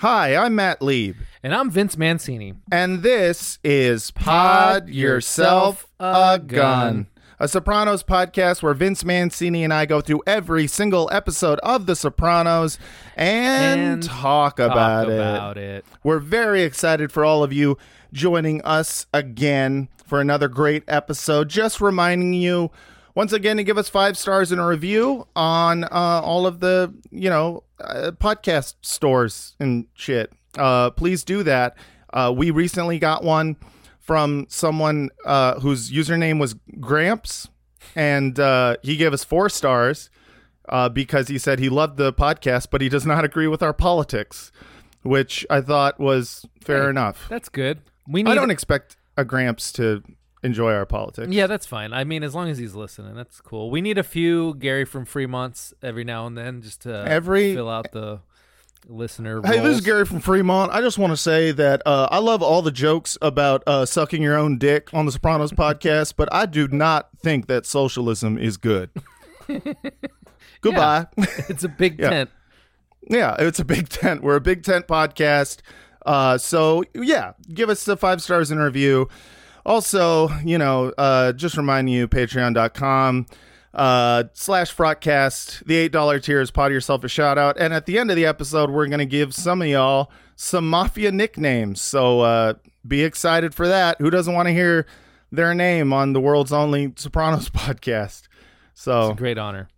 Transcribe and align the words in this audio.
Hi, 0.00 0.36
I'm 0.36 0.54
Matt 0.54 0.82
Lieb, 0.82 1.16
And 1.42 1.54
I'm 1.54 1.70
Vince 1.70 1.96
Mancini. 1.96 2.54
and 2.70 3.02
this 3.02 3.58
is 3.64 4.10
Pod 4.10 4.88
Yourself 4.90 5.86
a 5.98 6.38
Gun, 6.38 7.06
a 7.40 7.48
Sopranos 7.48 8.02
podcast 8.02 8.62
where 8.62 8.74
Vince 8.74 9.04
Mancini 9.06 9.64
and 9.64 9.72
I 9.72 9.86
go 9.86 10.02
through 10.02 10.22
every 10.26 10.66
single 10.66 11.08
episode 11.12 11.58
of 11.60 11.86
The 11.86 11.96
Sopranos 11.96 12.78
and, 13.16 13.80
And 13.80 14.02
talk, 14.02 14.58
about, 14.58 15.04
Talk 15.04 15.08
it. 15.12 15.18
about 15.18 15.58
it. 15.58 15.84
We're 16.02 16.18
very 16.18 16.62
excited 16.62 17.10
for 17.10 17.24
all 17.24 17.42
of 17.42 17.52
you 17.54 17.78
joining 18.12 18.60
us 18.62 19.06
again 19.14 19.88
for 20.04 20.20
another 20.20 20.48
great 20.48 20.84
episode. 20.88 21.48
Just 21.48 21.80
reminding 21.80 22.34
you 22.34 22.70
once 23.14 23.32
again 23.32 23.56
to 23.56 23.64
give 23.64 23.78
us 23.78 23.88
five 23.88 24.18
stars 24.18 24.52
in 24.52 24.58
a 24.58 24.66
review 24.66 25.26
on 25.34 25.84
uh, 25.84 25.88
all 26.22 26.46
of 26.46 26.60
the 26.60 26.92
you 27.10 27.30
know 27.30 27.62
uh, 27.80 28.10
podcast 28.12 28.74
stores 28.82 29.54
and 29.60 29.86
shit. 29.94 30.32
Uh, 30.58 30.90
please 30.90 31.24
do 31.24 31.42
that. 31.42 31.76
Uh, 32.12 32.32
we 32.34 32.50
recently 32.50 32.98
got 32.98 33.22
one 33.24 33.56
from 33.98 34.46
someone 34.48 35.10
uh, 35.24 35.58
whose 35.60 35.90
username 35.90 36.38
was 36.38 36.54
Gramps, 36.80 37.48
and 37.94 38.38
uh, 38.38 38.76
he 38.82 38.96
gave 38.96 39.12
us 39.12 39.24
four 39.24 39.48
stars 39.48 40.08
uh, 40.68 40.88
because 40.88 41.28
he 41.28 41.38
said 41.38 41.58
he 41.58 41.68
loved 41.68 41.96
the 41.96 42.12
podcast, 42.12 42.68
but 42.70 42.80
he 42.80 42.88
does 42.88 43.04
not 43.04 43.24
agree 43.24 43.48
with 43.48 43.62
our 43.62 43.72
politics, 43.72 44.50
which 45.02 45.44
I 45.50 45.60
thought 45.60 45.98
was 46.00 46.44
fair 46.62 46.84
Hey, 46.84 46.90
enough. 46.90 47.26
That's 47.28 47.48
good. 47.48 47.82
We 48.08 48.24
I 48.24 48.34
don't 48.34 48.50
expect 48.50 48.96
a 49.16 49.24
Gramps 49.24 49.72
to 49.72 50.02
enjoy 50.46 50.72
our 50.72 50.86
politics. 50.86 51.32
Yeah, 51.32 51.46
that's 51.46 51.66
fine. 51.66 51.92
I 51.92 52.04
mean, 52.04 52.22
as 52.22 52.34
long 52.34 52.48
as 52.48 52.56
he's 52.56 52.74
listening, 52.74 53.14
that's 53.14 53.40
cool. 53.42 53.70
We 53.70 53.80
need 53.82 53.98
a 53.98 54.02
few 54.02 54.54
Gary 54.54 54.84
from 54.86 55.04
Fremonts 55.04 55.74
every 55.82 56.04
now 56.04 56.26
and 56.26 56.38
then 56.38 56.62
just 56.62 56.82
to 56.82 57.04
Every- 57.06 57.54
fill 57.54 57.68
out 57.68 57.92
the 57.92 58.20
listener. 58.88 59.42
Hey, 59.44 59.58
this 59.58 59.78
is. 59.78 59.84
Gary 59.84 60.04
from 60.06 60.20
Fremont. 60.20 60.70
I 60.72 60.80
just 60.80 60.96
want 60.96 61.12
to 61.12 61.16
say 61.16 61.50
that 61.52 61.82
uh, 61.84 62.08
I 62.10 62.18
love 62.18 62.42
all 62.42 62.62
the 62.62 62.70
jokes 62.70 63.18
about 63.20 63.62
uh, 63.66 63.84
sucking 63.84 64.22
your 64.22 64.36
own 64.38 64.58
dick 64.58 64.88
on 64.94 65.04
the 65.06 65.12
Sopranos 65.12 65.52
podcast, 65.64 66.14
but 66.16 66.32
I 66.32 66.46
do 66.46 66.68
not 66.68 67.08
think 67.22 67.46
that 67.48 67.66
socialism 67.66 68.38
is 68.38 68.56
good. 68.56 68.90
Goodbye. 70.60 71.06
Yeah. 71.16 71.24
It's 71.48 71.64
a 71.64 71.68
big 71.68 71.98
Yeah. 72.00 72.10
tent. 72.10 72.30
Yeah, 73.08 73.36
it's 73.38 73.60
a 73.60 73.64
big 73.64 73.88
tent. 73.88 74.22
We're 74.22 74.36
a 74.36 74.40
big 74.40 74.64
tent 74.64 74.88
podcast. 74.88 75.58
Uh, 76.04 76.38
so 76.38 76.84
yeah, 76.94 77.32
give 77.52 77.68
us 77.68 77.84
the 77.84 77.96
five 77.96 78.22
stars 78.22 78.50
in 78.50 78.58
review. 78.58 79.08
Also, 79.66 80.28
you 80.44 80.56
know, 80.58 80.92
uh, 80.96 81.32
just 81.32 81.56
reminding 81.56 81.92
you, 81.92 82.06
patreon.com 82.06 83.26
uh, 83.74 84.24
slash 84.32 84.74
frotcast. 84.74 85.64
The 85.66 85.88
$8 85.88 86.22
tier 86.22 86.40
is 86.40 86.50
Pod 86.52 86.70
yourself 86.70 87.02
a 87.04 87.08
shout 87.08 87.36
out. 87.36 87.58
And 87.58 87.74
at 87.74 87.84
the 87.86 87.98
end 87.98 88.10
of 88.10 88.16
the 88.16 88.24
episode, 88.26 88.70
we're 88.70 88.86
going 88.86 89.00
to 89.00 89.04
give 89.06 89.34
some 89.34 89.60
of 89.60 89.68
y'all 89.68 90.10
some 90.36 90.70
mafia 90.70 91.10
nicknames. 91.10 91.80
So 91.80 92.20
uh, 92.20 92.54
be 92.86 93.02
excited 93.02 93.54
for 93.54 93.66
that. 93.66 94.00
Who 94.00 94.08
doesn't 94.08 94.32
want 94.32 94.46
to 94.46 94.52
hear 94.52 94.86
their 95.32 95.52
name 95.52 95.92
on 95.92 96.12
the 96.12 96.20
world's 96.20 96.52
only 96.52 96.92
Sopranos 96.96 97.50
podcast? 97.50 98.28
So 98.72 99.10
It's 99.10 99.12
a 99.14 99.18
great 99.18 99.36
honor. 99.38 99.68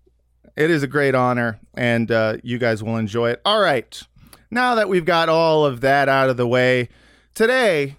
it 0.54 0.70
is 0.70 0.82
a 0.82 0.86
great 0.88 1.14
honor, 1.14 1.60
and 1.74 2.10
uh, 2.10 2.36
you 2.42 2.58
guys 2.58 2.82
will 2.82 2.96
enjoy 2.96 3.30
it. 3.30 3.40
All 3.44 3.60
right. 3.60 4.00
Now 4.50 4.74
that 4.74 4.88
we've 4.88 5.04
got 5.06 5.28
all 5.30 5.64
of 5.64 5.80
that 5.80 6.08
out 6.08 6.28
of 6.28 6.36
the 6.36 6.46
way, 6.46 6.88
today, 7.34 7.96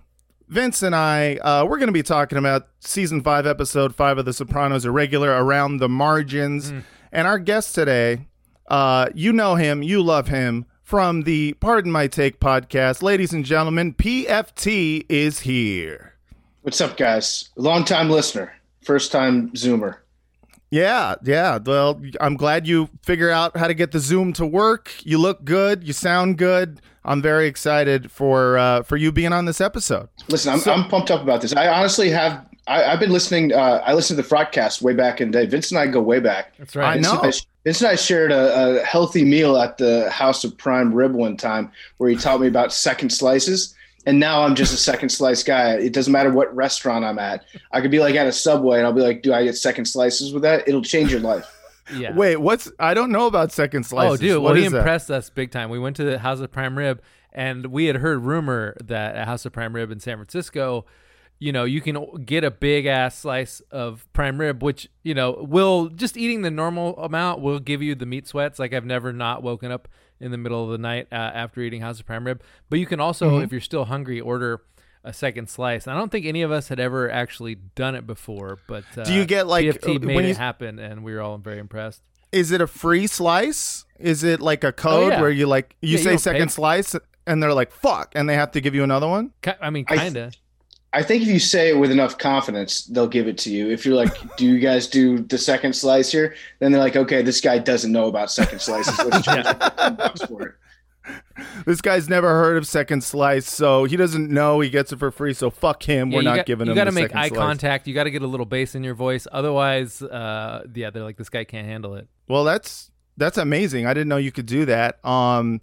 Vince 0.50 0.82
and 0.82 0.96
I, 0.96 1.36
uh, 1.36 1.64
we're 1.64 1.78
going 1.78 1.90
to 1.90 1.94
be 1.94 2.02
talking 2.02 2.40
about 2.40 2.70
season 2.80 3.22
five, 3.22 3.46
episode 3.46 3.94
five 3.94 4.18
of 4.18 4.26
The 4.26 4.34
Sopranos 4.34 4.84
Irregular 4.84 5.30
Around 5.30 5.78
the 5.78 5.88
Margins. 5.88 6.74
And 7.12 7.28
our 7.28 7.38
guest 7.38 7.76
today, 7.76 8.26
uh, 8.68 9.10
you 9.14 9.32
know 9.32 9.54
him, 9.54 9.84
you 9.84 10.02
love 10.02 10.28
him 10.28 10.66
from 10.82 11.22
the 11.22 11.54
Pardon 11.54 11.92
My 11.92 12.08
Take 12.08 12.40
podcast. 12.40 13.04
Ladies 13.04 13.32
and 13.32 13.46
gentlemen, 13.46 13.94
PFT 13.94 15.06
is 15.08 15.42
here. 15.42 16.16
What's 16.64 16.82
up, 16.82 16.98
guys? 16.98 17.50
Long 17.56 17.86
time 17.86 18.10
listener, 18.10 18.52
first 18.82 19.12
time 19.12 19.52
Zoomer. 19.52 19.98
Yeah, 20.72 21.14
yeah. 21.24 21.60
Well, 21.64 22.02
I'm 22.20 22.36
glad 22.36 22.68
you 22.68 22.90
figure 23.04 23.30
out 23.30 23.56
how 23.56 23.68
to 23.68 23.76
get 23.76 23.92
the 23.92 24.00
Zoom 24.00 24.34
to 24.34 24.48
work. 24.48 24.94
You 25.04 25.20
look 25.20 25.44
good. 25.44 25.84
You 25.84 25.94
sound 25.94 26.40
good. 26.40 26.82
I'm 27.06 27.22
very 27.22 27.48
excited 27.48 28.12
for 28.12 28.58
uh, 28.58 28.84
for 28.84 28.98
you 28.98 29.12
being 29.12 29.34
on 29.34 29.46
this 29.46 29.62
episode. 29.62 30.10
Listen, 30.28 30.54
I'm, 30.54 30.62
I'm 30.70 30.90
pumped 30.90 31.12
up 31.12 31.22
about 31.22 31.42
this. 31.42 31.56
I 31.56 31.68
honestly 31.68 32.10
have. 32.10 32.46
I, 32.68 32.84
I've 32.84 33.00
been 33.00 33.12
listening. 33.12 33.52
Uh, 33.52 33.82
I 33.86 33.94
listened 33.94 34.18
to 34.22 34.28
the 34.28 34.36
Frotcast 34.36 34.82
way 34.82 34.94
back 34.94 35.22
in 35.22 35.32
the 35.32 35.40
day. 35.40 35.46
Vince 35.48 35.72
and 35.72 35.80
I 35.80 35.88
go 35.88 36.02
way 36.02 36.20
back. 36.20 36.56
That's 36.58 36.76
right. 36.76 36.90
I 36.90 36.94
Vince 36.96 37.08
know. 37.08 37.20
and 37.22 37.34
I, 37.34 37.38
Vince 37.64 37.82
and 37.82 37.90
I 37.90 37.96
shared 37.96 38.32
a, 38.32 38.82
a 38.82 38.84
healthy 38.86 39.26
meal 39.26 39.58
at 39.58 39.78
the 39.78 40.10
House 40.12 40.44
of 40.44 40.56
Prime 40.58 40.94
Rib 40.94 41.14
one 41.14 41.36
time, 41.36 41.72
where 41.98 42.10
he 42.10 42.16
taught 42.16 42.42
me 42.42 42.48
about 42.48 42.72
second 42.72 43.10
slices. 43.12 43.76
And 44.06 44.20
now 44.20 44.44
I'm 44.44 44.56
just 44.56 44.74
a 44.74 44.78
second 44.78 45.10
slice 45.10 45.44
guy. 45.44 45.74
It 45.74 45.94
doesn't 45.94 46.14
matter 46.14 46.32
what 46.32 46.56
restaurant 46.56 47.04
I'm 47.04 47.20
at. 47.20 47.44
I 47.72 47.82
could 47.82 47.92
be 47.92 48.00
like 48.00 48.16
at 48.16 48.28
a 48.28 48.32
Subway, 48.32 48.78
and 48.78 48.86
I'll 48.88 48.94
be 48.94 49.02
like, 49.02 49.24
"Do 49.24 49.34
I 49.34 49.44
get 49.44 49.58
second 49.58 49.86
slices 49.86 50.32
with 50.34 50.44
that?" 50.44 50.68
It'll 50.68 50.82
change 50.82 51.12
your 51.12 51.22
life. 51.22 51.46
Yeah. 51.94 52.14
Wait, 52.14 52.38
what's? 52.38 52.72
I 52.80 52.94
don't 52.94 53.12
know 53.12 53.28
about 53.28 53.52
second 53.52 53.84
slices. 53.86 54.20
Oh, 54.20 54.22
dude. 54.22 54.36
What 54.42 54.44
Well, 54.44 54.56
he 54.56 54.66
is 54.66 54.72
that? 54.72 54.80
impressed 54.80 55.10
us 55.12 55.30
big 55.30 55.52
time. 55.52 55.70
We 55.70 55.80
went 55.80 55.96
to 55.98 56.04
the 56.04 56.20
House 56.20 56.40
of 56.40 56.52
Prime 56.52 56.78
Rib, 56.78 57.02
and 57.34 57.68
we 57.68 57.86
had 57.86 57.98
heard 57.98 58.24
rumor 58.24 58.76
that 58.84 59.16
at 59.16 59.28
House 59.28 59.46
of 59.46 59.54
Prime 59.54 59.74
Rib 59.76 59.92
in 59.92 60.00
San 60.00 60.18
Francisco, 60.18 60.86
you 61.40 61.52
know, 61.54 61.64
you 61.64 61.80
can 61.82 62.24
get 62.26 62.44
a 62.44 62.52
big 62.52 62.86
ass 62.86 63.18
slice 63.20 63.62
of 63.72 64.06
prime 64.14 64.40
rib, 64.40 64.62
which 64.62 64.90
you 65.04 65.14
know 65.14 65.46
will 65.48 65.88
just 65.88 66.18
eating 66.18 66.42
the 66.42 66.52
normal 66.52 66.98
amount 66.98 67.40
will 67.42 67.60
give 67.60 67.82
you 67.82 67.96
the 67.96 68.06
meat 68.06 68.28
sweats. 68.28 68.60
Like 68.60 68.74
I've 68.74 68.86
never 68.86 69.14
not 69.14 69.42
woken 69.42 69.72
up 69.72 69.88
in 70.20 70.32
the 70.32 70.38
middle 70.38 70.66
of 70.66 70.70
the 70.72 70.78
night 70.78 71.08
uh, 71.14 71.16
after 71.16 71.62
eating 71.62 71.80
House 71.82 72.00
of 72.00 72.06
Prime 72.06 72.26
Rib. 72.26 72.44
But 72.70 72.80
you 72.80 72.86
can 72.86 73.00
also, 73.00 73.32
Mm-hmm. 73.32 73.44
if 73.46 73.52
you're 73.54 73.62
still 73.62 73.86
hungry, 73.86 74.20
order 74.20 74.62
a 75.04 75.14
second 75.14 75.50
slice. 75.50 75.88
I 75.88 75.94
don't 75.96 76.12
think 76.12 76.26
any 76.26 76.42
of 76.42 76.52
us 76.52 76.68
had 76.68 76.80
ever 76.80 77.10
actually 77.10 77.56
done 77.56 77.96
it 77.96 78.06
before, 78.06 78.60
but 78.68 78.84
uh, 78.98 79.04
Do 79.04 79.14
you 79.14 79.26
get, 79.26 79.48
like, 79.48 79.66
PFT 79.66 79.96
uh, 79.96 80.00
made 80.06 80.16
when 80.16 80.26
it 80.26 80.30
you- 80.30 80.36
happen, 80.36 80.80
and 80.80 81.04
we 81.04 81.14
were 81.14 81.22
all 81.22 81.38
very 81.38 81.60
impressed. 81.60 82.02
Is 82.32 82.52
it 82.52 82.62
a 82.62 82.68
free 82.68 83.08
slice? 83.08 83.86
Is 83.98 84.24
it 84.24 84.40
like 84.40 84.64
a 84.64 84.72
code 84.72 85.06
Oh, 85.06 85.16
yeah. 85.16 85.22
where 85.22 85.32
you 85.32 85.48
like 85.48 85.76
you 85.82 85.98
Yeah, 85.98 86.04
say 86.04 86.10
don't 86.12 86.20
second 86.20 86.48
pay. 86.50 86.54
slice 86.54 86.96
and 87.26 87.42
they're 87.42 87.54
like 87.56 87.72
fuck 87.72 88.12
and 88.16 88.30
they 88.30 88.36
have 88.36 88.52
to 88.52 88.62
give 88.62 88.76
you 88.76 88.84
another 88.84 89.08
one? 89.08 89.32
I 89.60 89.72
mean, 89.72 89.84
kind 89.86 90.16
of. 90.16 90.34
I 90.94 91.02
think 91.04 91.24
if 91.24 91.28
you 91.28 91.40
say 91.40 91.70
it 91.70 91.78
with 91.80 91.90
enough 91.92 92.18
confidence, 92.20 92.86
they'll 92.86 93.08
give 93.08 93.28
it 93.28 93.38
to 93.40 93.50
you. 93.52 93.70
If 93.72 93.84
you're 93.86 93.96
like, 93.96 94.14
"Do 94.38 94.46
you 94.46 94.60
guys 94.60 94.88
do 94.88 95.20
the 95.20 95.38
second 95.40 95.74
slice 95.74 96.12
here?" 96.12 96.36
Then 96.60 96.72
they're 96.72 96.82
like, 96.82 96.96
"Okay, 96.96 97.22
this 97.24 97.42
guy 97.42 97.58
doesn't 97.58 97.92
know 97.92 98.06
about 98.08 98.32
second 98.32 98.60
slices. 98.68 98.98
Let's 99.00 99.26
charge 99.26 99.46
him 99.48 99.56
$10 99.56 100.28
for 100.28 100.48
it." 100.50 100.56
this 101.66 101.82
guy's 101.82 102.10
never 102.10 102.30
heard 102.30 102.58
of 102.58 102.68
Second 102.68 103.04
Slice, 103.04 103.50
so 103.50 103.86
he 103.86 103.96
doesn't 103.96 104.30
know 104.30 104.60
he 104.60 104.70
gets 104.70 104.92
it 104.92 105.00
for 105.00 105.12
free. 105.12 105.34
So 105.34 105.50
fuck 105.50 105.84
him. 105.84 106.12
Yeah, 106.12 106.18
We're 106.18 106.24
not 106.24 106.36
got, 106.38 106.46
giving 106.46 106.68
you 106.68 106.72
him. 106.72 106.78
You 106.78 106.84
gotta 106.84 106.92
make 106.92 107.16
eye 107.16 107.30
slice. 107.30 107.38
contact. 107.38 107.88
You 107.88 107.94
got 107.94 108.06
to 108.06 108.12
get 108.12 108.22
a 108.22 108.28
little 108.28 108.46
bass 108.46 108.76
in 108.76 108.84
your 108.84 108.96
voice. 108.96 109.28
Otherwise, 109.32 110.02
uh, 110.02 110.64
yeah, 110.74 110.90
they're 110.90 111.04
like, 111.04 111.18
this 111.18 111.30
guy 111.30 111.44
can't 111.44 111.68
handle 111.68 111.96
it. 111.96 112.08
Well, 112.28 112.44
that's 112.44 112.92
that's 113.18 113.38
amazing. 113.38 113.86
I 113.86 113.94
didn't 113.94 114.10
know 114.10 114.18
you 114.18 114.32
could 114.32 114.46
do 114.46 114.66
that. 114.66 115.04
Um, 115.06 115.60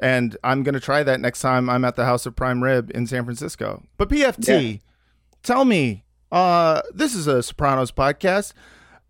and 0.00 0.36
I'm 0.42 0.62
gonna 0.62 0.80
try 0.80 1.02
that 1.02 1.20
next 1.20 1.40
time 1.40 1.68
I'm 1.68 1.84
at 1.84 1.96
the 1.96 2.04
House 2.04 2.26
of 2.26 2.34
Prime 2.34 2.62
Rib 2.62 2.90
in 2.94 3.06
San 3.06 3.24
Francisco. 3.24 3.82
But 3.96 4.08
PFT, 4.08 4.80
tell 5.42 5.64
me, 5.64 6.04
uh, 6.32 6.82
this 6.94 7.14
is 7.14 7.26
a 7.26 7.42
Sopranos 7.42 7.92
podcast. 7.92 8.54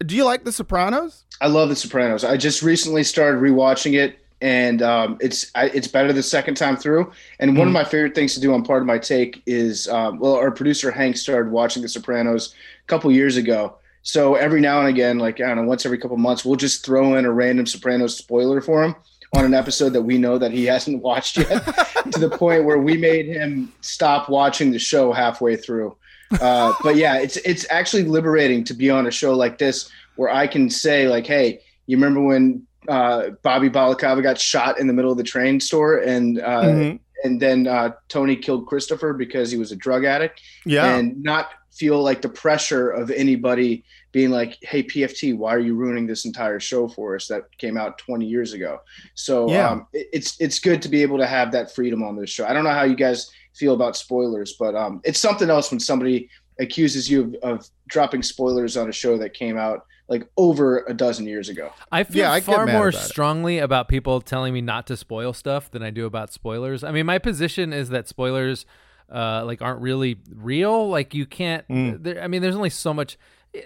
Do 0.04 0.16
you 0.16 0.24
like 0.24 0.44
The 0.44 0.52
Sopranos? 0.52 1.26
I 1.40 1.48
love 1.48 1.68
The 1.68 1.76
Sopranos. 1.76 2.24
I 2.24 2.36
just 2.36 2.62
recently 2.62 3.04
started 3.04 3.40
rewatching 3.40 3.94
it, 3.98 4.18
and 4.40 4.82
um, 4.82 5.18
it's 5.20 5.50
I, 5.54 5.66
it's 5.66 5.88
better 5.88 6.12
the 6.12 6.22
second 6.22 6.54
time 6.56 6.76
through. 6.76 7.12
And 7.38 7.56
one 7.56 7.66
of 7.66 7.74
my 7.74 7.84
favorite 7.84 8.14
things 8.14 8.34
to 8.34 8.40
do 8.40 8.54
on 8.54 8.64
Pardon 8.64 8.86
My 8.86 8.98
Take 8.98 9.42
is, 9.46 9.88
um, 9.88 10.18
well, 10.18 10.34
our 10.34 10.50
producer 10.50 10.90
Hank 10.90 11.16
started 11.16 11.52
watching 11.52 11.82
The 11.82 11.88
Sopranos 11.88 12.54
a 12.82 12.86
couple 12.86 13.10
years 13.12 13.36
ago. 13.36 13.76
So 14.02 14.36
every 14.36 14.60
now 14.60 14.80
and 14.80 14.88
again, 14.88 15.18
like 15.18 15.40
I 15.40 15.48
don't 15.48 15.56
know, 15.56 15.62
once 15.64 15.84
every 15.84 15.98
couple 15.98 16.16
months, 16.16 16.44
we'll 16.44 16.56
just 16.56 16.84
throw 16.84 17.16
in 17.16 17.26
a 17.26 17.32
random 17.32 17.66
Sopranos 17.66 18.16
spoiler 18.16 18.60
for 18.60 18.82
him 18.82 18.94
on 19.34 19.44
an 19.44 19.54
episode 19.54 19.90
that 19.90 20.02
we 20.02 20.18
know 20.18 20.38
that 20.38 20.52
he 20.52 20.64
hasn't 20.66 21.02
watched 21.02 21.36
yet, 21.36 21.64
to 22.10 22.18
the 22.18 22.30
point 22.30 22.64
where 22.64 22.78
we 22.78 22.96
made 22.96 23.26
him 23.26 23.72
stop 23.82 24.28
watching 24.28 24.70
the 24.70 24.78
show 24.78 25.12
halfway 25.12 25.56
through. 25.56 25.96
Uh, 26.40 26.72
but 26.82 26.96
yeah, 26.96 27.18
it's 27.18 27.36
it's 27.38 27.66
actually 27.70 28.04
liberating 28.04 28.64
to 28.64 28.74
be 28.74 28.88
on 28.88 29.06
a 29.06 29.10
show 29.10 29.34
like 29.34 29.58
this 29.58 29.90
where 30.16 30.30
I 30.30 30.46
can 30.46 30.70
say 30.70 31.08
like, 31.08 31.26
hey, 31.26 31.60
you 31.86 31.96
remember 31.96 32.22
when 32.22 32.66
uh, 32.88 33.30
Bobby 33.42 33.68
Balakava 33.68 34.22
got 34.22 34.38
shot 34.38 34.78
in 34.80 34.86
the 34.86 34.92
middle 34.92 35.10
of 35.12 35.18
the 35.18 35.24
train 35.24 35.60
store 35.60 35.98
and 35.98 36.40
uh, 36.40 36.62
Mhm. 36.64 36.98
and 37.24 37.40
then 37.40 37.66
uh, 37.66 37.90
Tony 38.08 38.36
killed 38.36 38.66
Christopher 38.66 39.12
because 39.12 39.50
he 39.50 39.58
was 39.58 39.72
a 39.72 39.76
drug 39.76 40.04
addict 40.04 40.40
Yeah. 40.64 40.96
and 40.96 41.22
not 41.22 41.50
feel 41.72 42.02
like 42.02 42.20
the 42.22 42.28
pressure 42.28 42.90
of 42.90 43.10
anybody 43.10 43.84
being 44.12 44.30
like, 44.30 44.56
"Hey, 44.62 44.82
PFT, 44.82 45.36
why 45.36 45.54
are 45.54 45.58
you 45.60 45.74
ruining 45.74 46.06
this 46.06 46.24
entire 46.24 46.58
show 46.58 46.88
for 46.88 47.14
us 47.14 47.28
that 47.28 47.44
came 47.58 47.76
out 47.76 47.96
20 47.98 48.26
years 48.26 48.52
ago?" 48.54 48.80
So 49.14 49.48
Yeah. 49.50 49.68
um, 49.70 49.86
it- 49.92 50.08
it's 50.12 50.36
it's 50.40 50.58
good 50.58 50.80
to 50.82 50.88
be 50.88 51.02
able 51.02 51.18
to 51.18 51.26
have 51.26 51.52
that 51.52 51.74
freedom 51.74 52.02
on 52.02 52.16
this 52.16 52.30
show. 52.30 52.44
I 52.46 52.52
don't 52.54 52.64
know 52.64 52.70
how 52.72 52.84
you 52.84 52.96
guys 52.96 53.30
feel 53.54 53.74
about 53.74 53.96
spoilers, 53.96 54.54
but 54.58 54.74
um, 54.74 55.00
it's 55.04 55.18
something 55.20 55.50
else 55.50 55.70
when 55.70 55.80
somebody 55.80 56.28
accuses 56.58 57.10
you 57.10 57.22
of, 57.42 57.58
of 57.60 57.68
dropping 57.88 58.22
spoilers 58.22 58.76
on 58.76 58.88
a 58.88 58.92
show 58.92 59.16
that 59.18 59.32
came 59.34 59.56
out 59.58 59.84
like 60.10 60.28
over 60.36 60.84
a 60.88 60.92
dozen 60.92 61.26
years 61.26 61.48
ago. 61.48 61.72
I 61.90 62.04
feel 62.04 62.18
Yeah, 62.24 62.32
I 62.32 62.40
far 62.40 62.66
mad 62.66 62.72
more 62.74 62.88
about 62.88 63.00
it. 63.02 63.06
strongly 63.06 63.58
about 63.58 63.88
people 63.88 64.20
telling 64.20 64.52
me 64.52 64.60
not 64.60 64.86
to 64.88 64.96
spoil 64.96 65.32
stuff 65.32 65.70
than 65.70 65.82
I 65.82 65.90
do 65.90 66.04
about 66.04 66.32
spoilers. 66.32 66.84
I 66.84 66.90
mean, 66.90 67.06
my 67.06 67.18
position 67.18 67.72
is 67.72 67.88
that 67.90 68.08
spoilers, 68.08 68.66
uh, 69.10 69.44
like, 69.46 69.62
aren't 69.62 69.80
really 69.80 70.18
real. 70.34 70.88
Like, 70.88 71.14
you 71.14 71.24
can't. 71.26 71.66
Mm. 71.68 72.02
There, 72.02 72.22
I 72.22 72.26
mean, 72.26 72.42
there's 72.42 72.56
only 72.56 72.70
so 72.70 72.92
much. 72.92 73.16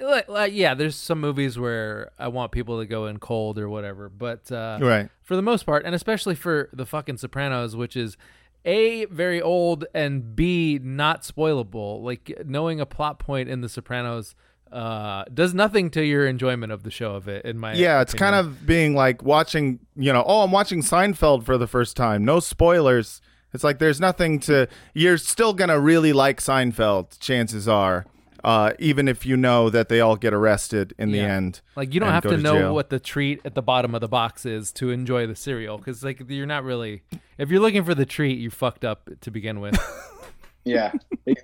Like, 0.00 0.29
like, 0.29 0.52
yeah, 0.55 0.75
there's 0.75 0.96
some 0.96 1.20
movies 1.20 1.58
where 1.58 2.11
I 2.19 2.29
want 2.29 2.52
people 2.52 2.79
to 2.79 2.87
go 2.87 3.06
in 3.06 3.19
cold 3.19 3.58
or 3.58 3.69
whatever, 3.69 4.08
but 4.08 4.50
uh, 4.52 4.79
Right. 4.81 5.08
for 5.23 5.37
the 5.37 5.43
most 5.43 5.64
part, 5.67 5.85
and 5.85 5.94
especially 5.94 6.35
for 6.35 6.69
the 6.73 6.87
fucking 6.87 7.17
Sopranos, 7.19 7.75
which 7.76 7.96
is 7.96 8.17
a 8.67 9.05
very 9.06 9.43
old 9.43 9.85
and 9.94 10.35
b 10.37 10.79
not 10.82 11.20
spoilable. 11.23 12.02
Like 12.02 12.32
knowing 12.46 12.81
a 12.81 12.87
plot 12.87 13.19
point 13.19 13.50
in 13.50 13.61
the 13.61 13.69
Sopranos 13.69 14.35
uh, 14.75 15.25
does 15.32 15.55
nothing 15.55 15.88
to 15.91 16.05
your 16.05 16.26
enjoyment 16.26 16.73
of 16.73 16.82
the 16.82 16.91
show 16.91 17.15
of 17.15 17.29
it. 17.29 17.44
In 17.44 17.59
my 17.59 17.75
Yeah, 17.75 18.00
it's 18.00 18.12
kind 18.12 18.35
of 18.35 18.67
being 18.67 18.94
like 18.94 19.23
watching, 19.23 19.79
you 19.94 20.12
know, 20.12 20.25
oh, 20.26 20.43
I'm 20.43 20.50
watching 20.50 20.82
Seinfeld 20.82 21.44
for 21.44 21.56
the 21.56 21.69
first 21.69 21.97
time. 21.97 22.25
No 22.25 22.41
spoilers. 22.41 23.21
It's 23.53 23.62
like 23.62 23.79
there's 23.79 24.00
nothing 24.00 24.41
to. 24.41 24.67
You're 24.93 25.17
still 25.17 25.55
gonna 25.55 25.79
really 25.79 26.12
like 26.12 26.41
Seinfeld. 26.41 27.21
Chances 27.21 27.69
are, 27.69 28.05
uh, 28.43 28.73
even 28.81 29.06
if 29.06 29.25
you 29.25 29.37
know 29.37 29.71
that 29.71 29.88
they 29.88 30.00
all 30.00 30.17
get 30.17 30.35
arrested 30.35 30.93
in 30.99 31.12
the 31.12 31.20
end. 31.20 31.61
like 31.77 31.94
you 31.94 32.00
don't 32.00 32.11
have 32.11 32.25
to, 32.25 32.31
to 32.31 32.37
know 32.37 32.59
jail. 32.59 32.75
what 32.75 32.91
the 32.91 32.99
treat 32.99 33.41
at 33.44 33.55
the 33.55 33.62
bottom 33.62 33.94
of 33.94 34.00
the 34.00 34.09
box 34.09 34.44
is 34.44 34.73
to 34.73 34.91
enjoy 34.91 35.25
the 35.29 35.37
cereal 35.37 35.79
because 35.79 36.03
like 36.03 36.20
you're 36.29 36.47
not 36.47 36.65
really 36.65 37.05
if 37.38 37.49
you're 37.49 37.61
looking 37.61 37.85
for 37.85 37.94
the 37.94 38.05
treat 38.05 38.38
you 38.38 38.50
fucked 38.50 38.85
up 38.85 39.09
to 39.20 39.31
begin 39.31 39.61
with. 39.61 39.79
Yeah, 40.65 40.93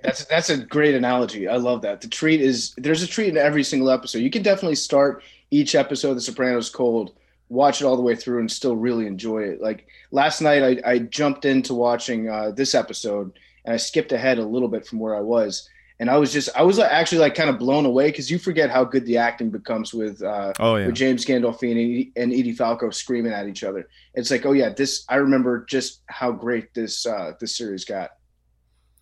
that's 0.03 0.25
that's 0.25 0.49
a 0.49 0.57
great 0.57 0.95
analogy. 0.95 1.47
I 1.47 1.57
love 1.57 1.81
that. 1.83 2.01
The 2.01 2.07
treat 2.07 2.41
is 2.41 2.73
there's 2.77 3.03
a 3.03 3.07
treat 3.07 3.29
in 3.29 3.37
every 3.37 3.63
single 3.63 3.89
episode. 3.91 4.19
You 4.19 4.31
can 4.31 4.41
definitely 4.41 4.75
start 4.75 5.23
each 5.51 5.75
episode 5.75 6.09
of 6.09 6.15
The 6.15 6.21
Sopranos 6.21 6.69
cold, 6.69 7.13
watch 7.49 7.81
it 7.81 7.85
all 7.85 7.95
the 7.95 8.01
way 8.01 8.15
through, 8.15 8.39
and 8.39 8.51
still 8.51 8.75
really 8.75 9.05
enjoy 9.05 9.43
it. 9.43 9.61
Like 9.61 9.85
last 10.11 10.41
night, 10.41 10.81
I, 10.85 10.91
I 10.91 10.99
jumped 10.99 11.45
into 11.45 11.73
watching 11.75 12.29
uh, 12.29 12.51
this 12.51 12.73
episode, 12.73 13.31
and 13.65 13.73
I 13.73 13.77
skipped 13.77 14.11
ahead 14.11 14.39
a 14.39 14.45
little 14.45 14.67
bit 14.67 14.87
from 14.87 14.99
where 14.99 15.15
I 15.15 15.19
was, 15.21 15.69
and 15.99 16.09
I 16.09 16.17
was 16.17 16.33
just 16.33 16.49
I 16.55 16.63
was 16.63 16.79
actually 16.79 17.19
like 17.19 17.35
kind 17.35 17.49
of 17.49 17.59
blown 17.59 17.85
away 17.85 18.07
because 18.09 18.31
you 18.31 18.39
forget 18.39 18.71
how 18.71 18.83
good 18.83 19.05
the 19.05 19.17
acting 19.17 19.51
becomes 19.51 19.93
with 19.93 20.23
uh, 20.23 20.53
Oh 20.59 20.77
yeah. 20.77 20.87
with 20.87 20.95
James 20.95 21.25
Gandolfini 21.25 22.11
and 22.15 22.33
Edie 22.33 22.53
Falco 22.53 22.89
screaming 22.89 23.33
at 23.33 23.47
each 23.47 23.63
other. 23.63 23.87
It's 24.15 24.31
like, 24.31 24.47
oh 24.47 24.53
yeah, 24.53 24.69
this 24.69 25.05
I 25.09 25.17
remember 25.17 25.63
just 25.69 26.01
how 26.07 26.31
great 26.31 26.73
this 26.73 27.05
uh, 27.05 27.33
this 27.39 27.55
series 27.55 27.85
got. 27.85 28.11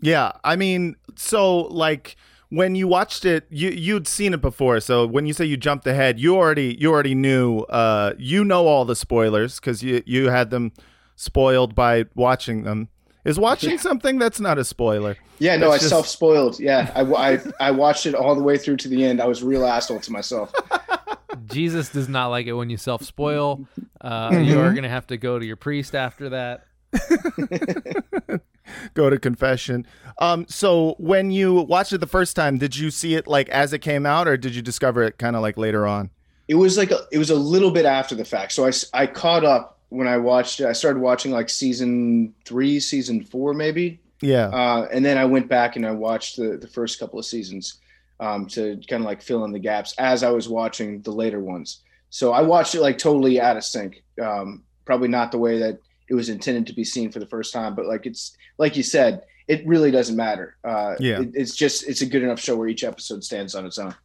Yeah, 0.01 0.31
I 0.43 0.55
mean, 0.55 0.95
so 1.15 1.61
like 1.61 2.15
when 2.49 2.73
you 2.75 2.87
watched 2.87 3.25
it, 3.25 3.45
you 3.49 3.69
you'd 3.69 4.07
seen 4.07 4.33
it 4.33 4.41
before. 4.41 4.79
So 4.79 5.05
when 5.05 5.25
you 5.25 5.33
say 5.33 5.45
you 5.45 5.57
jumped 5.57 5.85
ahead, 5.87 6.19
you 6.19 6.35
already 6.35 6.75
you 6.79 6.91
already 6.91 7.15
knew. 7.15 7.59
Uh, 7.63 8.13
you 8.17 8.43
know 8.45 8.65
all 8.67 8.85
the 8.85 8.95
spoilers 8.95 9.59
because 9.59 9.83
you 9.83 10.01
you 10.05 10.29
had 10.29 10.49
them 10.49 10.71
spoiled 11.15 11.75
by 11.75 12.05
watching 12.15 12.63
them. 12.63 12.87
Is 13.25 13.37
watching 13.37 13.77
something 13.89 14.17
that's 14.17 14.39
not 14.39 14.57
a 14.57 14.63
spoiler? 14.63 15.17
Yeah, 15.39 15.57
no, 15.57 15.69
That's 15.71 15.73
I 15.73 15.77
just- 15.83 15.89
self 15.89 16.07
spoiled. 16.07 16.59
Yeah, 16.59 16.91
I, 16.95 17.01
I 17.33 17.39
I 17.59 17.71
watched 17.71 18.05
it 18.05 18.15
all 18.15 18.35
the 18.35 18.43
way 18.43 18.57
through 18.57 18.77
to 18.77 18.87
the 18.87 19.03
end. 19.05 19.21
I 19.21 19.25
was 19.27 19.41
a 19.41 19.45
real 19.45 19.65
asshole 19.65 19.99
to 20.01 20.11
myself. 20.11 20.53
Jesus 21.45 21.89
does 21.89 22.07
not 22.09 22.27
like 22.27 22.47
it 22.47 22.53
when 22.53 22.69
you 22.69 22.77
self 22.77 23.03
spoil. 23.03 23.67
Uh, 24.01 24.29
Mm-hmm. 24.31 24.43
You 24.45 24.59
are 24.61 24.73
gonna 24.73 24.87
have 24.89 25.07
to 25.07 25.17
go 25.17 25.37
to 25.37 25.45
your 25.45 25.55
priest 25.57 25.93
after 25.93 26.29
that. 26.29 26.65
Go 28.93 29.09
to 29.09 29.17
confession. 29.19 29.85
Um, 30.19 30.45
so 30.49 30.95
when 30.99 31.31
you 31.31 31.53
watched 31.53 31.93
it 31.93 31.99
the 31.99 32.07
first 32.07 32.35
time, 32.35 32.57
did 32.57 32.75
you 32.75 32.91
see 32.91 33.15
it 33.15 33.27
like 33.27 33.49
as 33.49 33.73
it 33.73 33.79
came 33.79 34.05
out, 34.05 34.27
or 34.27 34.37
did 34.37 34.55
you 34.55 34.61
discover 34.61 35.03
it 35.03 35.17
kind 35.17 35.35
of 35.35 35.41
like 35.41 35.57
later 35.57 35.85
on? 35.87 36.09
It 36.47 36.55
was 36.55 36.77
like 36.77 36.91
a, 36.91 36.99
it 37.11 37.17
was 37.17 37.29
a 37.29 37.35
little 37.35 37.71
bit 37.71 37.85
after 37.85 38.15
the 38.15 38.25
fact. 38.25 38.51
So 38.53 38.65
I 38.65 38.71
I 38.93 39.05
caught 39.07 39.45
up 39.45 39.79
when 39.89 40.07
I 40.07 40.17
watched 40.17 40.59
it. 40.59 40.65
I 40.65 40.73
started 40.73 40.99
watching 40.99 41.31
like 41.31 41.49
season 41.49 42.33
three, 42.45 42.79
season 42.79 43.23
four, 43.23 43.53
maybe, 43.53 43.99
Yeah. 44.21 44.47
uh, 44.47 44.87
and 44.91 45.03
then 45.05 45.17
I 45.17 45.25
went 45.25 45.47
back 45.47 45.75
and 45.75 45.85
I 45.85 45.91
watched 45.91 46.37
the 46.37 46.57
the 46.57 46.67
first 46.67 46.99
couple 46.99 47.19
of 47.19 47.25
seasons 47.25 47.79
um, 48.19 48.45
to 48.47 48.79
kind 48.89 49.01
of 49.01 49.05
like 49.05 49.21
fill 49.21 49.45
in 49.45 49.51
the 49.51 49.59
gaps 49.59 49.93
as 49.97 50.23
I 50.23 50.31
was 50.31 50.49
watching 50.49 51.01
the 51.03 51.11
later 51.11 51.39
ones. 51.39 51.81
So 52.09 52.33
I 52.33 52.41
watched 52.41 52.73
it 52.75 52.81
like 52.81 52.97
totally 52.97 53.39
out 53.39 53.55
of 53.57 53.63
sync. 53.63 54.03
Um, 54.21 54.63
probably 54.85 55.07
not 55.07 55.31
the 55.31 55.37
way 55.37 55.59
that 55.59 55.79
it 56.09 56.13
was 56.15 56.29
intended 56.29 56.67
to 56.67 56.73
be 56.73 56.83
seen 56.83 57.11
for 57.11 57.19
the 57.19 57.25
first 57.27 57.53
time, 57.53 57.75
but 57.75 57.85
like 57.85 58.05
it's 58.05 58.35
like 58.57 58.75
you 58.75 58.83
said, 58.83 59.23
it 59.47 59.65
really 59.65 59.91
doesn't 59.91 60.15
matter. 60.15 60.55
Uh, 60.63 60.95
Yeah. 60.99 61.21
it- 61.21 61.31
it's 61.33 61.55
just 61.55 61.87
it's 61.87 62.01
a 62.01 62.05
good 62.05 62.23
enough 62.23 62.39
show 62.39 62.55
where 62.55 62.67
each 62.67 62.83
episode 62.83 63.23
stands 63.23 63.55
on 63.55 63.65
its 63.65 63.77
own. 63.77 63.95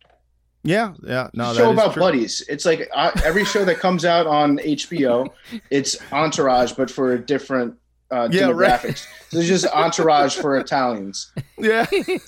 yeah. 0.63 0.95
Yeah. 1.03 1.29
No, 1.35 1.51
It's 1.51 1.59
that 1.59 1.63
a 1.63 1.65
show 1.67 1.73
is 1.73 1.79
about 1.79 1.93
true. 1.95 2.01
buddies. 2.01 2.43
It's 2.49 2.65
like 2.65 2.89
uh, 2.95 3.11
every 3.25 3.45
show 3.45 3.65
that 3.67 3.79
comes 3.79 4.05
out 4.05 4.27
on 4.27 4.59
HBO, 4.59 5.29
it's 5.71 5.97
Entourage, 6.13 6.73
but 6.73 6.91
for 6.91 7.13
a 7.13 7.19
different 7.19 7.75
uh, 8.11 8.29
Yeah, 8.31 8.45
right. 8.51 8.81
demographics. 8.81 9.07
So 9.31 9.39
it's 9.39 9.49
just 9.49 9.67
Entourage 9.67 10.37
for 10.37 10.57
Italians. 10.59 11.33
Yeah. 11.59 11.87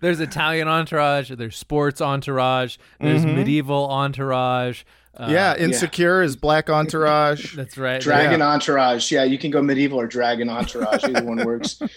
There's 0.00 0.20
Italian 0.20 0.68
entourage. 0.68 1.30
There's 1.30 1.56
sports 1.56 2.00
entourage. 2.00 2.76
There's 3.00 3.24
Mhm. 3.24 3.36
medieval 3.36 3.88
entourage. 3.88 4.82
Uh, 5.16 5.28
yeah. 5.30 5.56
Insecure 5.56 6.22
is 6.22 6.36
Black 6.36 6.68
Entourage. 6.68 7.54
that's 7.56 7.78
right. 7.78 8.00
Dragon 8.00 8.42
Entourage. 8.42 9.10
Yeah, 9.12 9.24
you 9.24 9.38
can 9.38 9.50
go 9.50 9.62
medieval 9.62 10.00
or 10.00 10.06
Dragon 10.06 10.48
Entourage. 10.48 11.04
Either 11.04 11.24
one 11.24 11.44
works. 11.44 11.80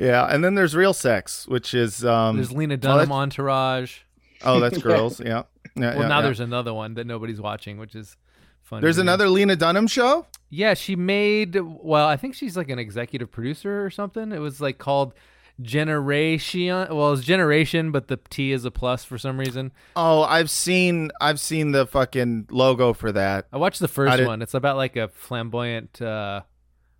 Yeah, 0.00 0.24
and 0.24 0.42
then 0.42 0.54
there's 0.54 0.74
real 0.74 0.94
sex, 0.94 1.46
which 1.46 1.74
is 1.74 2.04
um. 2.06 2.36
There's 2.36 2.52
Lena 2.52 2.78
Dunham 2.78 3.00
that's- 3.00 3.10
entourage. 3.10 3.98
Oh, 4.42 4.58
that's 4.58 4.78
girls. 4.78 5.20
Yeah. 5.24 5.42
Yeah. 5.76 5.90
Well, 5.92 6.02
yeah, 6.02 6.08
now 6.08 6.16
yeah. 6.16 6.22
there's 6.22 6.40
another 6.40 6.72
one 6.72 6.94
that 6.94 7.06
nobody's 7.06 7.40
watching, 7.40 7.78
which 7.78 7.94
is 7.94 8.16
funny. 8.62 8.80
there's 8.80 8.96
another 8.98 9.28
Lena 9.28 9.56
Dunham 9.56 9.86
show. 9.86 10.26
Yeah, 10.48 10.72
she 10.74 10.96
made. 10.96 11.56
Well, 11.60 12.08
I 12.08 12.16
think 12.16 12.34
she's 12.34 12.56
like 12.56 12.70
an 12.70 12.78
executive 12.78 13.30
producer 13.30 13.84
or 13.84 13.90
something. 13.90 14.32
It 14.32 14.38
was 14.38 14.60
like 14.60 14.78
called 14.78 15.12
Generation. 15.60 16.86
Well, 16.90 17.12
it's 17.12 17.22
Generation, 17.24 17.90
but 17.92 18.08
the 18.08 18.18
T 18.28 18.52
is 18.52 18.64
a 18.64 18.70
plus 18.70 19.04
for 19.04 19.18
some 19.18 19.38
reason. 19.38 19.72
Oh, 19.96 20.22
I've 20.22 20.50
seen 20.50 21.10
I've 21.20 21.40
seen 21.40 21.72
the 21.72 21.86
fucking 21.86 22.46
logo 22.50 22.92
for 22.92 23.12
that. 23.12 23.46
I 23.52 23.56
watched 23.58 23.80
the 23.80 23.88
first 23.88 24.16
did- 24.16 24.26
one. 24.26 24.42
It's 24.42 24.54
about 24.54 24.76
like 24.76 24.96
a 24.96 25.08
flamboyant 25.08 26.00
uh, 26.00 26.42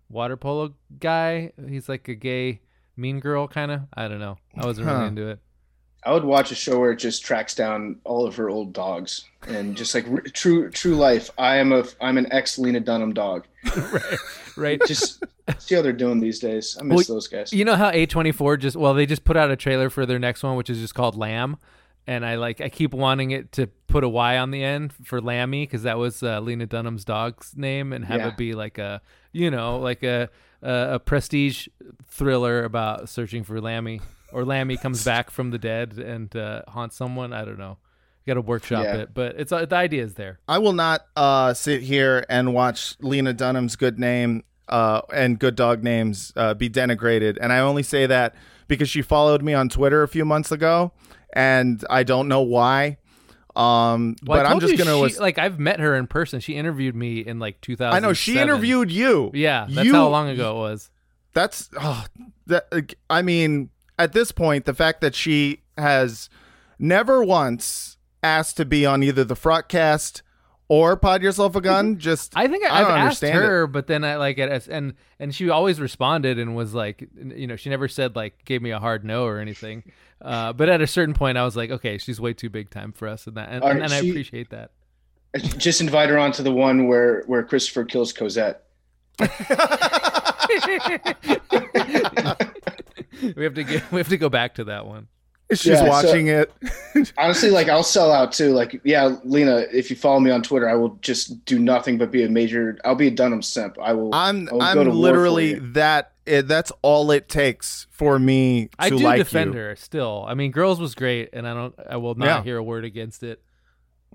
water 0.09 0.37
polo 0.37 0.73
guy. 0.99 1.51
He's 1.67 1.87
like 1.89 2.07
a 2.07 2.15
gay 2.15 2.61
mean 2.97 3.19
girl 3.19 3.47
kind 3.47 3.71
of. 3.71 3.81
I 3.93 4.07
don't 4.07 4.19
know. 4.19 4.37
I 4.57 4.65
wasn't 4.65 4.87
Huh. 4.87 4.93
really 4.95 5.07
into 5.07 5.27
it. 5.29 5.39
I 6.03 6.13
would 6.13 6.23
watch 6.23 6.51
a 6.51 6.55
show 6.55 6.79
where 6.79 6.91
it 6.93 6.95
just 6.97 7.23
tracks 7.23 7.53
down 7.53 7.97
all 8.05 8.25
of 8.25 8.35
her 8.37 8.49
old 8.49 8.73
dogs 8.73 9.23
and 9.47 9.77
just 9.77 9.93
like 9.93 10.07
r- 10.09 10.21
true 10.21 10.71
true 10.71 10.95
life. 10.95 11.29
I 11.37 11.57
am 11.57 11.71
a 11.71 11.83
I'm 12.01 12.17
an 12.17 12.31
ex 12.33 12.57
Lena 12.57 12.79
Dunham 12.79 13.13
dog, 13.13 13.45
right? 13.75 14.17
Just 14.87 15.23
see 15.59 15.75
how 15.75 15.81
they're 15.81 15.91
doing 15.93 16.19
these 16.19 16.39
days. 16.39 16.77
I 16.79 16.83
miss 16.83 17.07
Well, 17.09 17.15
those 17.17 17.27
guys. 17.27 17.51
You 17.53 17.65
know 17.65 17.75
how 17.75 17.91
A24 17.91 18.59
just 18.59 18.75
well 18.77 18.93
they 18.93 19.05
just 19.05 19.23
put 19.23 19.35
out 19.37 19.51
a 19.51 19.55
trailer 19.55 19.89
for 19.89 20.05
their 20.05 20.19
next 20.19 20.43
one 20.43 20.55
which 20.55 20.69
is 20.69 20.79
just 20.79 20.95
called 20.95 21.15
Lamb 21.15 21.57
and 22.07 22.25
I 22.25 22.35
like 22.35 22.61
I 22.61 22.69
keep 22.69 22.93
wanting 22.93 23.31
it 23.31 23.51
to 23.53 23.67
put 23.87 24.03
a 24.03 24.09
Y 24.09 24.37
on 24.37 24.51
the 24.51 24.63
end 24.63 24.93
for 25.03 25.19
Lamby 25.21 25.69
cuz 25.69 25.83
that 25.83 25.97
was 25.97 26.23
uh, 26.23 26.39
Lena 26.39 26.65
Dunham's 26.65 27.03
dog's 27.05 27.53
name 27.57 27.91
and 27.93 28.05
have 28.05 28.21
Yeah. 28.21 28.27
it 28.29 28.37
be 28.37 28.53
like 28.53 28.77
a 28.77 29.01
you 29.33 29.51
know 29.51 29.77
like 29.79 30.03
a 30.03 30.29
a, 30.63 30.93
a 30.93 30.99
prestige 30.99 31.67
thriller 32.07 32.63
about 32.63 33.09
searching 33.09 33.43
for 33.43 33.59
Lamby 33.59 34.01
or 34.31 34.43
Lamby 34.43 34.79
comes 34.79 35.03
back 35.03 35.29
from 35.29 35.51
the 35.51 35.57
dead 35.57 35.93
and 35.97 36.33
uh, 36.35 36.61
haunts 36.69 36.95
someone 36.95 37.33
I 37.33 37.43
don't 37.45 37.59
know. 37.59 37.77
You 38.25 38.31
got 38.31 38.35
to 38.35 38.41
workshop 38.41 38.83
Yeah. 38.83 38.95
it, 38.97 39.13
but 39.15 39.35
it's 39.39 39.51
uh, 39.51 39.65
the 39.65 39.75
idea 39.75 40.03
is 40.03 40.13
there. 40.13 40.39
I 40.47 40.59
will 40.59 40.73
not 40.73 41.01
uh, 41.15 41.55
sit 41.55 41.81
here 41.81 42.23
and 42.29 42.53
watch 42.53 42.95
Lena 43.01 43.33
Dunham's 43.33 43.75
good 43.75 43.97
name 43.99 44.43
uh, 44.71 45.01
and 45.13 45.37
good 45.37 45.55
dog 45.55 45.83
names 45.83 46.33
uh, 46.35 46.53
be 46.53 46.69
denigrated. 46.69 47.37
And 47.41 47.51
I 47.53 47.59
only 47.59 47.83
say 47.83 48.05
that 48.07 48.35
because 48.67 48.89
she 48.89 49.01
followed 49.01 49.43
me 49.43 49.53
on 49.53 49.69
Twitter 49.69 50.01
a 50.03 50.07
few 50.07 50.25
months 50.25 50.51
ago, 50.51 50.91
and 51.33 51.83
I 51.89 52.03
don't 52.03 52.27
know 52.27 52.41
why. 52.41 52.97
Um, 53.55 54.15
Well, 54.25 54.39
but 54.39 54.45
I'm 54.45 54.59
just 54.61 54.77
gonna. 54.77 55.09
she- 55.09 55.19
like 55.19 55.37
I've 55.37 55.59
met 55.59 55.79
her 55.81 55.95
in 55.95 56.07
person. 56.07 56.39
She 56.39 56.55
interviewed 56.55 56.95
me 56.95 57.19
in 57.19 57.37
like 57.39 57.59
2000. 57.61 57.93
I 57.93 57.99
know 57.99 58.13
she 58.13 58.39
interviewed 58.39 58.89
you. 58.89 59.29
Yeah, 59.33 59.67
that's 59.69 59.85
You- 59.87 59.93
how 59.93 60.07
long 60.07 60.29
ago 60.29 60.55
it 60.55 60.59
was. 60.59 60.89
That's 61.33 61.69
oh, 61.79 62.05
that. 62.47 62.93
I 63.09 63.21
mean, 63.21 63.69
at 63.99 64.13
this 64.13 64.31
point, 64.31 64.65
the 64.65 64.73
fact 64.73 65.01
that 65.01 65.15
she 65.15 65.61
has 65.77 66.29
never 66.79 67.23
once 67.23 67.97
asked 68.23 68.55
to 68.57 68.65
be 68.65 68.85
on 68.85 69.03
either 69.03 69.23
the 69.23 69.35
Frotcast 69.35 70.21
or 70.71 70.95
Pod 70.95 71.21
Yourself 71.21 71.57
a 71.57 71.61
Gun, 71.61 71.97
just 71.97 72.31
I 72.33 72.47
think 72.47 72.63
I, 72.63 72.69
I 72.69 72.79
I've 72.79 72.87
don't 72.87 72.97
asked 72.97 73.21
understand 73.25 73.43
it. 73.43 73.45
her, 73.45 73.67
but 73.67 73.87
then 73.87 74.05
I 74.05 74.15
like 74.15 74.37
it, 74.37 74.67
and 74.69 74.93
and 75.19 75.35
she 75.35 75.49
always 75.49 75.81
responded 75.81 76.39
and 76.39 76.55
was 76.55 76.73
like, 76.73 77.05
you 77.13 77.45
know, 77.45 77.57
she 77.57 77.69
never 77.69 77.89
said 77.89 78.15
like 78.15 78.45
gave 78.45 78.61
me 78.61 78.71
a 78.71 78.79
hard 78.79 79.03
no 79.03 79.25
or 79.25 79.39
anything. 79.39 79.83
Uh, 80.21 80.53
but 80.53 80.69
at 80.69 80.79
a 80.79 80.87
certain 80.87 81.13
point, 81.13 81.37
I 81.37 81.43
was 81.43 81.57
like, 81.57 81.71
okay, 81.71 81.97
she's 81.97 82.21
way 82.21 82.33
too 82.33 82.49
big 82.49 82.69
time 82.69 82.93
for 82.93 83.09
us, 83.09 83.27
and 83.27 83.35
that, 83.35 83.49
and, 83.49 83.61
All 83.61 83.69
and, 83.69 83.81
right, 83.81 83.91
and 83.91 83.93
I 83.93 83.97
appreciate 83.97 84.51
that. 84.51 84.71
Just 85.57 85.81
invite 85.81 86.09
her 86.09 86.17
on 86.17 86.31
to 86.33 86.41
the 86.41 86.53
one 86.53 86.87
where 86.87 87.23
where 87.23 87.43
Christopher 87.43 87.83
kills 87.83 88.13
Cosette. 88.13 88.63
we 89.19 89.25
have 93.43 93.55
to 93.55 93.63
get 93.65 93.91
we 93.91 93.99
have 93.99 94.07
to 94.07 94.17
go 94.17 94.29
back 94.29 94.55
to 94.55 94.63
that 94.63 94.85
one. 94.85 95.09
She's 95.51 95.65
Yeah, 95.67 95.75
so- 95.81 95.87
watching 95.87 96.27
it. 96.27 96.51
Honestly, 97.17 97.49
like 97.49 97.69
I'll 97.69 97.83
sell 97.83 98.11
out 98.11 98.31
too. 98.31 98.51
Like, 98.53 98.79
yeah, 98.83 99.15
Lena, 99.23 99.65
if 99.71 99.89
you 99.89 99.95
follow 99.95 100.19
me 100.19 100.31
on 100.31 100.41
Twitter, 100.43 100.69
I 100.69 100.75
will 100.75 100.97
just 101.01 101.43
do 101.45 101.59
nothing 101.59 101.97
but 101.97 102.11
be 102.11 102.23
a 102.23 102.29
major. 102.29 102.77
I'll 102.85 102.95
be 102.95 103.07
a 103.07 103.11
Dunham 103.11 103.41
simp. 103.41 103.77
I 103.81 103.93
will. 103.93 104.13
I'm 104.13 104.47
I'll 104.51 104.61
I'm 104.61 104.75
go 104.75 104.83
to 104.83 104.91
literally 104.91 105.53
that. 105.73 106.09
It, 106.23 106.47
that's 106.47 106.71
all 106.83 107.09
it 107.09 107.27
takes 107.29 107.87
for 107.89 108.19
me 108.19 108.67
to 108.67 108.69
I 108.77 108.89
do 108.89 108.97
like 108.99 109.17
defend 109.17 109.53
you. 109.55 109.59
her 109.59 109.75
still. 109.75 110.23
I 110.27 110.35
mean, 110.35 110.51
girls 110.51 110.79
was 110.79 110.93
great, 110.93 111.29
and 111.33 111.47
I 111.47 111.53
don't. 111.55 111.73
I 111.89 111.97
will 111.97 112.13
not 112.15 112.25
Yeah. 112.25 112.43
hear 112.43 112.57
a 112.57 112.63
word 112.63 112.85
against 112.85 113.23
it. 113.23 113.41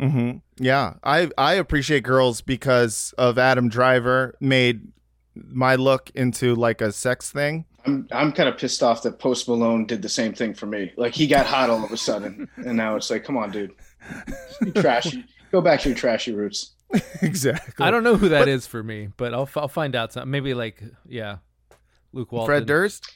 Mm-hmm. 0.01 0.39
Yeah, 0.63 0.95
I 1.03 1.31
I 1.39 1.55
appreciate 1.55 2.03
girls 2.05 2.43
because 2.43 3.13
of 3.19 3.39
Adam 3.39 3.69
Driver 3.69 4.35
made 4.41 4.89
my 5.35 5.75
look 5.77 6.11
into 6.15 6.55
like 6.55 6.81
a 6.81 6.93
sex 6.93 7.31
thing. 7.33 7.65
I'm 7.87 8.09
I'm 8.13 8.33
kind 8.33 8.49
of 8.49 8.59
pissed 8.59 8.83
off 8.83 9.03
that 9.03 9.19
Post 9.19 9.49
Malone 9.49 9.87
did 9.87 10.03
the 10.03 10.09
same 10.09 10.33
thing 10.33 10.55
for 10.55 10.67
me. 10.67 10.93
Like 10.97 11.15
he 11.15 11.27
got 11.27 11.47
hot 11.47 11.71
all 11.71 11.85
of 11.85 11.93
a 11.93 11.97
sudden, 11.97 12.49
and 12.57 12.77
now 12.77 12.97
it's 12.97 13.11
like, 13.11 13.25
come 13.25 13.37
on, 13.37 13.51
dude, 13.51 13.73
you 14.63 14.73
trashy. 14.73 15.25
Go 15.53 15.61
back 15.61 15.81
to 15.81 15.91
your 15.91 15.97
trashy 15.97 16.33
roots. 16.33 16.73
exactly. 17.23 17.85
I 17.85 17.91
don't 17.91 18.03
know 18.03 18.17
who 18.17 18.29
that 18.31 18.49
is 18.49 18.67
for 18.67 18.83
me, 18.83 19.09
but 19.17 19.33
I'll 19.33 19.49
I'll 19.57 19.69
find 19.69 19.95
out. 19.95 20.13
Some 20.13 20.31
maybe 20.31 20.55
like 20.55 20.83
yeah, 21.09 21.39
Luke 22.13 22.33
Walton. 22.33 22.47
Fred 22.47 22.67
Durst. 22.67 23.13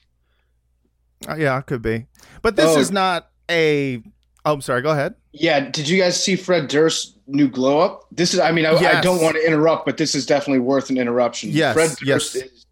Uh, 1.29 1.35
yeah, 1.35 1.59
it 1.59 1.67
could 1.67 1.83
be. 1.83 2.07
But 2.43 2.57
this 2.57 2.77
Oh. 2.77 2.79
is 2.79 2.91
not 2.91 3.29
a. 3.51 4.03
Oh, 4.45 4.55
I'm 4.55 4.61
sorry. 4.63 4.81
Go 4.81 4.91
ahead. 4.91 5.15
Yeah, 5.33 5.61
did 5.61 5.89
you 5.89 6.01
guys 6.01 6.23
see 6.23 6.35
Fred 6.35 6.69
Durst's 6.69 7.15
new 7.27 7.49
glow 7.49 7.79
up? 7.79 8.07
This 8.11 8.33
is, 8.35 8.41
I 8.41 8.53
mean, 8.53 8.65
I, 8.65 8.73
I 8.73 9.01
don't 9.01 9.23
want 9.23 9.37
to 9.37 9.47
interrupt, 9.47 9.85
but 9.85 9.97
this 9.97 10.15
is 10.15 10.25
definitely 10.27 10.61
worth 10.61 10.91
an 10.91 10.97
interruption. 10.97 11.51
Yes, 11.51 11.75
Fred 11.75 11.91
Durst 11.91 12.03
yes. 12.05 12.35
is, 12.37 12.67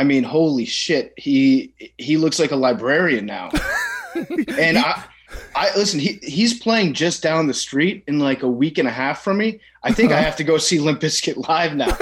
I 0.00 0.04
mean, 0.04 0.22
holy 0.22 0.64
shit, 0.64 1.12
he 1.18 1.74
he 1.98 2.16
looks 2.16 2.38
like 2.38 2.52
a 2.52 2.56
librarian 2.56 3.26
now. 3.26 3.50
and 4.48 4.78
I, 4.78 5.04
I 5.54 5.76
listen, 5.76 6.00
he 6.00 6.18
he's 6.22 6.58
playing 6.58 6.94
just 6.94 7.22
down 7.22 7.48
the 7.48 7.52
street 7.52 8.04
in 8.06 8.18
like 8.18 8.42
a 8.42 8.48
week 8.48 8.78
and 8.78 8.88
a 8.88 8.90
half 8.90 9.22
from 9.22 9.36
me. 9.36 9.60
I 9.82 9.92
think 9.92 10.10
I 10.10 10.14
uh-huh. 10.14 10.24
have 10.24 10.36
to 10.36 10.44
go 10.44 10.56
see 10.56 10.78
Limp 10.78 11.02
Bizkit 11.02 11.46
live 11.46 11.76
now. 11.76 11.94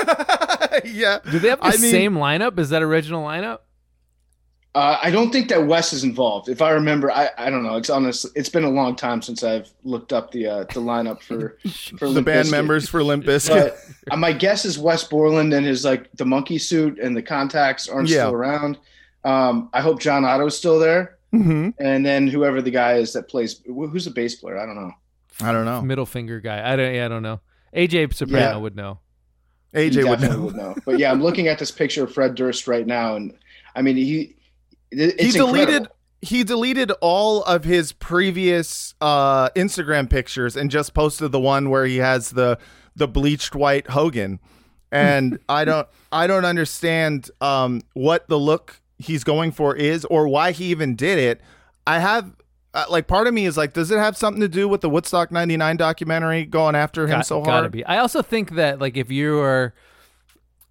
yeah. 0.85 1.19
Do 1.29 1.41
they 1.41 1.49
have 1.49 1.59
the 1.59 1.67
I 1.67 1.71
mean- 1.73 1.91
same 1.91 2.15
lineup? 2.15 2.57
Is 2.61 2.69
that 2.69 2.85
original 2.85 3.25
lineup? 3.25 3.59
Uh, 4.75 4.99
I 5.03 5.11
don't 5.11 5.31
think 5.33 5.49
that 5.49 5.67
Wes 5.67 5.93
is 5.93 6.05
involved. 6.05 6.49
If 6.49 6.61
I 6.63 6.71
remember, 6.71 7.11
I, 7.11 7.31
I 7.39 7.51
don't 7.51 7.63
know. 7.65 7.77
It's 7.77 7.91
honest. 7.91 8.27
It's 8.37 8.51
been 8.51 8.65
a 8.65 8.71
long 8.71 8.95
time 8.95 9.23
since 9.23 9.43
I've 9.43 9.69
looked 9.83 10.13
up 10.13 10.31
the 10.31 10.47
uh, 10.47 10.59
the 10.65 10.81
lineup 10.81 11.21
for 11.23 11.59
for 11.99 12.07
The 12.07 12.13
Limp 12.13 12.27
band 12.27 12.47
Bizkit. 12.49 12.51
members 12.51 12.89
for 12.89 13.03
Limp 13.03 13.25
Bizkit. 13.25 13.75
But 14.05 14.13
uh, 14.13 14.17
my 14.19 14.33
guess 14.33 14.65
is 14.65 14.79
Wes 14.79 15.03
Borland 15.05 15.53
and 15.55 15.67
his 15.67 15.85
like 15.85 16.13
the 16.13 16.27
monkey 16.27 16.59
suit 16.59 16.99
and 17.01 17.17
the 17.17 17.23
contacts 17.23 17.89
aren't 17.89 18.09
Yeah. 18.09 18.25
still 18.27 18.35
around. 18.35 18.79
Um, 19.25 19.69
I 19.73 19.81
hope 19.81 20.01
John 20.01 20.25
Otto's 20.25 20.57
still 20.57 20.79
there, 20.79 21.19
hmm 21.33 21.71
and 21.81 22.05
then 22.07 22.29
whoever 22.29 22.63
the 22.63 22.71
guy 22.71 22.95
is 22.95 23.13
that 23.15 23.27
plays 23.27 23.61
who's 23.67 24.05
the 24.05 24.11
bass 24.13 24.37
player. 24.37 24.59
I 24.59 24.67
don't 24.67 24.77
know. 24.77 24.93
I 25.41 25.51
don't 25.51 25.65
know. 25.65 25.81
Middle 25.83 26.07
finger 26.07 26.41
guy. 26.41 26.73
I 26.73 26.77
don't. 26.77 26.95
Yeah, 26.95 27.07
I 27.07 27.09
don't 27.09 27.23
know. 27.23 27.41
AJ 27.75 28.15
Soprano 28.15 28.51
Yeah. 28.51 28.57
would 28.59 28.77
know. 28.77 29.01
He 29.73 29.91
AJ 29.91 30.09
would 30.09 30.21
definitely 30.21 30.55
know. 30.55 30.77
But 30.87 30.99
yeah, 30.99 31.11
I'm 31.11 31.23
looking 31.23 31.49
at 31.49 31.59
this 31.59 31.71
picture 31.71 32.05
of 32.05 32.13
Fred 32.15 32.35
Durst 32.37 32.69
right 32.69 32.87
now, 32.87 33.17
and 33.17 33.35
I 33.75 33.83
mean 33.83 33.97
he 33.97 34.37
it- 34.91 35.21
he 35.21 35.31
deleted 35.33 35.69
incredible. 35.69 35.97
he 36.23 36.45
deleted 36.45 36.91
all 37.01 37.43
of 37.45 37.65
his 37.65 37.93
previous 37.93 38.95
uh 39.01 39.49
Instagram 39.51 40.09
pictures 40.11 40.57
and 40.57 40.71
just 40.71 40.95
posted 40.95 41.33
the 41.33 41.41
one 41.41 41.71
where 41.71 41.85
he 41.87 41.99
has 41.99 42.31
the 42.31 42.59
the 42.97 43.07
bleached 43.09 43.55
white 43.55 43.89
Hogan. 43.91 44.41
And 44.91 45.39
I 45.49 45.65
don't 45.65 45.87
I 46.11 46.27
don't 46.27 46.45
understand 46.45 47.31
um 47.41 47.83
what 47.95 48.29
the 48.29 48.39
look 48.39 48.81
he's 48.99 49.23
going 49.25 49.53
for 49.53 49.77
is 49.77 50.05
or 50.07 50.27
why 50.29 50.51
he 50.53 50.67
even 50.67 50.97
did 50.97 51.19
it. 51.19 51.41
I 51.87 52.01
have 52.01 52.35
uh, 52.75 52.85
like 52.91 53.07
part 53.07 53.27
of 53.27 53.33
me 53.33 53.47
is 53.47 53.57
like 53.57 53.73
does 53.73 53.91
it 53.91 53.99
have 53.99 54.17
something 54.17 54.41
to 54.41 54.49
do 54.49 54.69
with 54.69 54.81
the 54.83 54.91
Woodstock 54.91 55.31
99 55.33 55.77
documentary 55.79 56.45
going 56.45 56.75
after 56.75 57.05
him 57.05 57.19
Got- 57.19 57.27
so 57.27 57.41
gotta 57.41 57.53
hard? 57.61 57.73
be. 57.73 57.85
I 57.85 57.99
also 57.99 58.21
think 58.23 58.57
that 58.57 58.79
like 58.81 58.97
if 58.97 59.11
you 59.11 59.39
are 59.39 59.73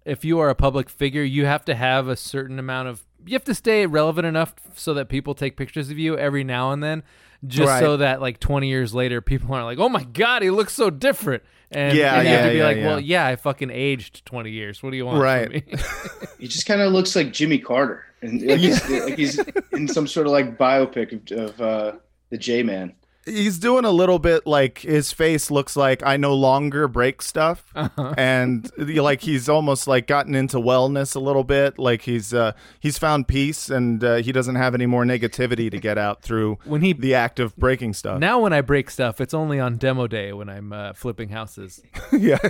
if 0.04 0.24
you 0.24 0.38
are 0.38 0.48
a 0.48 0.54
public 0.54 0.88
figure, 0.88 1.22
you 1.22 1.44
have 1.46 1.64
to 1.66 1.74
have 1.74 2.08
a 2.08 2.16
certain 2.16 2.58
amount 2.58 2.88
of 2.88 3.04
you 3.28 3.34
have 3.34 3.44
to 3.44 3.54
stay 3.54 3.86
relevant 3.86 4.26
enough 4.26 4.54
so 4.74 4.94
that 4.94 5.08
people 5.08 5.34
take 5.34 5.56
pictures 5.56 5.90
of 5.90 5.98
you 5.98 6.16
every 6.18 6.44
now 6.44 6.72
and 6.72 6.82
then, 6.82 7.02
just 7.46 7.68
Right. 7.68 7.80
so 7.80 7.96
that 7.98 8.20
like 8.20 8.40
20 8.40 8.68
years 8.68 8.94
later, 8.94 9.20
people 9.20 9.52
aren't 9.54 9.66
like, 9.66 9.78
"Oh 9.78 9.88
my 9.88 10.04
god, 10.04 10.42
he 10.42 10.50
looks 10.50 10.72
so 10.72 10.90
different." 10.90 11.42
And, 11.70 11.96
Yeah, 11.96 12.14
and 12.18 12.26
you 12.28 12.34
have 12.34 12.44
to 12.46 12.50
be 12.52 12.56
yeah, 12.58 12.64
like, 12.64 12.76
yeah. 12.78 12.86
"Well, 12.86 13.00
yeah, 13.00 13.26
I 13.26 13.36
fucking 13.36 13.70
aged 13.70 14.24
20 14.24 14.50
years. 14.50 14.82
What 14.82 14.90
do 14.90 14.96
you 14.96 15.04
want 15.06 15.20
Right. 15.20 15.44
from 15.44 15.52
me?" 15.52 15.62
He 16.38 16.48
just 16.48 16.66
kind 16.66 16.80
of 16.80 16.92
looks 16.92 17.14
like 17.16 17.32
Jimmy 17.32 17.58
Carter, 17.58 18.04
and 18.22 18.40
like, 18.42 18.58
he's, 18.60 18.88
like 18.90 19.16
he's 19.18 19.38
in 19.72 19.86
some 19.88 20.06
sort 20.06 20.26
of 20.26 20.32
like 20.32 20.56
biopic 20.56 21.30
of, 21.32 21.50
of 21.50 21.60
uh, 21.60 21.92
the 22.30 22.38
J 22.38 22.62
Man. 22.62 22.92
He's 23.28 23.58
doing 23.58 23.84
a 23.84 23.90
little 23.90 24.18
bit 24.18 24.46
like 24.46 24.78
his 24.78 25.12
face 25.12 25.50
looks 25.50 25.76
like 25.76 26.02
I 26.04 26.16
no 26.16 26.34
longer 26.34 26.88
break 26.88 27.22
stuff, 27.22 27.64
Uh-huh. 27.74 28.14
and 28.16 28.70
like 28.78 29.20
he's 29.20 29.48
almost 29.48 29.86
like 29.86 30.06
gotten 30.06 30.34
into 30.34 30.56
wellness 30.58 31.14
a 31.14 31.20
little 31.20 31.44
bit. 31.44 31.78
Like 31.78 32.02
he's 32.02 32.32
uh, 32.34 32.52
he's 32.80 32.98
found 32.98 33.28
peace, 33.28 33.70
and 33.70 34.02
uh, 34.02 34.16
he 34.16 34.32
doesn't 34.32 34.54
have 34.56 34.74
any 34.74 34.86
more 34.86 35.04
negativity 35.04 35.70
to 35.70 35.78
get 35.78 35.98
out 35.98 36.22
through 36.22 36.58
When 36.64 36.80
he 36.82 36.92
the 36.92 37.14
act 37.14 37.38
of 37.38 37.56
breaking 37.56 37.94
stuff. 37.94 38.18
now 38.18 38.40
when 38.40 38.52
I 38.52 38.60
break 38.62 38.90
stuff, 38.90 39.20
it's 39.20 39.34
only 39.34 39.60
on 39.60 39.76
demo 39.76 40.06
day 40.06 40.32
when 40.32 40.48
I'm 40.48 40.72
uh, 40.72 40.92
flipping 40.94 41.28
houses. 41.28 41.82
yeah. 42.12 42.38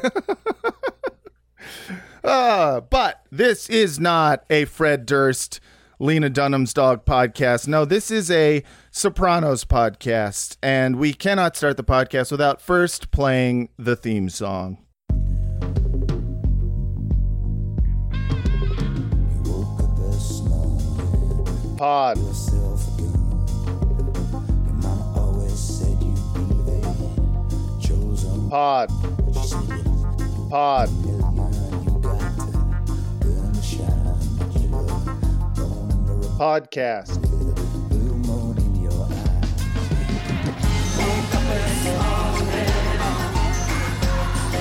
uh, 2.24 2.80
but 2.80 3.22
this 3.30 3.68
is 3.68 3.98
not 4.00 4.44
a 4.50 4.64
Fred 4.66 5.06
Durst, 5.06 5.60
Lena 5.98 6.30
Dunham's 6.30 6.72
dog 6.72 7.04
podcast. 7.04 7.66
No, 7.66 7.84
this 7.84 8.10
is 8.10 8.30
a 8.30 8.62
Sopranos 8.90 9.64
podcast, 9.64 10.56
and 10.62 10.96
we 10.96 11.12
cannot 11.12 11.56
start 11.56 11.76
the 11.76 11.84
podcast 11.84 12.30
without 12.30 12.60
first 12.60 13.10
playing 13.10 13.68
the 13.76 13.96
theme 13.96 14.28
song. 14.28 14.78
Pod. 21.76 22.18
yourself 22.18 22.98
a 30.52 31.27
Podcast. 36.38 37.18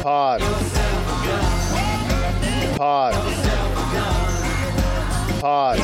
Pod. 0.02 0.42
Pod. 2.78 3.14
Pod. 5.40 5.78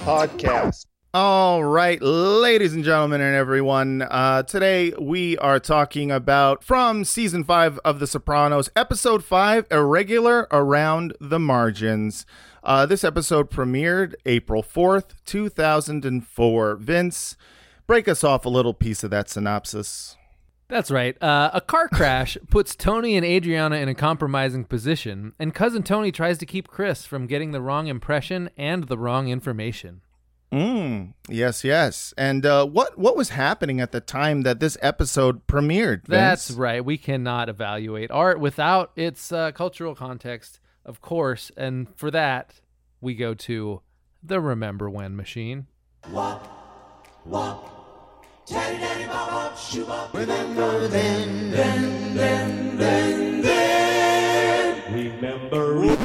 Podcast. 0.00 0.86
All 1.14 1.62
right, 1.62 2.02
ladies 2.02 2.74
and 2.74 2.82
gentlemen, 2.82 3.20
and 3.20 3.36
everyone. 3.36 4.02
Uh, 4.02 4.42
today 4.42 4.92
we 5.00 5.38
are 5.38 5.60
talking 5.60 6.10
about 6.10 6.64
from 6.64 7.04
season 7.04 7.44
five 7.44 7.78
of 7.84 8.00
The 8.00 8.08
Sopranos, 8.08 8.68
episode 8.74 9.22
five, 9.22 9.66
Irregular 9.70 10.48
Around 10.50 11.16
the 11.20 11.38
Margins. 11.38 12.26
Uh, 12.66 12.84
this 12.84 13.04
episode 13.04 13.48
premiered 13.48 14.14
April 14.26 14.60
4th, 14.60 15.10
2004. 15.24 16.74
Vince, 16.74 17.36
break 17.86 18.08
us 18.08 18.24
off 18.24 18.44
a 18.44 18.48
little 18.48 18.74
piece 18.74 19.04
of 19.04 19.10
that 19.12 19.30
synopsis. 19.30 20.16
That's 20.66 20.90
right. 20.90 21.16
Uh, 21.22 21.50
a 21.54 21.60
car 21.60 21.88
crash 21.88 22.36
puts 22.50 22.74
Tony 22.74 23.16
and 23.16 23.24
Adriana 23.24 23.76
in 23.76 23.88
a 23.88 23.94
compromising 23.94 24.64
position, 24.64 25.32
and 25.38 25.54
cousin 25.54 25.84
Tony 25.84 26.10
tries 26.10 26.38
to 26.38 26.46
keep 26.46 26.66
Chris 26.66 27.06
from 27.06 27.28
getting 27.28 27.52
the 27.52 27.60
wrong 27.60 27.86
impression 27.86 28.50
and 28.56 28.88
the 28.88 28.98
wrong 28.98 29.28
information. 29.28 30.00
Mm, 30.50 31.14
yes, 31.28 31.62
yes. 31.62 32.14
And 32.18 32.44
uh, 32.44 32.66
what 32.66 32.98
what 32.98 33.16
was 33.16 33.28
happening 33.28 33.80
at 33.80 33.92
the 33.92 34.00
time 34.00 34.42
that 34.42 34.58
this 34.58 34.76
episode 34.82 35.46
premiered? 35.46 36.06
Vince? 36.06 36.08
That's 36.08 36.50
right. 36.50 36.84
We 36.84 36.98
cannot 36.98 37.48
evaluate 37.48 38.10
art 38.10 38.40
without 38.40 38.90
its 38.96 39.30
uh, 39.30 39.52
cultural 39.52 39.94
context, 39.94 40.58
of 40.86 41.02
course. 41.02 41.50
And 41.56 41.94
for 41.94 42.10
that, 42.12 42.60
we 43.00 43.14
go 43.14 43.34
to 43.34 43.82
the 44.22 44.40
Remember 44.40 44.88
When 44.88 45.16
machine. 45.16 45.66
Remember 54.90 55.96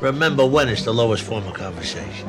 Remember 0.00 0.46
when 0.46 0.68
is 0.68 0.84
the 0.84 0.94
lowest 0.94 1.22
form 1.24 1.46
of 1.46 1.54
conversation. 1.54 2.28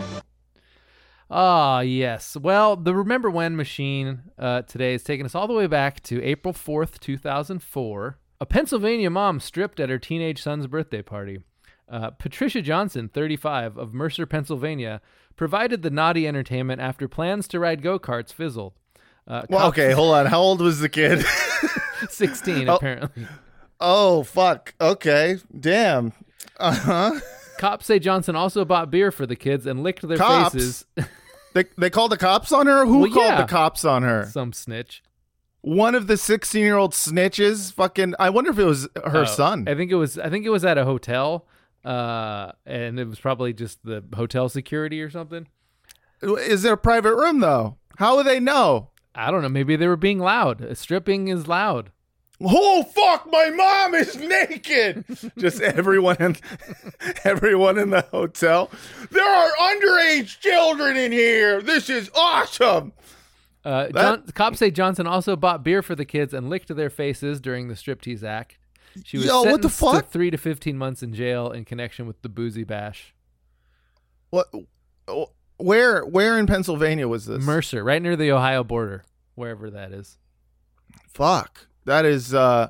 Ah, 1.30 1.80
yes. 1.80 2.38
Well, 2.38 2.76
the 2.76 2.94
Remember 2.94 3.30
When 3.30 3.56
machine 3.56 4.24
uh, 4.38 4.64
today 4.64 4.94
is 4.94 5.04
taking 5.04 5.26
us 5.26 5.34
all 5.34 5.48
the 5.48 5.54
way 5.54 5.68
back 5.68 6.02
to 6.04 6.22
April 6.24 6.54
4th, 6.54 7.00
2004. 7.00 8.20
A 8.40 8.46
Pennsylvania 8.46 9.10
mom 9.10 9.40
stripped 9.40 9.80
at 9.80 9.90
her 9.90 9.98
teenage 9.98 10.42
son's 10.42 10.68
birthday 10.68 11.02
party. 11.02 11.40
Uh, 11.94 12.10
Patricia 12.12 12.62
Johnson, 12.62 13.08
35, 13.08 13.78
of 13.78 13.94
Mercer, 13.94 14.26
Pennsylvania, 14.26 15.00
provided 15.36 15.84
the 15.84 15.90
naughty 15.92 16.28
entertainment 16.28 16.82
after 16.82 17.08
plans 17.08 17.48
to 17.50 17.60
ride 17.60 17.82
go 17.84 18.00
karts 18.00 18.34
fizzled. 18.34 18.74
Uh, 19.28 19.44
Well, 19.50 19.68
okay, 19.68 19.92
hold 19.92 20.16
on. 20.16 20.26
How 20.26 20.40
old 20.40 20.60
was 20.60 20.80
the 20.80 20.90
kid? 20.90 21.24
16, 22.10 22.68
Oh. 22.70 22.76
apparently. 22.76 23.28
oh, 23.80 24.24
fuck. 24.24 24.74
Okay, 24.82 25.38
damn. 25.58 26.14
Uh 26.60 26.74
huh. 26.74 27.20
Cops 27.58 27.86
say 27.86 28.00
Johnson 28.00 28.36
also 28.36 28.66
bought 28.66 28.90
beer 28.92 29.12
for 29.12 29.26
the 29.26 29.36
kids 29.36 29.66
and 29.66 29.84
licked 29.84 30.08
their 30.08 30.18
Cops? 30.18 30.54
faces. 30.54 30.86
They 31.54 31.66
they 31.78 31.92
called 31.92 32.12
the 32.12 32.18
cops 32.18 32.52
on 32.52 32.66
her. 32.66 32.84
Who 32.84 33.02
Well, 33.02 33.12
called 33.12 33.26
yeah. 33.28 33.42
the 33.44 33.48
cops 33.48 33.86
on 33.86 34.02
her? 34.02 34.26
Some 34.32 34.54
snitch. 34.54 35.04
One 35.62 35.94
of 35.94 36.08
the 36.08 36.18
sixteen 36.18 36.64
year 36.64 36.78
old 36.78 36.94
snitches. 36.94 37.72
Fucking. 37.72 38.16
I 38.18 38.32
wonder 38.32 38.50
if 38.50 38.58
it 38.58 38.64
was 38.66 38.88
her 39.06 39.20
Oh, 39.22 39.26
son. 39.26 39.66
I 39.68 39.76
think 39.76 39.92
it 39.92 39.96
was. 39.96 40.18
I 40.18 40.32
think 40.32 40.48
it 40.48 40.50
was 40.50 40.66
at 40.66 40.80
a 40.80 40.84
hotel, 40.86 41.46
uh, 41.84 42.52
and 42.66 43.00
it 43.00 43.08
was 43.08 43.20
probably 43.20 43.54
just 43.54 43.84
the 43.84 44.04
hotel 44.16 44.50
security 44.50 45.02
or 45.02 45.10
something. 45.10 45.48
Is 46.22 46.62
there 46.62 46.74
a 46.74 46.78
private 46.78 47.16
room 47.16 47.40
though? 47.40 47.78
How 47.98 48.16
would 48.16 48.26
they 48.26 48.40
know? 48.40 48.90
I 49.16 49.30
don't 49.30 49.42
know. 49.42 49.50
Maybe 49.50 49.76
they 49.76 49.88
were 49.88 49.96
being 49.98 50.20
loud. 50.20 50.78
Stripping 50.78 51.28
is 51.28 51.48
loud. 51.48 51.92
Oh 52.42 52.84
fuck! 52.84 53.30
My 53.32 53.50
mom 53.52 53.94
is 53.94 54.18
naked. 54.18 55.06
Just 55.38 55.62
everyone, 55.62 56.18
in, 56.20 56.36
everyone 57.24 57.78
in 57.78 57.92
the 57.92 58.02
hotel. 58.12 58.70
There 59.12 59.24
are 59.26 59.52
underage 59.60 60.40
children 60.40 60.98
in 60.98 61.12
here. 61.12 61.62
This 61.62 61.90
is 61.90 62.10
awesome. 62.16 62.94
Uh, 63.64 63.88
John, 63.90 64.24
cops 64.34 64.60
say 64.60 64.72
Johnson 64.72 65.08
also 65.08 65.36
bought 65.36 65.64
beer 65.64 65.82
for 65.82 65.96
the 65.96 66.06
kids 66.06 66.34
and 66.34 66.50
licked 66.50 66.76
their 66.76 66.90
faces 66.90 67.40
during 67.40 67.70
the 67.70 67.76
striptease 67.76 68.24
act. 68.24 68.58
She 69.04 69.18
was 69.18 69.26
Yo, 69.26 69.44
what 69.44 69.62
the 69.62 69.70
fuck? 69.70 70.06
to 70.06 70.10
three 70.12 70.30
to 70.32 70.38
fifteen 70.38 70.78
months 70.78 71.02
in 71.04 71.14
jail 71.14 71.52
in 71.52 71.66
connection 71.66 72.06
with 72.06 72.22
the 72.22 72.30
boozy 72.30 72.64
bash. 72.64 73.14
What? 74.30 74.48
Where? 75.58 76.04
Where 76.06 76.38
in 76.38 76.48
Pennsylvania 76.48 77.08
was 77.08 77.26
this? 77.26 77.44
Mercer, 77.44 77.84
right 77.84 78.02
near 78.02 78.16
the 78.16 78.32
Ohio 78.32 78.64
border, 78.64 79.04
wherever 79.36 79.70
that 79.72 79.92
is. 79.92 80.18
Fuck. 81.14 81.68
That 81.86 82.06
is. 82.06 82.34
uh 82.34 82.70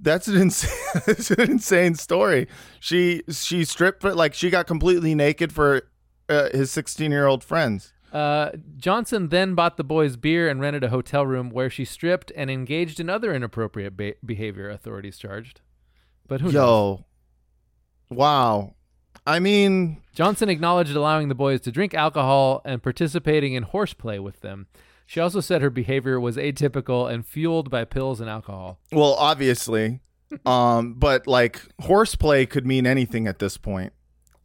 That's 0.00 0.28
an 0.28 0.36
insane. 0.36 1.02
that's 1.06 1.30
an 1.30 1.40
insane 1.50 1.94
story. 1.94 2.48
She 2.80 3.22
she 3.30 3.64
stripped 3.64 4.02
for 4.02 4.14
like 4.14 4.34
she 4.34 4.50
got 4.50 4.66
completely 4.66 5.14
naked 5.14 5.52
for 5.52 5.82
uh, 6.28 6.48
his 6.52 6.70
sixteen 6.70 7.10
year 7.10 7.26
old 7.26 7.42
friends. 7.44 7.92
Uh, 8.12 8.50
Johnson 8.76 9.28
then 9.28 9.54
bought 9.54 9.76
the 9.76 9.84
boys 9.84 10.16
beer 10.16 10.48
and 10.48 10.60
rented 10.60 10.84
a 10.84 10.88
hotel 10.88 11.26
room 11.26 11.50
where 11.50 11.68
she 11.68 11.84
stripped 11.84 12.32
and 12.34 12.50
engaged 12.50 13.00
in 13.00 13.10
other 13.10 13.34
inappropriate 13.34 13.96
be- 13.96 14.14
behavior. 14.24 14.70
Authorities 14.70 15.18
charged, 15.18 15.60
but 16.26 16.40
who 16.40 16.46
knows? 16.46 16.54
Yo. 16.54 17.04
Wow. 18.10 18.74
I 19.26 19.40
mean, 19.40 20.00
Johnson 20.14 20.48
acknowledged 20.48 20.96
allowing 20.96 21.28
the 21.28 21.34
boys 21.34 21.60
to 21.62 21.72
drink 21.72 21.92
alcohol 21.92 22.62
and 22.64 22.82
participating 22.82 23.52
in 23.52 23.62
horseplay 23.64 24.18
with 24.18 24.40
them. 24.40 24.68
She 25.04 25.20
also 25.20 25.40
said 25.40 25.60
her 25.60 25.70
behavior 25.70 26.18
was 26.18 26.36
atypical 26.36 27.10
and 27.12 27.26
fueled 27.26 27.70
by 27.70 27.84
pills 27.84 28.20
and 28.20 28.28
alcohol. 28.30 28.78
well, 28.92 29.14
obviously, 29.14 30.00
um, 30.46 30.94
but 30.94 31.26
like 31.26 31.62
horseplay 31.82 32.46
could 32.46 32.66
mean 32.66 32.86
anything 32.86 33.26
at 33.26 33.38
this 33.38 33.56
point. 33.58 33.92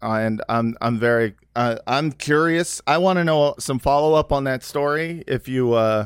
Uh, 0.04 0.16
and 0.20 0.42
I'm 0.50 0.76
I'm 0.82 1.00
very 1.00 1.36
uh, 1.56 1.78
I'm 1.88 2.12
curious. 2.12 2.82
I 2.86 2.98
want 2.98 3.18
to 3.18 3.24
know 3.24 3.56
some 3.60 3.80
follow 3.80 4.14
up 4.16 4.32
on 4.32 4.44
that 4.44 4.64
story. 4.64 5.24
If 5.28 5.48
you 5.48 5.74
uh, 5.74 6.06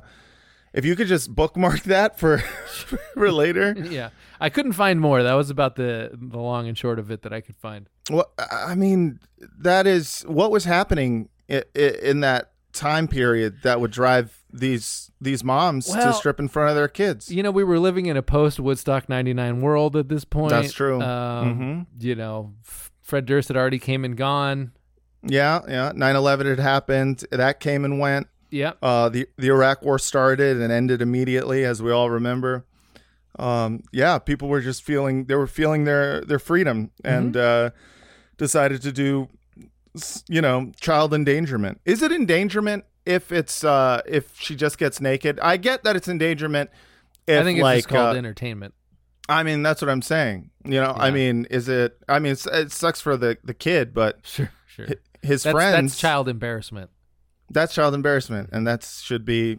if 0.73 0.85
you 0.85 0.95
could 0.95 1.07
just 1.07 1.33
bookmark 1.33 1.81
that 1.83 2.19
for 2.19 2.37
for 3.15 3.31
later. 3.31 3.73
yeah, 3.77 4.09
I 4.39 4.49
couldn't 4.49 4.73
find 4.73 4.99
more. 5.01 5.23
That 5.23 5.33
was 5.33 5.49
about 5.49 5.75
the 5.75 6.11
the 6.13 6.37
long 6.37 6.67
and 6.67 6.77
short 6.77 6.99
of 6.99 7.09
it 7.09 7.23
that 7.23 7.33
I 7.33 7.41
could 7.41 7.55
find. 7.57 7.89
Well, 8.11 8.31
I 8.51 8.75
mean, 8.75 9.19
that 9.59 9.87
is 9.87 10.21
what 10.27 10.51
was 10.51 10.65
happening 10.65 11.29
in, 11.47 11.63
in 11.75 12.19
that 12.21 12.51
time 12.73 13.07
period 13.07 13.63
that 13.63 13.81
would 13.81 13.91
drive 13.91 14.43
these 14.53 15.11
these 15.19 15.43
moms 15.43 15.89
Well, 15.89 16.11
to 16.11 16.13
strip 16.13 16.39
in 16.39 16.47
front 16.47 16.69
of 16.69 16.75
their 16.75 16.87
kids. 16.87 17.31
You 17.31 17.41
know, 17.41 17.51
we 17.51 17.63
were 17.63 17.79
living 17.79 18.05
in 18.05 18.15
a 18.15 18.21
post 18.21 18.59
Woodstock 18.59 19.09
'99 19.09 19.61
world 19.61 19.95
at 19.95 20.07
this 20.09 20.23
point. 20.23 20.51
That's 20.51 20.71
true. 20.73 21.01
Um, 21.01 21.87
You 21.99 22.15
know, 22.15 22.53
F- 22.65 22.86
Fred 23.07 23.25
Durst 23.25 23.47
had 23.47 23.55
already 23.55 23.79
came 23.79 24.03
and 24.03 24.17
gone. 24.17 24.73
Yeah, 25.23 25.61
yeah. 25.67 25.93
9/11 25.93 26.45
had 26.45 26.59
happened. 26.59 27.23
That 27.31 27.61
came 27.61 27.85
and 27.85 27.99
went. 27.99 28.27
Yeah. 28.51 28.73
Uh, 28.81 29.07
the 29.07 29.27
the 29.37 29.47
Iraq 29.47 29.81
War 29.81 29.97
started 29.97 30.59
and 30.59 30.73
ended 30.73 31.01
immediately, 31.01 31.63
as 31.63 31.81
we 31.81 31.89
all 31.89 32.09
remember. 32.09 32.65
Um, 33.39 33.83
yeah, 33.93 34.19
people 34.19 34.49
were 34.49 34.59
just 34.59 34.83
feeling 34.83 35.25
they 35.25 35.35
were 35.35 35.47
feeling 35.47 35.85
their 35.85 36.19
their 36.21 36.37
freedom 36.37 36.91
and 37.05 37.37
uh, 37.37 37.69
decided 38.37 38.81
to 38.81 38.91
do, 38.91 39.29
you 40.27 40.41
know, 40.41 40.73
child 40.81 41.13
endangerment. 41.13 41.79
Is 41.85 42.01
it 42.01 42.11
endangerment 42.11 42.83
if 43.05 43.31
it's 43.31 43.63
uh, 43.63 44.01
if 44.05 44.37
she 44.37 44.53
just 44.53 44.77
gets 44.77 44.99
naked? 44.99 45.39
I 45.39 45.55
get 45.55 45.85
that 45.85 45.95
it's 45.95 46.09
endangerment. 46.09 46.71
If 47.25 47.39
I 47.39 47.43
think 47.45 47.59
it's 47.59 47.63
like 47.63 47.77
just 47.77 47.87
called 47.87 48.15
uh, 48.15 48.17
entertainment. 48.17 48.73
I 49.29 49.43
mean, 49.43 49.61
that's 49.63 49.81
what 49.81 49.89
I'm 49.89 50.01
saying. 50.01 50.51
You 50.63 50.81
know, 50.81 50.93
I 50.97 51.11
mean, 51.11 51.45
is 51.49 51.67
it? 51.69 51.97
I 52.07 52.19
mean, 52.19 52.35
it 52.51 52.71
sucks 52.71 53.01
for 53.01 53.17
the 53.17 53.37
the 53.43 53.53
kid, 53.53 53.93
but 53.93 54.19
Sure, 54.23 54.49
sure. 54.67 54.87
hi- 54.87 54.95
his 55.21 55.43
That's, 55.43 55.53
friends 55.53 55.91
that's 55.93 55.99
child 56.01 56.27
embarrassment. 56.29 56.89
that's 57.49 57.73
child 57.73 57.93
embarrassment 57.93 58.49
and 58.51 58.67
that 58.67 58.83
should 58.83 59.23
be 59.25 59.57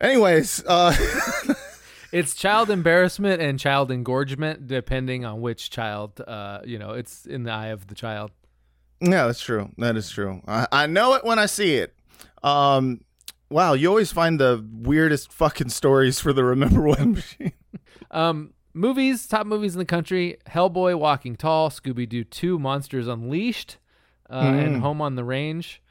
anyways 0.00 0.62
uh 0.66 0.94
It's 2.12 2.34
child 2.36 2.70
embarrassment 2.70 3.42
and 3.42 3.58
child 3.58 3.90
engorgement, 3.90 4.68
depending 4.68 5.24
on 5.24 5.40
which 5.40 5.68
child. 5.68 6.20
Uh, 6.20 6.60
you 6.64 6.78
know, 6.78 6.92
it's 6.92 7.26
in 7.26 7.42
the 7.42 7.50
eye 7.50 7.68
of 7.68 7.88
the 7.88 7.94
child. 7.96 8.30
yeah 9.00 9.26
that's 9.26 9.40
true 9.40 9.70
that 9.78 9.96
is 9.96 10.08
true 10.10 10.40
I, 10.46 10.66
I 10.70 10.86
know 10.86 11.14
it 11.14 11.24
when 11.24 11.38
i 11.40 11.46
see 11.46 11.74
it 11.74 11.92
um 12.44 13.00
wow 13.54 13.72
you 13.72 13.88
always 13.88 14.10
find 14.12 14.40
the 14.40 14.64
weirdest 14.72 15.32
fucking 15.32 15.68
stories 15.68 16.18
for 16.18 16.32
the 16.32 16.44
remember 16.44 16.82
when 16.82 17.12
machine 17.12 17.52
Um, 18.10 18.54
movies, 18.72 19.26
top 19.26 19.46
movies 19.46 19.74
in 19.74 19.80
the 19.80 19.84
country: 19.84 20.36
Hellboy, 20.46 20.96
Walking 20.96 21.34
Tall, 21.34 21.68
Scooby 21.68 22.08
Doo 22.08 22.22
Two, 22.22 22.60
Monsters 22.60 23.08
Unleashed, 23.08 23.78
uh, 24.30 24.52
and 24.54 24.80
Home 24.80 25.00
on 25.00 25.16
the 25.16 25.24
Range. 25.24 25.82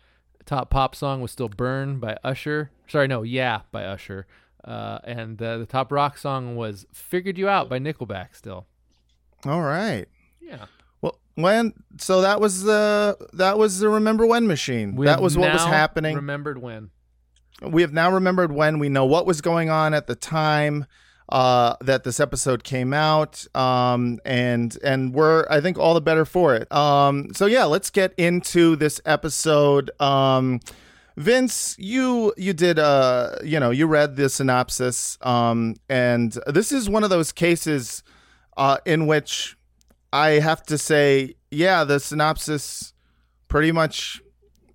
Top 0.46 0.70
pop 0.70 0.96
song 0.96 1.22
was 1.22 1.32
still 1.32 1.50
"Burn" 1.50 2.00
by 2.00 2.18
Usher. 2.24 2.72
Sorry, 2.88 3.08
no, 3.08 3.24
"Yeah" 3.24 3.62
by 3.72 3.84
Usher. 3.84 4.26
Uh, 4.64 5.00
and 5.04 5.42
uh, 5.42 5.58
the 5.58 5.66
top 5.66 5.92
rock 5.92 6.18
song 6.18 6.56
was 6.56 6.86
"Figured 6.94 7.38
You 7.38 7.50
Out" 7.50 7.68
by 7.68 7.78
Nickelback. 7.80 8.36
Still, 8.36 8.68
all 9.46 9.62
right 9.62 10.08
yeah. 10.40 10.66
well 11.02 11.20
when 11.36 11.74
so 11.98 12.22
that 12.22 12.40
was 12.40 12.64
the 12.64 13.18
that 13.34 13.58
was 13.58 13.80
the 13.80 13.90
remember 13.90 14.26
when 14.26 14.48
machine 14.48 14.96
We 14.96 15.06
that 15.08 15.22
was 15.22 15.38
what 15.38 15.52
was 15.52 15.64
happening 15.66 16.16
Remembered 16.16 16.62
when? 16.62 16.92
We 17.62 17.82
have 17.82 17.94
now 17.94 18.12
remembered 18.12 18.52
when 18.52 18.80
we 18.80 18.90
know 18.90 19.06
what 19.06 19.26
was 19.26 19.42
going 19.42 19.70
on 19.70 19.94
at 19.94 20.08
the 20.08 20.16
time 20.16 20.86
uh, 21.30 21.76
that 21.82 22.04
this 22.04 22.20
episode 22.20 22.64
came 22.64 22.94
out, 22.94 23.46
um, 23.56 24.20
and 24.26 24.78
and 24.84 25.14
we're 25.14 25.46
I 25.50 25.62
think 25.62 25.78
all 25.78 25.94
the 25.94 26.02
better 26.02 26.26
for 26.26 26.56
it. 26.56 26.72
Um, 26.72 27.34
so 27.34 27.46
yeah, 27.46 27.66
let's 27.66 27.90
get 27.90 28.14
into 28.18 28.76
this 28.76 29.00
episode. 29.06 29.90
Um, 30.02 30.60
Vince, 31.16 31.76
you 31.78 32.34
you 32.38 32.54
did 32.54 32.80
uh 32.80 33.36
you 33.44 33.60
know 33.60 33.70
you 33.70 33.88
read 33.88 34.16
the 34.16 34.30
synopsis, 34.30 35.18
um, 35.22 35.76
and 35.90 36.38
this 36.48 36.72
is 36.72 36.90
one 36.90 37.04
of 37.04 37.10
those 37.10 37.32
cases 37.32 38.04
uh, 38.58 38.78
in 38.86 39.08
which 39.08 39.58
I 40.12 40.32
have 40.32 40.64
to 40.64 40.78
say, 40.78 41.36
yeah, 41.50 41.84
the 41.84 42.00
synopsis 42.00 42.94
pretty 43.48 43.72
much 43.72 44.22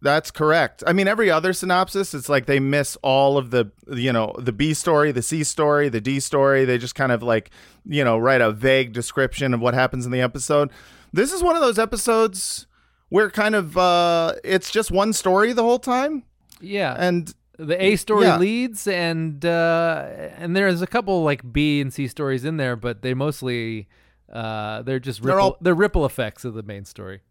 that's 0.01 0.31
correct. 0.31 0.85
I 0.87 0.93
mean, 0.93 1.09
every 1.09 1.31
other 1.31 1.53
synopsis, 1.53 2.15
it's 2.15 2.29
like 2.29 2.47
they 2.47 2.61
miss 2.61 2.97
all 3.03 3.37
of 3.39 3.51
the, 3.51 3.71
you 3.89 4.13
know, 4.13 4.35
the 4.39 4.53
B 4.53 4.75
story, 4.75 5.11
the 5.13 5.23
C 5.23 5.43
story, 5.45 5.89
the 5.89 6.01
D 6.01 6.21
story. 6.21 6.65
They 6.65 6.79
just 6.79 6.95
kind 6.95 7.13
of 7.13 7.23
like, 7.23 7.51
you 7.85 8.05
know, 8.05 8.17
write 8.19 8.41
a 8.41 8.53
vague 8.53 8.93
description 8.93 9.55
of 9.55 9.61
what 9.61 9.75
happens 9.75 10.07
in 10.07 10.13
the 10.13 10.21
episode. 10.21 10.71
This 11.13 11.33
is 11.33 11.43
one 11.43 11.57
of 11.57 11.63
those 11.63 11.79
episodes 11.79 12.67
where 13.09 13.31
kind 13.31 13.55
of 13.55 13.77
uh 13.79 14.35
it's 14.45 14.71
just 14.71 14.91
one 14.91 15.13
story 15.13 15.53
the 15.53 15.63
whole 15.63 15.79
time. 15.79 16.23
Yeah. 16.61 16.95
And 16.99 17.33
the 17.59 17.83
A 17.83 17.97
story 17.97 18.27
Yeah. 18.27 18.39
leads, 18.39 18.87
and 18.87 19.45
uh, 19.45 20.07
and 20.37 20.55
there's 20.55 20.81
a 20.81 20.87
couple 20.87 21.25
like 21.25 21.53
B 21.53 21.81
and 21.81 21.93
C 21.93 22.07
stories 22.07 22.45
in 22.45 22.57
there, 22.57 22.77
but 22.77 23.03
they 23.03 23.15
mostly 23.15 23.89
uh, 24.33 24.83
they're 24.83 25.01
just 25.01 25.23
They're 25.23 25.41
all- 25.41 25.57
they're 25.61 25.75
ripple 25.75 26.05
effects 26.07 26.45
of 26.45 26.55
the 26.55 26.63
main 26.63 26.85
story. 26.85 27.23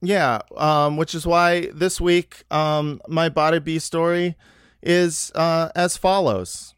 Yeah, 0.00 0.40
um, 0.56 0.96
which 0.96 1.14
is 1.14 1.26
why 1.26 1.70
this 1.74 2.00
week 2.00 2.44
um, 2.50 3.00
my 3.08 3.28
body 3.28 3.58
B 3.58 3.78
story 3.80 4.36
is 4.82 5.32
uh, 5.34 5.70
as 5.74 5.96
follows. 5.96 6.74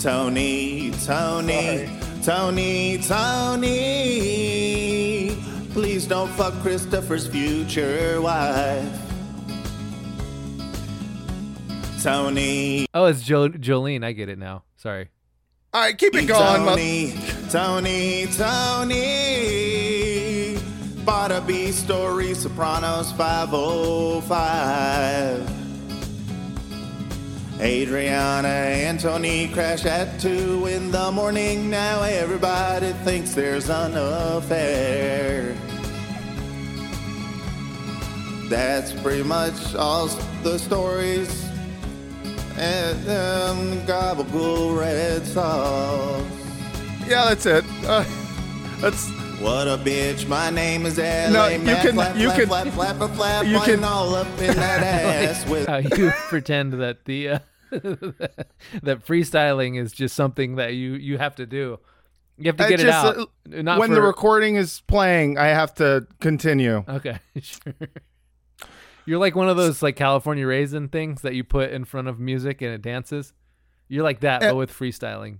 Tony, 0.00 0.90
Tony, 1.04 1.88
Tony, 2.24 2.98
Tony. 2.98 3.68
Please 5.72 6.06
don't 6.06 6.30
fuck 6.30 6.54
Christopher's 6.62 7.28
future 7.28 8.20
wife. 8.20 9.11
Tony, 12.02 12.86
Oh, 12.94 13.04
it's 13.06 13.22
jo- 13.22 13.48
Jolene. 13.48 14.04
I 14.04 14.12
get 14.12 14.28
it 14.28 14.38
now. 14.38 14.64
Sorry. 14.76 15.08
All 15.72 15.80
right, 15.82 15.96
keep 15.96 16.14
it 16.14 16.26
going. 16.26 16.62
mo- 16.64 16.70
Tony, 16.70 17.14
Tony, 17.48 18.26
Tony. 18.26 18.98
Bada 21.06 21.40
B 21.46 21.72
story, 21.72 22.34
Sopranos 22.34 23.12
505. 23.12 25.48
Adriana 27.60 28.48
and 28.48 28.98
Tony 28.98 29.46
crash 29.48 29.84
at 29.86 30.18
two 30.20 30.66
in 30.66 30.90
the 30.90 31.12
morning. 31.12 31.70
Now 31.70 32.02
everybody 32.02 32.92
thinks 33.04 33.34
there's 33.34 33.70
an 33.70 33.94
affair. 33.96 35.54
That's 38.48 38.92
pretty 38.92 39.22
much 39.22 39.74
all 39.76 40.08
the 40.42 40.58
stories. 40.58 41.48
And 42.92 43.08
um, 43.08 43.86
gabagool 43.86 44.78
red 44.78 45.24
sauce. 45.26 46.22
Yeah, 47.08 47.24
that's 47.30 47.46
it. 47.46 47.64
Uh, 47.86 48.04
that's 48.80 49.08
What 49.40 49.66
a 49.66 49.78
bitch! 49.78 50.28
My 50.28 50.50
name 50.50 50.84
is 50.84 50.98
LA. 50.98 51.30
No, 51.30 51.48
you 51.48 51.58
Mac, 51.60 51.82
can- 51.82 51.94
flap, 51.94 52.16
you 52.16 52.26
flap, 52.26 52.38
can- 52.38 52.48
flap, 52.48 52.66
flap, 52.68 52.96
flap, 52.96 53.10
flap, 53.12 53.46
you 53.46 53.58
can- 53.60 53.82
all 53.82 54.14
up 54.14 54.26
in 54.40 54.54
that 54.56 54.82
ass 55.30 55.48
with. 55.48 55.66
How 55.68 55.78
you 55.78 56.10
pretend 56.28 56.74
that 56.74 57.06
the 57.06 57.28
uh, 57.28 57.38
that 57.70 59.06
freestyling 59.06 59.80
is 59.80 59.92
just 59.92 60.14
something 60.14 60.56
that 60.56 60.74
you 60.74 60.92
you 60.92 61.16
have 61.16 61.34
to 61.36 61.46
do. 61.46 61.78
You 62.36 62.46
have 62.48 62.56
to 62.58 62.64
I 62.66 62.68
get 62.68 62.80
it 62.80 62.88
out. 62.90 63.16
uh, 63.16 63.26
Not 63.46 63.78
when 63.78 63.88
for, 63.88 63.94
the 63.94 64.02
recording 64.02 64.56
is 64.56 64.82
playing, 64.86 65.38
I 65.38 65.46
have 65.48 65.74
to 65.76 66.06
continue. 66.20 66.84
Okay, 66.86 67.18
sure. 67.40 67.72
You're 69.06 69.18
like 69.18 69.34
one 69.34 69.48
of 69.48 69.56
those 69.56 69.82
like 69.82 69.96
California 69.96 70.46
raisin 70.46 70.88
things 70.88 71.22
that 71.22 71.34
you 71.34 71.44
put 71.44 71.70
in 71.70 71.84
front 71.84 72.08
of 72.08 72.18
music 72.20 72.62
and 72.62 72.72
it 72.72 72.82
dances. 72.82 73.32
You're 73.88 74.04
like 74.04 74.20
that, 74.20 74.42
Uh, 74.42 74.50
but 74.50 74.56
with 74.56 74.72
freestyling. 74.72 75.38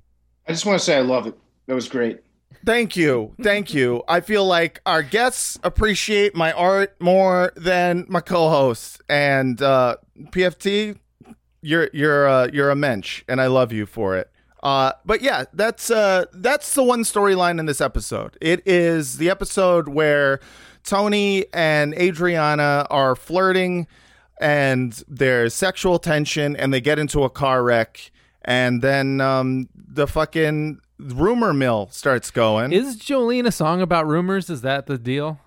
I 0.48 0.52
just 0.52 0.66
want 0.66 0.78
to 0.78 0.84
say 0.84 0.96
I 0.96 1.00
love 1.02 1.26
it. 1.26 1.38
That 1.66 1.74
was 1.74 1.88
great. 1.88 2.20
Thank 2.66 2.96
you. 2.96 3.34
Thank 3.42 3.72
you. 3.72 4.02
I 4.08 4.20
feel 4.20 4.44
like 4.44 4.80
our 4.84 5.02
guests 5.02 5.58
appreciate 5.64 6.34
my 6.34 6.52
art 6.52 6.94
more 7.00 7.52
than 7.56 8.04
my 8.08 8.20
co-hosts. 8.20 8.98
And 9.08 9.60
uh, 9.62 9.96
PFT, 10.30 10.98
you're 11.62 11.88
you're 11.92 12.28
uh, 12.28 12.48
you're 12.52 12.70
a 12.70 12.76
mensch, 12.76 13.22
and 13.28 13.40
I 13.40 13.46
love 13.46 13.72
you 13.72 13.86
for 13.86 14.16
it. 14.16 14.30
Uh, 14.62 14.92
but 15.04 15.22
yeah, 15.22 15.44
that's 15.54 15.90
uh, 15.90 16.26
that's 16.32 16.74
the 16.74 16.82
one 16.82 17.02
storyline 17.04 17.58
in 17.58 17.66
this 17.66 17.80
episode. 17.80 18.36
It 18.40 18.62
is 18.66 19.16
the 19.18 19.30
episode 19.30 19.88
where 19.88 20.38
Tony 20.84 21.46
and 21.52 21.94
Adriana 21.94 22.86
are 22.90 23.14
flirting, 23.16 23.86
and 24.40 25.02
there's 25.08 25.54
sexual 25.54 25.98
tension, 25.98 26.56
and 26.56 26.72
they 26.72 26.80
get 26.80 26.98
into 26.98 27.22
a 27.24 27.30
car 27.30 27.62
wreck, 27.62 28.10
and 28.44 28.82
then 28.82 29.20
um, 29.20 29.68
the 29.74 30.06
fucking 30.06 30.80
rumor 30.98 31.52
mill 31.52 31.88
starts 31.90 32.30
going. 32.30 32.72
Is 32.72 32.96
Jolene 32.98 33.46
a 33.46 33.52
song 33.52 33.80
about 33.80 34.06
rumors? 34.06 34.50
Is 34.50 34.62
that 34.62 34.86
the 34.86 34.98
deal? 34.98 35.40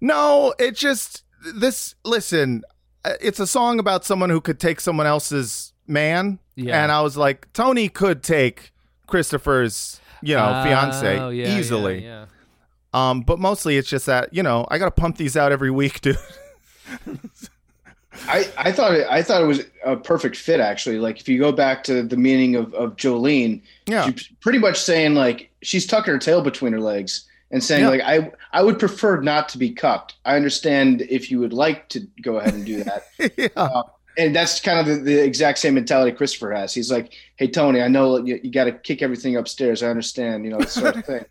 No, 0.00 0.54
it 0.58 0.76
just 0.76 1.24
this. 1.54 1.94
Listen, 2.04 2.62
uh, 3.04 3.14
it's 3.20 3.40
a 3.40 3.46
song 3.46 3.78
about 3.78 4.04
someone 4.04 4.30
who 4.30 4.40
could 4.40 4.60
take 4.60 4.80
someone 4.80 5.06
else's 5.06 5.72
man. 5.86 6.38
Yeah. 6.54 6.82
And 6.82 6.92
I 6.92 7.02
was 7.02 7.16
like, 7.16 7.52
Tony 7.52 7.88
could 7.88 8.22
take 8.22 8.72
Christopher's, 9.06 10.00
you 10.22 10.34
know, 10.34 10.62
fiance 10.64 11.18
Oh, 11.18 11.30
yeah, 11.30 11.48
yeah, 11.48 11.58
easily. 11.58 12.04
Yeah, 12.04 12.26
Um, 12.94 13.20
but 13.20 13.38
mostly 13.38 13.76
it's 13.76 13.88
just 13.88 14.06
that 14.06 14.32
you 14.32 14.42
know 14.42 14.66
I 14.70 14.78
got 14.78 14.86
to 14.86 15.00
pump 15.00 15.16
these 15.16 15.36
out 15.36 15.52
every 15.52 15.70
week, 15.70 16.00
dude. 16.02 16.16
I, 18.26 18.50
I 18.56 18.72
thought 18.72 18.94
it 18.94 19.06
I 19.08 19.22
thought 19.22 19.42
it 19.42 19.46
was 19.46 19.60
a 19.84 19.96
perfect 19.96 20.36
fit 20.36 20.60
actually. 20.60 20.98
Like 20.98 21.20
if 21.20 21.28
you 21.28 21.38
go 21.38 21.52
back 21.52 21.84
to 21.84 22.02
the 22.02 22.16
meaning 22.16 22.56
of, 22.56 22.74
of 22.74 22.96
Jolene, 22.96 23.62
Yeah. 23.86 24.06
she's 24.10 24.28
pretty 24.40 24.58
much 24.58 24.78
saying 24.80 25.14
like 25.14 25.50
she's 25.62 25.86
tucking 25.86 26.12
her 26.12 26.18
tail 26.18 26.42
between 26.42 26.72
her 26.72 26.80
legs 26.80 27.26
and 27.50 27.62
saying 27.62 27.82
Yeah. 27.84 27.90
like 27.90 28.00
I 28.00 28.30
I 28.52 28.62
would 28.62 28.78
prefer 28.78 29.20
not 29.20 29.48
to 29.50 29.58
be 29.58 29.70
cucked. 29.70 30.14
I 30.24 30.34
understand 30.36 31.02
if 31.02 31.30
you 31.30 31.38
would 31.38 31.52
like 31.52 31.88
to 31.90 32.00
go 32.22 32.38
ahead 32.38 32.54
and 32.54 32.66
do 32.66 32.82
that. 32.84 33.04
yeah. 33.56 33.82
and 34.16 34.34
that's 34.34 34.60
kind 34.60 34.80
of 34.80 34.86
the, 34.86 34.94
the 35.02 35.24
exact 35.24 35.58
same 35.58 35.74
mentality 35.74 36.10
Christopher 36.16 36.52
has. 36.52 36.74
He's 36.74 36.90
like, 36.90 37.12
"Hey 37.36 37.46
Tony, 37.48 37.82
I 37.82 37.88
know 37.88 38.16
you, 38.18 38.40
you 38.42 38.50
got 38.50 38.64
to 38.64 38.72
kick 38.72 39.00
everything 39.00 39.36
upstairs. 39.36 39.82
I 39.82 39.88
understand, 39.88 40.44
you 40.44 40.50
know, 40.50 40.58
this 40.58 40.72
sort 40.72 40.96
of 40.96 41.04
thing. 41.04 41.24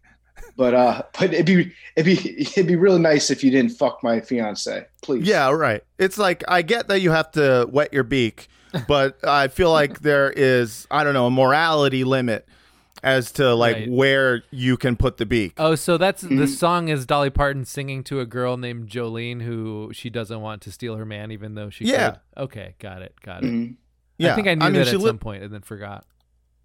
But 0.57 0.73
uh, 0.73 1.03
but 1.17 1.33
it'd 1.33 1.45
be 1.45 1.71
it'd 1.95 2.05
be 2.23 2.41
it'd 2.41 2.67
be 2.67 2.75
really 2.75 2.99
nice 2.99 3.29
if 3.29 3.43
you 3.43 3.51
didn't 3.51 3.71
fuck 3.71 4.01
my 4.03 4.19
fiance, 4.19 4.85
please. 5.03 5.25
Yeah, 5.27 5.51
right. 5.51 5.83
It's 5.99 6.17
like 6.17 6.43
I 6.47 6.63
get 6.63 6.87
that 6.89 6.99
you 6.99 7.11
have 7.11 7.31
to 7.33 7.67
wet 7.71 7.93
your 7.93 8.03
beak, 8.03 8.47
but 8.87 9.17
I 9.23 9.49
feel 9.49 9.71
like 9.71 9.99
there 10.01 10.31
is 10.35 10.87
I 10.89 11.03
don't 11.03 11.13
know 11.13 11.27
a 11.27 11.31
morality 11.31 12.03
limit 12.03 12.47
as 13.03 13.31
to 13.33 13.53
like 13.53 13.75
Right. 13.75 13.91
where 13.91 14.41
you 14.49 14.75
can 14.77 14.95
put 14.95 15.17
the 15.17 15.27
beak. 15.27 15.53
Oh, 15.57 15.75
so 15.75 15.95
that's 15.99 16.23
Mm-hmm. 16.23 16.37
the 16.37 16.47
song 16.47 16.87
is 16.89 17.05
Dolly 17.05 17.29
Parton 17.29 17.63
singing 17.63 18.03
to 18.05 18.19
a 18.19 18.25
girl 18.25 18.57
named 18.57 18.89
Jolene 18.89 19.43
who 19.43 19.91
she 19.93 20.09
doesn't 20.09 20.41
want 20.41 20.63
to 20.63 20.71
steal 20.71 20.95
her 20.95 21.05
man, 21.05 21.29
even 21.31 21.53
though 21.53 21.69
she 21.69 21.85
Yeah. 21.85 22.09
could. 22.09 22.19
Okay, 22.45 22.73
got 22.79 23.03
it, 23.03 23.13
got 23.23 23.43
it. 23.43 23.51
Mhm. 23.53 23.75
yeah, 24.17 24.31
I 24.31 24.35
think 24.35 24.47
I 24.47 24.55
knew 24.55 24.65
mean, 24.65 24.73
that 24.73 24.87
at 24.87 24.97
li- 24.99 25.05
some 25.05 25.19
point 25.19 25.43
and 25.43 25.53
then 25.53 25.61
forgot. 25.61 26.05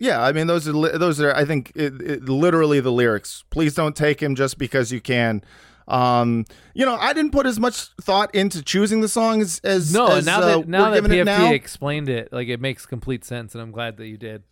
Yeah, 0.03 0.21
I 0.21 0.33
mean 0.33 0.49
those 0.49 0.67
are 0.67 0.73
li- 0.73 0.97
those 0.99 1.21
are 1.21 1.33
I 1.33 1.45
think 1.45 1.71
it, 1.77 2.01
it, 2.03 2.29
literally 2.29 2.81
the 2.81 2.91
lyrics. 2.91 3.45
Please 3.51 3.73
don't 3.73 3.95
take 3.95 4.21
him 4.21 4.35
just 4.35 4.59
because 4.59 4.91
you 4.91 5.01
can. 5.01 5.43
Um, 5.87 6.45
you 6.75 6.85
know, 6.85 6.97
I 6.97 7.13
didn't 7.13 7.31
put 7.31 7.47
as 7.47 7.61
much 7.61 7.87
thought 8.01 8.35
into 8.35 8.63
choosing 8.63 9.01
the 9.01 9.09
song 9.09 9.41
as, 9.43 9.61
as 9.63 9.93
No, 9.93 10.07
as, 10.09 10.27
now 10.27 10.41
uh, 10.41 10.47
that 10.59 10.69
now 10.69 10.91
that 10.91 11.03
giving 11.03 11.13
it 11.19 11.23
PFT 11.23 11.25
now. 11.27 11.53
explained 11.53 12.09
it, 12.09 12.33
like 12.33 12.49
it 12.49 12.61
makes 12.61 12.85
complete 12.85 13.25
sense, 13.25 13.55
and 13.55 13.63
I'm 13.63 13.71
glad 13.71 13.97
that 13.99 14.09
you 14.09 14.17
did. 14.17 14.43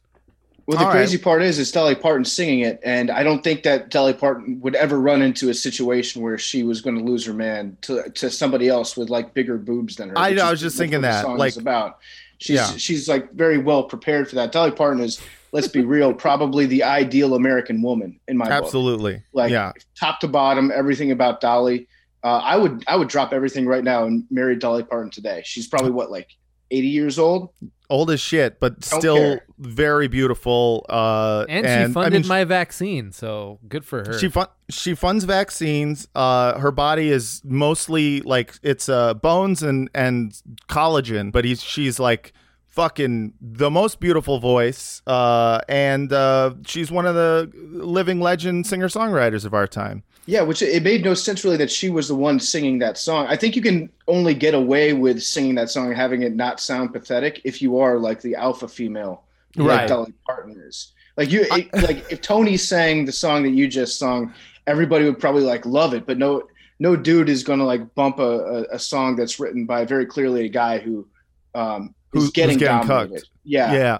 Well, 0.66 0.78
the 0.78 0.84
All 0.84 0.90
crazy 0.92 1.16
right. 1.16 1.24
part 1.24 1.42
is, 1.42 1.58
it's 1.58 1.72
Dolly 1.72 1.96
Parton 1.96 2.24
singing 2.24 2.60
it, 2.60 2.78
and 2.84 3.10
I 3.10 3.24
don't 3.24 3.42
think 3.42 3.64
that 3.64 3.90
Dolly 3.90 4.12
Parton 4.12 4.60
would 4.60 4.76
ever 4.76 5.00
run 5.00 5.20
into 5.20 5.48
a 5.48 5.54
situation 5.54 6.22
where 6.22 6.38
she 6.38 6.62
was 6.62 6.80
going 6.80 6.96
to 6.96 7.02
lose 7.02 7.26
her 7.26 7.34
man 7.34 7.76
to 7.82 8.08
to 8.10 8.30
somebody 8.30 8.68
else 8.68 8.96
with 8.96 9.10
like 9.10 9.34
bigger 9.34 9.58
boobs 9.58 9.96
than 9.96 10.10
her. 10.10 10.18
I 10.18 10.32
know, 10.32 10.44
I 10.44 10.50
was 10.52 10.60
just 10.60 10.78
thinking 10.78 11.00
that, 11.00 11.22
song 11.22 11.38
like- 11.38 11.48
is 11.48 11.56
about. 11.56 11.98
She's 12.38 12.54
Yeah. 12.56 12.66
she's 12.76 13.08
like 13.08 13.32
very 13.32 13.58
well 13.58 13.82
prepared 13.84 14.28
for 14.28 14.36
that. 14.36 14.52
Dolly 14.52 14.70
Parton 14.70 15.02
is, 15.02 15.20
let's 15.52 15.68
be 15.68 15.84
real, 15.84 16.12
probably 16.12 16.66
the 16.66 16.82
ideal 16.82 17.34
American 17.34 17.82
woman 17.82 18.18
in 18.28 18.36
my 18.36 18.44
book. 18.46 18.52
Absolutely. 18.64 19.22
Like 19.32 19.50
yeah. 19.50 19.72
top 19.98 20.20
to 20.20 20.28
bottom, 20.28 20.70
everything 20.74 21.10
about 21.10 21.40
Dolly. 21.40 21.88
Uh, 22.22 22.38
I 22.38 22.56
would 22.56 22.84
I 22.86 22.96
would 22.96 23.08
drop 23.08 23.32
everything 23.32 23.66
right 23.66 23.82
now 23.82 24.04
and 24.04 24.24
marry 24.30 24.56
Dolly 24.56 24.82
Parton 24.82 25.10
today. 25.10 25.42
She's 25.44 25.66
probably 25.66 25.90
what 25.90 26.10
like 26.10 26.28
80 26.70 26.86
years 26.88 27.18
old. 27.18 27.50
Old 27.88 28.10
as 28.12 28.20
shit, 28.20 28.60
but 28.60 28.78
Don't 28.78 29.00
still 29.00 29.16
care. 29.16 29.44
very 29.58 30.06
beautiful. 30.06 30.86
Uh, 30.88 31.44
And, 31.48 31.66
I 31.66 31.86
she 31.86 31.92
funded 31.92 32.22
mean, 32.22 32.28
my 32.28 32.44
vaccine, 32.44 33.10
so 33.10 33.58
good 33.68 33.84
for 33.84 34.04
her. 34.04 34.16
She 34.16 34.28
fun- 34.28 34.46
she 34.68 34.94
funds 34.94 35.24
vaccines. 35.24 36.06
Uh, 36.14 36.56
her 36.60 36.70
body 36.70 37.08
is 37.10 37.42
mostly 37.44 38.20
like 38.20 38.54
it's 38.62 38.88
uh 38.88 39.14
bones 39.14 39.62
and 39.64 39.90
and 39.92 40.40
collagen, 40.68 41.32
but 41.32 41.44
he's 41.44 41.62
she's 41.62 41.98
like 41.98 42.32
fucking 42.70 43.34
the 43.40 43.70
most 43.70 44.00
beautiful 44.00 44.38
voice. 44.38 45.02
Uh, 45.06 45.60
and 45.68 46.12
uh, 46.12 46.54
she's 46.66 46.90
one 46.90 47.04
of 47.06 47.14
the 47.14 47.50
living 47.70 48.20
legend 48.20 48.66
singer 48.66 48.88
songwriters 48.88 49.44
of 49.44 49.52
our 49.54 49.66
time. 49.66 50.02
Yeah, 50.26 50.42
which 50.42 50.62
it 50.62 50.82
made 50.82 51.02
no 51.04 51.14
sense 51.14 51.44
really 51.44 51.56
that 51.56 51.70
she 51.70 51.90
was 51.90 52.08
the 52.08 52.14
one 52.14 52.38
singing 52.38 52.78
that 52.78 52.96
song. 52.98 53.26
I 53.28 53.36
think 53.36 53.56
you 53.56 53.62
can 53.62 53.90
only 54.06 54.34
get 54.34 54.54
away 54.54 54.92
with 54.92 55.20
singing 55.22 55.56
that 55.56 55.70
song 55.70 55.88
and 55.88 55.96
having 55.96 56.22
it 56.22 56.34
not 56.36 56.60
sound 56.60 56.92
pathetic 56.92 57.40
if 57.44 57.60
you 57.60 57.78
are 57.80 57.98
like 57.98 58.20
the 58.20 58.36
alpha 58.36 58.68
female, 58.68 59.24
like 59.56 59.66
Right. 59.80 59.88
Dolly 59.88 60.12
Parton 60.24 60.62
is. 60.64 60.92
Like 61.16 61.32
you, 61.32 61.44
it- 61.50 61.72
like 61.82 62.10
if 62.12 62.20
Tony 62.22 62.56
sang 62.56 63.04
the 63.04 63.12
song 63.12 63.42
that 63.42 63.50
you 63.50 63.66
just 63.66 63.98
sung, 63.98 64.32
everybody 64.68 65.04
would 65.04 65.18
probably 65.18 65.42
like 65.42 65.66
love 65.66 65.94
it. 65.94 66.06
But 66.06 66.18
no, 66.18 66.44
no 66.78 66.94
dude 66.94 67.28
is 67.28 67.42
going 67.42 67.58
to 67.58 67.64
like 67.64 67.94
bump 67.96 68.20
a, 68.20 68.22
a, 68.22 68.62
a 68.74 68.78
song 68.78 69.16
that's 69.16 69.40
written 69.40 69.66
by 69.66 69.84
very 69.84 70.06
clearly 70.06 70.44
a 70.44 70.48
guy 70.48 70.78
who 70.78 71.08
um, 71.56 71.94
Who's- 72.10 72.24
is 72.24 72.28
who's 72.28 72.30
getting, 72.32 72.58
getting 72.58 72.86
dominated. 72.86 73.20
cooked. 73.20 73.30
Yeah. 73.44 73.72
Yeah, 73.72 73.98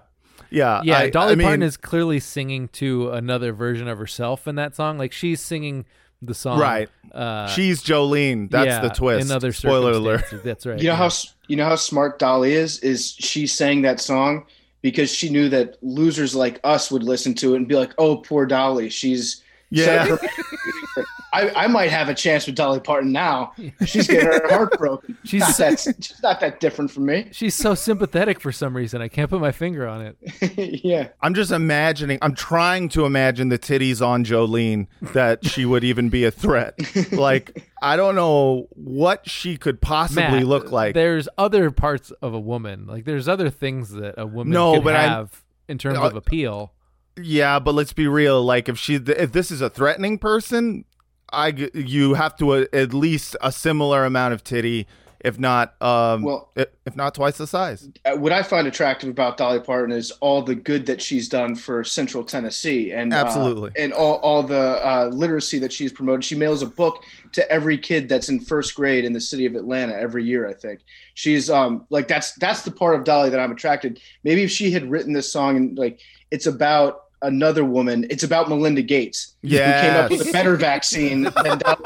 yeah, 0.51 0.83
yeah, 0.85 0.99
I- 0.99 1.11
Dolly 1.11 1.33
I 1.33 1.35
mean, 1.37 1.47
Parton 1.47 1.63
is 1.63 1.77
clearly 1.77 2.21
singing 2.21 2.69
to 2.69 3.11
another 3.11 3.53
version 3.53 3.89
of 3.89 3.99
herself 3.99 4.49
in 4.49 4.57
that 4.57 4.75
song. 4.77 4.99
Like 4.99 5.13
she's 5.13 5.41
singing 5.41 5.85
the 6.23 6.35
song, 6.35 6.59
Right. 6.61 6.89
Uh, 7.13 7.47
she's 7.49 7.83
Jolene. 7.83 8.51
That's 8.51 8.67
yeah, 8.67 8.81
the 8.81 8.91
twist. 8.91 9.29
Another 9.31 9.53
Spoiler 9.53 9.93
alert. 9.93 10.25
That's 10.45 10.67
right. 10.67 10.79
You 10.79 10.89
know 10.89 10.93
yeah. 10.93 10.97
how 10.97 11.11
you 11.49 11.57
know 11.57 11.65
how 11.65 11.77
smart 11.77 12.19
Dolly 12.19 12.53
is? 12.53 12.79
Is 12.81 13.13
she 13.19 13.47
sang 13.47 13.83
that 13.83 14.01
song 14.01 14.45
because 14.83 15.11
she 15.11 15.31
knew 15.31 15.49
that 15.49 15.77
losers 15.83 16.35
like 16.35 16.61
us 16.63 16.91
would 16.91 17.03
listen 17.03 17.35
to 17.35 17.55
it 17.55 17.57
and 17.57 17.67
be 17.69 17.75
like, 17.75 17.93
"Oh, 17.99 18.17
poor 18.19 18.45
Dolly, 18.47 18.91
she's." 18.91 19.43
Yeah. 19.71 20.17
set 21.33 21.43
her- 21.53 21.57
I, 21.59 21.65
I 21.65 21.67
might 21.67 21.91
have 21.91 22.09
a 22.09 22.15
chance 22.15 22.47
with 22.47 22.55
Dolly 22.55 22.81
Parton 22.81 23.13
now. 23.13 23.53
She's 23.87 24.07
getting 24.07 24.27
her 24.27 24.49
heart 24.49 24.77
broken. 24.79 25.17
She's- 25.25 25.41
She's 25.41 25.41
not 25.41 25.57
that, 25.59 25.81
she's 26.05 26.23
not 26.23 26.41
that 26.41 26.61
different 26.61 26.91
from 26.91 27.07
me. 27.07 27.29
She's 27.33 27.55
so 27.55 27.75
sympathetic 27.75 28.41
for 28.41 28.53
some 28.53 28.77
reason. 28.77 29.01
I 29.03 29.09
can't 29.09 29.31
put 29.31 29.41
my 29.41 29.53
finger 29.53 29.87
on 29.89 30.01
it. 30.03 30.81
yeah. 30.85 31.09
I'm 31.21 31.35
just 31.35 31.51
imagining. 31.51 32.19
I'm 32.23 32.35
trying 32.35 32.89
to 32.91 33.05
imagine 33.05 33.49
the 33.49 33.59
titties 33.59 34.05
on 34.05 34.25
Jolene 34.25 34.87
that 35.13 35.45
she 35.47 35.65
would 35.65 35.85
even 35.85 36.09
be 36.09 36.25
a 36.25 36.31
threat. 36.31 36.79
like 37.13 37.65
I 37.83 37.97
don't 37.97 38.15
know 38.15 38.69
what 38.75 39.29
she 39.29 39.57
could 39.57 39.81
possibly 39.81 40.23
Matt, 40.23 40.45
look 40.47 40.71
like. 40.73 40.95
There's 40.95 41.29
other 41.39 41.71
parts 41.71 42.11
of 42.23 42.35
a 42.35 42.41
woman. 42.41 42.87
Like 42.87 43.05
there's 43.05 43.29
other 43.29 43.51
things 43.51 43.91
that 43.93 44.15
a 44.19 44.27
woman 44.27 44.53
No, 44.53 44.75
can 44.75 44.83
but 44.85 44.97
I- 44.97 45.03
have 45.03 45.43
in 45.69 45.79
terms 45.79 45.99
Uh, 45.99 46.03
of 46.03 46.17
appeal. 46.17 46.73
Yeah, 47.21 47.59
but 47.59 47.75
let's 47.75 47.93
be 47.93 48.07
real. 48.09 48.43
Like 48.43 48.69
if 48.69 48.79
she, 48.79 48.95
if 48.97 49.33
this 49.33 49.51
is 49.51 49.61
a 49.61 49.69
threatening 49.69 50.19
person, 50.19 50.85
I 51.33 51.49
you 51.75 52.15
have 52.15 52.37
to 52.37 52.53
uh, 52.53 52.65
at 52.73 52.95
least 52.95 53.37
a 53.41 53.53
similar 53.53 54.05
amount 54.05 54.35
of 54.35 54.43
titty, 54.45 54.87
if 55.21 55.39
not, 55.39 55.81
um, 55.83 56.23
Well- 56.23 56.51
if 56.57 56.97
not 56.97 57.15
twice 57.15 57.37
the 57.39 57.47
size. 57.47 57.89
Uh, 58.05 58.17
What 58.17 58.33
I 58.33 58.43
find 58.43 58.67
attractive 58.67 59.09
about 59.09 59.37
Dolly 59.37 59.61
Parton 59.61 59.93
is 59.95 60.11
all 60.21 60.43
the 60.43 60.55
good 60.55 60.87
that 60.87 61.01
she's 61.01 61.29
done 61.29 61.55
for 61.55 61.85
Central 61.85 62.25
Tennessee, 62.25 62.93
and 62.93 63.13
uh, 63.13 63.17
Absolutely. 63.17 63.71
and 63.79 63.93
all, 63.93 64.15
all 64.17 64.43
the 64.43 64.85
uh, 64.85 65.11
literacy 65.13 65.59
that 65.61 65.73
she's 65.73 65.93
promoted. 65.93 66.25
She 66.25 66.35
mails 66.35 66.63
a 66.63 66.67
book 66.67 67.05
to 67.33 67.49
every 67.51 67.79
kid 67.79 68.09
that's 68.09 68.29
in 68.29 68.41
first 68.41 68.75
grade 68.75 69.05
in 69.05 69.13
the 69.13 69.21
city 69.21 69.47
of 69.47 69.55
Atlanta 69.55 69.95
every 69.95 70.25
year. 70.25 70.49
I 70.49 70.55
think 70.55 70.81
she's 71.15 71.49
um 71.51 71.87
like 71.91 72.09
that's 72.09 72.33
that's 72.35 72.63
the 72.63 72.71
part 72.73 72.95
of 72.97 73.05
Dolly 73.05 73.31
that 73.31 73.39
I'm 73.39 73.53
attracted. 73.53 74.01
Maybe 74.25 74.43
if 74.43 74.51
she 74.51 74.71
had 74.73 74.91
written 74.91 75.13
this 75.13 75.33
song 75.33 75.57
and 75.57 75.79
like 75.79 76.01
it's 76.33 76.47
about 76.47 77.03
another 77.23 77.65
woman, 77.65 78.07
it's 78.11 78.23
about 78.23 78.49
Melinda 78.49 78.83
Gates, 78.83 79.35
Yeah. 79.43 79.81
who 79.83 79.89
came 79.89 80.05
up 80.05 80.11
with 80.11 80.29
a 80.29 80.33
better 80.33 80.57
vaccine 80.57 81.23
than 81.25 81.33
Dolly. 81.59 81.85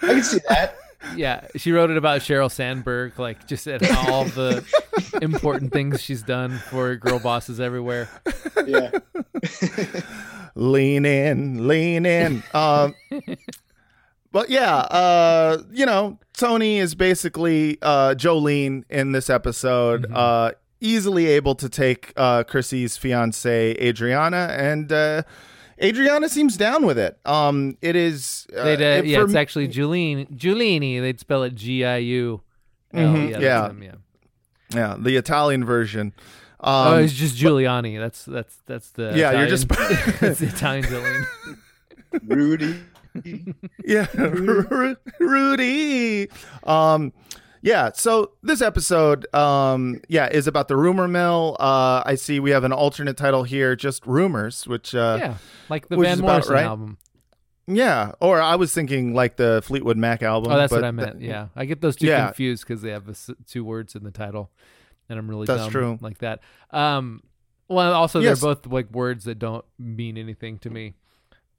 I 0.00 0.06
can 0.06 0.22
see 0.22 0.38
that. 0.48 0.76
Yeah, 1.16 1.46
she 1.56 1.72
wrote 1.72 1.90
it 1.90 1.96
about 1.96 2.20
Sheryl 2.20 2.50
Sandberg, 2.50 3.18
like 3.18 3.46
just 3.46 3.66
at 3.66 3.82
all 4.08 4.24
the 4.24 4.64
important 5.22 5.72
things 5.72 6.02
she's 6.02 6.22
done 6.22 6.58
for 6.58 6.96
girl 6.96 7.18
bosses 7.18 7.60
everywhere. 7.60 8.08
Yeah. 8.66 8.90
lean 10.54 11.06
in, 11.06 11.66
lean 11.68 12.04
in. 12.04 12.42
Um, 12.52 12.94
but 14.32 14.50
yeah, 14.50 14.76
uh, 14.76 15.62
you 15.70 15.86
know, 15.86 16.18
Tony 16.36 16.78
is 16.78 16.94
basically 16.94 17.78
uh, 17.80 18.14
Jolene 18.16 18.84
in 18.90 19.12
this 19.12 19.30
episode, 19.30 20.02
Mm-hmm. 20.02 20.14
uh, 20.16 20.50
easily 20.80 21.26
able 21.26 21.54
to 21.56 21.68
take 21.68 22.12
uh, 22.16 22.44
Chrissy's 22.44 22.96
fiance 22.96 23.70
Adriana, 23.80 24.54
and 24.58 24.90
uh, 24.92 25.22
Adriana 25.82 26.28
seems 26.28 26.56
down 26.56 26.84
with 26.86 26.98
it. 26.98 27.18
Um, 27.24 27.76
it 27.82 27.94
is, 27.96 28.46
uh, 28.56 28.64
They'd, 28.64 28.80
uh, 28.82 28.98
it- 28.98 29.06
yeah, 29.06 29.22
it's 29.22 29.32
me- 29.32 29.38
actually 29.40 29.68
Giulini. 29.68 30.28
Giulini. 30.36 31.00
They'd 31.00 31.20
spell 31.20 31.42
it 31.44 31.54
G 31.54 31.84
I 31.84 31.98
U. 31.98 32.40
Mhm, 32.94 33.30
yeah. 33.30 33.70
yeah. 33.80 33.92
yeah, 34.74 34.96
the 34.98 35.16
Italian 35.16 35.64
version. 35.64 36.12
oh, 36.60 36.94
Um, 36.94 37.04
it's 37.04 37.12
just 37.12 37.36
Giuliani. 37.36 37.98
That's 37.98 38.24
that's 38.24 38.56
that's 38.66 38.90
the 38.90 39.12
Yeah, 39.14 39.32
you're 39.38 39.46
just- 39.48 39.68
that's 39.68 40.38
the 40.40 40.46
Italian 40.46 40.84
Giuliani. 40.84 41.26
Rudy. 42.26 42.80
yeah, 43.84 44.06
Ru- 44.14 44.96
Rudy. 45.20 46.28
Um, 46.64 47.12
yeah. 47.62 47.90
So 47.94 48.32
this 48.42 48.60
episode, 48.62 49.32
um, 49.34 50.00
yeah, 50.08 50.28
is 50.28 50.46
about 50.46 50.68
the 50.68 50.76
rumor 50.76 51.08
mill. 51.08 51.56
Uh, 51.60 52.02
I 52.04 52.14
see 52.14 52.40
we 52.40 52.50
have 52.50 52.64
an 52.64 52.72
alternate 52.72 53.16
title 53.16 53.42
here, 53.44 53.74
just 53.76 54.06
rumors, 54.06 54.66
which, 54.66 54.94
uh, 54.94 55.16
yeah, 55.20 55.34
like 55.68 55.88
the 55.88 55.96
Van 55.96 56.12
is 56.14 56.18
about 56.20 56.26
Morrison 56.28 56.54
right. 56.54 56.64
album. 56.64 56.98
yeah. 57.66 58.12
Or 58.20 58.40
I 58.40 58.56
was 58.56 58.72
thinking 58.72 59.14
like 59.14 59.36
the 59.36 59.62
Fleetwood 59.64 59.96
Mac 59.96 60.22
album. 60.22 60.52
Oh, 60.52 60.56
that's 60.56 60.72
what 60.72 60.84
I 60.84 60.90
meant. 60.90 61.18
th- 61.20 61.28
yeah, 61.28 61.48
I 61.56 61.64
get 61.64 61.80
those 61.80 61.96
two 61.96 62.06
Yeah. 62.06 62.26
confused 62.26 62.66
because 62.66 62.82
they 62.82 62.90
have 62.90 63.06
the 63.06 63.36
two 63.46 63.64
words 63.64 63.94
in 63.94 64.04
the 64.04 64.10
title, 64.10 64.50
and 65.08 65.18
I'm 65.18 65.28
really 65.28 65.46
That's 65.46 65.62
dumb 65.62 65.70
true. 65.70 65.98
like 66.00 66.18
that. 66.18 66.40
Um, 66.70 67.22
well, 67.68 67.92
also 67.92 68.20
Yes. 68.20 68.40
they're 68.40 68.54
both 68.54 68.66
like 68.66 68.90
words 68.92 69.24
that 69.24 69.38
don't 69.38 69.64
mean 69.78 70.16
anything 70.16 70.58
to 70.60 70.70
me. 70.70 70.94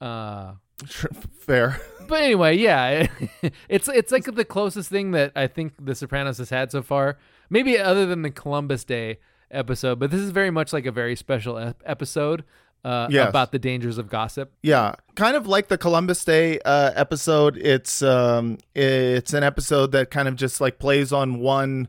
Uh, 0.00 0.54
fair. 0.86 1.80
but 2.08 2.22
anyway, 2.22 2.56
yeah, 2.56 3.06
it's 3.68 3.88
it's 3.88 4.12
like 4.12 4.24
the 4.24 4.44
closest 4.44 4.90
thing 4.90 5.12
that 5.12 5.32
I 5.36 5.46
think 5.46 5.74
The 5.84 5.94
Sopranos 5.94 6.38
has 6.38 6.50
had 6.50 6.70
so 6.70 6.82
far. 6.82 7.18
Maybe 7.48 7.78
other 7.78 8.06
than 8.06 8.22
the 8.22 8.30
Columbus 8.30 8.84
Day 8.84 9.18
episode, 9.50 9.98
but 9.98 10.10
this 10.10 10.20
is 10.20 10.30
very 10.30 10.50
much 10.50 10.72
like 10.72 10.86
a 10.86 10.92
very 10.92 11.16
special 11.16 11.58
ep- 11.58 11.82
episode 11.84 12.44
uh, 12.84 13.08
Yes. 13.10 13.28
about 13.28 13.50
the 13.52 13.58
dangers 13.58 13.98
of 13.98 14.08
gossip. 14.08 14.52
Yeah, 14.62 14.94
kind 15.16 15.36
of 15.36 15.46
like 15.48 15.66
the 15.68 15.76
Columbus 15.76 16.24
Day 16.24 16.60
uh, 16.64 16.92
episode. 16.94 17.56
It's 17.56 18.02
um, 18.02 18.58
it's 18.74 19.32
an 19.34 19.42
episode 19.42 19.92
that 19.92 20.10
kind 20.10 20.28
of 20.28 20.36
just 20.36 20.60
like 20.60 20.78
plays 20.78 21.12
on 21.12 21.40
one 21.40 21.88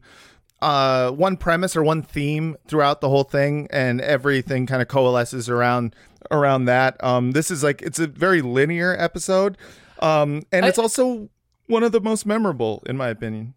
uh 0.62 1.10
one 1.12 1.38
premise 1.38 1.76
or 1.76 1.82
one 1.84 2.04
theme 2.04 2.56
throughout 2.68 3.02
the 3.02 3.10
whole 3.10 3.24
thing, 3.24 3.68
and 3.72 4.02
everything 4.02 4.66
kind 4.66 4.82
of 4.82 4.88
coalesces 4.88 5.50
around 5.50 5.96
around 6.30 6.66
that. 6.66 7.02
Um, 7.04 7.32
this 7.32 7.50
is 7.52 7.64
like 7.64 7.82
it's 7.82 8.00
a 8.00 8.08
very 8.08 8.42
linear 8.42 8.96
episode, 9.00 9.58
um, 10.00 10.44
and 10.52 10.66
I- 10.66 10.68
it's 10.70 10.78
also 10.80 11.30
one 11.68 11.84
of 11.84 11.92
the 11.92 12.02
most 12.02 12.26
memorable 12.26 12.84
in 12.86 12.98
my 12.98 13.08
opinion. 13.10 13.54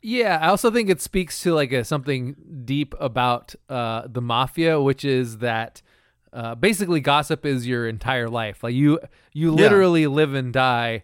Yeah, 0.00 0.38
I 0.40 0.48
also 0.48 0.70
think 0.70 0.88
it 0.88 1.00
speaks 1.00 1.42
to 1.42 1.52
like 1.54 1.72
a, 1.72 1.82
something 1.84 2.36
deep 2.64 2.94
about 3.00 3.54
uh, 3.68 4.02
the 4.06 4.20
mafia, 4.22 4.80
which 4.80 5.04
is 5.04 5.38
that 5.38 5.82
uh, 6.32 6.54
basically 6.54 7.00
gossip 7.00 7.44
is 7.44 7.66
your 7.66 7.88
entire 7.88 8.28
life. 8.28 8.62
Like 8.62 8.74
you, 8.74 9.00
you 9.32 9.50
Yeah. 9.50 9.62
literally 9.62 10.06
live 10.06 10.34
and 10.34 10.52
die 10.52 11.02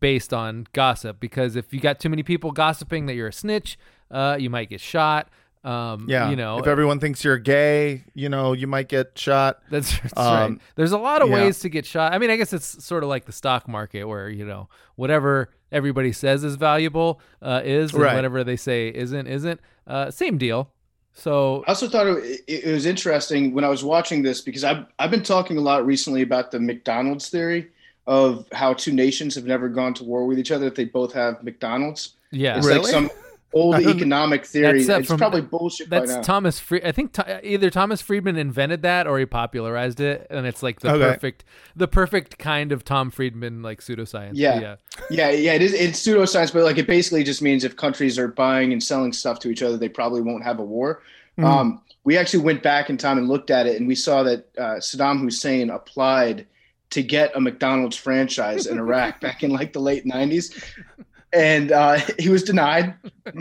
based 0.00 0.32
on 0.32 0.66
gossip. 0.72 1.18
Because 1.18 1.56
if 1.56 1.72
you 1.74 1.80
got 1.80 1.98
too 1.98 2.08
many 2.10 2.22
people 2.22 2.52
gossiping 2.52 3.06
that 3.06 3.14
you're 3.14 3.28
a 3.28 3.32
snitch, 3.32 3.76
uh, 4.10 4.36
you 4.38 4.50
might 4.50 4.68
get 4.70 4.80
shot. 4.80 5.28
Um, 5.68 6.06
Yeah, 6.08 6.30
you 6.30 6.36
know, 6.36 6.58
if 6.58 6.66
everyone 6.66 6.98
thinks 7.00 7.22
you're 7.24 7.38
gay, 7.38 8.04
you 8.14 8.28
know, 8.28 8.52
you 8.54 8.66
might 8.66 8.88
get 8.88 9.18
shot. 9.18 9.60
that's, 9.70 9.98
that's 9.98 10.16
Um, 10.16 10.24
right. 10.52 10.60
There's 10.76 10.92
a 10.92 10.98
lot 10.98 11.20
of 11.22 11.28
yeah. 11.28 11.34
ways 11.34 11.58
to 11.60 11.68
get 11.68 11.84
shot. 11.84 12.12
I 12.12 12.18
mean, 12.18 12.30
I 12.30 12.36
guess 12.36 12.52
it's 12.52 12.82
sort 12.84 13.02
of 13.02 13.08
like 13.08 13.24
the 13.26 13.32
stock 13.32 13.68
market 13.68 14.04
where, 14.04 14.28
you 14.30 14.44
know, 14.46 14.68
whatever 14.96 15.50
everybody 15.70 16.12
says 16.12 16.44
is 16.44 16.56
valuable 16.56 17.20
uh, 17.42 17.60
is, 17.64 17.92
and 17.92 18.02
Right. 18.02 18.14
whatever 18.14 18.42
they 18.44 18.56
say 18.56 18.88
isn't, 18.88 19.26
isn't. 19.26 19.60
Uh, 19.86 20.10
same 20.10 20.38
deal. 20.38 20.70
So, 21.12 21.64
I 21.66 21.70
also 21.70 21.88
thought 21.88 22.06
it, 22.06 22.40
it 22.46 22.64
it 22.64 22.72
was 22.72 22.86
interesting 22.86 23.52
when 23.52 23.64
I 23.64 23.68
was 23.68 23.82
watching 23.82 24.22
this 24.22 24.40
because 24.40 24.62
I've 24.62 24.86
I've 25.00 25.10
been 25.10 25.24
talking 25.24 25.56
a 25.58 25.60
lot 25.60 25.84
recently 25.84 26.22
about 26.22 26.52
the 26.52 26.60
McDonald's 26.60 27.28
theory 27.28 27.68
of 28.06 28.46
how 28.52 28.72
two 28.72 28.92
nations 28.92 29.34
have 29.34 29.44
never 29.44 29.68
gone 29.68 29.94
to 29.94 30.04
war 30.04 30.24
with 30.26 30.38
each 30.38 30.52
other 30.52 30.66
if 30.68 30.76
they 30.76 30.84
both 30.84 31.12
have 31.12 31.42
McDonald's. 31.42 32.14
yeah. 32.30 32.56
It's 32.56 32.66
Really? 32.66 32.80
like 32.82 32.90
some 32.92 33.10
old 33.52 33.76
economic 33.76 34.44
theory. 34.44 34.82
That's, 34.82 35.00
it's 35.00 35.08
from- 35.08 35.18
probably 35.18 35.40
bullshit 35.40 35.88
by 35.88 36.00
That's 36.00 36.12
now. 36.16 36.22
Thomas. 36.22 36.60
Fre- 36.60 36.76
I 36.84 36.92
think 36.92 37.14
Tho- 37.14 37.40
either 37.42 37.70
Thomas 37.70 38.00
Friedman 38.02 38.36
invented 38.36 38.82
that 38.82 39.06
or 39.06 39.18
he 39.18 39.26
popularized 39.26 40.00
it, 40.00 40.26
and 40.30 40.46
it's 40.46 40.62
like 40.62 40.80
the 40.80 40.90
Okay. 40.92 41.04
perfect, 41.14 41.44
the 41.74 41.88
perfect 41.88 42.38
kind 42.38 42.72
of 42.72 42.84
Tom 42.84 43.10
Friedman 43.10 43.62
like 43.62 43.80
pseudoscience. 43.80 44.32
Yeah. 44.34 44.60
yeah. 44.60 44.76
Yeah, 45.10 45.30
yeah, 45.30 45.52
it 45.54 45.62
is. 45.62 45.72
It's 45.72 46.04
pseudoscience, 46.06 46.52
but 46.52 46.62
like 46.64 46.78
it 46.78 46.86
basically 46.86 47.24
just 47.24 47.40
means 47.42 47.64
if 47.64 47.76
countries 47.76 48.18
are 48.18 48.28
buying 48.28 48.72
and 48.72 48.82
selling 48.82 49.12
stuff 49.12 49.38
to 49.40 49.48
each 49.50 49.62
other, 49.62 49.76
they 49.76 49.88
probably 49.88 50.20
won't 50.20 50.44
have 50.44 50.58
a 50.58 50.64
war. 50.64 51.02
Um, 51.38 51.80
we 52.02 52.16
actually 52.18 52.42
went 52.42 52.62
back 52.64 52.90
in 52.90 52.96
time 52.96 53.16
and 53.16 53.28
looked 53.28 53.50
at 53.50 53.66
it, 53.66 53.78
and 53.78 53.86
we 53.86 53.94
saw 53.94 54.24
that 54.24 54.48
uh, 54.58 54.74
Saddam 54.80 55.20
Hussein 55.20 55.70
applied 55.70 56.46
to 56.90 57.02
get 57.02 57.30
a 57.36 57.40
McDonald's 57.40 57.96
franchise 57.96 58.66
in 58.66 58.76
Iraq 58.78 59.20
back 59.22 59.42
in 59.44 59.50
like 59.50 59.72
the 59.72 59.78
late 59.80 60.04
'90s, 60.04 60.52
and 61.32 61.72
uh, 61.72 61.98
he 62.18 62.28
was 62.28 62.42
denied. 62.42 62.94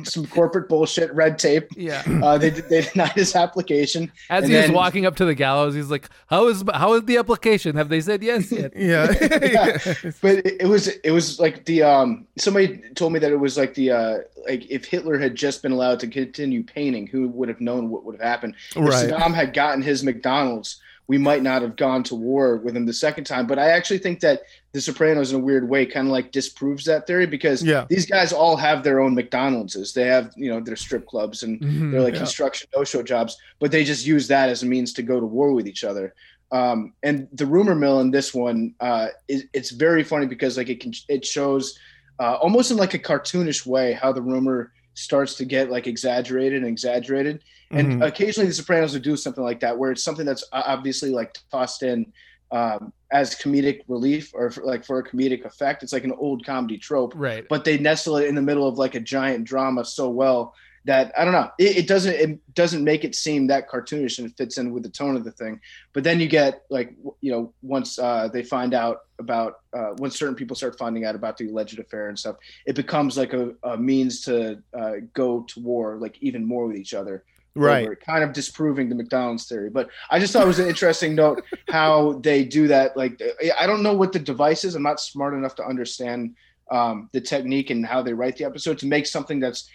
Some 0.03 0.27
corporate 0.27 0.67
bullshit, 0.67 1.13
red 1.13 1.39
tape. 1.39 1.69
Yeah. 1.75 2.03
Uh, 2.21 2.37
they 2.37 2.49
they 2.49 2.81
denied 2.81 3.13
his 3.13 3.35
application. 3.35 4.11
As 4.29 4.43
And 4.43 4.51
he 4.51 4.59
was 4.59 4.71
walking 4.71 5.05
up 5.05 5.15
to 5.17 5.25
the 5.25 5.35
gallows, 5.35 5.75
he's 5.75 5.89
like, 5.89 6.09
"How 6.27 6.47
is 6.47 6.63
how 6.73 6.93
is 6.93 7.03
the 7.03 7.17
application? 7.17 7.75
Have 7.77 7.89
they 7.89 8.01
said 8.01 8.21
yes 8.21 8.51
yet?" 8.51 8.73
Yeah. 8.77 9.11
yeah. 9.21 9.77
but 10.21 10.45
it, 10.45 10.61
it 10.61 10.67
was 10.67 10.87
it 10.87 11.11
was 11.11 11.39
like 11.39 11.65
the 11.65 11.83
um 11.83 12.27
somebody 12.37 12.81
told 12.95 13.13
me 13.13 13.19
that 13.19 13.31
it 13.31 13.39
was 13.39 13.57
like 13.57 13.73
the 13.75 13.91
uh 13.91 14.17
like 14.47 14.69
if 14.69 14.85
Hitler 14.85 15.17
had 15.17 15.35
just 15.35 15.61
been 15.61 15.71
allowed 15.71 15.99
to 16.01 16.07
continue 16.07 16.63
painting, 16.63 17.07
who 17.07 17.29
would 17.29 17.49
have 17.49 17.61
known 17.61 17.89
what 17.89 18.03
would 18.03 18.15
have 18.15 18.27
happened? 18.27 18.55
Right. 18.75 19.05
If 19.05 19.11
Saddam 19.11 19.33
had 19.33 19.53
gotten 19.53 19.81
his 19.81 20.03
McDonald's, 20.03 20.81
we 21.07 21.17
might 21.17 21.41
not 21.41 21.61
have 21.61 21.75
gone 21.75 22.03
to 22.03 22.15
war 22.15 22.57
with 22.57 22.75
him 22.75 22.85
the 22.85 22.93
second 22.93 23.23
time. 23.23 23.47
But 23.47 23.57
I 23.57 23.69
actually 23.69 23.99
think 23.99 24.19
that 24.19 24.41
The 24.77 24.81
Sopranos, 24.81 25.31
in 25.31 25.39
a 25.41 25.43
weird 25.43 25.67
way, 25.67 25.87
kind 25.87 26.05
of 26.07 26.11
like 26.11 26.31
disproves 26.31 26.85
that 26.85 27.07
theory 27.07 27.25
because 27.25 27.63
Yeah. 27.63 27.85
these 27.89 28.05
guys 28.05 28.31
all 28.31 28.55
have 28.55 28.83
their 28.83 28.99
own 28.99 29.15
McDonald's. 29.15 29.91
They 29.91 30.05
have 30.05 30.31
you 30.37 30.51
know 30.51 30.59
their 30.59 30.75
strip 30.75 31.07
clubs 31.07 31.41
and 31.41 31.59
Mhm. 31.59 31.91
they're 31.91 32.01
like 32.03 32.13
Yeah. 32.13 32.19
construction 32.19 32.69
no 32.75 32.83
show 32.83 33.01
jobs, 33.01 33.35
but 33.59 33.71
they 33.71 33.83
just 33.83 34.05
use 34.05 34.27
that 34.27 34.49
as 34.49 34.61
a 34.61 34.67
means 34.67 34.93
to 34.93 35.01
go 35.01 35.19
to 35.19 35.25
war 35.25 35.51
with 35.51 35.67
each 35.67 35.83
other. 35.83 36.13
Um, 36.51 36.93
and 37.01 37.27
the 37.33 37.47
rumor 37.47 37.73
mill 37.73 38.01
in 38.01 38.11
this 38.11 38.35
one, 38.35 38.75
uh, 38.79 39.07
is, 39.27 39.45
it's 39.51 39.71
very 39.71 40.03
funny 40.03 40.27
because 40.27 40.57
like 40.57 40.69
it 40.69 40.79
can 40.79 40.91
it 41.09 41.25
shows 41.25 41.75
uh, 42.19 42.35
almost 42.35 42.69
in 42.69 42.77
like 42.77 42.93
a 42.93 42.99
cartoonish 42.99 43.65
way 43.65 43.93
how 43.93 44.11
the 44.11 44.21
rumor 44.21 44.73
starts 44.93 45.33
to 45.37 45.45
get 45.45 45.71
like 45.71 45.87
exaggerated 45.87 46.59
and 46.61 46.67
exaggerated. 46.69 47.41
And 47.71 47.93
Mhm. 47.99 48.05
occasionally 48.07 48.47
the 48.47 48.53
Sopranos 48.53 48.93
would 48.93 49.01
do 49.01 49.17
something 49.17 49.43
like 49.43 49.59
that 49.61 49.75
where 49.75 49.91
it's 49.91 50.03
something 50.03 50.25
that's 50.27 50.43
obviously 50.51 51.09
like 51.09 51.35
tossed 51.51 51.81
in 51.81 52.13
um, 52.51 52.93
as 53.11 53.35
comedic 53.35 53.81
relief 53.87 54.31
or 54.33 54.49
for, 54.51 54.63
like 54.63 54.85
for 54.85 54.99
a 54.99 55.03
comedic 55.03 55.45
effect. 55.45 55.83
It's 55.83 55.93
like 55.93 56.03
an 56.03 56.13
old 56.17 56.45
comedy 56.45 56.77
trope 56.77 57.13
Right. 57.15 57.45
but 57.49 57.63
they 57.63 57.77
nestle 57.77 58.17
it 58.17 58.27
in 58.27 58.35
the 58.35 58.41
middle 58.41 58.67
of 58.67 58.77
like 58.77 58.95
a 58.95 58.99
giant 58.99 59.45
drama 59.45 59.85
so 59.85 60.09
well 60.09 60.53
that 60.85 61.11
I 61.17 61.25
don't 61.25 61.33
know. 61.33 61.49
It, 61.59 61.77
it 61.77 61.87
doesn't 61.87 62.13
it 62.15 62.53
doesn't 62.55 62.83
make 62.83 63.03
it 63.03 63.13
seem 63.13 63.47
that 63.47 63.69
cartoonish 63.69 64.19
and 64.19 64.29
it 64.29 64.37
fits 64.37 64.57
in 64.57 64.71
with 64.71 64.83
the 64.83 64.89
tone 64.89 65.17
of 65.17 65.25
the 65.25 65.31
thing. 65.31 65.59
But 65.93 66.05
then 66.05 66.19
you 66.21 66.27
get 66.27 66.63
like 66.69 66.93
you 67.21 67.31
know 67.31 67.53
once 67.61 67.99
uh, 67.99 68.29
they 68.31 68.43
find 68.43 68.73
out 68.73 68.99
about 69.19 69.59
uh, 69.73 69.91
when 69.97 70.11
certain 70.11 70.35
people 70.35 70.55
start 70.55 70.77
finding 70.77 71.03
out 71.03 71.13
about 71.15 71.35
the 71.37 71.49
alleged 71.49 71.77
affair 71.79 72.07
and 72.07 72.17
stuff, 72.17 72.37
it 72.65 72.75
becomes 72.75 73.17
like 73.17 73.33
a, 73.33 73.51
a 73.63 73.77
means 73.77 74.21
to 74.21 74.61
uh, 74.73 74.93
go 75.13 75.41
to 75.49 75.59
war 75.59 75.97
like 75.97 76.17
even 76.21 76.45
more 76.45 76.67
with 76.67 76.77
each 76.77 76.93
other. 76.93 77.23
Right. 77.55 77.85
over 77.85 77.95
kind 77.95 78.23
of 78.23 78.33
disproving 78.33 78.87
the 78.89 78.95
McDonald's 78.95 79.47
theory. 79.47 79.69
But 79.69 79.89
I 80.11 80.19
just 80.19 80.31
thought 80.33 80.43
it 80.43 80.47
was 80.47 80.59
an 80.59 80.67
interesting 80.67 81.15
note 81.15 81.43
how 81.69 82.19
they 82.23 82.43
do 82.45 82.67
that. 82.67 82.95
Like, 82.95 83.21
I 83.59 83.65
don't 83.65 83.81
know 83.81 83.93
what 83.95 84.11
the 84.13 84.19
device 84.19 84.63
is. 84.63 84.75
I'm 84.75 84.83
not 84.83 84.99
smart 84.99 85.33
enough 85.33 85.55
to 85.55 85.65
understand 85.65 86.35
um, 86.69 87.09
the 87.13 87.21
technique 87.21 87.69
and 87.71 87.85
how 87.85 88.01
they 88.03 88.13
write 88.13 88.37
the 88.37 88.43
episode 88.45 88.77
to 88.79 88.85
make 88.85 89.07
something 89.07 89.39
that's 89.39 89.69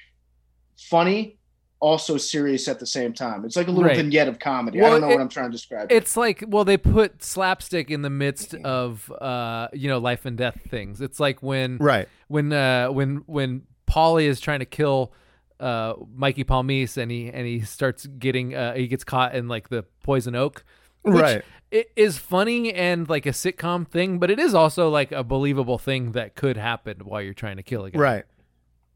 funny, 0.89 1.39
also 1.81 2.17
serious 2.17 2.69
at 2.69 2.79
the 2.79 2.87
same 2.87 3.13
time. 3.13 3.45
It's 3.45 3.57
like 3.57 3.67
a 3.67 3.71
little 3.71 3.89
Right. 3.89 3.97
vignette 3.97 4.29
of 4.29 4.39
comedy. 4.39 4.81
I 4.81 4.89
don't 4.89 5.01
know 5.01 5.09
it- 5.09 5.15
what 5.15 5.21
I'm 5.21 5.29
trying 5.29 5.47
to 5.47 5.53
describe. 5.53 5.91
It's 5.91 6.17
like 6.17 6.45
well, 6.47 6.65
they 6.65 6.77
put 6.77 7.23
slapstick 7.25 7.91
in 7.91 8.03
the 8.03 8.11
midst 8.11 8.55
of 8.55 9.11
uh, 9.21 9.69
you 9.73 9.89
know 9.89 9.99
life 9.99 10.25
and 10.25 10.37
death 10.37 10.59
things. 10.71 11.01
It's 11.01 11.19
like 11.19 11.43
when 11.43 11.79
Right. 11.79 12.09
when 12.29 12.53
uh, 12.53 12.89
when 12.93 13.25
when 13.27 13.63
Paulie 13.91 14.27
is 14.27 14.39
trying 14.41 14.61
to 14.61 14.67
kill 14.67 15.13
uh, 15.63 15.95
Mikey 16.15 16.45
Palmice 16.45 16.97
and 16.97 17.11
he 17.11 17.31
and 17.31 17.47
he 17.47 17.61
starts 17.61 18.07
getting 18.07 18.55
uh, 18.55 18.75
he 18.75 18.89
gets 18.89 19.05
caught 19.05 19.35
in 19.35 19.49
like 19.49 19.69
the 19.69 19.85
poison 20.03 20.35
oak. 20.35 20.65
Which 21.03 21.15
Right. 21.15 21.45
It 21.71 21.91
is 21.97 22.19
funny 22.19 22.75
and 22.75 23.09
like 23.09 23.25
a 23.25 23.31
sitcom 23.31 23.89
thing, 23.89 24.19
but 24.19 24.31
it 24.31 24.39
is 24.39 24.55
also 24.55 24.91
like 24.91 25.11
a 25.11 25.25
believable 25.25 25.79
thing 25.79 26.13
that 26.13 26.35
could 26.35 26.59
happen 26.59 26.99
while 26.99 27.23
you're 27.23 27.33
trying 27.33 27.57
to 27.57 27.63
kill 27.63 27.87
a 27.87 27.91
guy. 27.91 27.99
Right. 27.99 28.25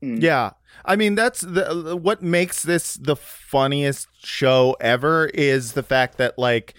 Mm. 0.02 0.20
Yeah. 0.20 0.50
I 0.84 0.96
mean, 0.96 1.14
that's 1.14 1.40
the 1.40 1.96
what 1.96 2.22
makes 2.22 2.62
this 2.62 2.94
the 2.94 3.16
funniest 3.16 4.08
show 4.22 4.76
ever 4.80 5.26
is 5.26 5.72
the 5.72 5.82
fact 5.82 6.18
that 6.18 6.38
like 6.38 6.74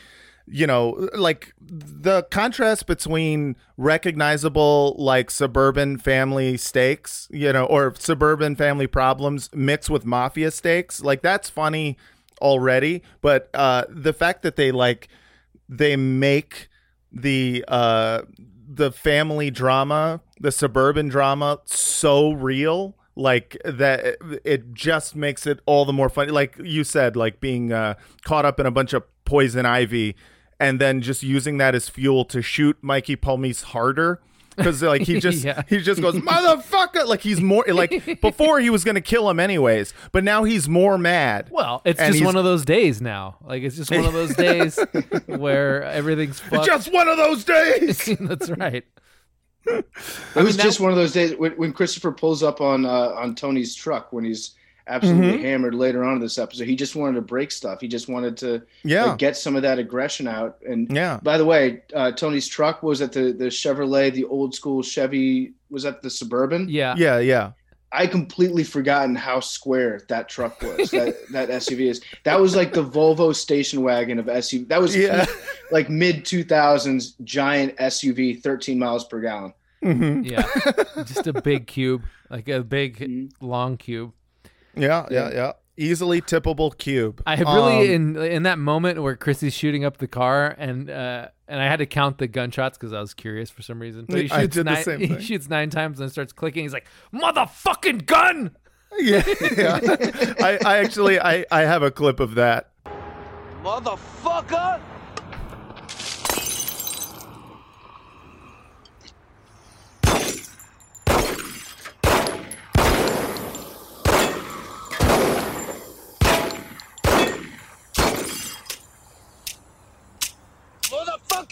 you 0.50 0.66
know, 0.66 1.10
like 1.14 1.54
the 1.60 2.24
contrast 2.24 2.88
between 2.88 3.58
recognizable 3.76 4.96
like 4.98 5.30
suburban 5.30 5.98
family 5.98 6.56
stakes, 6.58 7.28
you 7.32 7.52
know, 7.52 7.66
or 7.66 7.94
suburban 7.96 8.56
family 8.56 8.88
problems 8.88 9.50
mixed 9.54 9.90
with 9.90 10.06
mafia 10.06 10.52
stakes, 10.52 11.02
like 11.02 11.22
that's 11.22 11.50
funny 11.50 11.98
already, 12.42 13.02
but 13.22 13.50
uh 13.54 13.84
the 13.90 14.14
fact 14.14 14.42
that 14.44 14.56
they 14.56 14.72
like 14.72 15.10
they 15.68 15.96
make 15.96 16.70
the 17.12 17.66
uh 17.68 18.22
the 18.70 18.92
family 18.92 19.50
drama, 19.50 20.22
the 20.40 20.52
suburban 20.52 21.10
drama 21.10 21.60
so 21.66 22.32
real 22.32 22.96
like 23.16 23.58
that 23.66 24.16
it 24.46 24.74
just 24.74 25.16
makes 25.16 25.46
it 25.46 25.60
all 25.66 25.84
the 25.84 25.94
more 25.94 26.08
funny. 26.10 26.32
Like 26.32 26.56
you 26.64 26.86
said 26.86 27.18
like 27.18 27.42
being 27.42 27.74
uh 27.74 27.96
caught 28.24 28.46
up 28.46 28.60
in 28.60 28.66
a 28.66 28.72
bunch 28.72 28.94
of 28.94 29.04
poison 29.26 29.66
ivy 29.66 30.16
and 30.60 30.80
then 30.82 31.02
just 31.02 31.24
using 31.24 31.58
that 31.60 31.76
as 31.76 31.90
fuel 31.90 32.26
to 32.26 32.42
shoot 32.42 32.78
Mikey 32.82 33.16
Palmice 33.16 33.64
harder 33.64 34.20
because 34.56 34.82
like 34.82 35.04
he 35.04 35.20
just 35.28 35.44
Yeah. 35.44 35.62
he 35.70 35.78
just 35.80 36.02
goes 36.02 36.16
motherfucker 36.16 37.06
like 37.06 37.22
he's 37.22 37.40
more 37.40 37.64
like 37.68 38.22
before 38.22 38.60
he 38.60 38.70
was 38.72 38.84
gonna 38.84 39.02
kill 39.02 39.30
him 39.30 39.40
anyways 39.40 39.94
but 40.12 40.24
now 40.24 40.46
he's 40.46 40.68
more 40.68 40.98
mad 40.98 41.50
Well, 41.52 41.82
it's 41.86 42.00
just 42.00 42.14
he's- 42.16 42.26
one 42.26 42.36
of 42.36 42.44
those 42.44 42.66
days 42.66 43.00
now. 43.02 43.38
Like 43.46 43.62
it's 43.62 43.76
just 43.76 43.92
one 43.92 44.06
of 44.06 44.14
those 44.14 44.36
days 44.36 44.80
where 45.28 45.84
everything's 45.84 46.40
fucked. 46.40 46.66
just 46.66 46.92
one 46.92 47.08
of 47.08 47.18
those 47.18 47.44
days 47.44 48.10
That's 48.20 48.50
right. 48.50 48.84
it 49.66 49.86
was 50.36 50.58
that- 50.58 50.64
just 50.64 50.80
one 50.80 50.92
of 50.92 50.98
those 50.98 51.12
days 51.14 51.36
when, 51.36 51.52
when 51.54 51.74
Christopher 51.74 52.12
pulls 52.12 52.42
up 52.42 52.62
on 52.62 52.86
uh, 52.86 53.10
on 53.16 53.36
Tony's 53.36 53.76
truck 53.76 54.12
when 54.14 54.24
he's 54.24 54.56
absolutely 54.88 55.34
Mm-hmm. 55.34 55.44
hammered 55.44 55.74
later 55.76 56.04
on 56.04 56.16
in 56.16 56.22
this 56.22 56.38
episode. 56.38 56.68
He 56.68 56.76
just 56.76 56.96
wanted 56.96 57.16
to 57.16 57.22
break 57.22 57.52
stuff. 57.52 57.82
He 57.82 57.88
just 57.88 58.08
wanted 58.10 58.38
to 58.38 58.62
Yeah. 58.84 59.06
like, 59.06 59.18
get 59.18 59.38
some 59.38 59.56
of 59.56 59.62
that 59.64 59.80
aggression 59.80 60.28
out. 60.28 60.58
And 60.68 60.90
Yeah. 60.92 61.20
by 61.24 61.38
the 61.38 61.46
way, 61.46 61.82
uh, 61.94 62.12
Tony's 62.12 62.48
truck 62.48 62.84
was 62.84 63.02
at 63.02 63.12
the 63.12 63.32
the 63.34 63.46
Chevrolet, 63.46 64.14
the 64.14 64.26
old 64.26 64.56
school 64.56 64.82
Chevy 64.84 65.54
was 65.70 65.86
at 65.86 66.02
the 66.02 66.10
Suburban. 66.10 66.68
Yeah. 66.70 66.96
yeah 66.98 67.20
yeah 67.20 67.52
I 67.92 68.06
completely 68.06 68.66
forgotten 68.66 69.16
how 69.16 69.40
square 69.40 70.02
that 70.10 70.28
truck 70.28 70.62
was. 70.62 70.92
that 70.92 71.16
that 71.32 71.50
SUV 71.50 71.90
is. 71.90 72.02
That 72.26 72.40
was 72.40 72.54
like 72.56 72.74
the 72.74 72.84
Volvo 72.84 73.34
station 73.34 73.82
wagon 73.82 74.20
of 74.20 74.26
SUV. 74.26 74.68
That 74.68 74.82
was 74.82 74.96
Yeah. 74.96 75.26
like 75.72 75.90
mid 75.90 76.26
two 76.26 76.44
thousands 76.44 77.14
giant 77.24 77.78
SUV, 77.78 78.42
thirteen 78.42 78.78
miles 78.78 79.06
per 79.06 79.22
gallon. 79.22 79.54
Mhm. 79.84 80.30
Yeah. 80.30 81.04
just 81.04 81.28
a 81.28 81.34
big 81.42 81.68
cube, 81.68 82.02
like 82.30 82.50
a 82.50 82.62
big 82.62 82.98
Mm-hmm. 83.00 83.46
long 83.46 83.78
cube. 83.78 84.12
Yeah 84.78 85.06
yeah 85.12 85.30
yeah 85.32 85.52
easily 85.78 86.22
tippable 86.22 86.76
cube 86.78 87.22
I 87.26 87.36
really 87.36 87.96
Um, 87.96 88.16
in 88.18 88.24
in 88.24 88.44
that 88.44 88.58
moment 88.60 89.02
where 89.02 89.16
Chrissy's 89.16 89.54
shooting 89.54 89.86
up 89.86 89.98
the 89.98 90.08
car 90.08 90.56
and 90.58 90.90
uh 90.90 91.28
and 91.48 91.62
I 91.62 91.66
had 91.66 91.78
to 91.80 91.86
count 91.86 92.18
the 92.18 92.28
gunshots 92.28 92.78
because 92.78 92.94
I 92.94 93.00
was 93.00 93.14
curious 93.14 93.50
for 93.50 93.62
some 93.62 93.80
reason. 93.80 94.06
But 94.08 94.22
he 94.22 94.32
I 94.32 94.42
shoots 94.42 94.56
did 94.56 94.66
the 94.66 94.72
nine. 94.72 94.84
same 94.84 95.00
He 95.00 95.20
shoots 95.22 95.48
nine 95.48 95.70
times 95.70 96.00
and 96.00 96.08
then 96.08 96.12
starts 96.12 96.34
clicking. 96.34 96.64
He's 96.64 96.74
like, 96.74 96.88
"Motherfucking 97.14 98.06
gun!" 98.06 98.58
yeah, 99.00 99.24
yeah. 99.56 99.80
I, 100.42 100.60
I 100.66 100.78
actually 100.80 101.20
I, 101.20 101.46
I 101.52 101.62
have 101.62 101.84
a 101.84 101.92
clip 101.92 102.20
of 102.20 102.36
that. 102.36 102.72
Motherfucker! 103.64 104.82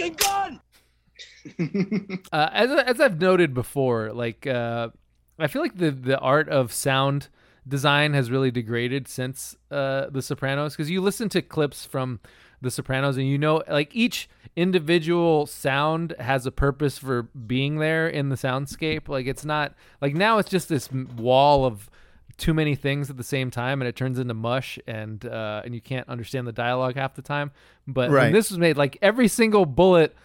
Motherfucking 0.09 0.17
gun! 0.17 0.59
uh, 2.31 2.49
as 2.51 2.71
as 2.71 2.99
I've 2.99 3.19
noted 3.19 3.53
before, 3.53 4.11
like 4.11 4.47
uh, 4.47 4.89
I 5.39 5.47
feel 5.47 5.61
like 5.61 5.77
the 5.77 5.91
the 5.91 6.19
art 6.19 6.49
of 6.49 6.73
sound 6.73 7.29
design 7.67 8.13
has 8.13 8.29
really 8.29 8.51
degraded 8.51 9.07
since 9.07 9.55
uh, 9.71 10.07
The 10.09 10.21
Sopranos 10.21 10.73
because 10.75 10.89
you 10.89 11.01
listen 11.01 11.29
to 11.29 11.41
clips 11.41 11.85
from 11.85 12.19
The 12.61 12.71
Sopranos 12.71 13.17
and 13.17 13.27
you 13.27 13.37
know 13.37 13.63
like 13.67 13.95
each 13.95 14.29
individual 14.55 15.45
sound 15.45 16.15
has 16.19 16.45
a 16.45 16.51
purpose 16.51 16.97
for 16.97 17.23
being 17.23 17.77
there 17.77 18.07
in 18.07 18.29
the 18.29 18.35
soundscape. 18.35 19.07
Like 19.07 19.27
it's 19.27 19.45
not 19.45 19.73
like 20.01 20.15
now 20.15 20.37
it's 20.37 20.49
just 20.49 20.69
this 20.69 20.91
wall 20.91 21.65
of 21.65 21.89
too 22.37 22.53
many 22.53 22.75
things 22.75 23.09
at 23.09 23.17
the 23.17 23.23
same 23.23 23.49
time 23.49 23.81
and 23.81 23.87
it 23.87 23.95
turns 23.95 24.19
into 24.19 24.33
mush 24.33 24.77
and 24.87 25.25
uh, 25.25 25.61
and 25.63 25.73
you 25.73 25.81
can't 25.81 26.07
understand 26.09 26.45
the 26.45 26.51
dialogue 26.51 26.95
half 26.95 27.15
the 27.15 27.21
time. 27.21 27.51
But 27.87 28.09
when 28.09 28.15
Right. 28.17 28.33
this 28.33 28.49
was 28.49 28.57
made, 28.59 28.75
like 28.77 28.97
every 29.01 29.27
single 29.27 29.65
bullet 29.65 30.15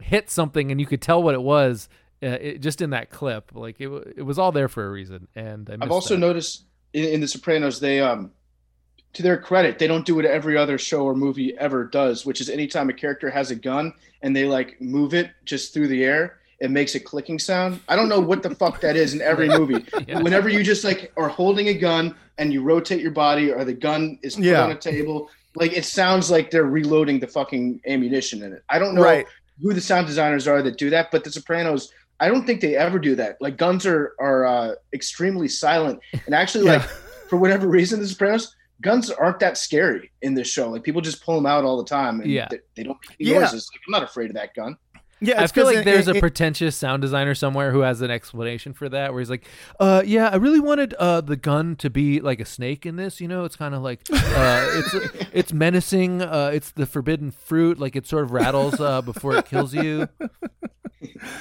hit 0.00 0.30
something 0.30 0.70
and 0.72 0.80
you 0.80 0.86
could 0.86 1.00
tell 1.02 1.22
what 1.22 1.34
it 1.34 1.42
was. 1.42 1.88
Uh, 2.22 2.38
it, 2.40 2.58
just 2.62 2.80
in 2.80 2.90
that 2.90 3.10
clip, 3.10 3.50
like 3.54 3.78
it, 3.80 3.88
it 4.16 4.22
was 4.22 4.38
all 4.38 4.50
there 4.50 4.68
for 4.68 4.86
a 4.86 4.90
reason, 4.90 5.28
and 5.34 5.68
I 5.68 5.76
I've 5.82 5.90
also 5.90 6.14
that. 6.14 6.20
noticed 6.20 6.64
in, 6.94 7.04
in 7.04 7.20
The 7.20 7.28
Sopranos, 7.28 7.80
they 7.80 8.00
um, 8.00 8.30
to 9.12 9.22
their 9.22 9.36
credit, 9.36 9.78
they 9.78 9.86
don't 9.86 10.06
do 10.06 10.14
what 10.14 10.24
every 10.24 10.56
other 10.56 10.78
show 10.78 11.04
or 11.04 11.14
movie 11.14 11.54
ever 11.58 11.84
does, 11.84 12.24
which 12.24 12.40
is 12.40 12.48
anytime 12.48 12.88
a 12.88 12.94
character 12.94 13.28
has 13.30 13.50
a 13.50 13.54
gun 13.54 13.92
and 14.22 14.34
they 14.34 14.46
like 14.46 14.80
move 14.80 15.12
it 15.12 15.32
just 15.44 15.74
through 15.74 15.88
the 15.88 16.02
air, 16.02 16.38
it 16.60 16.70
makes 16.70 16.94
a 16.94 17.00
clicking 17.00 17.38
sound. 17.38 17.80
I 17.88 17.96
don't 17.96 18.08
know 18.08 18.20
what 18.20 18.42
the 18.42 18.54
fuck 18.54 18.80
that 18.80 18.96
is 18.96 19.14
in 19.14 19.20
every 19.20 19.48
movie. 19.48 19.84
Yeah. 20.08 20.20
Whenever 20.20 20.48
you 20.48 20.62
just 20.62 20.84
like 20.84 21.12
are 21.16 21.28
holding 21.28 21.68
a 21.68 21.74
gun 21.74 22.14
and 22.38 22.52
you 22.52 22.62
rotate 22.62 23.00
your 23.00 23.10
body, 23.10 23.50
or 23.52 23.64
the 23.64 23.72
gun 23.74 24.18
is 24.22 24.36
put 24.36 24.44
Yeah. 24.44 24.64
on 24.64 24.70
a 24.70 24.76
table, 24.76 25.30
like 25.56 25.72
it 25.72 25.84
sounds 25.84 26.30
like 26.30 26.50
they're 26.50 26.64
reloading 26.64 27.20
the 27.20 27.26
fucking 27.28 27.80
ammunition 27.86 28.42
in 28.42 28.52
it. 28.52 28.62
I 28.68 28.78
don't 28.78 28.94
know 28.94 29.02
Right. 29.02 29.26
who 29.62 29.72
the 29.72 29.80
sound 29.80 30.06
designers 30.06 30.46
are 30.48 30.62
that 30.62 30.76
do 30.78 30.90
that, 30.90 31.10
but 31.10 31.24
The 31.24 31.30
Sopranos. 31.32 31.92
I 32.20 32.28
don't 32.28 32.46
think 32.46 32.60
they 32.60 32.76
ever 32.76 32.98
do 32.98 33.14
that. 33.16 33.36
Like 33.40 33.56
guns 33.56 33.84
are 33.86 34.12
are 34.20 34.46
uh, 34.46 34.74
extremely 34.92 35.48
silent, 35.48 35.98
and 36.26 36.34
actually, 36.34 36.64
like 36.64 36.82
for 37.28 37.36
whatever 37.36 37.66
reason, 37.68 38.00
The 38.00 38.06
Sopranos 38.08 38.54
guns 38.82 39.08
aren't 39.10 39.38
that 39.40 39.56
scary 39.56 40.10
in 40.22 40.34
this 40.34 40.48
show. 40.48 40.68
Like 40.70 40.82
people 40.82 41.00
just 41.00 41.24
pull 41.24 41.34
them 41.36 41.46
out 41.46 41.64
all 41.64 41.76
the 41.76 41.88
time, 41.88 42.20
and 42.20 42.30
Yeah. 42.30 42.48
they, 42.50 42.58
they 42.76 42.82
don't 42.82 42.98
make 43.08 43.16
any 43.20 43.30
Yeah. 43.30 43.40
noises. 43.40 43.68
Like, 43.72 43.80
I'm 43.86 43.92
not 43.92 44.02
afraid 44.08 44.28
of 44.30 44.34
that 44.36 44.54
gun. 44.54 44.76
Yeah, 45.26 45.42
I 45.42 45.46
feel 45.46 45.64
like 45.66 45.78
in- 45.78 45.84
there's 45.84 46.08
in- 46.08 46.16
a 46.16 46.20
pretentious 46.20 46.76
sound 46.76 47.02
designer 47.02 47.34
somewhere 47.34 47.72
who 47.72 47.80
has 47.80 48.00
an 48.00 48.10
explanation 48.10 48.72
for 48.72 48.88
that, 48.88 49.12
where 49.12 49.20
he's 49.20 49.30
like, 49.30 49.46
"Uh, 49.80 50.02
yeah, 50.04 50.28
I 50.28 50.36
really 50.36 50.60
wanted 50.60 50.94
uh 50.94 51.20
the 51.20 51.36
gun 51.36 51.76
to 51.76 51.90
be 51.90 52.20
like 52.20 52.40
a 52.40 52.44
snake 52.44 52.86
in 52.86 52.96
this. 52.96 53.20
You 53.20 53.28
know, 53.28 53.44
it's 53.44 53.56
kind 53.56 53.74
of 53.74 53.82
like 53.82 54.00
uh, 54.12 54.66
it's 54.94 54.94
it's 55.32 55.52
menacing. 55.52 56.22
Uh, 56.22 56.50
it's 56.52 56.70
the 56.70 56.86
forbidden 56.86 57.30
fruit. 57.30 57.78
Like 57.78 57.96
it 57.96 58.06
sort 58.06 58.24
of 58.24 58.32
rattles 58.32 58.80
uh 58.80 59.02
before 59.02 59.36
it 59.36 59.46
kills 59.46 59.74
you. 59.74 60.08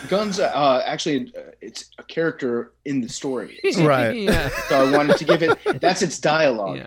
Guns, 0.09 0.39
uh, 0.39 0.83
actually, 0.85 1.33
uh, 1.37 1.41
it's 1.61 1.89
a 1.97 2.03
character 2.03 2.73
in 2.85 3.01
the 3.01 3.07
story. 3.09 3.59
Right. 3.77 4.15
yeah. 4.15 4.49
So 4.69 4.85
I 4.87 4.91
wanted 4.95 5.17
to 5.17 5.25
give 5.25 5.41
it. 5.41 5.57
That's 5.81 6.01
its 6.01 6.19
dialogue. 6.19 6.81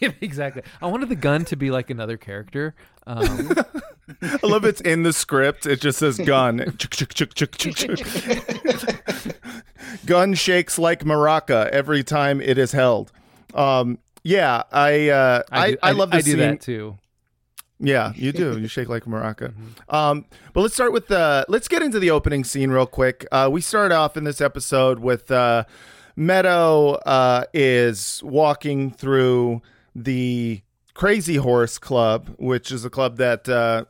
Yeah, 0.00 0.10
exactly. 0.20 0.62
I 0.82 0.86
wanted 0.86 1.08
the 1.10 1.16
gun 1.16 1.44
to 1.46 1.56
be 1.56 1.70
like 1.70 1.90
another 1.90 2.16
character. 2.16 2.74
Um, 3.06 3.52
I 4.22 4.46
love 4.46 4.64
it's 4.64 4.80
in 4.80 5.02
the 5.02 5.12
script. 5.12 5.66
It 5.66 5.80
just 5.80 5.98
says 5.98 6.18
gun. 6.18 6.58
Gun 10.06 10.34
shakes 10.34 10.78
like 10.78 11.04
maraca 11.04 11.68
every 11.70 12.02
time 12.02 12.40
it 12.40 12.58
is 12.58 12.72
held. 12.72 13.12
Um, 13.54 13.98
yeah, 14.22 14.64
I 14.72 15.08
uh, 15.08 15.42
I, 15.50 15.70
do- 15.72 15.76
I, 15.82 15.92
love 15.92 16.10
I 16.12 16.20
do 16.20 16.30
scene. 16.30 16.38
that 16.38 16.60
too. 16.60 16.98
Yeah, 17.80 18.12
you 18.16 18.32
do. 18.32 18.58
You 18.58 18.68
shake 18.68 18.88
like 18.88 19.06
a 19.06 19.08
maraca. 19.08 19.52
Mm-hmm. 19.52 19.94
Um, 19.94 20.24
but 20.52 20.62
let's 20.62 20.74
start 20.74 20.92
with 20.92 21.08
the. 21.08 21.44
Let's 21.48 21.68
get 21.68 21.82
into 21.82 21.98
the 21.98 22.10
opening 22.10 22.44
scene 22.44 22.70
real 22.70 22.86
quick. 22.86 23.26
Uh, 23.30 23.48
we 23.52 23.60
start 23.60 23.92
off 23.92 24.16
in 24.16 24.24
this 24.24 24.40
episode 24.40 25.00
with 25.00 25.30
uh, 25.30 25.64
Meadow 26.16 26.92
uh, 26.94 27.44
is 27.52 28.22
walking 28.24 28.90
through 28.90 29.60
the 29.94 30.62
Crazy 30.94 31.36
Horse 31.36 31.78
Club, 31.78 32.34
which 32.38 32.70
is 32.70 32.84
a 32.84 32.90
club 32.90 33.16
that 33.16 33.48
uh, 33.48 33.84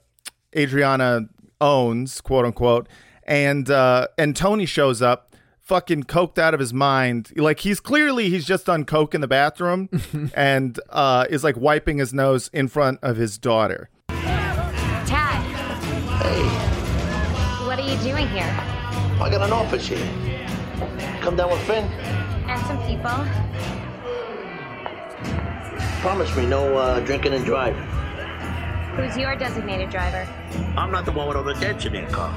Adriana 0.56 1.28
owns, 1.60 2.20
quote 2.20 2.44
unquote, 2.46 2.88
and 3.24 3.70
uh, 3.70 4.08
and 4.18 4.34
Tony 4.34 4.64
shows 4.66 5.02
up, 5.02 5.34
fucking 5.60 6.04
coked 6.04 6.38
out 6.38 6.54
of 6.54 6.60
his 6.60 6.72
mind. 6.72 7.30
Like 7.36 7.60
he's 7.60 7.78
clearly 7.80 8.30
he's 8.30 8.46
just 8.46 8.66
done 8.66 8.84
coke 8.84 9.14
in 9.14 9.20
the 9.20 9.28
bathroom, 9.28 9.88
and 10.34 10.80
uh, 10.88 11.26
is 11.28 11.44
like 11.44 11.56
wiping 11.56 11.98
his 11.98 12.14
nose 12.14 12.48
in 12.52 12.68
front 12.68 13.00
of 13.02 13.16
his 13.16 13.36
daughter. 13.38 13.90
Tad. 14.08 15.42
Hey, 16.22 17.66
What 17.66 17.78
are 17.78 17.82
you 17.88 17.98
doing 17.98 18.28
here? 18.28 18.44
I 19.20 19.28
got 19.30 19.42
an 19.42 19.52
office 19.52 19.86
here. 19.86 20.08
Come 21.20 21.36
down 21.36 21.50
with 21.50 21.60
Finn. 21.60 21.84
And 21.84 22.60
some 22.66 22.78
people. 22.86 23.83
Promise 26.04 26.36
me 26.36 26.44
no 26.44 26.76
uh, 26.76 27.00
drinking 27.00 27.32
and 27.32 27.46
driving. 27.46 27.82
Who's 28.94 29.16
your 29.16 29.34
designated 29.36 29.88
driver? 29.88 30.28
I'm 30.76 30.92
not 30.92 31.06
the 31.06 31.12
one 31.12 31.28
with 31.28 31.38
all 31.38 31.42
the 31.42 31.54
dents 31.54 31.86
in 31.86 31.94
their 31.94 32.06
car. 32.08 32.28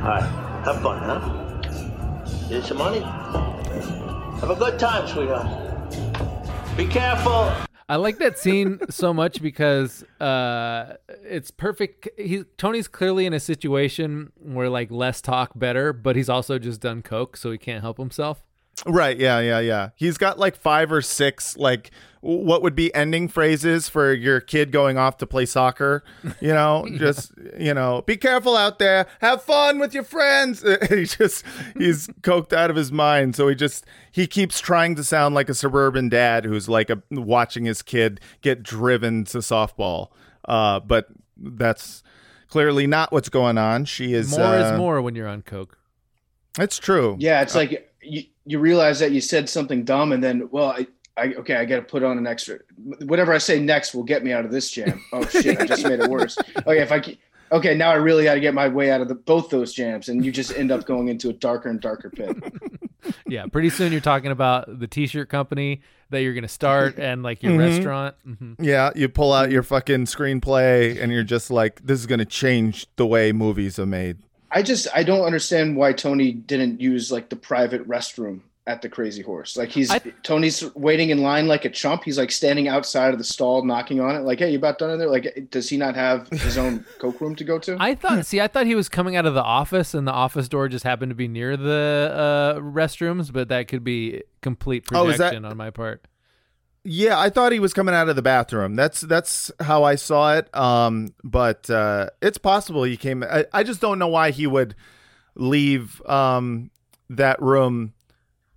All 0.00 0.08
right, 0.08 0.22
have 0.64 0.80
fun, 0.80 1.02
huh? 1.02 2.48
Need 2.48 2.64
some 2.64 2.78
money? 2.78 3.00
Have 4.40 4.48
a 4.48 4.54
good 4.56 4.78
time, 4.78 5.06
sweetheart. 5.06 5.92
Be 6.78 6.86
careful. 6.86 7.52
I 7.90 7.96
like 7.96 8.16
that 8.20 8.38
scene 8.38 8.80
so 8.88 9.12
much 9.12 9.42
because 9.42 10.02
uh, 10.18 10.94
it's 11.08 11.50
perfect. 11.50 12.08
He 12.16 12.44
Tony's 12.56 12.88
clearly 12.88 13.26
in 13.26 13.34
a 13.34 13.40
situation 13.40 14.32
where 14.36 14.70
like 14.70 14.90
less 14.90 15.20
talk 15.20 15.50
better, 15.54 15.92
but 15.92 16.16
he's 16.16 16.30
also 16.30 16.58
just 16.58 16.80
done 16.80 17.02
coke, 17.02 17.36
so 17.36 17.52
he 17.52 17.58
can't 17.58 17.82
help 17.82 17.98
himself. 17.98 18.47
Right. 18.86 19.18
Yeah. 19.18 19.40
Yeah. 19.40 19.60
Yeah. 19.60 19.90
He's 19.94 20.18
got 20.18 20.38
like 20.38 20.56
five 20.56 20.92
or 20.92 21.02
six, 21.02 21.56
like 21.56 21.90
what 22.20 22.62
would 22.62 22.74
be 22.74 22.92
ending 22.94 23.28
phrases 23.28 23.88
for 23.88 24.12
your 24.12 24.40
kid 24.40 24.72
going 24.72 24.98
off 24.98 25.18
to 25.18 25.26
play 25.26 25.46
soccer. 25.46 26.02
You 26.40 26.52
know, 26.52 26.86
just, 26.96 27.32
you 27.58 27.74
know, 27.74 28.02
be 28.02 28.16
careful 28.16 28.56
out 28.56 28.78
there. 28.78 29.06
Have 29.20 29.42
fun 29.42 29.78
with 29.78 29.94
your 29.94 30.02
friends. 30.02 30.64
he 30.90 31.04
just, 31.04 31.44
he's 31.76 32.08
coked 32.22 32.52
out 32.52 32.70
of 32.70 32.76
his 32.76 32.90
mind. 32.90 33.36
So 33.36 33.48
he 33.48 33.54
just, 33.54 33.86
he 34.10 34.26
keeps 34.26 34.60
trying 34.60 34.96
to 34.96 35.04
sound 35.04 35.34
like 35.34 35.48
a 35.48 35.54
suburban 35.54 36.08
dad 36.08 36.44
who's 36.44 36.68
like 36.68 36.90
a, 36.90 37.00
watching 37.10 37.64
his 37.64 37.82
kid 37.82 38.20
get 38.40 38.62
driven 38.62 39.24
to 39.26 39.38
softball. 39.38 40.08
Uh, 40.44 40.80
but 40.80 41.06
that's 41.36 42.02
clearly 42.48 42.86
not 42.86 43.12
what's 43.12 43.28
going 43.28 43.58
on. 43.58 43.84
She 43.84 44.14
is, 44.14 44.36
More 44.36 44.46
uh, 44.46 44.72
is 44.72 44.78
more 44.78 45.00
when 45.02 45.14
you're 45.14 45.28
on 45.28 45.42
coke. 45.42 45.78
It's 46.58 46.78
true. 46.78 47.16
Yeah, 47.20 47.42
it's 47.42 47.54
like 47.54 47.87
you, 48.02 48.22
you 48.46 48.58
realize 48.58 48.98
that 49.00 49.12
you 49.12 49.20
said 49.20 49.48
something 49.48 49.84
dumb, 49.84 50.12
and 50.12 50.22
then, 50.22 50.48
well, 50.50 50.66
I, 50.70 50.86
I 51.16 51.34
okay, 51.34 51.56
I 51.56 51.64
got 51.64 51.76
to 51.76 51.82
put 51.82 52.02
on 52.02 52.16
an 52.18 52.26
extra. 52.26 52.58
Whatever 53.04 53.32
I 53.32 53.38
say 53.38 53.58
next 53.60 53.94
will 53.94 54.04
get 54.04 54.22
me 54.24 54.32
out 54.32 54.44
of 54.44 54.50
this 54.52 54.70
jam. 54.70 55.04
Oh 55.12 55.26
shit, 55.26 55.56
I 55.58 55.64
just 55.64 55.84
made 55.86 55.98
it 55.98 56.06
worse. 56.06 56.36
Okay, 56.66 56.80
if 56.80 56.92
I 56.92 57.02
okay, 57.50 57.74
now 57.74 57.90
I 57.90 57.94
really 57.94 58.24
got 58.24 58.34
to 58.34 58.40
get 58.40 58.52
my 58.54 58.68
way 58.68 58.90
out 58.90 59.00
of 59.00 59.08
the, 59.08 59.14
both 59.14 59.48
those 59.50 59.72
jams, 59.72 60.08
and 60.08 60.24
you 60.24 60.30
just 60.30 60.52
end 60.56 60.70
up 60.70 60.84
going 60.84 61.08
into 61.08 61.28
a 61.30 61.32
darker 61.32 61.68
and 61.70 61.80
darker 61.80 62.10
pit. 62.10 62.36
Yeah, 63.26 63.46
pretty 63.46 63.70
soon 63.70 63.92
you're 63.92 64.00
talking 64.00 64.30
about 64.30 64.80
the 64.80 64.86
t-shirt 64.86 65.28
company 65.28 65.82
that 66.10 66.22
you're 66.22 66.34
gonna 66.34 66.48
start 66.48 66.98
and 66.98 67.22
like 67.22 67.42
your 67.42 67.52
Mhm. 67.52 67.58
restaurant. 67.58 68.14
hmm 68.24 68.54
Yeah, 68.58 68.90
you 68.94 69.08
pull 69.08 69.32
out 69.32 69.50
your 69.50 69.62
fucking 69.62 70.06
screenplay 70.06 71.00
and 71.00 71.12
you're 71.12 71.22
just 71.22 71.50
like, 71.50 71.80
this 71.86 72.00
is 72.00 72.06
going 72.06 72.18
to 72.18 72.24
change 72.26 72.86
the 72.96 73.06
way 73.06 73.32
movies 73.32 73.78
are 73.78 73.86
made. 73.86 74.18
I 74.50 74.62
just 74.62 74.88
I 74.94 75.02
don't 75.02 75.22
understand 75.24 75.76
why 75.76 75.92
Tony 75.92 76.32
didn't 76.32 76.80
use 76.80 77.12
like 77.12 77.28
the 77.28 77.36
private 77.36 77.86
restroom 77.88 78.40
at 78.66 78.82
the 78.82 78.88
Crazy 78.88 79.22
Horse. 79.22 79.56
Like 79.56 79.70
he's 79.70 79.90
I- 79.90 79.98
Tony's 80.22 80.62
waiting 80.74 81.08
in 81.10 81.22
line 81.22 81.46
like 81.48 81.64
a 81.64 81.70
chump. 81.70 82.04
He's 82.04 82.18
like 82.18 82.30
standing 82.30 82.68
outside 82.68 83.12
of 83.12 83.18
the 83.18 83.24
stall, 83.24 83.64
knocking 83.64 83.98
on 84.00 84.14
it. 84.14 84.20
Like, 84.20 84.38
hey, 84.40 84.50
you 84.50 84.58
about 84.58 84.78
done 84.78 84.90
in 84.90 84.98
there? 84.98 85.08
Like, 85.08 85.48
does 85.50 85.68
he 85.70 85.76
not 85.78 85.94
have 85.94 86.28
his 86.28 86.58
own 86.58 86.84
coke 86.98 87.18
room 87.20 87.34
to 87.36 87.44
go 87.44 87.58
to? 87.60 87.76
I 87.80 87.94
thought, 87.94 88.26
see, 88.26 88.40
I 88.42 88.46
thought 88.48 88.66
he 88.66 88.74
was 88.74 88.90
coming 88.90 89.16
out 89.16 89.24
of 89.24 89.32
the 89.32 89.42
office, 89.42 89.94
and 89.94 90.06
the 90.06 90.12
office 90.12 90.48
door 90.48 90.68
just 90.68 90.84
happened 90.84 91.10
to 91.10 91.14
be 91.16 91.28
near 91.28 91.56
the 91.56 92.56
uh, 92.56 92.60
restrooms, 92.60 93.32
but 93.32 93.48
that 93.48 93.68
could 93.68 93.84
be 93.84 94.22
complete 94.42 94.84
Oh, 94.92 95.06
that- 95.06 95.16
projection 95.16 95.44
on 95.46 95.56
my 95.56 95.70
part. 95.70 96.04
Yeah, 96.84 97.18
I 97.18 97.28
thought 97.28 97.52
he 97.52 97.60
was 97.60 97.74
coming 97.74 97.94
out 97.94 98.08
of 98.08 98.16
the 98.16 98.22
bathroom. 98.22 98.76
That's 98.76 99.00
that's 99.02 99.50
how 99.60 99.84
I 99.84 99.96
saw 99.96 100.36
it. 100.36 100.54
Um, 100.56 101.14
but 101.22 101.68
uh, 101.68 102.10
it's 102.22 102.38
possible 102.38 102.84
he 102.84 102.96
came. 102.96 103.22
I, 103.22 103.46
I 103.52 103.62
just 103.62 103.80
don't 103.80 103.98
know 103.98 104.08
why 104.08 104.30
he 104.30 104.46
would 104.46 104.74
leave 105.34 106.02
um 106.06 106.70
that 107.10 107.40
room 107.40 107.94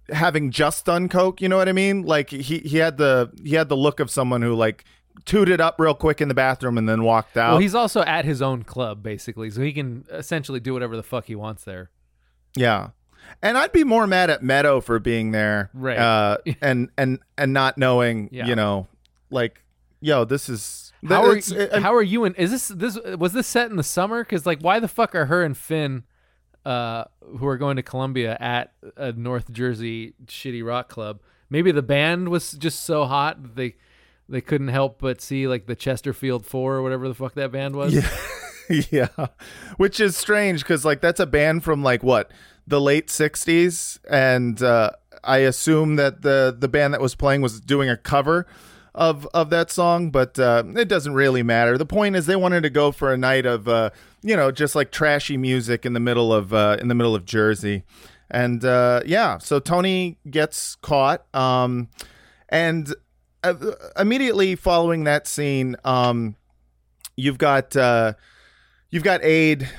having 0.10 0.52
just 0.52 0.86
done 0.86 1.10
coke. 1.10 1.42
You 1.42 1.50
know 1.50 1.58
what 1.58 1.70
I 1.70 1.74
mean? 1.74 2.04
Like 2.04 2.30
he 2.30 2.60
he 2.60 2.78
had 2.78 2.98
the 2.98 3.32
he 3.44 3.56
had 3.56 3.70
the 3.70 3.78
look 3.78 4.00
of 4.00 4.10
someone 4.10 4.42
who 4.42 4.54
like 4.56 4.86
tooted 5.26 5.62
up 5.62 5.76
real 5.80 5.94
quick 5.94 6.22
in 6.22 6.28
the 6.28 6.34
bathroom 6.34 6.78
and 6.78 6.88
then 6.88 7.04
walked 7.04 7.38
out. 7.38 7.52
Well, 7.52 7.60
he's 7.60 7.76
also 7.76 8.02
at 8.02 8.26
his 8.26 8.42
own 8.42 8.64
club, 8.64 9.04
basically, 9.04 9.50
so 9.50 9.62
he 9.62 9.74
can 9.74 10.06
essentially 10.12 10.60
do 10.60 10.74
whatever 10.74 10.96
the 10.96 11.04
fuck 11.04 11.26
he 11.26 11.36
wants 11.36 11.64
there. 11.64 11.90
Yeah. 12.56 12.90
And 13.42 13.58
I'd 13.58 13.72
be 13.72 13.84
more 13.84 14.06
mad 14.08 14.30
at 14.30 14.44
Meadow 14.44 14.82
for 14.82 15.00
being 15.00 15.32
there. 15.32 15.70
Right. 15.74 15.98
Uh, 15.98 16.38
and 16.62 16.90
and 16.98 17.20
and 17.38 17.54
not 17.54 17.78
knowing, 17.78 18.30
Yeah. 18.32 18.48
you 18.48 18.56
know, 18.56 18.88
like, 19.30 19.64
yo, 20.00 20.26
this 20.26 20.48
is 20.50 20.94
How 21.08 21.24
are, 21.26 21.36
it- 21.38 21.74
how 21.82 21.96
are 21.96 22.04
you 22.04 22.26
in? 22.26 22.36
Is 22.36 22.52
this 22.52 22.68
this 22.68 22.98
was 23.18 23.34
this 23.34 23.48
set 23.48 23.70
in 23.72 23.78
the 23.78 23.84
summer? 23.84 24.24
Because 24.24 24.46
like, 24.46 24.60
why 24.62 24.80
the 24.80 24.88
fuck 24.88 25.16
are 25.16 25.26
her 25.26 25.44
and 25.44 25.58
Finn, 25.58 26.04
uh, 26.66 27.06
who 27.38 27.48
are 27.48 27.58
going 27.58 27.78
to 27.78 27.84
Columbia 27.84 28.38
at 28.40 28.74
a 28.98 29.12
North 29.12 29.52
Jersey 29.52 30.14
shitty 30.26 30.64
rock 30.66 30.90
club? 30.90 31.20
Maybe 31.50 31.72
the 31.72 31.82
band 31.82 32.30
was 32.30 32.52
just 32.54 32.84
so 32.84 33.06
hot 33.06 33.42
that 33.42 33.56
they 33.56 33.76
they 34.30 34.40
couldn't 34.42 34.70
help 34.70 35.00
but 35.02 35.20
see 35.20 35.48
like 35.48 35.66
the 35.66 35.76
Chesterfield 35.76 36.46
Four 36.46 36.76
or 36.76 36.82
whatever 36.84 37.08
the 37.08 37.16
fuck 37.16 37.34
that 37.34 37.52
band 37.52 37.76
was. 37.76 37.94
Yeah. 37.94 38.82
yeah. 39.18 39.28
Which 39.78 40.00
is 40.00 40.16
strange 40.16 40.62
because 40.62 40.86
like 40.86 41.02
that's 41.02 41.20
a 41.20 41.26
band 41.26 41.64
from 41.64 41.84
like 41.84 42.04
what 42.04 42.32
the 42.68 42.82
late 42.82 43.08
'60s, 43.08 44.00
and 44.10 44.62
uh, 44.62 44.92
I 45.24 45.40
assume 45.40 45.96
that 45.98 46.22
the 46.22 46.56
the 46.58 46.68
band 46.68 46.94
that 46.94 47.02
was 47.02 47.16
playing 47.16 47.42
was 47.42 47.60
doing 47.60 47.90
a 47.90 47.98
cover 47.98 48.48
of 48.94 49.28
of 49.34 49.50
that 49.52 49.72
song, 49.72 50.10
but 50.10 50.38
uh, 50.40 50.64
it 50.76 50.88
doesn't 50.88 51.14
really 51.14 51.44
matter. 51.44 51.78
The 51.78 51.86
point 51.86 52.16
is 52.16 52.26
they 52.26 52.36
wanted 52.36 52.64
to 52.64 52.70
go 52.70 52.92
for 52.92 53.14
a 53.14 53.18
night 53.18 53.46
of 53.46 53.68
uh, 53.68 53.92
you 54.22 54.36
know 54.36 54.52
just 54.52 54.76
like 54.76 54.92
trashy 54.92 55.38
music 55.38 55.86
in 55.86 55.94
the 55.94 56.00
middle 56.00 56.34
of 56.34 56.54
uh, 56.54 56.78
in 56.80 56.88
the 56.88 56.96
middle 56.96 57.16
of 57.16 57.26
Jersey, 57.26 57.84
and 58.30 58.64
uh, 58.66 59.02
yeah, 59.06 59.38
so 59.38 59.60
Tony 59.60 60.18
gets 60.30 60.76
caught, 60.76 61.26
um, 61.36 61.90
and 62.50 62.94
uh, 63.44 63.54
immediately 63.98 64.56
following 64.56 65.04
that 65.06 65.28
scene, 65.28 65.76
um, 65.84 66.36
you've 67.16 67.38
got 67.38 67.76
uh, 67.76 68.14
you've 68.90 69.04
got 69.04 69.24
Aid 69.24 69.70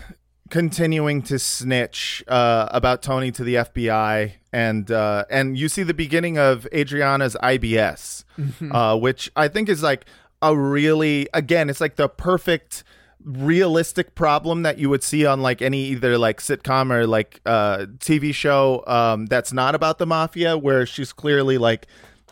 continuing 0.52 1.22
to 1.22 1.38
snitch 1.38 2.22
uh, 2.28 2.68
about 2.72 3.00
Tony 3.00 3.32
to 3.32 3.42
the 3.42 3.54
FBI, 3.54 4.32
and 4.52 4.90
uh, 4.90 5.24
and 5.30 5.56
you 5.56 5.66
see 5.70 5.82
the 5.82 5.94
beginning 5.94 6.36
of 6.36 6.68
Adriana's 6.74 7.34
IBS, 7.42 8.24
uh, 8.70 8.98
which 8.98 9.32
I 9.34 9.48
think 9.48 9.70
is 9.70 9.82
like 9.82 10.04
a 10.42 10.54
really 10.54 11.26
again, 11.32 11.70
it's 11.70 11.80
like 11.80 11.96
the 11.96 12.06
perfect 12.06 12.84
realistic 13.24 14.14
problem 14.14 14.62
that 14.62 14.76
you 14.76 14.90
would 14.90 15.02
see 15.02 15.24
on 15.24 15.40
like 15.40 15.62
any 15.62 15.84
either 15.84 16.18
like 16.18 16.38
sitcom 16.40 16.92
or 16.92 17.06
like 17.06 17.40
uh 17.46 17.86
TV 17.98 18.34
show 18.34 18.82
um 18.88 19.26
that's 19.26 19.52
not 19.52 19.76
about 19.76 19.98
the 19.98 20.06
mafia 20.06 20.58
where 20.58 20.84
she's 20.84 21.12
clearly 21.12 21.56
like 21.56 21.86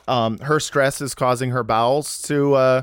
um 0.09 0.37
her 0.41 0.59
stress 0.59 1.01
is 1.01 1.15
causing 1.15 1.51
her 1.51 1.63
bowels 1.63 2.21
to 2.23 2.55
uh 2.55 2.83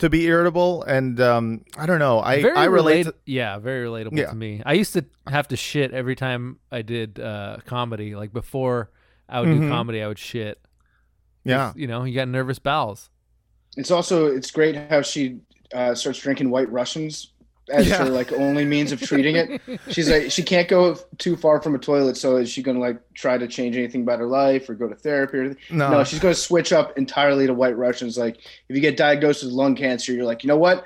to 0.00 0.10
be 0.10 0.24
irritable 0.26 0.82
and 0.84 1.20
um 1.20 1.64
I 1.76 1.86
don't 1.86 1.98
know 1.98 2.20
I 2.20 2.42
very 2.42 2.56
I 2.56 2.64
relate 2.64 3.06
relate- 3.06 3.14
yeah, 3.26 3.58
very 3.58 3.86
relatable 3.86 4.18
Yeah. 4.18 4.30
to 4.30 4.34
me. 4.34 4.62
I 4.66 4.72
used 4.74 4.92
to 4.94 5.04
have 5.26 5.48
to 5.48 5.56
shit 5.56 5.92
every 5.92 6.16
time 6.16 6.58
I 6.72 6.82
did 6.82 7.18
uh, 7.20 7.58
comedy. 7.66 8.14
Like 8.16 8.32
before 8.32 8.90
I 9.28 9.40
would 9.40 9.46
do 9.50 9.60
Mhm. 9.60 9.68
comedy, 9.70 10.02
I 10.02 10.08
would 10.08 10.18
shit. 10.18 10.60
yeah 11.44 11.72
You 11.76 11.86
know, 11.86 12.04
you 12.04 12.14
got 12.14 12.28
nervous 12.28 12.58
bowels. 12.58 13.08
It's 13.76 13.90
also 13.90 14.26
it's 14.26 14.50
great 14.50 14.74
how 14.90 15.02
she 15.02 15.38
uh, 15.72 15.94
starts 15.94 16.18
drinking 16.18 16.50
White 16.50 16.70
Russians 16.72 17.32
as 17.70 17.88
Yeah. 17.88 17.98
her 18.04 18.10
like 18.10 18.32
only 18.32 18.64
means 18.64 18.92
of 18.92 19.00
treating 19.00 19.36
it. 19.36 19.60
She's 19.90 20.10
like 20.10 20.30
she 20.30 20.42
can't 20.42 20.68
go 20.68 20.96
too 21.18 21.36
far 21.36 21.60
from 21.62 21.74
a 21.74 21.78
toilet, 21.78 22.16
so 22.16 22.36
is 22.36 22.50
she 22.50 22.62
gonna 22.62 22.80
like 22.80 22.98
try 23.14 23.38
to 23.38 23.46
change 23.48 23.76
anything 23.76 24.02
about 24.02 24.18
her 24.18 24.26
life 24.26 24.68
or 24.68 24.74
go 24.74 24.88
to 24.88 24.94
therapy? 24.94 25.38
Or? 25.38 25.56
No. 25.70 25.90
no, 25.90 26.04
she's 26.04 26.18
gonna 26.18 26.34
switch 26.34 26.72
up 26.72 26.96
entirely 26.98 27.46
to 27.46 27.54
White 27.54 27.76
Russians. 27.76 28.18
Like 28.18 28.36
if 28.68 28.76
you 28.76 28.80
get 28.80 28.96
diagnosed 28.96 29.42
with 29.44 29.52
lung 29.52 29.74
cancer, 29.76 30.12
you're 30.12 30.24
like, 30.24 30.42
you 30.44 30.48
know 30.48 30.56
what? 30.58 30.84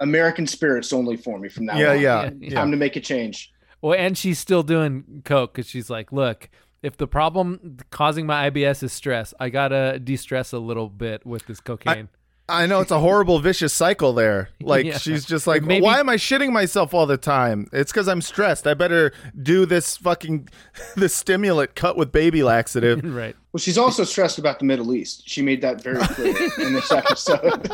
American 0.00 0.46
spirits 0.46 0.92
only 0.92 1.16
for 1.16 1.38
me 1.38 1.48
from 1.48 1.66
now 1.66 1.76
yeah 1.78 1.90
on. 1.92 2.00
yeah 2.00 2.22
Yeah. 2.24 2.30
yeah 2.40 2.54
Time 2.54 2.70
to 2.70 2.76
make 2.76 2.96
a 2.96 3.00
change. 3.00 3.52
Well, 3.80 3.98
and 3.98 4.16
she's 4.16 4.38
still 4.38 4.62
doing 4.62 5.22
coke 5.24 5.54
because 5.54 5.68
she's 5.68 5.90
like, 5.90 6.12
look, 6.12 6.48
if 6.82 6.96
the 6.96 7.06
problem 7.06 7.76
causing 7.90 8.26
my 8.26 8.50
IBS 8.50 8.82
is 8.82 8.92
stress, 8.92 9.32
I 9.40 9.48
gotta 9.48 9.98
de-stress 10.02 10.52
a 10.52 10.58
little 10.58 10.88
bit 10.88 11.24
with 11.26 11.46
this 11.46 11.60
cocaine. 11.60 11.92
I 11.92 12.08
know 12.48 12.80
it's 12.80 12.90
a 12.90 12.98
horrible 12.98 13.38
vicious 13.38 13.72
cycle 13.72 14.12
there. 14.12 14.48
Like 14.60 14.86
Yeah. 14.86 14.98
she's 14.98 15.24
just 15.24 15.46
like, 15.46 15.62
Maybe- 15.62 15.82
why 15.82 15.98
am 16.00 16.08
I 16.08 16.16
shitting 16.16 16.52
myself 16.52 16.94
all 16.94 17.06
the 17.06 17.16
time? 17.16 17.66
It's 17.72 17.90
because 17.92 18.06
I'm 18.08 18.20
stressed. 18.22 18.66
I 18.66 18.74
better 18.74 19.12
do 19.42 19.66
this 19.66 19.96
fucking 19.96 20.48
this 20.96 21.14
stimulant 21.14 21.74
cut 21.74 21.96
with 21.96 22.12
baby 22.12 22.42
laxative. 22.42 23.00
right. 23.14 23.34
Well, 23.52 23.58
she's 23.60 23.76
also 23.76 24.04
stressed 24.04 24.38
about 24.38 24.58
the 24.60 24.64
Middle 24.64 24.94
East. 24.94 25.28
She 25.28 25.42
made 25.42 25.60
that 25.62 25.82
very 25.82 25.98
clear 25.98 26.34
in 26.58 26.72
this 26.74 26.90
episode. 26.90 27.68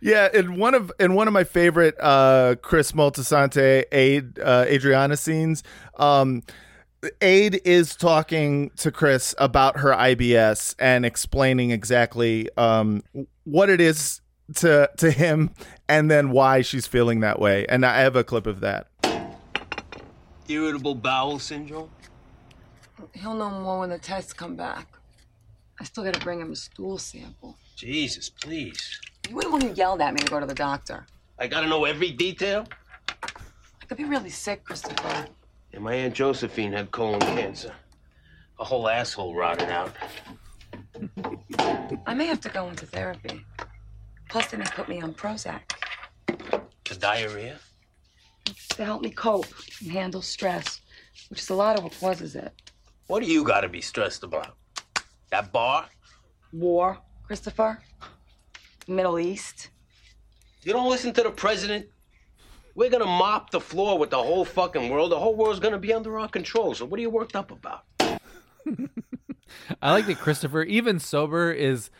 yeah, 0.00 0.28
in 0.32 0.56
one 0.56 0.74
of 0.74 0.90
in 0.98 1.14
one 1.14 1.26
of 1.28 1.34
my 1.34 1.44
favorite 1.44 1.96
uh, 2.00 2.56
Chris 2.62 2.92
Moltisanti 2.92 3.84
Aid 3.92 4.38
uh, 4.38 4.64
Adriana 4.68 5.16
scenes, 5.16 5.62
um, 5.96 6.42
Aid 7.20 7.60
is 7.64 7.96
talking 7.96 8.70
to 8.76 8.92
Chris 8.92 9.34
about 9.38 9.78
her 9.78 9.90
IBS 9.90 10.76
and 10.78 11.04
explaining 11.04 11.72
exactly 11.72 12.48
um, 12.56 13.02
what 13.42 13.68
it 13.68 13.80
is 13.80 14.20
to 14.56 14.88
to 14.98 15.10
him, 15.10 15.50
and 15.88 16.10
then 16.10 16.30
why 16.30 16.62
she's 16.62 16.86
feeling 16.86 17.20
that 17.20 17.40
way. 17.40 17.66
And 17.68 17.84
I 17.84 18.00
have 18.00 18.14
a 18.14 18.22
clip 18.22 18.46
of 18.46 18.60
that. 18.60 18.88
Irritable 20.48 20.94
bowel 20.94 21.38
syndrome? 21.38 21.90
He'll 23.14 23.34
know 23.34 23.50
more 23.50 23.80
when 23.80 23.90
the 23.90 23.98
tests 23.98 24.32
come 24.32 24.54
back. 24.54 24.86
I 25.80 25.84
still 25.84 26.04
gotta 26.04 26.20
bring 26.20 26.40
him 26.40 26.52
a 26.52 26.56
stool 26.56 26.98
sample. 26.98 27.56
Jesus, 27.74 28.28
please. 28.28 29.00
You 29.28 29.34
wouldn't 29.34 29.52
want 29.52 29.64
to 29.64 29.70
yelled 29.70 30.00
at 30.00 30.14
me 30.14 30.20
to 30.20 30.30
go 30.30 30.38
to 30.38 30.46
the 30.46 30.54
doctor. 30.54 31.06
I 31.38 31.48
gotta 31.48 31.66
know 31.66 31.84
every 31.84 32.12
detail. 32.12 32.66
I 33.24 33.86
could 33.88 33.96
be 33.96 34.04
really 34.04 34.30
sick, 34.30 34.62
Christopher. 34.64 35.26
And 35.72 35.82
my 35.82 35.94
Aunt 35.94 36.14
Josephine 36.14 36.72
had 36.72 36.90
colon 36.90 37.20
cancer. 37.20 37.72
A 38.58 38.64
whole 38.64 38.88
asshole 38.88 39.34
rotted 39.34 39.70
out. 39.70 39.92
I 42.06 42.14
may 42.14 42.26
have 42.26 42.40
to 42.40 42.48
go 42.48 42.68
into 42.68 42.86
therapy. 42.86 43.44
Plus, 44.28 44.46
they 44.48 44.58
may 44.58 44.64
put 44.64 44.88
me 44.88 45.00
on 45.00 45.14
Prozac 45.14 45.60
The 46.26 46.94
diarrhea? 46.98 47.58
to 48.70 48.84
help 48.84 49.02
me 49.02 49.10
cope 49.10 49.46
and 49.82 49.92
handle 49.92 50.22
stress, 50.22 50.80
which 51.28 51.40
is 51.40 51.50
a 51.50 51.54
lot 51.54 51.76
of 51.76 51.84
what 51.84 51.98
causes 51.98 52.34
it. 52.34 52.52
What 53.06 53.22
do 53.22 53.30
you 53.30 53.44
gotta 53.44 53.68
be 53.68 53.80
stressed 53.80 54.22
about? 54.22 54.56
That 55.30 55.52
bar? 55.52 55.86
War, 56.52 56.98
Christopher. 57.26 57.80
Middle 58.88 59.18
East. 59.18 59.68
You 60.62 60.72
don't 60.72 60.88
listen 60.90 61.12
to 61.14 61.22
the 61.22 61.30
president? 61.30 61.86
We're 62.74 62.90
gonna 62.90 63.04
mop 63.06 63.50
the 63.50 63.60
floor 63.60 63.98
with 63.98 64.10
the 64.10 64.22
whole 64.22 64.44
fucking 64.44 64.88
world. 64.88 65.12
The 65.12 65.18
whole 65.18 65.34
world's 65.36 65.60
gonna 65.60 65.78
be 65.78 65.92
under 65.92 66.18
our 66.18 66.28
control. 66.28 66.74
So 66.74 66.84
what 66.86 66.98
are 66.98 67.02
you 67.02 67.10
worked 67.10 67.36
up 67.36 67.50
about? 67.50 67.84
I 69.82 69.92
like 69.92 70.06
that 70.06 70.18
Christopher, 70.18 70.62
even 70.62 70.98
sober, 70.98 71.52
is 71.52 71.90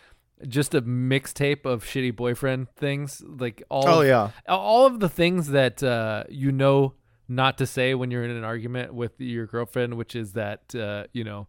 just 0.49 0.75
a 0.75 0.83
mixtape 0.83 1.67
of 1.67 1.85
shitty 1.85 2.17
boyfriend 2.17 2.71
things. 2.71 3.23
Like 3.27 3.63
all 3.69 3.87
Oh, 3.87 4.01
of- 4.03 4.07
yeah. 4.09 4.31
all 4.49 4.87
of 4.87 5.01
the 5.01 5.09
things 5.09 5.49
that 5.49 5.83
uh, 5.83 6.25
you 6.29 6.51
know 6.53 6.95
not 7.29 7.59
to 7.59 7.67
say 7.67 7.95
when 7.95 8.11
you're 8.11 8.25
in 8.25 8.31
an 8.31 8.45
argument 8.45 8.95
with 8.95 9.21
your 9.21 9.47
girlfriend, 9.47 9.95
which 9.95 10.17
is 10.17 10.33
that 10.33 10.75
uh, 10.75 11.05
you 11.13 11.25
know 11.25 11.49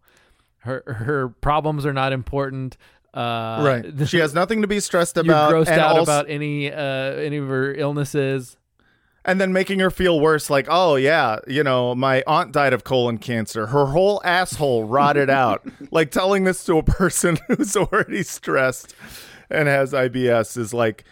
her 0.58 0.82
her 0.86 1.28
problems 1.40 1.86
are 1.86 1.92
not 1.92 2.12
important. 2.12 2.76
Uh, 3.14 3.62
right. 3.64 4.08
She 4.08 4.18
has 4.18 4.34
nothing 4.40 4.62
to 4.62 4.68
be 4.68 4.80
stressed 4.80 5.16
about. 5.16 5.50
You're 5.50 5.58
about. 5.60 5.66
grossed 5.66 5.72
and 5.72 5.80
out 5.80 5.98
also- 5.98 6.02
about 6.12 6.30
any 6.30 6.70
uh, 6.70 6.76
any 6.76 7.38
of 7.38 7.48
her 7.48 7.72
illnesses. 7.74 8.56
And 9.24 9.40
then 9.40 9.52
making 9.52 9.78
her 9.78 9.90
feel 9.90 10.20
worse 10.20 10.50
like 10.50 10.66
oh 10.68 10.96
yeah 10.96 11.38
you 11.46 11.62
know 11.62 11.94
my 11.94 12.22
aunt 12.26 12.52
died 12.52 12.72
of 12.72 12.84
colon 12.84 13.18
cancer. 13.18 13.68
Her 13.68 13.86
whole 13.86 14.20
asshole 14.24 14.84
rotted 14.84 15.30
out. 15.42 15.66
Like 15.90 16.10
telling 16.10 16.44
this 16.44 16.64
to 16.64 16.78
a 16.78 16.82
person 16.82 17.38
who's 17.48 17.76
already 17.76 18.22
stressed 18.22 18.94
and 19.50 19.68
has 19.68 19.92
ibs 19.92 20.56
is 20.56 20.72
like 20.72 21.04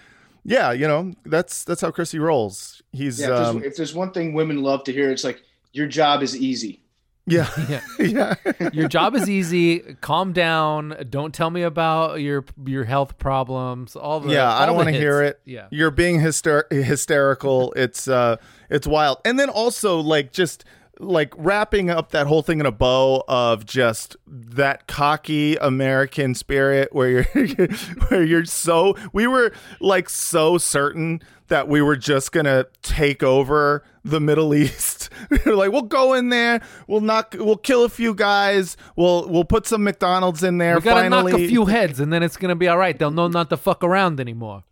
yeah 0.44 0.72
you 0.72 0.88
know 0.88 1.12
that's 1.24 1.64
that's 1.64 1.80
how 1.80 1.90
chrissy 1.90 2.18
rolls. 2.18 2.82
He's 2.92 3.20
Yeah, 3.20 3.26
if, 3.26 3.30
there's, 3.30 3.48
um 3.48 3.62
if 3.64 3.76
there's 3.76 3.94
one 3.94 4.12
thing 4.12 4.34
women 4.34 4.62
love 4.62 4.84
to 4.84 4.92
hear, 4.92 5.10
it's 5.10 5.24
like 5.24 5.42
your 5.72 5.86
job 5.86 6.22
is 6.22 6.36
easy. 6.36 6.81
Yeah 7.26 7.48
Yeah. 7.68 7.80
yeah 7.98 8.70
Your 8.72 8.88
job 8.88 9.14
is 9.14 9.30
easy. 9.30 9.78
Calm 10.00 10.32
down. 10.32 10.96
Don't 11.08 11.32
tell 11.32 11.50
me 11.50 11.62
about 11.62 12.20
your 12.20 12.44
your 12.66 12.84
health 12.84 13.16
problems. 13.18 13.94
All 13.96 14.20
the 14.20 14.32
yeah 14.32 14.52
i 14.52 14.66
don't 14.66 14.76
want 14.76 14.88
to 14.88 14.92
hear 14.94 15.22
it 15.22 15.40
Yeah. 15.44 15.68
you're 15.70 15.90
being 15.92 16.18
hyster- 16.20 16.70
hysterical 16.72 17.72
it's 17.76 18.08
uh 18.08 18.36
it's 18.70 18.86
wild 18.86 19.18
and 19.24 19.38
then 19.38 19.48
also 19.50 20.00
like 20.00 20.32
just 20.32 20.64
like 20.98 21.32
wrapping 21.36 21.90
up 21.90 22.10
that 22.10 22.26
whole 22.26 22.42
thing 22.42 22.60
in 22.60 22.66
a 22.66 22.72
bow 22.72 23.24
of 23.26 23.64
just 23.64 24.16
that 24.26 24.86
cocky 24.86 25.56
american 25.56 26.34
spirit 26.34 26.92
where 26.92 27.08
you're 27.34 27.66
where 28.08 28.22
you're 28.22 28.44
so 28.44 28.94
we 29.12 29.26
were 29.26 29.52
like 29.80 30.08
so 30.08 30.58
certain 30.58 31.20
that 31.48 31.66
we 31.68 31.82
were 31.82 31.96
just 31.96 32.30
gonna 32.32 32.66
take 32.82 33.22
over 33.22 33.82
the 34.04 34.20
middle 34.20 34.54
east 34.62 35.08
we 35.30 35.38
were 35.46 35.54
like 35.54 35.72
we'll 35.72 35.82
go 35.82 36.12
in 36.12 36.28
there 36.28 36.60
we'll 36.86 37.00
knock 37.00 37.34
we'll 37.38 37.56
kill 37.56 37.84
a 37.84 37.88
few 37.88 38.14
guys 38.14 38.76
we'll 38.96 39.28
we'll 39.28 39.44
put 39.44 39.66
some 39.66 39.82
mcdonald's 39.84 40.42
in 40.42 40.58
there 40.58 40.76
We 40.76 40.82
gotta 40.82 41.00
finally 41.00 41.32
knock 41.32 41.40
a 41.40 41.48
few 41.48 41.66
heads, 41.66 42.00
and 42.00 42.12
then 42.12 42.22
it's 42.22 42.36
gonna 42.36 42.54
be 42.56 42.68
all 42.68 42.78
right. 42.78 42.98
They'll 42.98 43.10
know 43.10 43.28
not 43.28 43.48
to 43.50 43.56
fuck 43.56 43.82
around 43.82 44.20
anymore. 44.20 44.64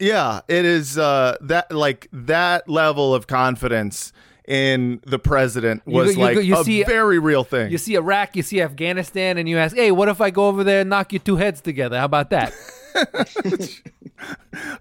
yeah 0.00 0.40
it 0.48 0.64
is 0.64 0.98
uh 0.98 1.36
that 1.40 1.70
like 1.72 2.08
that 2.12 2.68
level 2.68 3.14
of 3.14 3.26
confidence 3.26 4.12
in 4.48 5.00
the 5.06 5.18
president 5.18 5.82
You 5.86 5.92
was 5.94 6.16
go- 6.16 6.20
you 6.28 6.34
like 6.36 6.44
you 6.46 6.58
a 6.60 6.64
see- 6.64 6.82
very 6.84 7.18
real 7.18 7.44
thing 7.44 7.70
You 7.70 7.78
see 7.78 7.94
Iraq, 7.94 8.34
you 8.36 8.42
see 8.42 8.60
Afghanistan, 8.60 9.38
and 9.38 9.48
you 9.48 9.56
ask, 9.58 9.76
"Hey, 9.76 9.90
what 9.92 10.08
if 10.08 10.20
I 10.20 10.30
go 10.30 10.48
over 10.48 10.64
there 10.64 10.80
and 10.80 10.90
knock 10.90 11.12
your 11.12 11.20
two 11.20 11.36
heads 11.36 11.60
together? 11.60 11.98
How 11.98 12.06
about 12.06 12.30
that?" 12.30 12.52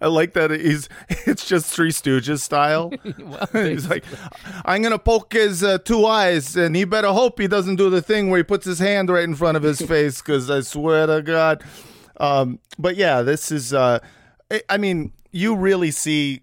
i 0.01 0.07
like 0.07 0.33
that 0.33 0.51
he's 0.51 0.87
it's 1.25 1.47
just 1.47 1.65
three 1.73 1.89
stooges 1.91 2.39
style 2.41 2.91
well, 3.19 3.47
he's 3.53 3.89
like 3.89 4.03
i'm 4.65 4.81
gonna 4.81 4.99
poke 4.99 5.33
his 5.33 5.63
uh, 5.63 5.77
two 5.79 6.05
eyes 6.05 6.55
and 6.55 6.75
he 6.75 6.83
better 6.83 7.07
hope 7.07 7.39
he 7.39 7.47
doesn't 7.47 7.77
do 7.77 7.89
the 7.89 8.01
thing 8.01 8.29
where 8.29 8.37
he 8.37 8.43
puts 8.43 8.65
his 8.65 8.79
hand 8.79 9.09
right 9.09 9.23
in 9.23 9.33
front 9.33 9.57
of 9.57 9.63
his 9.63 9.81
face 9.81 10.21
because 10.21 10.49
i 10.51 10.59
swear 10.59 11.07
to 11.07 11.21
god 11.21 11.63
um 12.19 12.59
but 12.77 12.95
yeah 12.95 13.21
this 13.21 13.51
is 13.51 13.73
uh 13.73 13.99
I- 14.69 14.77
mean 14.77 15.11
you 15.31 15.55
really 15.55 15.91
see 15.91 16.41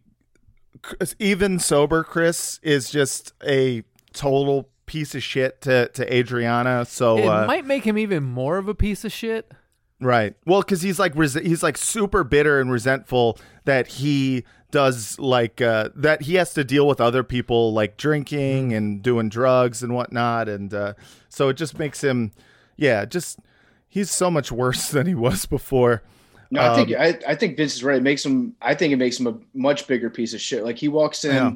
even 1.18 1.58
sober 1.58 2.04
chris 2.04 2.60
is 2.62 2.90
just 2.90 3.32
a 3.46 3.82
total 4.12 4.68
piece 4.88 5.14
of 5.14 5.22
shit 5.22 5.60
to 5.60 5.88
to 5.88 6.12
Adriana. 6.12 6.84
So 6.84 7.18
it 7.18 7.26
uh, 7.26 7.46
might 7.46 7.64
make 7.64 7.84
him 7.84 7.96
even 7.96 8.24
more 8.24 8.58
of 8.58 8.66
a 8.66 8.74
piece 8.74 9.04
of 9.04 9.12
shit. 9.12 9.52
Right. 10.00 10.34
Well, 10.44 10.62
because 10.62 10.82
he's 10.82 10.98
like 10.98 11.12
res- 11.14 11.34
he's 11.34 11.62
like 11.62 11.76
super 11.76 12.24
bitter 12.24 12.60
and 12.60 12.70
resentful 12.72 13.38
that 13.64 13.86
he 13.86 14.44
does 14.70 15.18
like 15.18 15.60
uh, 15.60 15.90
that 15.94 16.22
he 16.22 16.34
has 16.34 16.52
to 16.54 16.64
deal 16.64 16.86
with 16.86 17.00
other 17.00 17.22
people 17.22 17.72
like 17.72 17.96
drinking 17.96 18.72
and 18.72 19.02
doing 19.02 19.28
drugs 19.28 19.82
and 19.82 19.94
whatnot, 19.94 20.48
and 20.48 20.74
uh, 20.74 20.94
so 21.28 21.48
it 21.48 21.54
just 21.54 21.78
makes 21.78 22.02
him, 22.02 22.32
yeah, 22.76 23.04
just 23.04 23.38
he's 23.88 24.10
so 24.10 24.30
much 24.30 24.50
worse 24.50 24.88
than 24.90 25.06
he 25.06 25.14
was 25.14 25.46
before. 25.46 26.02
No, 26.50 26.62
I 26.62 26.74
think 26.74 26.90
Um, 26.90 27.00
I, 27.00 27.18
I 27.32 27.34
think 27.34 27.56
Vince 27.56 27.74
is 27.76 27.84
right. 27.84 27.96
It 27.98 28.02
makes 28.02 28.24
him. 28.24 28.54
I 28.62 28.74
think 28.74 28.92
it 28.92 28.96
makes 28.96 29.18
him 29.20 29.26
a 29.26 29.38
much 29.54 29.86
bigger 29.86 30.08
piece 30.10 30.32
of 30.34 30.40
shit. 30.40 30.64
Like 30.64 30.78
he 30.78 30.88
walks 30.88 31.24
in 31.24 31.34
Yeah. 31.34 31.52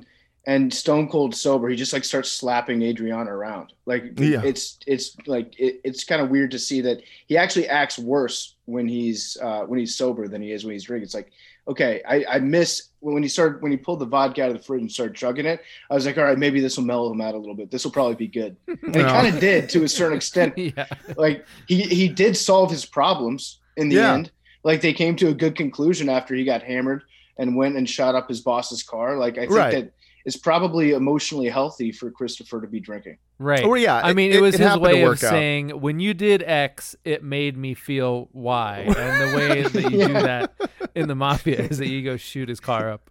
and 0.47 0.73
stone 0.73 1.09
cold 1.09 1.35
sober, 1.35 1.69
he 1.69 1.77
just 1.77 1.93
like 1.93 2.05
starts 2.05 2.31
slapping 2.31 2.83
Adriana 2.83 3.31
around. 3.35 3.73
Like 3.87 4.19
Yeah. 4.19 4.43
it's 4.45 4.79
it's 4.87 5.17
like 5.27 5.59
it, 5.59 5.81
it's 5.85 6.05
kind 6.05 6.21
of 6.21 6.29
weird 6.31 6.51
to 6.51 6.59
see 6.59 6.81
that 6.83 7.01
he 7.27 7.37
actually 7.37 7.69
acts 7.69 7.99
worse 7.99 8.57
when 8.67 8.87
he's 8.87 9.37
uh, 9.43 9.63
when 9.63 9.79
he's 9.79 9.95
sober 9.95 10.29
than 10.29 10.43
he 10.43 10.53
is 10.53 10.65
when 10.65 10.73
he's 10.75 10.85
drinking. 10.85 11.05
It's 11.05 11.15
like 11.15 11.31
okay, 11.69 12.03
I, 12.09 12.25
I 12.29 12.39
miss 12.41 12.89
when 12.99 13.23
he 13.23 13.29
started 13.29 13.63
when 13.63 13.71
he 13.71 13.77
pulled 13.79 14.01
the 14.01 14.05
vodka 14.05 14.43
out 14.43 14.51
of 14.51 14.57
the 14.57 14.63
fridge 14.65 14.81
and 14.81 14.91
started 14.91 15.15
chugging 15.15 15.47
it. 15.47 15.61
I 15.91 15.95
was 15.95 16.05
like, 16.05 16.19
all 16.19 16.25
right, 16.25 16.37
maybe 16.37 16.61
this 16.61 16.77
will 16.77 16.85
mellow 16.85 17.13
him 17.13 17.21
out 17.21 17.35
a 17.37 17.39
little 17.39 17.55
bit. 17.55 17.71
This 17.71 17.85
will 17.85 17.93
probably 17.93 18.17
be 18.17 18.27
good. 18.27 18.57
And 18.67 18.97
it 18.97 19.03
No. 19.03 19.09
kind 19.09 19.33
of 19.33 19.39
did 19.41 19.69
to 19.71 19.85
a 19.85 19.89
certain 19.89 20.17
extent 20.23 20.59
yeah. 20.59 20.87
like 21.17 21.47
he 21.69 21.83
he 21.83 22.09
did 22.09 22.37
solve 22.37 22.71
his 22.71 22.85
problems 22.85 23.61
in 23.77 23.89
the 23.89 23.95
Yeah. 23.97 24.15
end. 24.15 24.33
Like 24.65 24.81
they 24.81 24.93
came 24.93 25.17
to 25.17 25.29
a 25.29 25.35
good 25.35 25.57
conclusion 25.57 26.09
after 26.09 26.35
he 26.35 26.45
got 26.45 26.63
hammered 26.63 27.03
and 27.39 27.57
went 27.57 27.77
and 27.77 27.89
shot 27.89 28.15
up 28.15 28.29
his 28.29 28.41
boss's 28.41 28.83
car. 28.83 29.17
Like 29.19 29.35
I 29.39 29.43
think 29.43 29.51
Right. 29.53 29.73
that 29.73 29.93
it's 30.25 30.37
probably 30.37 30.93
emotionally 30.93 31.49
healthy 31.49 31.91
for 31.91 32.11
Christopher 32.11 32.61
to 32.61 32.69
be 32.69 32.79
drinking. 32.79 33.19
Right. 33.41 33.65
Oh, 33.65 33.75
yeah, 33.75 33.97
I 34.01 34.11
it- 34.11 34.15
mean, 34.15 34.31
it, 34.31 34.37
it- 34.37 34.41
was 34.41 34.55
it 34.55 34.61
his 34.61 34.77
way 34.77 35.03
of 35.03 35.13
out. 35.15 35.19
saying, 35.19 35.71
when 35.71 35.99
you 35.99 36.15
did 36.15 36.45
X, 36.45 36.95
it 37.05 37.25
made 37.25 37.57
me 37.57 37.75
feel 37.75 38.29
Y. 38.33 38.85
And 38.87 38.95
the 39.33 39.37
way 39.37 39.63
that 39.69 39.91
you 39.91 40.07
do 40.07 40.13
that 40.13 40.55
in 40.95 41.09
the 41.09 41.17
mafia 41.17 41.63
is 41.63 41.79
that 41.79 41.89
you 41.89 42.03
go 42.05 42.17
shoot 42.17 42.49
his 42.49 42.61
car 42.61 42.89
up. 42.93 43.11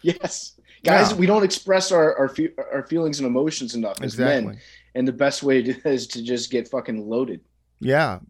Yes, 0.00 0.52
guys, 0.84 1.10
Yeah. 1.10 1.16
we 1.18 1.26
don't 1.26 1.42
express 1.44 1.92
our 1.92 2.16
our, 2.16 2.28
fe- 2.28 2.52
our 2.72 2.86
feelings 2.86 3.18
and 3.18 3.26
emotions 3.26 3.74
enough 3.74 4.00
as 4.00 4.16
men, 4.16 4.58
and 4.94 5.06
the 5.08 5.12
best 5.12 5.42
way 5.42 5.60
to, 5.62 5.88
is 5.88 6.06
to 6.08 6.22
just 6.22 6.50
get 6.50 6.68
fucking 6.68 7.08
loaded. 7.08 7.40
Yeah. 7.80 8.20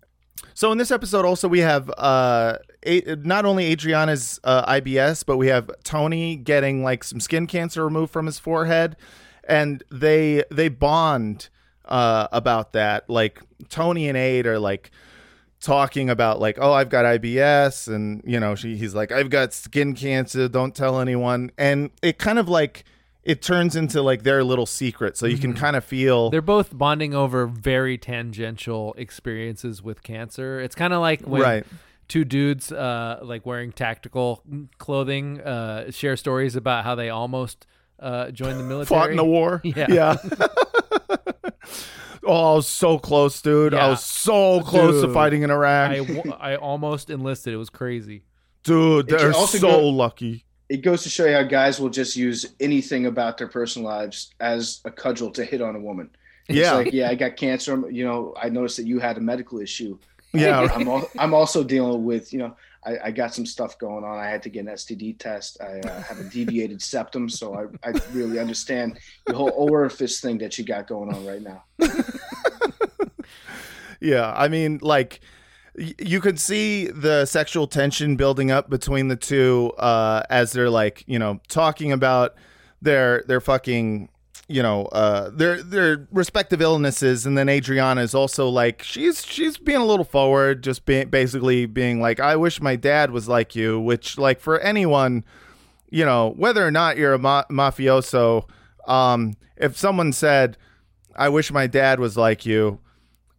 So 0.55 0.73
in 0.73 0.79
this 0.79 0.91
episode, 0.91 1.25
also 1.25 1.49
we 1.49 1.61
have 1.61 1.91
uh, 1.99 2.59
a- 2.85 3.17
not 3.17 3.45
only 3.45 3.67
Adriana's 3.67 4.41
uh, 4.45 4.71
IBS, 4.73 5.25
but 5.25 5.37
we 5.37 5.49
have 5.49 5.71
Tony 5.85 6.37
getting 6.37 6.83
like 6.83 7.05
some 7.05 7.21
skin 7.21 7.47
cancer 7.47 7.85
removed 7.85 8.13
from 8.13 8.27
his 8.27 8.39
forehead, 8.39 8.97
and 9.45 9.83
they 9.91 10.45
they 10.51 10.69
bond 10.69 11.49
uh, 11.85 12.29
about 12.33 12.73
that. 12.73 13.09
Like 13.09 13.41
Tony 13.69 14.09
and 14.09 14.17
Aid 14.17 14.47
are 14.47 14.59
like 14.59 14.91
talking 15.61 16.09
about 16.09 16.41
like, 16.41 16.59
oh, 16.61 16.73
I've 16.73 16.89
got 16.91 17.05
IBS, 17.05 17.93
and 17.93 18.23
you 18.25 18.39
know, 18.39 18.55
she 18.55 18.77
he's 18.77 18.95
like, 18.95 19.11
I've 19.13 19.31
got 19.31 19.53
skin 19.53 19.95
cancer. 19.95 20.49
Don't 20.49 20.75
tell 20.75 21.01
anyone, 21.01 21.51
and 21.59 21.91
it 22.03 22.19
kind 22.19 22.39
of 22.39 22.49
like 22.49 22.85
it 23.29 23.43
turns 23.43 23.77
into 23.77 24.01
like 24.03 24.23
their 24.23 24.43
little 24.43 24.65
secret. 24.67 25.17
So 25.19 25.27
you 25.27 25.37
can 25.39 25.53
kind 25.55 25.77
of 25.77 25.85
feel 25.85 26.31
They're 26.31 26.41
both 26.41 26.77
bonding 26.77 27.15
over 27.15 27.47
very 27.47 27.99
tangential 27.99 28.95
experiences 28.97 29.83
with 29.83 30.03
cancer. 30.03 30.59
It's 30.61 30.75
kind 30.75 30.93
of 30.95 31.01
like 31.03 31.21
when 31.21 31.43
Right. 31.43 31.67
two 32.09 32.25
dudes, 32.25 32.73
uh, 32.73 33.21
like 33.23 33.45
wearing 33.45 33.71
tactical 33.73 34.43
clothing, 34.79 35.41
uh, 35.43 35.91
share 35.91 36.17
stories 36.17 36.57
about 36.57 36.85
how 36.85 36.95
they 36.95 37.11
almost 37.11 37.67
uh, 38.01 38.31
joined 38.31 38.59
the 38.59 38.65
military. 38.65 38.99
fought 38.99 39.11
in 39.11 39.17
the 39.19 39.25
war. 39.25 39.61
Yeah. 39.65 39.87
Yeah. 39.91 40.17
oh, 42.25 42.53
I 42.53 42.55
was 42.55 42.67
so 42.67 42.99
close, 42.99 43.41
dude. 43.43 43.75
I 43.75 43.89
was 43.89 44.05
so 44.05 44.61
close 44.63 45.03
to 45.03 45.13
fighting 45.13 45.43
in 45.43 45.51
Iraq. 45.51 45.91
I, 45.91 45.99
w- 45.99 46.33
I 46.39 46.57
almost 46.57 47.11
enlisted. 47.11 47.55
It 47.55 47.57
was 47.59 47.71
crazy. 47.71 48.23
dude, 48.65 49.09
they're 49.09 49.33
so 49.33 49.61
go- 49.61 49.89
lucky. 49.89 50.45
It 50.69 50.79
goes 50.83 51.03
to 51.05 51.09
show 51.09 51.25
you 51.27 51.35
how 51.35 51.43
guys 51.45 51.81
will 51.81 51.89
just 51.91 52.15
use 52.17 52.47
anything 52.61 53.07
about 53.07 53.39
their 53.39 53.49
personal 53.49 53.89
lives 53.89 54.35
as 54.41 54.81
a 54.85 54.91
cudgel 54.91 55.31
to 55.33 55.45
hit 55.45 55.63
on 55.63 55.75
a 55.77 55.81
woman. 55.81 56.11
It's 56.49 56.59
Yeah. 56.59 56.73
like, 56.75 56.93
yeah, 56.93 57.09
I 57.11 57.15
got 57.15 57.37
cancer. 57.37 57.91
You 57.91 58.05
know, 58.05 58.35
I 58.41 58.49
noticed 58.51 58.77
that 58.79 58.87
you 58.87 58.99
had 58.99 59.17
a 59.17 59.21
medical 59.21 59.61
issue. 59.61 59.99
Yeah. 60.35 60.69
I'm, 60.75 60.87
al- 60.89 61.09
I'm 61.19 61.33
also 61.33 61.65
dealing 61.65 62.05
with, 62.05 62.33
you 62.35 62.39
know, 62.41 62.55
I, 62.85 62.99
I 63.05 63.11
got 63.11 63.35
some 63.35 63.47
stuff 63.47 63.79
going 63.79 64.05
on. 64.05 64.19
I 64.19 64.29
had 64.29 64.43
to 64.45 64.51
get 64.51 64.61
an 64.61 64.67
STD 64.75 65.19
test. 65.19 65.59
I 65.61 65.81
uh, 65.81 66.03
have 66.03 66.21
a 66.21 66.25
deviated 66.25 66.81
septum, 66.91 67.29
so 67.31 67.55
I, 67.83 67.89
I 67.89 67.93
really 68.13 68.39
understand 68.39 68.99
the 69.27 69.35
whole 69.35 69.51
orifice 69.57 70.21
thing 70.21 70.39
that 70.39 70.59
you 70.59 70.65
got 70.65 70.87
going 70.87 71.13
on 71.15 71.25
right 71.27 71.43
now. 71.43 71.65
Yeah, 74.01 74.33
I 74.37 74.47
mean, 74.47 74.79
like 74.81 75.21
you 75.79 76.21
could 76.21 76.41
see 76.41 76.89
the 76.89 77.25
sexual 77.27 77.67
tension 77.67 78.17
building 78.17 78.51
up 78.51 78.69
between 78.69 79.09
the 79.09 79.17
two 79.17 79.73
uh, 79.79 80.23
as 80.31 80.53
they're 80.53 80.71
like, 80.71 81.05
you 81.07 81.19
know, 81.19 81.41
talking 81.49 81.93
about 81.93 82.35
their 82.83 83.23
their 83.27 83.41
fucking, 83.41 84.09
you 84.49 84.63
know, 84.63 84.87
uh, 84.87 85.31
their 85.31 85.63
their 85.63 86.09
respective 86.13 86.61
illnesses, 86.61 87.27
and 87.27 87.39
then 87.39 87.49
Adriana 87.49 88.01
is 88.01 88.15
also 88.15 88.49
like, 88.49 88.83
she's 88.83 89.25
she's 89.25 89.57
being 89.57 89.81
a 89.81 89.85
little 89.85 90.05
forward, 90.05 90.63
just 90.65 90.85
being 90.85 91.09
basically 91.09 91.67
being 91.67 92.01
like, 92.01 92.19
I 92.21 92.37
wish 92.37 92.61
my 92.61 92.77
dad 92.77 93.11
was 93.11 93.29
like 93.29 93.55
you, 93.55 93.79
which 93.81 94.19
like 94.19 94.41
for 94.41 94.59
anyone, 94.61 95.25
you 95.91 96.05
know, 96.05 96.35
whether 96.37 96.67
or 96.67 96.71
not 96.71 96.97
you're 96.97 97.15
a 97.15 97.19
ma- 97.19 97.45
mafioso, 97.51 98.49
um, 98.87 99.37
if 99.57 99.77
someone 99.77 100.13
said, 100.13 100.57
I 101.15 101.29
wish 101.29 101.53
my 101.53 101.67
dad 101.67 102.01
was 102.01 102.17
like 102.17 102.47
you. 102.47 102.81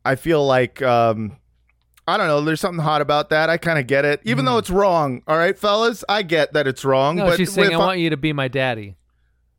I 0.06 0.16
feel 0.16 0.46
like 0.46 0.82
um 0.82 1.39
I 2.10 2.18
don't 2.18 2.28
know, 2.28 2.42
there's 2.42 2.60
something 2.60 2.84
hot 2.84 3.02
about 3.02 3.30
that. 3.30 3.50
I 3.50 3.58
kind 3.58 3.80
of 3.80 3.88
get 3.88 4.06
it. 4.06 4.22
Even 4.24 4.46
though 4.46 4.54
hmm. 4.54 4.60
it's 4.60 4.70
wrong. 4.70 5.22
All 5.28 5.38
right, 5.38 5.58
fellas, 5.58 6.04
I 6.10 6.24
get 6.24 6.54
that 6.54 6.68
it's 6.68 6.84
wrong, 6.84 7.18
No, 7.18 7.26
but 7.26 7.38
she's 7.38 7.52
saying, 7.52 7.74
I 7.74 7.78
want 7.78 8.00
you 8.00 8.10
to 8.10 8.18
be 8.18 8.34
my 8.34 8.48
daddy. 8.48 8.96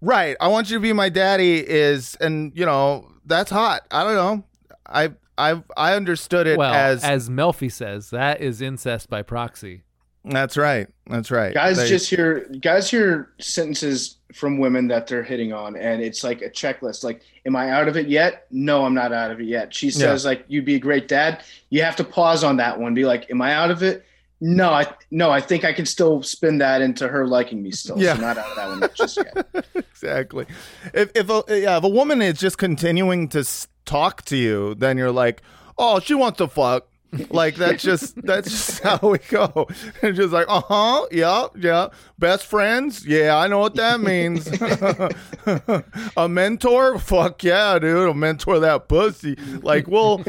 Right. 0.01 0.37
I 0.41 0.49
want 0.49 0.71
you 0.71 0.77
to 0.77 0.81
be 0.81 0.93
my 0.93 1.09
daddy 1.09 1.59
is 1.59 2.17
and 2.21 2.53
you 2.55 2.67
know, 2.67 3.11
that's 3.25 3.51
hot. 3.51 3.83
I 3.91 4.05
don't 4.05 4.15
know. 4.15 4.45
I 4.87 5.13
I 5.37 5.63
I 5.77 5.95
understood 5.95 6.47
it 6.47 6.59
Well, 6.59 6.73
as, 6.73 7.05
as 7.05 7.29
Melfi 7.29 7.71
says, 7.71 8.11
that 8.11 8.41
is 8.41 8.61
incest 8.61 9.09
by 9.09 9.23
proxy. 9.23 9.83
That's 10.25 10.57
right. 10.57 10.87
That's 11.07 11.31
right. 11.31 11.55
Guys 11.55 11.77
They- 11.79 11.89
just 11.89 12.11
hear 12.11 12.41
guys 12.61 12.91
hear 12.91 13.31
sentences 13.41 14.17
from 14.35 14.59
women 14.59 14.89
that 14.89 15.07
they're 15.07 15.23
hitting 15.23 15.53
on, 15.53 15.77
and 15.77 16.03
it's 16.03 16.23
like 16.23 16.43
a 16.43 16.51
checklist. 16.51 17.03
Like, 17.03 17.23
am 17.47 17.57
I 17.57 17.71
out 17.71 17.89
of 17.89 17.97
it 17.97 18.09
yet? 18.09 18.47
No, 18.51 18.85
I'm 18.85 18.95
not 18.95 19.13
out 19.13 19.31
of 19.31 19.41
it 19.41 19.47
yet. 19.47 19.75
She 19.75 19.91
says, 19.91 20.25
like, 20.25 20.45
you'd 20.47 20.65
be 20.65 20.77
a 20.77 20.79
great 20.79 21.09
dad. 21.09 21.43
You 21.71 21.83
have 21.83 21.97
to 21.97 22.05
pause 22.05 22.45
on 22.45 22.59
that 22.59 22.79
one. 22.79 22.95
Be 22.95 23.05
like, 23.05 23.29
am 23.31 23.43
I 23.43 23.55
out 23.55 23.71
of 23.73 23.83
it? 23.83 24.05
No, 24.43 24.71
I 24.71 24.87
no, 25.11 25.31
I 25.31 25.41
think 25.41 25.65
I 25.65 25.73
can 25.73 25.85
still 25.85 26.23
spin 26.23 26.59
that 26.59 26.81
into 26.81 27.09
her 27.09 27.27
liking 27.27 27.63
me 27.63 27.73
still. 27.73 27.99
Yeah. 27.99 28.15
So 28.15 28.21
not 28.23 28.39
out 28.39 28.47
of 28.51 28.57
that 28.57 28.69
one 28.69 28.91
just 28.95 29.17
yet. 29.17 29.67
exactly. 29.75 30.47
If 30.95 31.11
if 31.15 31.29
a, 31.29 31.43
yeah, 31.49 31.77
if 31.77 31.85
a 31.85 31.89
woman 31.89 32.23
is 32.23 32.39
just 32.39 32.57
continuing 32.57 33.29
to 33.31 33.45
talk 33.85 34.23
to 34.27 34.37
you, 34.37 34.75
then 34.77 34.97
you're 34.97 35.13
like, 35.13 35.43
"Oh, 35.77 36.01
she 36.01 36.15
wants 36.15 36.39
to 36.39 36.49
fuck." 36.49 36.87
Like 37.31 37.57
that's 37.57 37.83
just 37.83 38.21
that's 38.23 38.49
just 38.51 38.81
how 38.85 38.99
we 39.03 39.19
go. 39.19 39.69
And 40.03 40.15
just 40.15 40.33
like, 40.33 40.47
uh 40.49 40.63
huh, 40.67 41.07
yeah, 41.11 41.49
yeah. 41.57 41.89
Best 42.19 42.47
friends, 42.47 43.05
yeah, 43.05 43.37
I 43.37 43.49
know 43.49 43.59
what 43.59 43.75
that 43.77 44.01
means. 44.01 44.47
a 46.17 46.29
mentor, 46.29 46.99
fuck 46.99 47.43
yeah, 47.43 47.79
dude. 47.79 48.09
A 48.09 48.15
mentor 48.15 48.61
that 48.61 48.89
pussy. 48.89 49.37
Like, 49.63 49.89
well, 49.89 50.23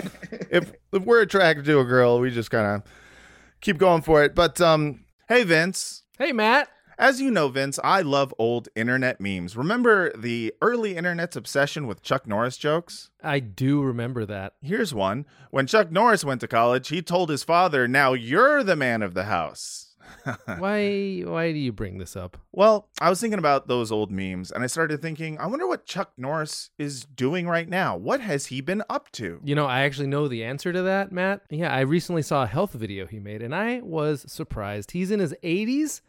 if 0.50 0.72
if 0.92 1.04
we're 1.04 1.22
attracted 1.22 1.66
to 1.66 1.80
a 1.80 1.86
girl, 1.86 2.20
we 2.20 2.32
just 2.32 2.50
kind 2.50 2.78
of 2.82 2.92
keep 3.62 3.78
going 3.78 4.02
for 4.02 4.24
it. 4.24 4.34
But 4.34 4.60
um, 4.60 5.06
hey, 5.28 5.44
Vince. 5.44 6.04
Hey, 6.18 6.32
Matt. 6.32 6.70
As 7.02 7.20
you 7.20 7.32
know, 7.32 7.48
Vince, 7.48 7.80
I 7.84 8.04
love 8.04 8.32
old 8.38 8.70
internet 8.76 9.20
memes. 9.20 9.58
Remember 9.58 10.16
the 10.16 10.54
early 10.62 10.96
internet's 10.96 11.36
obsession 11.36 11.88
with 11.88 12.04
Chuck 12.04 12.28
Norris 12.28 12.58
jokes? 12.58 13.10
I 13.24 13.40
do 13.40 13.82
remember 13.82 14.24
that. 14.28 14.54
Here's 14.62 14.94
one. 14.94 15.26
When 15.50 15.66
Chuck 15.66 15.92
Norris 15.92 16.24
went 16.24 16.42
to 16.42 16.48
college, 16.48 16.90
he 16.90 17.02
told 17.02 17.32
his 17.32 17.44
father, 17.44 17.88
Now 17.88 18.14
you're 18.14 18.64
the 18.64 18.76
man 18.76 19.02
of 19.02 19.16
the 19.16 19.24
house. 19.24 19.96
why 20.60 21.24
why 21.26 21.52
do 21.52 21.58
you 21.58 21.72
bring 21.72 21.98
this 21.98 22.16
up? 22.16 22.38
Well, 22.52 22.88
I 23.00 23.10
was 23.10 23.20
thinking 23.20 23.40
about 23.40 23.68
those 23.68 23.92
old 23.92 24.12
memes 24.12 24.52
and 24.52 24.64
I 24.64 24.68
started 24.68 25.02
thinking, 25.02 25.40
I 25.40 25.48
wonder 25.48 25.66
what 25.66 25.88
Chuck 25.88 26.12
Norris 26.18 26.70
is 26.78 27.06
doing 27.06 27.48
right 27.48 27.68
now. 27.68 27.98
What 27.98 28.22
has 28.22 28.48
he 28.48 28.62
been 28.62 28.84
up 28.92 29.12
to? 29.14 29.40
You 29.44 29.56
know, 29.56 29.66
I 29.66 29.82
actually 29.82 30.08
know 30.08 30.28
the 30.28 30.44
answer 30.44 30.72
to 30.72 30.84
that, 30.84 31.12
Matt. 31.12 31.42
Yeah, 31.50 31.74
I 31.74 31.80
recently 31.80 32.22
saw 32.22 32.44
a 32.44 32.48
health 32.48 32.74
video 32.74 33.08
he 33.08 33.20
made 33.20 33.42
and 33.42 33.56
I 33.56 33.82
was 33.82 34.32
surprised. 34.32 34.92
He's 34.92 35.10
in 35.10 35.20
his 35.20 35.34
80s 35.44 36.02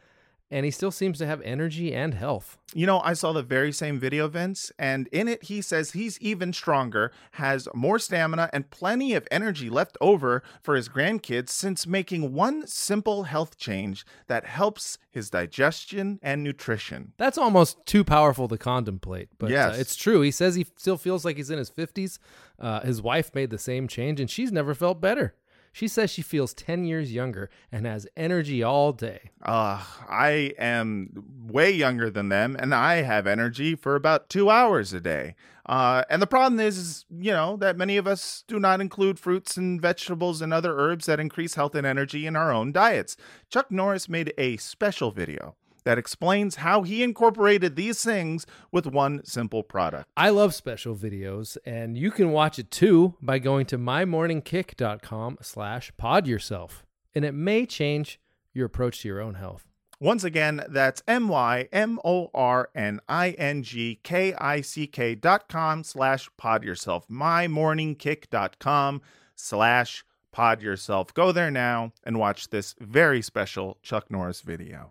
and 0.53 0.67
he 0.67 0.71
still 0.71 0.91
seems 0.91 1.17
to 1.19 1.27
have 1.27 1.41
energy 1.43 1.95
and 1.95 2.13
health. 2.13 2.59
You 2.75 2.87
know, 2.87 3.01
I 3.01 3.15
saw 3.15 3.33
the 3.33 3.43
very 3.43 3.73
same 3.73 3.99
video, 3.99 4.29
Vince, 4.29 4.71
and 4.79 5.09
in 5.09 5.27
it 5.27 5.45
he 5.45 5.63
says 5.63 5.93
he's 5.93 6.19
even 6.21 6.53
stronger, 6.53 7.11
has 7.33 7.69
more 7.75 7.99
stamina, 7.99 8.51
and 8.53 8.71
plenty 8.71 9.15
of 9.15 9.27
energy 9.31 9.71
left 9.71 9.97
over 10.01 10.43
for 10.63 10.75
his 10.75 10.91
grandkids 10.91 11.49
since 11.49 11.87
making 11.87 12.35
one 12.35 12.67
simple 12.67 13.25
health 13.25 13.57
change 13.57 14.05
that 14.27 14.45
helps 14.45 14.99
his 15.11 15.31
digestion 15.31 16.19
and 16.23 16.45
nutrition. 16.45 17.15
That's 17.17 17.39
almost 17.39 17.85
too 17.87 18.05
powerful 18.05 18.47
to 18.49 18.59
contemplate, 18.59 19.31
but 19.39 19.51
uh, 19.51 19.73
it's 19.77 19.97
true. 19.97 20.21
He 20.21 20.31
says 20.31 20.55
he 20.55 20.67
still 20.77 20.99
feels 20.99 21.25
like 21.25 21.37
he's 21.37 21.51
in 21.51 21.59
his 21.59 21.71
50s. 21.71 22.19
Uh, 22.59 22.81
his 22.81 23.01
wife 23.01 23.35
made 23.35 23.51
the 23.51 23.59
same 23.59 23.89
change, 23.89 24.21
and 24.21 24.31
she's 24.31 24.53
never 24.53 24.75
felt 24.75 25.01
better. 25.01 25.35
She 25.73 25.89
says 25.89 26.11
she 26.11 26.23
feels 26.23 26.53
10 26.55 26.85
years 26.85 27.13
younger 27.13 27.49
and 27.71 27.87
has 27.87 28.07
energy 28.17 28.63
all 28.63 28.93
day. 28.93 29.31
Uh, 29.43 29.83
I 30.09 30.53
am 30.59 31.25
way 31.47 31.71
younger 31.71 32.11
than 32.11 32.29
them, 32.29 32.57
and 32.59 32.75
I 32.75 32.97
have 32.97 33.27
energy 33.27 33.75
for 33.75 33.97
about 33.97 34.29
two 34.29 34.51
hours 34.51 34.93
a 34.93 35.01
day. 35.01 35.35
Uh, 35.65 36.05
and 36.11 36.21
the 36.21 36.27
problem 36.27 36.61
is, 36.61 36.77
is, 36.77 37.05
you 37.11 37.33
know, 37.33 37.57
that 37.57 37.77
many 37.77 37.97
of 37.97 38.07
us 38.07 38.45
do 38.47 38.61
not 38.61 38.81
include 38.81 39.19
fruits 39.19 39.57
and 39.57 39.81
vegetables 39.81 40.43
and 40.43 40.53
other 40.53 40.79
herbs 40.79 41.07
that 41.07 41.21
increase 41.21 41.55
health 41.55 41.75
and 41.75 41.87
energy 41.87 42.27
in 42.27 42.37
our 42.37 42.53
own 42.53 42.73
diets. 42.73 43.17
Chuck 43.49 43.71
Norris 43.71 44.09
made 44.09 44.35
a 44.37 44.57
special 44.59 45.11
video 45.11 45.55
that 45.85 45.99
explains 45.99 46.57
how 46.57 46.83
he 46.83 47.03
incorporated 47.03 47.77
these 47.77 48.03
things 48.03 48.47
with 48.71 48.87
one 48.87 49.25
simple 49.25 49.63
product. 49.63 50.09
I 50.17 50.31
love 50.31 50.55
special 50.55 50.95
videos, 50.95 51.57
and 51.65 51.97
you 51.97 52.11
can 52.11 52.31
watch 52.31 52.59
it 52.59 52.71
too 52.71 53.15
by 53.21 53.39
going 53.39 53.67
to 53.67 53.79
mymorningkick.com 53.79 55.39
slash 55.41 55.93
pod 55.97 56.27
yourself. 56.27 56.85
And 57.15 57.25
it 57.25 57.33
may 57.33 57.67
change 57.67 58.21
your 58.53 58.67
approach 58.67 59.03
to 59.03 59.09
your 59.09 59.21
own 59.21 59.35
health. 59.35 59.67
Once 60.01 60.25
again, 60.25 60.65
that's 60.69 61.01
M 61.07 61.29
Y 61.29 61.69
M 61.73 62.01
O 62.05 62.29
R 62.35 62.71
N 62.75 63.01
I 63.09 63.31
N 63.31 63.63
G 63.63 64.01
K 64.03 64.35
I 64.35 64.61
C 64.61 64.89
K 64.89 65.15
dot 65.15 65.49
com 65.49 65.85
slash 65.85 66.29
pod 66.37 66.65
yourself. 66.65 67.07
MyMorningKick.com 67.09 69.01
slash 69.37 70.05
pod 70.33 70.61
yourself. 70.61 71.15
Go 71.15 71.31
there 71.31 71.53
now 71.53 71.93
and 72.03 72.19
watch 72.19 72.49
this 72.49 72.75
very 72.81 73.23
special 73.23 73.79
Chuck 73.83 74.11
Norris 74.11 74.41
video. 74.41 74.91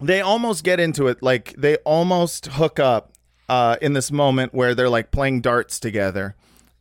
They 0.00 0.20
almost 0.20 0.64
get 0.64 0.80
into 0.80 1.06
it, 1.06 1.22
like 1.22 1.54
they 1.56 1.76
almost 1.78 2.46
hook 2.46 2.78
up 2.78 3.12
uh, 3.48 3.76
in 3.80 3.92
this 3.92 4.10
moment 4.10 4.52
where 4.54 4.74
they're 4.74 4.88
like 4.88 5.10
playing 5.10 5.40
darts 5.40 5.78
together. 5.78 6.34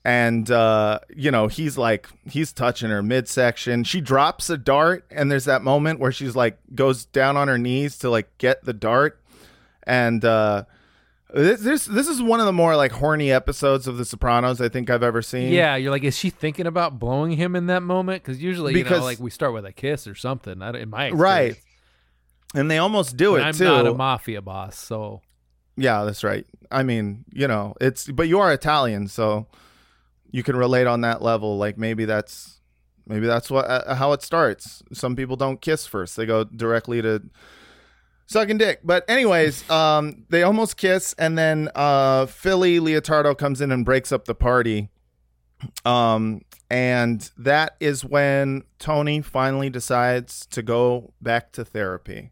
And 0.06 0.50
uh, 0.52 1.00
you 1.16 1.32
know, 1.32 1.48
he's 1.48 1.78
like 1.78 2.08
he's 2.30 2.52
touching 2.52 2.90
her 2.90 3.02
midsection. 3.02 3.84
She 3.86 4.02
drops 4.02 4.50
a 4.50 4.58
dart, 4.58 5.06
and 5.10 5.32
there's 5.32 5.46
that 5.46 5.62
moment 5.62 6.00
where 6.00 6.12
she's 6.12 6.36
like 6.36 6.58
goes 6.76 7.06
down 7.06 7.38
on 7.38 7.48
her 7.48 7.58
knees 7.58 7.98
to 8.00 8.10
like 8.10 8.38
get 8.38 8.66
the 8.66 8.74
dart. 8.74 9.20
And 9.86 10.24
uh 10.26 10.64
this 11.34 11.62
this 11.62 11.86
this 11.86 12.08
is 12.08 12.22
one 12.22 12.40
of 12.42 12.46
the 12.46 12.54
more 12.54 12.76
like 12.76 12.92
horny 12.92 13.32
episodes 13.32 13.88
of 13.88 13.98
The 13.98 14.06
Sopranos 14.06 14.60
I 14.62 14.70
think 14.70 14.90
I've 14.90 15.04
ever 15.04 15.22
seen. 15.22 15.52
Yeah, 15.54 15.76
you're 15.78 15.92
like, 15.92 16.04
is 16.04 16.18
she 16.18 16.30
thinking 16.30 16.68
about 16.68 17.00
blowing 17.00 17.32
him 17.32 17.56
in 17.56 17.68
that 17.68 17.82
moment? 17.82 18.24
Because 18.24 18.42
usually, 18.42 18.74
you 18.74 18.84
Because- 18.84 19.00
know, 19.00 19.06
like 19.06 19.20
we 19.20 19.30
start 19.32 19.54
with 19.54 19.66
a 19.66 19.72
kiss 19.72 20.06
or 20.06 20.16
something. 20.16 20.62
I, 20.62 20.78
in 20.80 20.90
my 20.90 21.12
right. 21.12 21.56
And 22.54 22.70
they 22.70 22.78
almost 22.78 23.18
do 23.18 23.36
it 23.36 23.42
I'm 23.42 23.54
too. 23.54 23.64
not 23.66 23.88
a 23.88 23.94
mafia 23.94 24.42
boss, 24.42 24.78
so 24.78 25.22
Yeah, 25.76 26.04
that's 26.04 26.24
right. 26.24 26.46
I 26.72 26.84
mean, 26.84 27.26
you 27.32 27.48
know, 27.48 27.74
it's 27.82 28.08
but 28.08 28.28
you 28.28 28.40
are 28.40 28.52
Italian, 28.52 29.08
so 29.08 29.48
you 30.32 30.44
can 30.44 30.56
relate 30.56 30.88
on 30.88 31.02
that 31.02 31.22
level. 31.22 31.58
Like 31.58 31.78
maybe 31.78 32.06
that's 32.06 32.60
maybe 33.08 33.28
that's 33.28 33.50
what 33.50 33.66
uh, 33.66 33.96
how 33.96 34.12
it 34.14 34.22
starts. 34.22 34.84
Some 34.92 35.16
people 35.16 35.36
don't 35.36 35.62
kiss 35.62 35.88
first; 35.88 36.16
they 36.16 36.26
go 36.26 36.44
directly 36.44 37.02
to 37.02 37.24
sucking 38.28 38.58
dick. 38.58 38.82
But 38.84 39.10
anyways, 39.10 39.70
um, 39.72 40.26
they 40.30 40.44
almost 40.44 40.78
kiss, 40.78 41.14
and 41.18 41.38
then 41.38 41.70
uh, 41.76 42.26
Philly 42.26 42.80
Leotardo 42.80 43.38
comes 43.38 43.62
in 43.62 43.72
and 43.72 43.86
breaks 43.86 44.12
up 44.12 44.26
the 44.26 44.36
party. 44.36 44.90
Um, 45.86 46.42
and 46.70 47.30
that 47.38 47.78
is 47.80 48.04
when 48.04 48.64
Tony 48.80 49.22
finally 49.22 49.70
decides 49.70 50.46
to 50.48 50.62
go 50.62 51.14
back 51.22 51.52
to 51.54 51.64
therapy. 51.64 52.32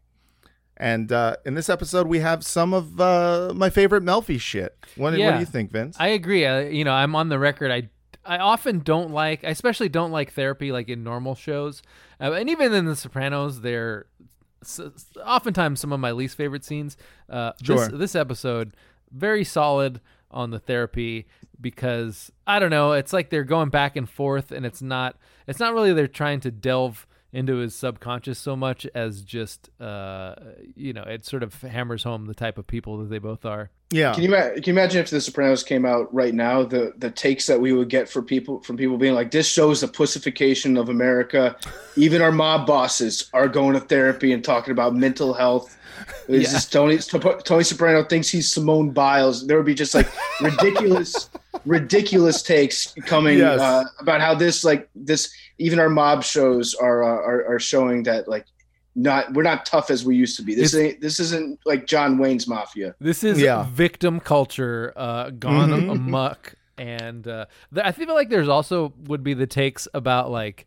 And 0.82 1.12
uh, 1.12 1.36
in 1.46 1.54
this 1.54 1.68
episode, 1.68 2.08
we 2.08 2.18
have 2.18 2.44
some 2.44 2.74
of 2.74 3.00
uh, 3.00 3.52
my 3.54 3.70
favorite 3.70 4.02
Melfi 4.02 4.40
shit. 4.40 4.76
What, 4.96 5.12
what 5.12 5.34
do 5.34 5.38
you 5.40 5.46
think, 5.46 5.70
Vince? 5.70 5.96
I 6.00 6.08
agree. 6.08 6.44
I, 6.44 6.62
you 6.68 6.84
know, 6.84 6.92
I'm 6.92 7.14
on 7.14 7.28
the 7.28 7.38
record. 7.38 7.70
I 7.70 7.88
I 8.24 8.38
often 8.38 8.80
don't 8.80 9.10
like, 9.10 9.42
I 9.44 9.48
especially 9.50 9.88
don't 9.88 10.10
like 10.12 10.32
therapy 10.32 10.70
like 10.72 10.88
in 10.88 11.02
normal 11.04 11.34
shows, 11.34 11.82
uh, 12.20 12.32
and 12.32 12.48
even 12.50 12.72
in 12.72 12.84
The 12.86 12.94
Sopranos, 12.96 13.60
they're 13.60 14.06
s- 14.62 14.80
oftentimes 15.24 15.80
some 15.80 15.92
of 15.92 15.98
my 16.00 16.12
least 16.12 16.36
favorite 16.36 16.64
scenes. 16.64 16.96
Uh, 17.28 17.52
Sure. 17.62 17.76
This, 17.88 17.98
this 17.98 18.14
episode 18.16 18.74
very 19.10 19.44
solid 19.44 20.00
on 20.30 20.50
the 20.50 20.58
therapy 20.58 21.26
because 21.60 22.30
I 22.46 22.58
don't 22.58 22.70
know. 22.70 22.92
It's 22.92 23.12
like 23.12 23.30
they're 23.30 23.44
going 23.44 23.70
back 23.70 23.96
and 23.96 24.08
forth, 24.08 24.50
and 24.52 24.64
it's 24.66 24.82
not. 24.82 25.16
It's 25.46 25.60
not 25.60 25.74
really 25.74 25.92
they're 25.92 26.06
trying 26.08 26.40
to 26.40 26.50
delve 26.50 27.06
into 27.32 27.56
his 27.56 27.74
subconscious 27.74 28.38
so 28.38 28.54
much 28.54 28.86
as 28.94 29.22
just 29.22 29.70
uh 29.80 30.34
you 30.76 30.92
know 30.92 31.02
it 31.02 31.24
sort 31.24 31.42
of 31.42 31.60
hammers 31.62 32.02
home 32.02 32.26
the 32.26 32.34
type 32.34 32.58
of 32.58 32.66
people 32.66 32.98
that 32.98 33.08
they 33.08 33.18
both 33.18 33.44
are 33.44 33.70
yeah. 33.94 34.14
Can 34.14 34.22
you, 34.22 34.30
can 34.30 34.62
you 34.64 34.72
imagine 34.72 35.02
if 35.02 35.10
The 35.10 35.20
Sopranos 35.20 35.62
came 35.62 35.84
out 35.84 36.08
right 36.14 36.32
now? 36.32 36.62
The 36.64 36.94
the 36.96 37.10
takes 37.10 37.44
that 37.46 37.60
we 37.60 37.74
would 37.74 37.90
get 37.90 38.08
for 38.08 38.22
people 38.22 38.62
from 38.62 38.78
people 38.78 38.96
being 38.96 39.12
like, 39.12 39.30
"This 39.32 39.46
shows 39.46 39.82
the 39.82 39.88
pussification 39.88 40.78
of 40.78 40.88
America." 40.88 41.54
Even 41.96 42.22
our 42.22 42.32
mob 42.32 42.66
bosses 42.66 43.28
are 43.34 43.48
going 43.48 43.74
to 43.74 43.80
therapy 43.80 44.32
and 44.32 44.42
talking 44.42 44.72
about 44.72 44.94
mental 44.94 45.34
health. 45.34 45.76
It's 46.26 46.44
Yeah. 46.50 46.52
just 46.56 46.72
Tony 46.72 46.96
Tony 47.44 47.64
Soprano 47.64 48.02
thinks 48.02 48.30
he's 48.30 48.50
Simone 48.50 48.92
Biles. 48.92 49.46
There 49.46 49.58
would 49.58 49.66
be 49.66 49.74
just 49.74 49.94
like 49.94 50.08
ridiculous, 50.40 51.28
ridiculous 51.66 52.42
takes 52.42 52.94
coming 53.04 53.38
Yes. 53.38 53.60
uh, 53.60 53.84
about 54.00 54.22
how 54.22 54.34
this 54.34 54.64
like 54.64 54.88
this 54.94 55.30
even 55.62 55.78
our 55.78 55.88
mob 55.88 56.22
shows 56.24 56.74
are 56.74 57.02
uh, 57.04 57.08
are, 57.30 57.54
are 57.54 57.60
showing 57.60 58.02
that 58.04 58.28
like 58.28 58.46
not 58.94 59.32
we're 59.32 59.42
not 59.42 59.64
tough 59.64 59.90
as 59.90 60.04
we 60.04 60.14
used 60.16 60.36
to 60.36 60.42
be. 60.42 60.54
This 60.54 60.74
It's- 60.74 60.92
ain't 60.94 61.00
this 61.00 61.18
isn't 61.20 61.60
like 61.64 61.86
John 61.86 62.18
Wayne's 62.18 62.46
mafia. 62.46 62.94
This 63.00 63.24
is 63.24 63.40
Yeah. 63.40 63.66
victim 63.70 64.20
culture 64.20 64.92
uh, 64.96 65.30
gone 65.30 65.70
Mhm. 65.70 65.90
amok, 65.92 66.54
and 66.76 67.26
uh, 67.26 67.46
th- 67.74 67.86
I 67.86 67.92
feel 67.92 68.12
like 68.14 68.28
there's 68.28 68.48
also 68.48 68.92
would 69.06 69.22
be 69.22 69.34
the 69.34 69.46
takes 69.46 69.88
about 69.94 70.30
like 70.30 70.66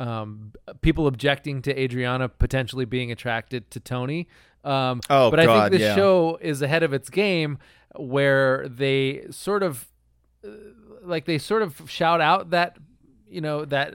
um, 0.00 0.52
people 0.82 1.06
objecting 1.06 1.62
to 1.62 1.80
Adriana 1.80 2.28
potentially 2.28 2.84
being 2.84 3.12
attracted 3.12 3.70
to 3.70 3.78
Tony. 3.80 4.26
Um, 4.64 5.00
Oh, 5.08 5.30
but 5.30 5.38
I 5.38 5.46
think 5.68 5.78
the 5.78 5.84
yeah. 5.86 5.94
show 5.94 6.36
is 6.40 6.62
ahead 6.62 6.82
of 6.82 6.92
its 6.92 7.08
game 7.10 7.58
where 7.94 8.66
they 8.68 9.26
sort 9.30 9.62
of 9.62 9.86
uh, 10.44 10.48
like 11.04 11.26
they 11.26 11.38
sort 11.38 11.62
of 11.62 11.88
shout 11.88 12.20
out 12.20 12.50
that 12.50 12.76
you 13.34 13.40
know 13.40 13.64
that 13.64 13.94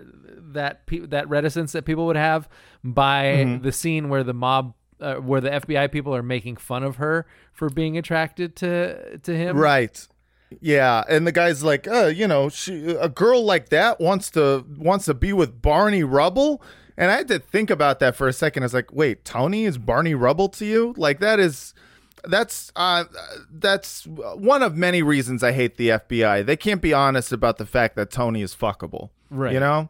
that 0.54 0.86
pe- 0.86 1.06
that 1.08 1.30
reticence 1.30 1.72
that 1.72 1.86
people 1.86 2.06
would 2.08 2.16
have 2.18 2.50
by 2.84 3.24
Mhm. 3.46 3.64
the 3.64 3.72
scene 3.72 4.10
where 4.10 4.24
the 4.24 4.34
mob 4.34 4.74
uh, 5.02 5.16
where 5.16 5.40
the 5.42 5.50
FBI 5.50 5.88
people 5.92 6.14
are 6.14 6.22
making 6.24 6.58
fun 6.58 6.84
of 6.84 6.98
her 6.98 7.26
for 7.54 7.70
being 7.70 7.98
attracted 7.98 8.56
to 8.58 9.18
to 9.20 9.36
him. 9.36 9.58
Right. 9.58 10.06
Yeah, 10.62 11.04
and 11.08 11.28
the 11.28 11.32
guy's 11.32 11.64
like, 11.64 11.88
uh, 11.88 12.08
you 12.08 12.28
know, 12.28 12.50
she 12.50 12.96
a 13.00 13.08
girl 13.08 13.44
like 13.46 13.70
that 13.70 14.00
wants 14.00 14.30
to 14.32 14.66
wants 14.78 15.06
to 15.06 15.14
be 15.14 15.32
with 15.32 15.62
Barney 15.62 16.04
Rubble, 16.04 16.62
and 16.98 17.12
I 17.12 17.18
had 17.18 17.28
to 17.30 17.38
think 17.40 17.70
about 17.70 18.00
that 18.00 18.16
for 18.16 18.28
a 18.28 18.34
second. 18.34 18.64
I 18.64 18.66
was 18.66 18.74
like, 18.74 18.92
wait, 18.92 19.24
Tony 19.24 19.66
is 19.66 19.78
Barney 19.78 20.16
Rubble 20.16 20.50
to 20.50 20.66
you? 20.66 20.94
Like 20.98 21.20
that 21.20 21.40
is 21.40 21.74
that's 22.26 22.70
uh 22.76 23.06
that's 23.52 24.06
one 24.08 24.62
of 24.64 24.76
many 24.76 25.02
reasons 25.04 25.44
I 25.44 25.52
hate 25.54 25.78
the 25.78 25.90
FBI. 25.90 26.46
They 26.46 26.58
can't 26.58 26.82
be 26.82 26.94
honest 26.94 27.32
about 27.32 27.58
the 27.60 27.66
fact 27.66 27.96
that 27.96 28.10
Tony 28.12 28.42
is 28.42 28.54
fuckable. 28.56 29.12
Right. 29.30 29.54
You 29.54 29.60
know? 29.60 29.90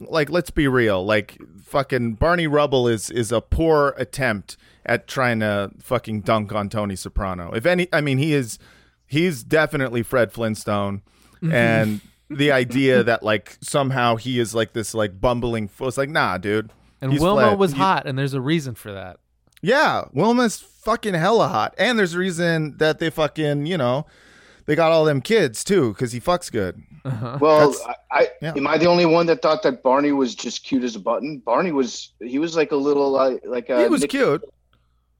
Like 0.00 0.30
let's 0.30 0.50
be 0.50 0.66
real. 0.68 1.04
Like 1.04 1.38
fucking 1.64 2.14
Barney 2.14 2.46
Rubble 2.46 2.88
is 2.88 3.10
is 3.10 3.32
a 3.32 3.40
poor 3.40 3.94
attempt 3.98 4.56
at 4.86 5.06
trying 5.06 5.40
to 5.40 5.70
fucking 5.80 6.22
dunk 6.22 6.52
on 6.54 6.68
Tony 6.70 6.96
Soprano. 6.96 7.52
If 7.52 7.66
any 7.66 7.86
I 7.92 8.00
mean 8.00 8.16
he 8.18 8.32
is 8.32 8.58
he's 9.06 9.42
definitely 9.42 10.02
Fred 10.02 10.32
Flintstone 10.32 11.02
Mhm. 11.42 11.52
and 11.52 12.00
the 12.30 12.50
idea 12.52 13.02
that 13.02 13.22
like 13.22 13.58
somehow 13.60 14.16
he 14.16 14.38
is 14.38 14.54
like 14.54 14.72
this 14.72 14.94
like 14.94 15.20
bumbling 15.20 15.68
fool. 15.68 15.88
It's 15.88 15.98
like, 15.98 16.08
nah, 16.08 16.38
dude. 16.38 16.70
And 17.02 17.18
Wilma 17.18 17.48
Fred. 17.48 17.58
was 17.58 17.72
You- 17.72 17.78
hot, 17.78 18.06
and 18.06 18.18
there's 18.18 18.34
a 18.34 18.40
reason 18.40 18.74
for 18.74 18.92
that. 18.92 19.18
yeah, 19.62 20.04
Wilma's 20.14 20.58
fucking 20.60 21.14
hella 21.14 21.48
hot, 21.48 21.74
and 21.76 21.98
there's 21.98 22.14
a 22.14 22.18
reason 22.18 22.76
that 22.78 23.00
they 23.00 23.10
fucking 23.10 23.66
you 23.66 23.76
know 23.76 24.06
they 24.70 24.76
got 24.76 24.92
all 24.92 25.04
them 25.04 25.20
kids 25.20 25.64
too 25.64 25.92
because 25.92 26.12
he 26.12 26.20
fucks 26.20 26.50
good. 26.50 26.80
Well, 27.04 27.72
That's- 27.72 27.80
I, 28.12 28.18
I 28.22 28.28
yeah. 28.40 28.52
am 28.56 28.66
I 28.68 28.78
the 28.78 28.86
only 28.86 29.04
one 29.06 29.26
that 29.26 29.42
thought 29.42 29.64
that 29.64 29.82
Barney 29.82 30.12
was 30.12 30.34
just 30.36 30.64
cute 30.64 30.84
as 30.84 30.94
a 30.94 31.00
button? 31.00 31.38
Barney 31.44 31.72
was 31.72 32.12
he 32.22 32.38
was 32.38 32.54
like 32.54 32.70
a 32.70 32.76
little 32.76 33.18
uh, 33.18 33.36
like 33.44 33.68
a 33.68 33.82
he 33.82 33.88
was 33.88 34.02
Nick- 34.02 34.10
cute. 34.10 34.44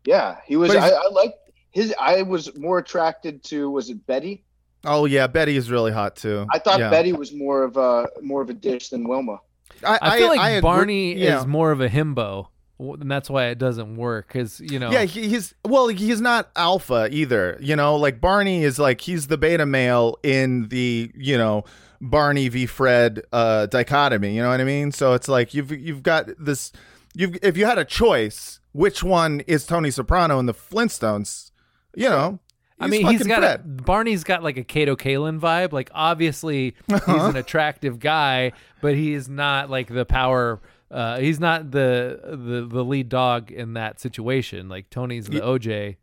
Yeah, 0.05 0.37
he 0.47 0.57
was. 0.57 0.75
I, 0.75 0.89
I 0.91 1.09
like 1.11 1.35
his. 1.73 1.93
I 1.99 2.23
was 2.23 2.57
more 2.57 2.79
attracted 2.79 3.43
to 3.45 3.69
was 3.71 3.91
it 3.91 4.07
Betty? 4.07 4.45
Oh 4.85 5.05
yeah, 5.07 5.27
Betty 5.27 5.57
is 5.57 5.71
really 5.71 5.91
hot 5.93 6.15
too. 6.17 6.47
I 6.53 6.59
thought 6.61 6.79
Yeah. 6.79 6.91
Betty 6.91 7.13
was 7.13 7.33
more 7.35 7.65
of 7.65 7.77
a 7.77 8.07
more 8.23 8.41
of 8.43 8.51
a 8.51 8.55
dish 8.55 8.91
than 8.91 9.09
Wilma. 9.09 9.39
I, 9.83 10.19
feel 10.19 10.29
like 10.29 10.41
I 10.41 10.51
agree- 10.51 10.61
Barney 10.63 11.15
yeah. 11.15 11.41
is 11.41 11.47
more 11.47 11.71
of 11.73 11.81
a 11.81 11.89
himbo, 11.89 12.17
w- 12.17 12.47
and 12.81 13.11
that's 13.11 13.29
why 13.29 13.47
it 13.47 13.59
doesn't 13.59 13.97
work. 13.97 14.29
Because 14.29 14.61
you 14.61 14.79
know, 14.79 14.91
Yeah, 14.91 15.05
he, 15.05 15.29
he's 15.29 15.55
well, 15.65 15.89
he's 15.89 16.21
not 16.21 16.51
alpha 16.57 17.09
either. 17.11 17.59
You 17.61 17.77
know, 17.77 17.97
like 17.97 18.21
Barney 18.21 18.65
is 18.65 18.79
like 18.79 19.01
he's 19.03 19.27
the 19.27 19.37
beta 19.39 19.67
male 19.67 20.19
in 20.23 20.69
the 20.69 21.11
you 21.15 21.37
know 21.39 21.65
Barney 22.01 22.49
v 22.49 22.67
Fred 22.67 23.23
uh, 23.33 23.67
dichotomy. 23.67 24.35
You 24.35 24.43
know 24.43 24.49
what 24.49 24.61
I 24.61 24.65
mean? 24.65 24.93
So 24.93 25.13
it's 25.15 25.29
like 25.29 25.53
you've 25.55 25.71
you've 25.71 26.03
got 26.03 26.29
this. 26.39 26.73
You've 27.15 27.37
if 27.43 27.57
you 27.57 27.67
had 27.67 27.79
a 27.79 27.85
choice, 27.85 28.61
which 28.73 29.03
one 29.03 29.41
is 29.41 29.67
Tony 29.67 29.91
Soprano 29.91 30.39
in 30.39 30.47
the 30.47 30.55
Flintstones? 30.55 31.51
You 31.97 32.09
know, 32.09 32.39
I 32.79 32.87
mean, 32.87 33.05
he's 33.07 33.27
got 33.27 33.43
a, 33.43 33.59
Barney's 33.59 34.23
got 34.25 34.43
like 34.45 34.57
a 34.57 34.63
Kato 34.65 34.95
Kaelin 34.95 35.41
vibe. 35.41 35.73
Like, 35.73 35.91
obviously, 35.93 36.77
he's 36.87 36.97
Uh-huh. 37.01 37.27
an 37.31 37.37
attractive 37.37 37.99
guy, 37.99 38.53
but 38.81 38.95
he 38.95 39.13
is 39.13 39.29
not 39.29 39.69
like 39.71 39.89
the 39.89 40.05
power. 40.07 40.61
Uh, 40.91 41.19
he's 41.19 41.39
not 41.39 41.71
the 41.71 42.21
the 42.25 42.67
the 42.69 42.85
lead 42.85 43.09
dog 43.09 43.51
in 43.53 43.75
that 43.75 44.01
situation. 44.01 44.69
Like 44.69 44.91
Tony's 44.91 45.27
the 45.27 45.41
OJ. 45.41 45.97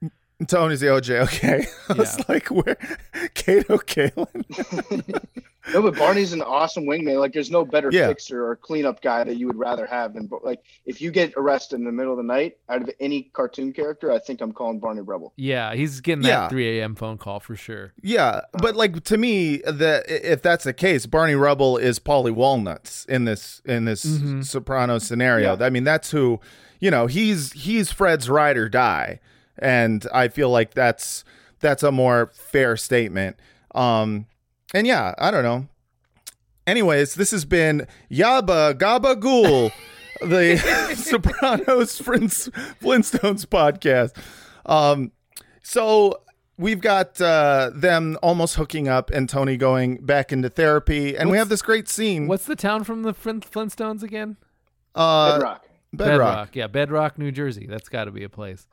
Tony's 0.45 0.81
the 0.81 0.87
OJ. 0.87 1.21
Okay, 1.23 1.65
I 1.89 1.93
was 1.93 2.29
like, 2.29 2.47
where 2.49 2.77
Kato 3.33 3.77
Kaelin? 3.77 5.23
No, 5.73 5.81
but 5.81 5.97
Barney's 5.97 6.31
an 6.31 6.41
awesome 6.41 6.85
wingman. 6.85 7.19
Like, 7.19 7.33
there's 7.33 7.51
no 7.51 7.65
better 7.65 7.89
Yeah. 7.91 8.07
fixer 8.07 8.47
or 8.47 8.55
cleanup 8.55 9.01
guy 9.01 9.25
that 9.25 9.35
you 9.35 9.47
would 9.47 9.57
rather 9.57 9.85
have 9.85 10.13
than 10.13 10.29
like 10.41 10.63
if 10.85 11.01
you 11.01 11.11
get 11.11 11.33
arrested 11.35 11.75
in 11.75 11.83
the 11.83 11.91
middle 11.91 12.13
of 12.13 12.17
the 12.17 12.23
night 12.23 12.55
out 12.69 12.81
of 12.83 12.89
any 13.01 13.23
cartoon 13.33 13.73
character, 13.73 14.09
I 14.09 14.19
think 14.19 14.39
I'm 14.39 14.53
calling 14.53 14.79
Barney 14.79 15.01
Rubble. 15.01 15.33
Yeah, 15.35 15.73
he's 15.75 15.99
getting 15.99 16.21
that 16.21 16.29
Yeah. 16.29 16.47
3 16.47 16.79
a.m. 16.79 16.95
phone 16.95 17.17
call 17.17 17.41
for 17.41 17.57
sure. 17.57 17.91
Yeah, 18.01 18.43
but 18.53 18.77
like 18.77 19.03
to 19.03 19.17
me, 19.17 19.57
the 19.57 20.05
if 20.07 20.41
that's 20.41 20.63
the 20.63 20.71
case, 20.71 21.05
Barney 21.05 21.35
Rubble 21.35 21.75
is 21.75 21.99
Paulie 21.99 22.31
Walnuts 22.33 23.03
in 23.09 23.25
this 23.25 23.61
in 23.65 23.83
this 23.83 24.05
Mhm. 24.05 24.45
Soprano 24.45 24.99
scenario. 24.99 25.57
Yeah. 25.57 25.65
I 25.65 25.69
mean, 25.69 25.83
that's 25.83 26.11
who 26.11 26.39
you 26.79 26.89
know. 26.89 27.07
He's 27.07 27.51
he's 27.51 27.91
Fred's 27.91 28.29
ride 28.29 28.55
or 28.55 28.69
die, 28.69 29.19
and 29.59 30.05
I 30.13 30.27
feel 30.27 30.49
like 30.49 30.73
that's 30.73 31.23
that's 31.59 31.83
a 31.83 31.91
more 31.91 32.31
fair 32.33 32.77
statement. 32.77 33.37
Um, 33.73 34.25
and 34.73 34.85
yeah, 34.87 35.13
I 35.17 35.31
don't 35.31 35.43
know. 35.43 35.67
Anyways, 36.65 37.15
this 37.15 37.31
has 37.31 37.45
been 37.45 37.87
Yaba 38.11 38.73
Gabba 38.73 39.19
Ghoul, 39.19 39.71
the 40.21 40.57
Sopranos 40.95 41.99
Flint- 41.99 42.49
Flintstones 42.81 43.45
podcast. 43.45 44.15
Um, 44.65 45.11
so 45.63 46.21
we've 46.57 46.81
got 46.81 47.21
uh, 47.21 47.71
them 47.73 48.17
almost 48.21 48.55
hooking 48.55 48.87
up 48.87 49.09
and 49.11 49.29
Tony 49.29 49.55
going 49.57 49.97
back 50.05 50.33
into 50.33 50.49
therapy, 50.49 51.17
and 51.17 51.29
we 51.29 51.37
have 51.37 51.49
this 51.49 51.61
great 51.61 51.87
scene. 51.87 52.27
What's 52.27 52.45
the 52.45 52.55
town 52.55 52.83
from 52.83 53.03
the 53.03 53.13
Flintstones 53.13 54.03
again? 54.03 54.37
uh, 54.95 55.33
Bedrock. 55.37 55.65
Bedrock. 55.93 56.55
Yeah, 56.55 56.67
Bedrock, 56.67 57.17
New 57.17 57.31
Jersey. 57.31 57.65
That's 57.67 57.87
got 57.87 58.05
to 58.05 58.11
be 58.11 58.23
a 58.23 58.29
place. 58.29 58.67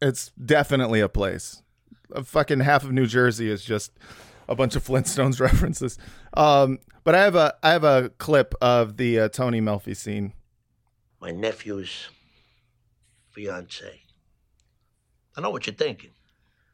It's 0.00 0.30
definitely 0.32 1.00
a 1.00 1.08
place. 1.08 1.62
A 2.12 2.22
fucking 2.22 2.60
half 2.60 2.84
of 2.84 2.92
New 2.92 3.06
Jersey 3.06 3.50
is 3.50 3.64
just 3.64 3.92
a 4.48 4.54
bunch 4.54 4.76
of 4.76 4.84
Flintstones 4.86 5.40
references. 5.40 5.98
Um, 6.34 6.78
but 7.04 7.14
I 7.14 7.22
have 7.22 7.34
a 7.34 7.54
I 7.62 7.70
have 7.70 7.84
a 7.84 8.10
clip 8.18 8.54
of 8.60 8.96
the 8.96 9.20
uh, 9.20 9.28
Tony 9.28 9.60
Melfi 9.60 9.96
scene. 9.96 10.32
My 11.20 11.30
nephew's 11.30 12.08
fiance. 13.30 14.02
I 15.36 15.40
know 15.40 15.50
what 15.50 15.66
you're 15.66 15.74
thinking. 15.74 16.10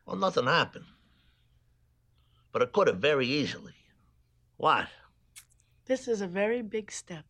Well, 0.07 0.17
nothing 0.17 0.47
happened. 0.47 0.87
But 2.53 2.63
it 2.63 2.73
could 2.73 2.89
have 2.89 2.99
very 2.99 3.27
easily. 3.27 3.75
What? 4.57 4.89
This 5.87 6.07
is 6.07 6.21
a 6.21 6.27
very 6.27 6.63
big 6.63 6.93
step. 6.93 7.25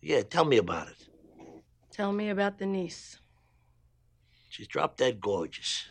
Yeah, 0.00 0.22
tell 0.22 0.44
me 0.44 0.58
about 0.58 0.88
it. 0.88 1.08
Tell 1.90 2.12
me 2.12 2.28
about 2.28 2.58
the 2.58 2.66
niece. 2.66 3.18
She's 4.52 4.68
drop 4.68 4.98
dead 4.98 5.18
gorgeous. 5.18 5.86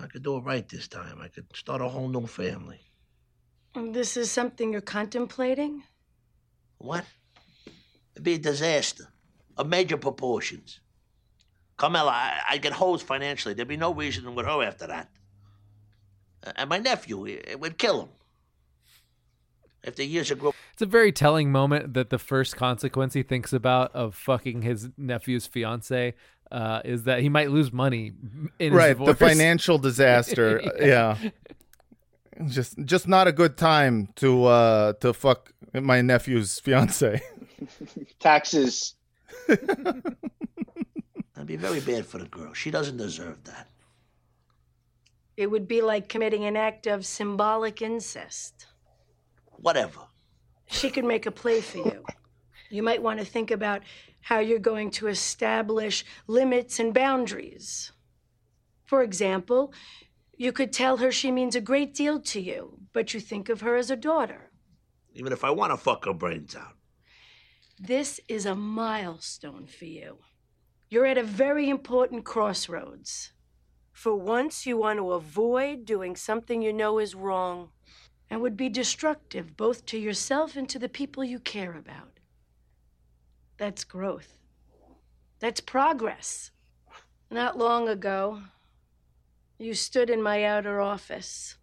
I 0.00 0.06
could 0.06 0.22
do 0.22 0.38
it 0.38 0.44
right 0.44 0.66
this 0.66 0.88
time. 0.88 1.20
I 1.20 1.28
could 1.28 1.44
start 1.54 1.82
a 1.82 1.88
whole 1.88 2.08
new 2.08 2.26
family. 2.26 2.80
This 3.74 4.16
is 4.16 4.30
something 4.30 4.72
you're 4.72 4.80
contemplating? 4.80 5.82
What? 6.78 7.04
It'd 8.14 8.24
be 8.24 8.34
a 8.34 8.38
disaster 8.38 9.08
of 9.58 9.68
major 9.68 9.98
proportions. 9.98 10.80
Carmela, 11.76 12.12
I, 12.12 12.40
I'd 12.48 12.62
get 12.62 12.72
hosed 12.72 13.06
financially. 13.06 13.52
There'd 13.52 13.68
be 13.68 13.76
no 13.76 13.92
reason 13.92 14.34
with 14.34 14.46
her 14.46 14.62
after 14.62 14.86
that. 14.86 15.10
Uh, 16.46 16.52
And 16.56 16.70
my 16.70 16.78
nephew, 16.78 17.26
it, 17.26 17.44
it 17.46 17.60
would 17.60 17.76
kill 17.76 18.04
him. 18.04 18.08
After 19.86 20.02
years 20.02 20.30
of 20.30 20.38
growth. 20.38 20.56
It's 20.72 20.82
a 20.82 20.86
very 20.86 21.12
telling 21.12 21.52
moment 21.52 21.94
that 21.94 22.10
the 22.10 22.18
first 22.18 22.56
consequence 22.56 23.14
he 23.14 23.22
thinks 23.22 23.52
about 23.52 23.94
of 23.94 24.14
fucking 24.14 24.62
his 24.62 24.88
nephew's 24.96 25.46
fiance 25.46 26.14
uh, 26.50 26.80
is 26.84 27.04
that 27.04 27.20
he 27.20 27.28
might 27.28 27.50
lose 27.50 27.72
money 27.72 28.12
in 28.58 28.72
his 28.72 28.72
right, 28.72 28.98
the 28.98 29.14
financial 29.14 29.78
disaster. 29.88 30.62
yeah. 30.80 31.16
Just 32.46 32.78
just 32.84 33.08
not 33.08 33.26
a 33.26 33.32
good 33.32 33.56
time 33.56 34.10
to 34.16 34.44
uh 34.44 34.92
to 35.00 35.12
fuck 35.12 35.52
my 35.72 36.00
nephew's 36.00 36.60
fiance. 36.60 37.20
Taxes. 38.20 38.94
That'd 39.48 40.14
be 41.46 41.56
very 41.56 41.80
bad 41.80 42.06
for 42.06 42.18
the 42.18 42.26
girl. 42.26 42.52
She 42.54 42.70
doesn't 42.70 42.96
deserve 42.96 43.42
that. 43.44 43.68
It 45.36 45.50
would 45.50 45.66
be 45.66 45.82
like 45.82 46.08
committing 46.08 46.44
an 46.44 46.56
act 46.56 46.86
of 46.86 47.04
symbolic 47.04 47.82
incest. 47.82 48.66
Whatever. 49.56 50.00
She 50.66 50.90
could 50.90 51.04
make 51.04 51.26
a 51.26 51.30
play 51.30 51.60
for 51.60 51.78
you. 51.78 52.04
You 52.70 52.82
might 52.82 53.02
want 53.02 53.18
to 53.18 53.24
think 53.24 53.50
about 53.50 53.82
how 54.28 54.40
you're 54.40 54.58
going 54.58 54.90
to 54.90 55.06
establish 55.06 56.04
limits 56.26 56.78
and 56.78 56.92
boundaries. 56.92 57.92
For 58.84 59.02
example, 59.02 59.72
you 60.36 60.52
could 60.52 60.70
tell 60.70 60.98
her 60.98 61.10
she 61.10 61.30
means 61.30 61.56
a 61.56 61.62
great 61.62 61.94
deal 61.94 62.20
to 62.20 62.38
you, 62.38 62.78
but 62.92 63.14
you 63.14 63.20
think 63.20 63.48
of 63.48 63.62
her 63.62 63.74
as 63.74 63.90
a 63.90 63.96
daughter. 63.96 64.50
Even 65.14 65.32
if 65.32 65.44
I 65.44 65.50
want 65.50 65.72
to 65.72 65.78
fuck 65.78 66.04
her 66.04 66.12
brains 66.12 66.54
out. 66.54 66.76
This 67.80 68.20
is 68.28 68.44
a 68.44 68.54
milestone 68.54 69.66
for 69.66 69.86
you. 69.86 70.18
You're 70.90 71.06
at 71.06 71.16
a 71.16 71.22
very 71.22 71.70
important 71.70 72.26
crossroads. 72.26 73.32
For 73.92 74.14
once, 74.14 74.66
you 74.66 74.76
want 74.76 74.98
to 74.98 75.12
avoid 75.12 75.86
doing 75.86 76.16
something 76.16 76.60
you 76.60 76.74
know 76.74 76.98
is 76.98 77.14
wrong 77.14 77.70
and 78.28 78.42
would 78.42 78.58
be 78.58 78.68
destructive 78.68 79.56
both 79.56 79.86
to 79.86 79.98
yourself 79.98 80.54
and 80.54 80.68
to 80.68 80.78
the 80.78 80.90
people 80.90 81.24
you 81.24 81.38
care 81.38 81.72
about. 81.72 82.17
That's 83.58 83.84
growth. 83.84 84.38
That's 85.40 85.60
progress. 85.60 86.52
Not 87.30 87.58
long 87.58 87.88
ago, 87.88 88.42
you 89.58 89.74
stood 89.74 90.08
in 90.08 90.22
my 90.22 90.44
outer 90.44 90.80
office. 90.80 91.56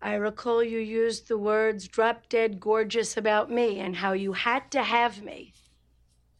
I 0.00 0.14
recall 0.14 0.62
you 0.62 0.78
used 0.78 1.28
the 1.28 1.38
words 1.38 1.88
drop 1.88 2.28
dead 2.28 2.60
gorgeous 2.60 3.16
about 3.16 3.50
me 3.50 3.80
and 3.80 3.96
how 3.96 4.12
you 4.12 4.32
had 4.34 4.70
to 4.72 4.82
have 4.82 5.22
me. 5.22 5.54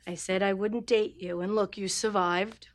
I 0.06 0.14
said 0.14 0.42
I 0.42 0.52
wouldn't 0.52 0.86
date 0.86 1.16
you, 1.18 1.40
and 1.40 1.54
look, 1.54 1.76
you 1.76 1.88
survived. 1.88 2.68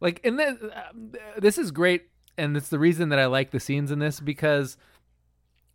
Like, 0.00 0.20
and 0.24 0.38
then 0.38 0.58
uh, 0.74 1.38
this 1.38 1.58
is 1.58 1.70
great, 1.70 2.08
and 2.36 2.56
it's 2.56 2.70
the 2.70 2.78
reason 2.78 3.10
that 3.10 3.18
I 3.18 3.26
like 3.26 3.50
the 3.50 3.60
scenes 3.60 3.90
in 3.90 3.98
this 3.98 4.20
because 4.20 4.76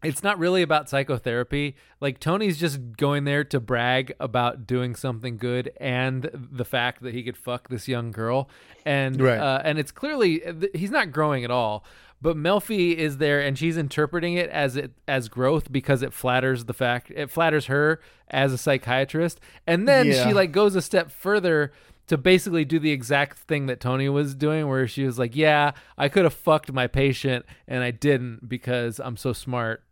it's 0.04 0.24
not 0.24 0.40
really 0.40 0.62
about 0.62 0.90
psychotherapy. 0.90 1.76
Like 2.00 2.20
Tony's 2.20 2.60
just 2.60 2.80
going 2.98 3.24
there 3.26 3.44
to 3.46 3.60
brag 3.60 4.14
about 4.20 4.66
doing 4.66 4.96
something 4.96 5.38
good 5.38 5.72
and 5.80 6.30
the 6.34 6.66
fact 6.66 7.04
that 7.04 7.14
he 7.14 7.24
could 7.24 7.38
fuck 7.38 7.70
this 7.70 7.88
young 7.88 8.12
girl, 8.12 8.50
and 8.86 9.22
Right. 9.22 9.38
uh, 9.40 9.62
and 9.64 9.78
it's 9.78 9.92
clearly 9.92 10.42
he's 10.74 10.92
not 10.92 11.12
growing 11.12 11.44
at 11.44 11.52
all. 11.52 11.84
But 12.24 12.38
Melfi 12.38 12.94
is 12.96 13.18
there, 13.18 13.42
and 13.42 13.58
she's 13.58 13.78
interpreting 13.78 14.36
it 14.36 14.48
as 14.52 14.76
it 14.76 14.92
as 15.08 15.28
growth 15.28 15.72
because 15.72 16.04
it 16.04 16.14
flatters 16.14 16.66
the 16.66 16.74
fact 16.74 17.12
it 17.16 17.32
flatters 17.32 17.66
her 17.66 18.00
as 18.30 18.54
a 18.54 18.58
psychiatrist, 18.60 19.40
and 19.66 19.88
then 19.88 20.06
Yeah. 20.08 20.28
she 20.28 20.34
like 20.34 20.52
goes 20.52 20.76
a 20.76 20.82
step 20.84 21.10
further 21.10 21.72
to 22.08 22.18
basically 22.18 22.66
do 22.66 22.78
the 22.78 22.92
exact 22.92 23.38
thing 23.40 23.68
that 23.68 23.80
Tony 23.80 24.08
was 24.10 24.36
doing, 24.36 24.68
where 24.68 24.88
she 24.88 25.04
was 25.04 25.18
like, 25.18 25.36
"Yeah, 25.36 25.72
I 25.98 26.10
could 26.10 26.24
have 26.26 26.34
fucked 26.34 26.72
my 26.72 26.86
patient, 26.86 27.46
and 27.68 27.84
I 27.84 27.90
didn't 27.92 28.48
because 28.50 29.00
I'm 29.00 29.18
so 29.18 29.34
smart." 29.34 29.84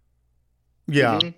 Yeah. 0.89 1.19
Mhm. 1.19 1.33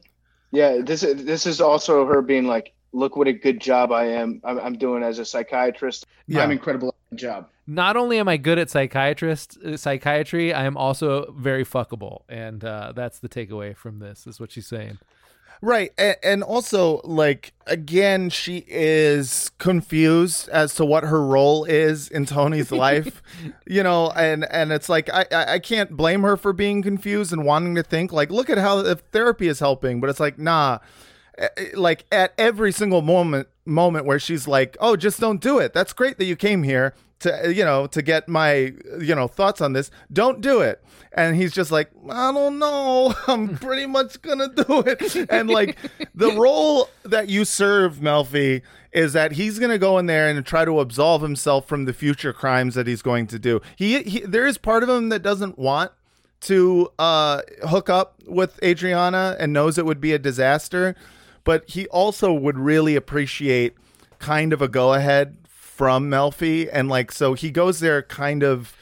Yeah, 0.51 0.77
this 0.81 1.03
is 1.03 1.23
this 1.25 1.45
is 1.45 1.61
also 1.61 2.05
her 2.05 2.21
being 2.21 2.45
like, 2.45 2.73
"Look 2.91 3.15
what 3.15 3.27
a 3.27 3.33
good 3.33 3.61
job 3.61 3.91
I 3.91 4.05
am. 4.05 4.41
I'm, 4.43 4.59
I'm 4.59 4.77
doing 4.77 5.03
as 5.03 5.19
a 5.19 5.25
psychiatrist. 5.25 6.05
Yeah. 6.27 6.43
I'm 6.43 6.51
incredible 6.51 6.89
at 6.89 6.95
my 7.11 7.17
job." 7.17 7.47
Not 7.67 7.95
only 7.95 8.17
am 8.19 8.27
I 8.27 8.35
good 8.37 8.59
at 8.59 8.69
psychiatrist 8.69 9.57
uh, 9.65 9.77
psychiatry, 9.77 10.53
I 10.53 10.65
am 10.65 10.75
also 10.75 11.33
very 11.37 11.63
fuckable, 11.63 12.23
and 12.27 12.63
uh, 12.65 12.91
that's 12.93 13.19
the 13.19 13.29
takeaway 13.29 13.75
from 13.77 13.99
this. 13.99 14.27
Is 14.27 14.39
what 14.39 14.51
she's 14.51 14.67
saying. 14.67 14.97
Right. 15.61 15.91
And, 15.97 16.15
and 16.23 16.43
also, 16.43 17.01
like, 17.03 17.53
again, 17.67 18.29
she 18.31 18.65
is 18.67 19.51
confused 19.59 20.49
as 20.49 20.73
to 20.75 20.85
what 20.85 21.03
her 21.03 21.23
role 21.23 21.65
is 21.65 22.07
in 22.07 22.25
Tony's 22.25 22.71
life, 22.71 23.21
you 23.67 23.83
know, 23.83 24.11
and, 24.11 24.45
and 24.51 24.71
it's 24.71 24.89
like, 24.89 25.09
I, 25.13 25.25
I 25.31 25.53
I 25.53 25.59
can't 25.59 25.91
blame 25.91 26.23
her 26.23 26.35
for 26.35 26.51
being 26.51 26.81
confused 26.81 27.31
and 27.31 27.45
wanting 27.45 27.75
to 27.75 27.83
think, 27.83 28.11
like, 28.11 28.31
look 28.31 28.49
at 28.49 28.57
how 28.57 28.81
the 28.81 28.95
therapy 28.95 29.47
is 29.47 29.59
helping. 29.59 30.01
But 30.01 30.09
it's 30.09 30.19
like, 30.19 30.39
nah, 30.39 30.79
Eh, 31.37 31.47
eh, 31.57 31.65
like 31.75 32.05
at 32.11 32.33
every 32.37 32.71
single 32.71 33.01
moment, 33.01 33.47
moment 33.71 34.05
where 34.05 34.19
she's 34.19 34.47
like, 34.47 34.77
oh, 34.79 34.95
just 34.95 35.19
don't 35.19 35.41
do 35.41 35.59
it. 35.59 35.73
That's 35.73 35.93
great 35.93 36.17
that 36.17 36.25
you 36.25 36.35
came 36.35 36.63
here 36.63 36.93
to, 37.19 37.53
you 37.53 37.63
know, 37.63 37.87
to 37.87 38.01
get 38.01 38.27
my, 38.27 38.73
you 38.99 39.15
know, 39.15 39.27
thoughts 39.27 39.61
on 39.61 39.73
this. 39.73 39.91
Don't 40.11 40.41
do 40.41 40.61
it. 40.61 40.83
And 41.13 41.35
he's 41.35 41.51
just 41.51 41.71
like, 41.71 41.91
I 42.09 42.31
don't 42.31 42.59
know. 42.59 43.13
I'm 43.27 43.57
pretty 43.57 43.85
much 43.85 44.21
gonna 44.21 44.49
do 44.49 44.83
it. 44.85 45.29
And 45.29 45.49
like 45.49 45.77
the 46.15 46.31
role 46.37 46.89
that 47.03 47.29
you 47.29 47.45
serve, 47.45 47.97
Melfi, 47.97 48.61
is 48.91 49.13
that 49.13 49.33
he's 49.33 49.59
gonna 49.59 49.77
go 49.77 49.97
in 49.97 50.05
there 50.05 50.29
and 50.29 50.45
try 50.45 50.65
to 50.65 50.79
absolve 50.79 51.21
himself 51.21 51.67
from 51.67 51.85
the 51.85 51.93
future 51.93 52.33
crimes 52.33 52.75
that 52.75 52.87
he's 52.87 53.01
going 53.01 53.27
to 53.27 53.39
do. 53.39 53.61
He, 53.75 54.01
he 54.03 54.19
there 54.21 54.45
is 54.45 54.57
part 54.57 54.83
of 54.83 54.89
him 54.89 55.09
that 55.09 55.21
doesn't 55.21 55.57
want 55.57 55.91
to 56.41 56.89
uh, 56.97 57.41
hook 57.67 57.89
up 57.89 58.15
with 58.25 58.61
Adriana 58.63 59.35
and 59.39 59.53
knows 59.53 59.77
it 59.77 59.85
would 59.85 60.01
be 60.01 60.13
a 60.13 60.19
disaster, 60.19 60.95
but 61.43 61.69
he 61.69 61.87
also 61.87 62.33
would 62.33 62.57
really 62.57 62.95
appreciate 62.95 63.75
kind 64.19 64.53
of 64.53 64.61
a 64.61 64.67
go 64.67 64.93
ahead 64.93 65.37
from 65.47 66.09
Melfi. 66.09 66.69
And 66.71 66.87
like, 66.89 67.11
so 67.11 67.33
he 67.33 67.49
goes 67.51 67.79
there 67.79 68.03
kind 68.03 68.43
of, 68.43 68.75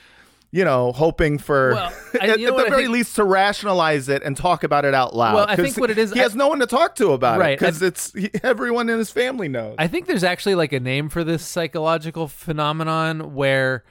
you 0.52 0.66
know, 0.66 0.92
hoping 0.92 1.38
for, 1.38 1.74
Well, 1.76 1.94
I- 2.22 2.26
at, 2.26 2.30
at 2.32 2.38
the 2.40 2.54
I 2.56 2.70
very 2.70 2.82
think- 2.84 2.90
least, 2.90 3.16
to 3.16 3.24
rationalize 3.24 4.10
it 4.10 4.22
and 4.24 4.36
talk 4.36 4.64
about 4.64 4.84
it 4.84 4.94
out 4.94 5.16
loud. 5.16 5.36
Well, 5.36 5.46
I 5.48 5.56
think 5.56 5.78
what 5.78 5.90
it 5.92 5.98
is- 5.98 6.12
he 6.12 6.20
has 6.20 6.36
no 6.36 6.48
one 6.50 6.60
to 6.60 6.66
talk 6.66 6.96
to 6.96 7.12
about 7.14 7.40
Right, 7.40 7.52
it 7.54 7.60
because 7.60 7.82
it's 7.82 8.12
he, 8.14 8.30
everyone 8.44 8.90
in 8.90 8.98
his 8.98 9.12
family 9.12 9.48
knows. 9.48 9.76
I 9.78 9.88
think 9.88 10.08
there's 10.08 10.24
actually 10.24 10.56
like 10.56 10.74
a 10.74 10.80
name 10.80 11.08
for 11.10 11.24
this 11.24 11.46
psychological 11.46 12.28
phenomenon 12.28 13.34
where 13.36 13.84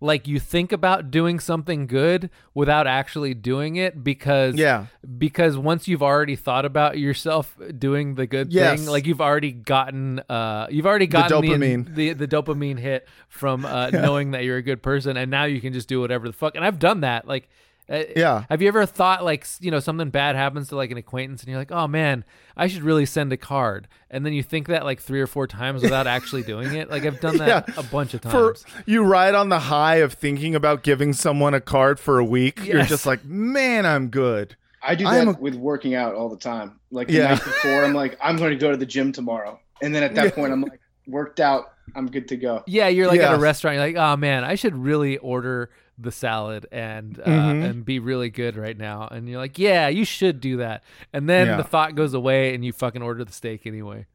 like 0.00 0.28
you 0.28 0.38
think 0.38 0.72
about 0.72 1.10
doing 1.10 1.38
something 1.40 1.86
good 1.86 2.28
without 2.52 2.86
actually 2.86 3.32
doing 3.32 3.76
it 3.76 4.04
because 4.04 4.54
Yeah. 4.54 4.86
because 5.18 5.56
once 5.56 5.88
you've 5.88 6.02
already 6.02 6.36
thought 6.36 6.64
about 6.66 6.98
yourself 6.98 7.56
doing 7.78 8.14
the 8.14 8.26
good 8.26 8.52
Yes. 8.52 8.80
thing 8.80 8.88
like 8.90 9.06
you've 9.06 9.20
already 9.22 9.52
gotten 9.52 10.20
uh 10.28 10.66
you've 10.70 10.86
already 10.86 11.06
gotten 11.06 11.40
the 11.40 11.48
dopamine. 11.48 11.94
the, 11.94 12.12
the, 12.12 12.28
dopamine 12.28 12.78
hit 12.78 13.08
from 13.28 13.64
uh 13.64 13.88
knowing 13.92 14.32
that 14.32 14.44
you're 14.44 14.58
a 14.58 14.62
good 14.62 14.82
person 14.82 15.16
and 15.16 15.30
now 15.30 15.44
you 15.44 15.60
can 15.60 15.72
just 15.72 15.88
do 15.88 16.00
whatever 16.00 16.26
the 16.26 16.34
fuck 16.34 16.56
and 16.56 16.64
I've 16.64 16.78
done 16.78 17.00
that 17.00 17.26
like 17.26 17.48
uh, 17.90 18.02
Yeah. 18.16 18.44
Have 18.50 18.62
you 18.62 18.68
ever 18.68 18.84
thought 18.86 19.24
like 19.24 19.46
you 19.60 19.70
know 19.70 19.80
something 19.80 20.10
bad 20.10 20.36
happens 20.36 20.68
to 20.68 20.76
like 20.76 20.90
an 20.90 20.96
acquaintance 20.98 21.42
and 21.42 21.48
you're 21.50 21.58
like, 21.58 21.70
oh 21.72 21.86
man, 21.86 22.24
I 22.56 22.66
should 22.68 22.82
really 22.82 23.06
send 23.06 23.32
a 23.32 23.36
card, 23.36 23.88
and 24.10 24.24
then 24.26 24.32
you 24.32 24.42
think 24.42 24.66
that 24.68 24.84
like 24.84 25.00
three 25.00 25.20
or 25.20 25.26
four 25.26 25.46
times 25.46 25.82
without 25.82 26.06
actually 26.06 26.42
doing 26.42 26.74
it. 26.74 26.90
Like 26.90 27.04
I've 27.04 27.20
done 27.20 27.36
that 27.38 27.68
Yeah. 27.68 27.74
a 27.76 27.82
bunch 27.82 28.14
of 28.14 28.22
For 28.22 28.52
times. 28.54 28.64
you 28.86 29.02
ride 29.04 29.34
on 29.34 29.48
the 29.48 29.58
high 29.60 29.96
of 29.96 30.12
thinking 30.14 30.54
about 30.54 30.82
giving 30.82 31.12
someone 31.12 31.54
a 31.54 31.60
card 31.60 32.00
for 32.00 32.18
a 32.18 32.24
week, 32.24 32.64
you're 32.64 32.82
just 32.84 33.06
like, 33.06 33.24
man, 33.24 33.86
I'm 33.86 34.08
good. 34.08 34.56
I 34.82 34.94
do 34.94 35.04
that 35.04 35.26
a- 35.28 35.32
with 35.40 35.54
working 35.56 35.94
out 35.94 36.14
all 36.14 36.28
the 36.28 36.36
time. 36.36 36.78
Like 36.90 37.08
the 37.08 37.14
Yeah. 37.14 37.28
night 37.34 37.44
before, 37.44 37.84
I'm 37.84 37.92
like, 37.94 38.16
I'm 38.22 38.36
going 38.36 38.50
to 38.50 38.56
go 38.56 38.70
to 38.70 38.76
the 38.76 38.86
gym 38.86 39.10
tomorrow, 39.12 39.58
and 39.82 39.94
then 39.94 40.02
at 40.02 40.14
that 40.14 40.24
Yeah. 40.26 40.30
point, 40.30 40.52
I'm 40.52 40.62
like, 40.62 40.80
worked 41.08 41.40
out. 41.40 41.72
I'm 41.94 42.10
good 42.10 42.28
to 42.28 42.36
go. 42.36 42.62
yeah, 42.66 42.88
you're 42.88 43.06
like 43.06 43.20
at 43.20 43.34
a 43.34 43.38
restaurant. 43.38 43.76
You're 43.76 43.86
like, 43.86 43.96
oh 43.96 44.16
man, 44.16 44.44
I 44.44 44.54
should 44.56 44.76
really 44.76 45.16
order 45.18 45.70
the 45.98 46.12
salad 46.12 46.66
and 46.72 47.18
uh, 47.20 47.24
Mhm. 47.24 47.64
and 47.70 47.84
be 47.84 47.98
really 48.00 48.28
good 48.28 48.56
right 48.56 48.76
now. 48.76 49.08
And 49.10 49.28
you're 49.28 49.38
like, 49.38 49.58
yeah, 49.58 49.88
you 49.88 50.04
should 50.04 50.40
do 50.40 50.58
that. 50.58 50.82
And 51.12 51.28
then 51.28 51.46
Yeah. 51.46 51.56
the 51.56 51.64
thought 51.64 51.94
goes 51.94 52.12
away, 52.12 52.54
and 52.54 52.64
you 52.64 52.72
fucking 52.72 53.00
order 53.02 53.24
the 53.24 53.32
steak 53.32 53.66
anyway. 53.66 54.06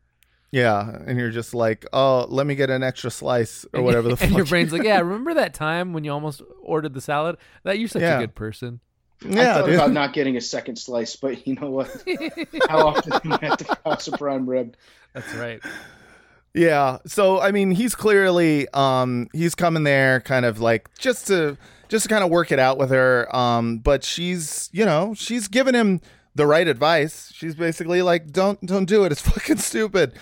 Yeah, 0.52 0.98
and 1.08 1.18
you're 1.18 1.32
just 1.32 1.54
like, 1.56 1.86
oh, 1.94 2.26
let 2.30 2.46
me 2.46 2.56
get 2.56 2.70
an 2.70 2.84
extra 2.84 3.10
slice 3.10 3.66
or 3.74 3.82
whatever 3.84 4.10
the 4.10 4.18
fuck. 4.18 4.28
and 4.28 4.36
your 4.38 4.46
brain's 4.46 4.74
like, 4.74 4.84
yeah, 4.92 5.00
remember 5.00 5.34
that 5.36 5.54
time 5.54 5.94
when 5.94 6.04
you 6.04 6.12
almost 6.12 6.42
ordered 6.62 6.94
the 6.94 7.02
salad? 7.02 7.38
That 7.64 7.80
you're 7.80 7.88
such 7.88 8.02
Yeah. 8.02 8.18
a 8.18 8.20
good 8.20 8.36
person. 8.36 8.80
I 9.24 9.30
yeah, 9.30 9.54
thought 9.56 9.66
dude. 9.68 9.76
about 9.76 9.92
not 9.92 10.14
getting 10.14 10.36
a 10.36 10.42
second 10.42 10.76
slice, 10.78 11.16
but 11.16 11.48
you 11.48 11.54
know 11.56 11.70
what? 11.70 11.88
How 12.70 12.88
often 12.88 13.14
am 13.14 13.34
I 13.34 13.40
at 13.48 13.60
the 13.60 13.78
House 13.86 14.08
of 14.08 14.16
Prime 14.20 14.48
Rib? 14.50 14.76
That's 15.14 15.34
right. 15.36 15.62
Yeah. 16.54 16.98
So 17.06 17.40
I 17.40 17.52
mean, 17.52 17.72
he's 17.72 17.96
clearly 17.96 18.68
um 18.70 19.28
he's 19.34 19.56
coming 19.56 19.84
there 19.84 20.22
kind 20.22 20.46
of 20.46 20.60
like 20.60 20.90
just 20.98 21.28
to 21.28 21.58
just 21.88 22.04
to 22.04 22.10
kind 22.10 22.24
of 22.24 22.30
work 22.30 22.52
it 22.52 22.60
out 22.60 22.78
with 22.78 22.90
her. 22.90 23.34
Um, 23.36 23.80
but 23.80 24.04
she's 24.04 24.70
you 24.72 24.86
know 24.86 25.14
she's 25.14 25.48
giving 25.48 25.74
him 25.74 26.02
the 26.36 26.46
right 26.46 26.68
advice. 26.68 27.32
She's 27.34 27.56
basically 27.56 28.02
like, 28.02 28.32
don't 28.32 28.64
don't 28.66 28.86
do 28.86 29.04
it. 29.06 29.12
It's 29.12 29.22
fucking 29.30 29.58
stupid. 29.58 30.14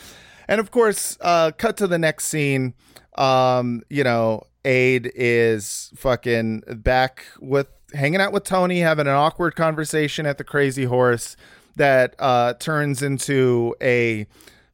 And 0.47 0.59
of 0.59 0.71
course, 0.71 1.17
uh, 1.21 1.51
cut 1.51 1.77
to 1.77 1.87
the 1.87 1.99
next 1.99 2.25
scene. 2.25 2.73
Um, 3.17 3.83
you 3.89 4.03
know, 4.03 4.43
Ade 4.65 5.11
is 5.15 5.91
fucking 5.95 6.63
back 6.77 7.25
with 7.39 7.67
hanging 7.93 8.21
out 8.21 8.31
with 8.31 8.43
Tony, 8.43 8.79
having 8.79 9.07
an 9.07 9.13
awkward 9.13 9.55
conversation 9.55 10.25
at 10.25 10.37
the 10.37 10.43
Crazy 10.43 10.85
Horse 10.85 11.35
that 11.75 12.15
uh, 12.19 12.53
turns 12.55 13.01
into 13.01 13.75
a 13.81 14.27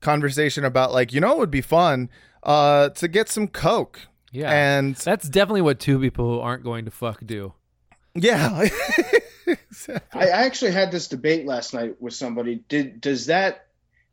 conversation 0.05 0.63
about 0.63 0.91
like, 0.93 1.11
you 1.13 1.19
know, 1.19 1.31
it 1.33 1.37
would 1.39 1.51
be 1.51 1.61
fun 1.61 2.09
uh, 2.43 2.89
to 2.89 3.07
get 3.07 3.27
some 3.29 3.47
coke. 3.47 3.99
Yeah. 4.31 4.51
And 4.51 4.95
That's 4.95 5.27
definitely 5.29 5.61
what 5.61 5.79
two 5.79 5.99
people 5.99 6.25
who 6.35 6.39
aren't 6.39 6.63
going 6.63 6.85
to 6.85 6.91
fuck 6.91 7.19
do. 7.25 7.53
yeah, 8.13 8.49
I 9.47 9.59
I 10.13 10.27
actually 10.45 10.71
had 10.71 10.91
this 10.91 11.07
debate 11.07 11.45
last 11.45 11.73
night 11.73 12.01
with 12.01 12.13
somebody. 12.13 12.63
Did 12.69 13.01
does 13.01 13.25
that 13.27 13.67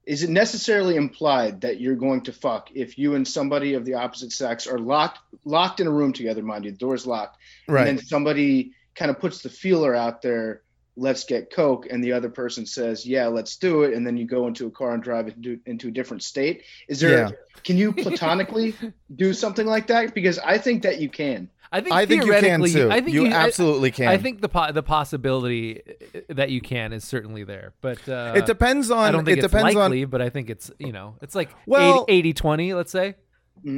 is 0.04 0.22
it 0.24 0.30
necessarily 0.30 0.96
implied 0.96 1.60
that 1.60 1.80
you're 1.80 1.94
going 1.94 2.22
to 2.22 2.32
fuck 2.32 2.70
if 2.74 2.98
you 2.98 3.14
and 3.14 3.26
somebody 3.26 3.74
of 3.74 3.84
the 3.84 3.94
opposite 3.94 4.32
sex 4.32 4.66
are 4.66 4.78
locked 4.78 5.20
locked 5.44 5.78
in 5.80 5.86
a 5.86 5.90
room 5.90 6.12
together, 6.12 6.42
mind 6.42 6.64
you, 6.64 6.72
the 6.72 6.76
door's 6.76 7.06
locked, 7.06 7.38
Right. 7.68 7.86
and 7.88 7.98
then 7.98 8.04
somebody 8.04 8.72
kind 8.96 9.10
of 9.10 9.20
puts 9.20 9.42
the 9.42 9.48
feeler 9.48 9.94
out 9.94 10.20
there, 10.22 10.62
let's 10.96 11.24
get 11.24 11.50
coke, 11.50 11.86
and 11.90 12.02
the 12.04 12.12
other 12.12 12.28
person 12.28 12.66
says, 12.66 13.06
yeah, 13.06 13.26
let's 13.26 13.56
do 13.56 13.82
it, 13.82 13.94
and 13.94 14.06
then 14.06 14.16
you 14.16 14.26
go 14.26 14.46
into 14.46 14.66
a 14.66 14.70
car 14.70 14.92
and 14.92 15.02
drive 15.02 15.28
into 15.28 15.58
into 15.66 15.88
a 15.88 15.90
different 15.90 16.22
state. 16.22 16.62
Is 16.88 17.00
there? 17.00 17.18
Yeah. 17.18 17.30
Can 17.64 17.76
you 17.78 17.92
platonically 18.04 18.74
do 19.16 19.32
something 19.32 19.66
like 19.66 19.86
that? 19.88 20.14
Because 20.14 20.38
I 20.38 20.58
think 20.58 20.82
that 20.82 21.00
you 21.00 21.08
can. 21.08 21.48
I 21.74 21.80
think 21.80 21.94
I 21.94 22.04
think 22.04 22.26
you 22.26 22.32
can 22.32 22.62
too. 22.64 22.90
I 22.90 23.00
think 23.00 23.14
You 23.14 23.28
I- 23.28 23.32
absolutely 23.32 23.90
can. 23.92 24.08
I 24.08 24.18
think 24.18 24.42
the 24.42 24.48
po- 24.50 24.72
the 24.72 24.82
possibility 24.82 25.80
that 26.28 26.50
you 26.50 26.60
can 26.60 26.92
is 26.92 27.02
certainly 27.02 27.44
there, 27.44 27.72
but 27.80 28.06
uh, 28.06 28.34
It 28.36 28.44
depends 28.44 28.90
on- 28.90 28.98
I 29.08 29.10
don't 29.10 29.24
think 29.24 29.38
it 29.38 29.44
it's 29.44 29.50
depends 29.50 29.74
on- 29.76 29.82
likely, 29.90 30.04
but 30.04 30.20
I 30.20 30.28
think 30.28 30.50
it's 30.50 30.70
you 30.78 30.92
know 30.92 31.14
it's 31.22 31.34
like 31.34 31.48
Well- 31.64 32.04
80, 32.08 32.18
80 32.18 32.32
20, 32.34 32.74
let's 32.74 32.92
say. 32.92 33.14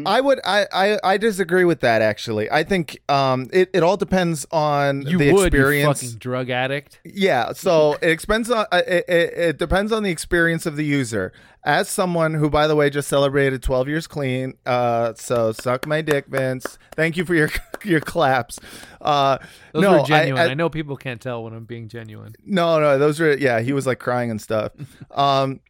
I 0.06 0.20
would 0.20 0.40
I, 0.44 0.66
I 0.72 0.98
I 1.04 1.16
disagree 1.18 1.64
with 1.64 1.80
that 1.80 2.00
actually. 2.00 2.50
I 2.50 2.64
think 2.64 3.00
um 3.08 3.48
it, 3.52 3.70
it 3.74 3.82
all 3.82 3.96
depends 3.96 4.46
on 4.50 5.02
You 5.02 5.18
the 5.18 5.32
would, 5.32 5.46
experience. 5.48 6.02
you 6.02 6.08
fucking 6.08 6.18
drug 6.18 6.50
addict. 6.50 7.00
Yeah, 7.04 7.52
so 7.52 7.98
it 8.00 8.18
depends 8.20 8.50
on 8.50 8.66
uh, 8.72 8.82
it, 8.86 9.04
it, 9.08 9.32
it 9.36 9.58
depends 9.58 9.92
on 9.92 10.02
the 10.02 10.10
experience 10.10 10.64
of 10.66 10.76
the 10.76 10.84
user. 10.84 11.32
As 11.66 11.88
someone 11.88 12.34
who, 12.34 12.50
by 12.50 12.66
the 12.66 12.76
way, 12.76 12.90
just 12.90 13.08
celebrated 13.08 13.62
12 13.62 13.88
years 13.88 14.06
clean, 14.06 14.52
uh, 14.66 15.14
so 15.14 15.50
suck 15.52 15.86
my 15.86 16.02
dick, 16.02 16.26
Vince. 16.26 16.78
Thank 16.94 17.16
you 17.16 17.24
for 17.24 17.34
your 17.34 17.48
your 17.84 18.00
claps. 18.00 18.58
Uh, 19.00 19.38
Those 19.72 19.82
no, 19.82 19.92
were 19.98 20.04
genuine. 20.04 20.40
I, 20.42 20.46
I, 20.46 20.50
I, 20.50 20.54
know 20.54 20.68
people 20.68 20.96
can't 20.98 21.20
tell 21.22 21.42
when 21.42 21.54
I'm 21.54 21.64
being 21.64 21.88
genuine. 21.88 22.34
no, 22.44 22.80
no, 22.80 22.98
those 22.98 23.18
were 23.18 23.34
yeah. 23.36 23.60
He 23.60 23.72
was 23.72 23.86
like 23.86 23.98
crying 23.98 24.30
and 24.30 24.40
stuff. 24.40 24.72
Um, 25.10 25.60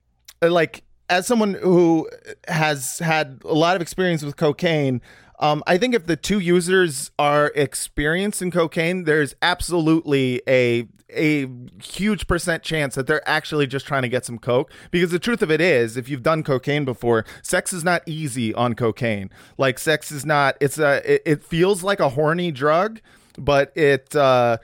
like 0.43 0.83
as 1.09 1.27
someone 1.27 1.55
who 1.55 2.09
has 2.49 2.99
had 2.99 3.41
a 3.45 3.55
lot 3.55 3.77
of 3.77 3.83
experience 3.83 4.23
with 4.23 4.37
cocaine, 4.37 5.01
um, 5.41 5.63
I 5.67 5.79
think 5.79 5.95
if 5.95 6.07
the 6.07 6.17
two 6.17 6.39
users 6.39 7.11
are 7.19 7.53
experienced 7.55 8.41
in 8.41 8.51
cocaine, 8.51 9.05
there's 9.05 9.35
absolutely 9.43 10.43
a 10.49 10.89
a 11.11 11.47
huge 11.83 12.27
percent 12.27 12.63
chance 12.63 12.95
that 12.97 13.07
they're 13.07 13.27
actually 13.29 13.67
just 13.67 13.87
trying 13.87 14.03
to 14.03 14.09
get 14.09 14.25
some 14.25 14.39
coke. 14.39 14.73
Because 14.91 15.11
the 15.11 15.19
truth 15.19 15.43
of 15.43 15.51
it 15.51 15.61
is, 15.61 15.97
if 15.97 16.09
you've 16.09 16.23
done 16.23 16.43
cocaine 16.43 16.85
before, 16.85 17.25
sex 17.43 17.73
is 17.73 17.85
not 17.85 18.03
easy 18.07 18.53
on 18.55 18.75
cocaine. 18.75 19.31
Like 19.59 19.79
sex 19.79 20.11
is 20.11 20.25
not. 20.25 20.57
It's 20.61 20.79
a. 20.79 21.15
It, 21.15 21.23
it 21.25 21.45
feels 21.45 21.83
like 21.83 22.01
a 22.01 22.11
horny 22.11 22.51
drug, 22.51 23.01
but 23.39 23.73
it. 23.77 24.15
Uh, 24.15 24.59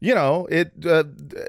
you 0.00 0.14
know 0.14 0.46
it 0.50 0.72
uh, 0.84 1.04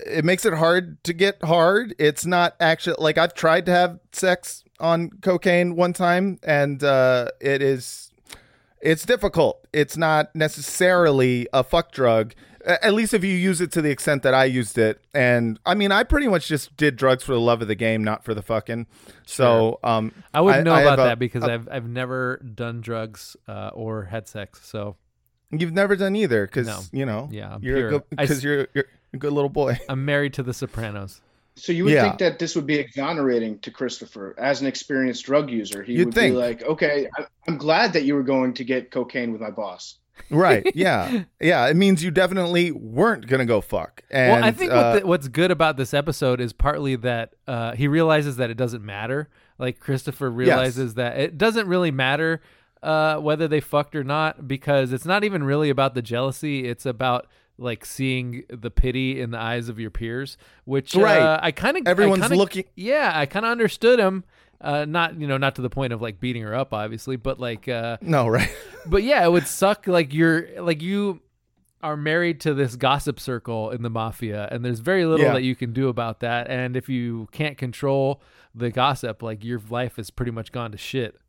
it 0.05 0.23
makes 0.25 0.45
it 0.45 0.53
hard 0.53 1.03
to 1.03 1.13
get 1.13 1.43
hard. 1.43 1.93
It's 1.99 2.25
not 2.25 2.55
actually 2.59 2.95
like 2.99 3.17
i've 3.17 3.33
tried 3.33 3.65
to 3.65 3.71
have 3.71 3.99
sex 4.11 4.63
on 4.79 5.09
cocaine 5.21 5.75
one 5.75 5.93
time 5.93 6.39
and 6.43 6.83
uh 6.83 7.29
it 7.41 7.61
is 7.61 8.11
it's 8.79 9.05
difficult. 9.05 9.67
It's 9.73 9.97
not 9.97 10.33
necessarily 10.35 11.47
a 11.51 11.63
fuck 11.63 11.91
drug 11.91 12.33
at 12.65 12.93
least 12.93 13.13
if 13.13 13.23
you 13.23 13.33
use 13.33 13.61
it 13.61 13.71
to 13.71 13.81
the 13.81 13.89
extent 13.89 14.23
that 14.23 14.33
i 14.33 14.43
used 14.43 14.77
it. 14.77 14.99
And 15.13 15.59
i 15.65 15.73
mean 15.73 15.91
i 15.91 16.03
pretty 16.03 16.27
much 16.27 16.47
just 16.47 16.75
did 16.77 16.95
drugs 16.95 17.23
for 17.23 17.33
the 17.33 17.39
love 17.39 17.61
of 17.61 17.67
the 17.67 17.75
game 17.75 18.03
not 18.03 18.23
for 18.23 18.33
the 18.33 18.41
fucking. 18.41 18.87
So 19.25 19.79
um 19.83 20.11
I 20.33 20.41
wouldn't 20.41 20.65
know 20.65 20.73
have 20.73 20.83
about 20.83 20.99
a- 20.99 21.03
that 21.09 21.19
because 21.19 21.43
I've 21.43 21.67
I've 21.71 21.87
never 21.87 22.37
done 22.37 22.81
drugs 22.81 23.35
uh, 23.47 23.71
or 23.73 24.03
had 24.03 24.27
sex. 24.27 24.59
So 24.63 24.95
you've 25.51 25.73
never 25.73 25.95
done 25.95 26.15
either 26.15 26.45
because 26.45 26.67
No. 26.67 26.79
you 26.91 27.05
know 27.05 27.29
Yeah, 27.31 27.55
I'm 27.55 27.63
you're 27.63 27.89
pure. 27.89 28.03
I 28.17 28.23
s- 28.23 28.29
because 28.29 28.43
you're 28.43 28.67
you're 28.73 28.85
a 29.13 29.17
good 29.17 29.33
little 29.33 29.49
boy 29.49 29.77
I'm 29.89 30.05
married 30.05 30.33
to 30.33 30.43
The 30.43 30.53
Sopranos. 30.53 31.21
So 31.55 31.71
you 31.71 31.85
would 31.85 31.93
Yeah. 31.93 32.03
think 32.03 32.19
that 32.19 32.37
this 32.39 32.55
would 32.55 32.67
be 32.67 32.75
exonerating 32.75 33.57
to 33.59 33.71
Christopher 33.71 34.35
as 34.37 34.61
an 34.61 34.67
experienced 34.67 35.25
drug 35.25 35.49
user. 35.49 35.81
He 35.81 35.93
You'd 35.93 36.05
would 36.07 36.13
think. 36.13 36.33
be 36.35 36.37
like, 36.37 36.61
"Okay, 36.63 37.07
I- 37.17 37.25
I'm 37.47 37.57
glad 37.57 37.93
that 37.93 38.03
you 38.03 38.13
were 38.13 38.21
going 38.23 38.53
to 38.55 38.63
get 38.63 38.91
cocaine 38.91 39.31
with 39.31 39.41
my 39.41 39.49
boss." 39.51 39.97
right 40.31 40.65
yeah 40.75 41.23
yeah 41.39 41.67
it 41.67 41.75
means 41.75 42.03
you 42.03 42.09
definitely 42.09 42.71
weren't 42.71 43.27
gonna 43.27 43.45
go 43.45 43.61
fuck 43.61 44.01
and 44.09 44.31
well, 44.33 44.43
I 44.43 44.51
think 44.51 44.71
uh, 44.71 44.91
what 44.93 45.01
the, 45.01 45.07
what's 45.07 45.27
good 45.27 45.51
about 45.51 45.77
this 45.77 45.93
episode 45.93 46.41
is 46.41 46.53
partly 46.53 46.95
that 46.95 47.35
uh, 47.47 47.73
he 47.73 47.87
realizes 47.87 48.37
that 48.37 48.49
it 48.49 48.57
doesn't 48.57 48.83
matter. 48.83 49.29
Like 49.59 49.79
Christopher 49.79 50.31
realizes 50.31 50.95
that 50.95 51.19
it 51.19 51.37
doesn't 51.37 51.67
really 51.67 51.91
matter 51.91 52.41
uh, 52.83 53.17
whether 53.17 53.47
they 53.47 53.59
fucked 53.59 53.95
or 53.95 54.03
not 54.03 54.47
because 54.47 54.91
it's 54.93 55.05
not 55.05 55.23
even 55.23 55.43
really 55.43 55.69
about 55.69 55.93
the 55.95 56.01
jealousy. 56.01 56.65
It's 56.67 56.85
about 56.85 57.27
like 57.57 57.85
seeing 57.85 58.43
the 58.49 58.69
pity 58.69 59.19
in 59.19 59.31
the 59.31 59.39
eyes 59.39 59.67
of 59.69 59.79
your 59.79 59.89
peers, 59.89 60.37
which 60.65 60.93
Right. 60.95 61.19
uh, 61.21 61.39
I 61.41 61.51
kind 61.51 61.75
of 61.77 61.87
Everyone's 61.87 62.29
looking- 62.29 62.65
Yeah, 62.75 63.11
I 63.15 63.25
kind 63.25 63.45
of 63.45 63.51
understood 63.51 63.99
him. 63.99 64.23
Uh, 64.59 64.85
not 64.85 65.19
you 65.19 65.27
know 65.27 65.37
not 65.37 65.53
to 65.55 65.61
the 65.61 65.69
point 65.69 65.93
of 65.93 66.01
like 66.01 66.19
beating 66.19 66.41
her 66.41 66.55
up, 66.55 66.73
obviously, 66.73 67.15
but 67.15 67.39
like 67.39 67.67
uh, 67.67 67.97
no 68.01 68.27
right 68.27 68.49
but 68.87 69.03
yeah, 69.03 69.23
it 69.23 69.31
would 69.31 69.45
suck. 69.47 69.85
Like 69.85 70.13
you're 70.15 70.47
like 70.61 70.81
you 70.81 71.21
are 71.83 71.95
married 71.95 72.41
to 72.41 72.55
this 72.55 72.75
gossip 72.75 73.19
circle 73.19 73.69
in 73.69 73.83
the 73.83 73.89
mafia, 73.89 74.47
and 74.51 74.65
there's 74.65 74.79
very 74.79 75.05
little 75.05 75.25
Yeah. 75.27 75.33
that 75.33 75.43
you 75.43 75.55
can 75.55 75.73
do 75.73 75.89
about 75.89 76.21
that. 76.21 76.49
And 76.49 76.75
if 76.75 76.89
you 76.89 77.27
can't 77.31 77.55
control 77.55 78.19
the 78.55 78.71
gossip, 78.71 79.21
like 79.21 79.43
your 79.43 79.61
life 79.69 79.99
is 79.99 80.09
pretty 80.09 80.31
much 80.31 80.51
gone 80.51 80.71
to 80.71 80.77
shit. 80.77 81.19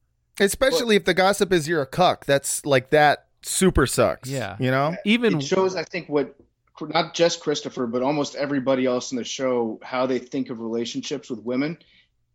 Especially 0.41 0.97
if 0.97 1.05
the 1.05 1.15
gossip 1.15 1.53
is 1.53 1.69
you're 1.69 1.83
a 1.83 1.87
cuck 1.87 2.25
that's 2.25 2.65
like 2.67 2.91
that 2.91 3.27
super 3.43 3.87
sucks 3.87 4.29
Yeah. 4.29 4.57
you 4.59 4.71
know 4.71 4.97
Even 5.05 5.37
It 5.39 5.43
shows, 5.45 5.77
I 5.77 5.85
think, 5.85 6.09
what 6.09 6.35
not 6.81 7.13
just 7.15 7.41
Christopher, 7.41 7.87
but 7.89 8.03
almost 8.03 8.37
everybody 8.37 8.87
else 8.87 9.11
in 9.11 9.19
the 9.19 9.25
show 9.25 9.81
how 9.83 10.07
they 10.07 10.19
think 10.21 10.49
of 10.51 10.61
relationships 10.61 11.29
with 11.29 11.41
women. 11.41 11.77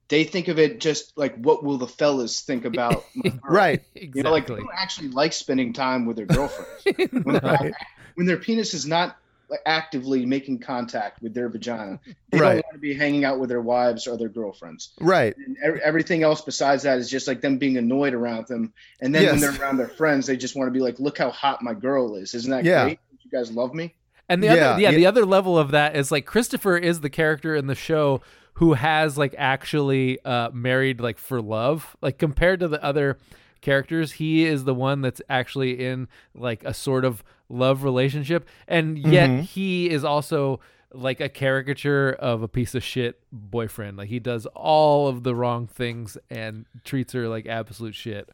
They 0.09 0.25
think 0.25 0.49
of 0.49 0.59
it 0.59 0.81
just 0.81 1.17
like, 1.17 1.33
what 1.37 1.63
will 1.63 1.77
the 1.77 1.87
fellas 1.87 2.41
think 2.41 2.65
about? 2.65 3.05
my 3.15 3.29
girl? 3.29 3.39
right 3.49 3.83
You 3.93 4.21
know, 4.23 4.31
like 4.31 4.47
they 4.47 4.53
exactly. 4.53 4.55
don't 4.57 4.75
actually 4.77 5.07
like 5.09 5.31
spending 5.31 5.71
time 5.71 6.05
with 6.05 6.17
their 6.17 6.25
girlfriends. 6.25 6.83
when, 7.23 7.35
they're- 7.41 7.71
when 8.15 8.27
their 8.27 8.37
penis 8.37 8.73
is 8.73 8.85
not 8.85 9.15
like, 9.53 9.61
actively 9.65 10.25
making 10.25 10.59
contact 10.59 11.21
with 11.21 11.33
their 11.33 11.47
vagina, 11.49 11.99
they 12.31 12.39
Right. 12.39 12.53
don't 12.55 12.65
want 12.65 12.73
to 12.73 12.79
be 12.79 12.93
hanging 12.93 13.23
out 13.23 13.39
with 13.39 13.49
their 13.49 13.61
wives 13.61 14.07
or 14.07 14.17
their 14.17 14.29
girlfriends. 14.29 14.93
right 14.99 15.35
And 15.37 15.55
ev- 15.63 15.79
everything 15.83 16.23
else 16.23 16.41
besides 16.41 16.83
that 16.83 16.97
is 16.97 17.09
just 17.09 17.27
like 17.27 17.41
them 17.41 17.57
being 17.57 17.77
annoyed 17.77 18.13
around 18.13 18.47
them. 18.47 18.73
And 19.01 19.13
then 19.13 19.25
when 19.27 19.39
they're 19.39 19.61
around 19.61 19.77
their 19.77 19.87
friends, 19.87 20.27
they 20.27 20.35
just 20.37 20.55
want 20.55 20.67
to 20.67 20.71
be 20.71 20.79
like, 20.79 20.99
"Look 20.99 21.17
how 21.17 21.29
hot 21.29 21.61
my 21.61 21.73
girl 21.73 22.15
is! 22.15 22.33
Isn't 22.33 22.51
that 22.51 22.65
Yeah. 22.65 22.83
great? 22.85 22.99
You 23.23 23.31
guys 23.31 23.51
love 23.51 23.73
me." 23.73 23.93
And 24.29 24.41
the 24.41 24.47
Yeah, 24.47 24.53
other, 24.53 24.81
yeah, 24.81 24.89
yeah. 24.89 24.97
the 24.97 25.05
other 25.05 25.25
level 25.25 25.57
of 25.57 25.71
that 25.71 25.95
is 25.95 26.11
like 26.11 26.25
Christopher 26.25 26.77
is 26.77 27.01
the 27.01 27.09
character 27.09 27.55
in 27.55 27.67
the 27.67 27.75
show 27.75 28.21
who 28.55 28.73
has 28.73 29.17
like 29.17 29.35
actually 29.37 30.19
uh, 30.23 30.49
married 30.51 30.99
like 31.01 31.17
for 31.17 31.41
love. 31.41 31.95
Like 32.01 32.17
compared 32.17 32.59
to 32.61 32.67
the 32.67 32.81
other 32.83 33.17
characters, 33.61 34.13
he 34.13 34.45
is 34.45 34.63
the 34.63 34.73
one 34.73 35.01
that's 35.01 35.21
actually 35.29 35.83
in 35.85 36.07
like 36.35 36.63
a 36.63 36.73
sort 36.73 37.05
of 37.05 37.23
love 37.53 37.83
relationship, 37.83 38.47
and 38.67 38.97
yet 38.97 39.29
Mhm. 39.29 39.41
he 39.43 39.89
is 39.89 40.03
also 40.03 40.59
like 40.93 41.19
a 41.19 41.29
caricature 41.29 42.11
of 42.19 42.41
a 42.43 42.47
piece 42.47 42.75
of 42.75 42.83
shit 42.83 43.19
boyfriend. 43.31 43.97
Like 43.97 44.09
he 44.09 44.19
does 44.19 44.45
all 44.55 45.07
of 45.07 45.23
the 45.23 45.33
wrong 45.33 45.65
things 45.67 46.17
and 46.29 46.65
treats 46.83 47.13
her 47.13 47.27
like 47.27 47.45
absolute 47.47 47.95
shit. 47.95 48.29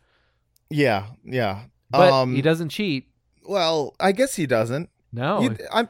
yeah 0.71 1.05
yeah 1.25 1.63
But 1.89 2.11
um 2.13 2.35
he 2.35 2.41
doesn't 2.43 2.69
cheat. 2.69 3.07
well 3.47 3.95
i 3.99 4.11
guess 4.11 4.35
he 4.35 4.45
doesn't 4.45 4.89
No, 5.11 5.41
You- 5.41 5.57
i'm 5.73 5.89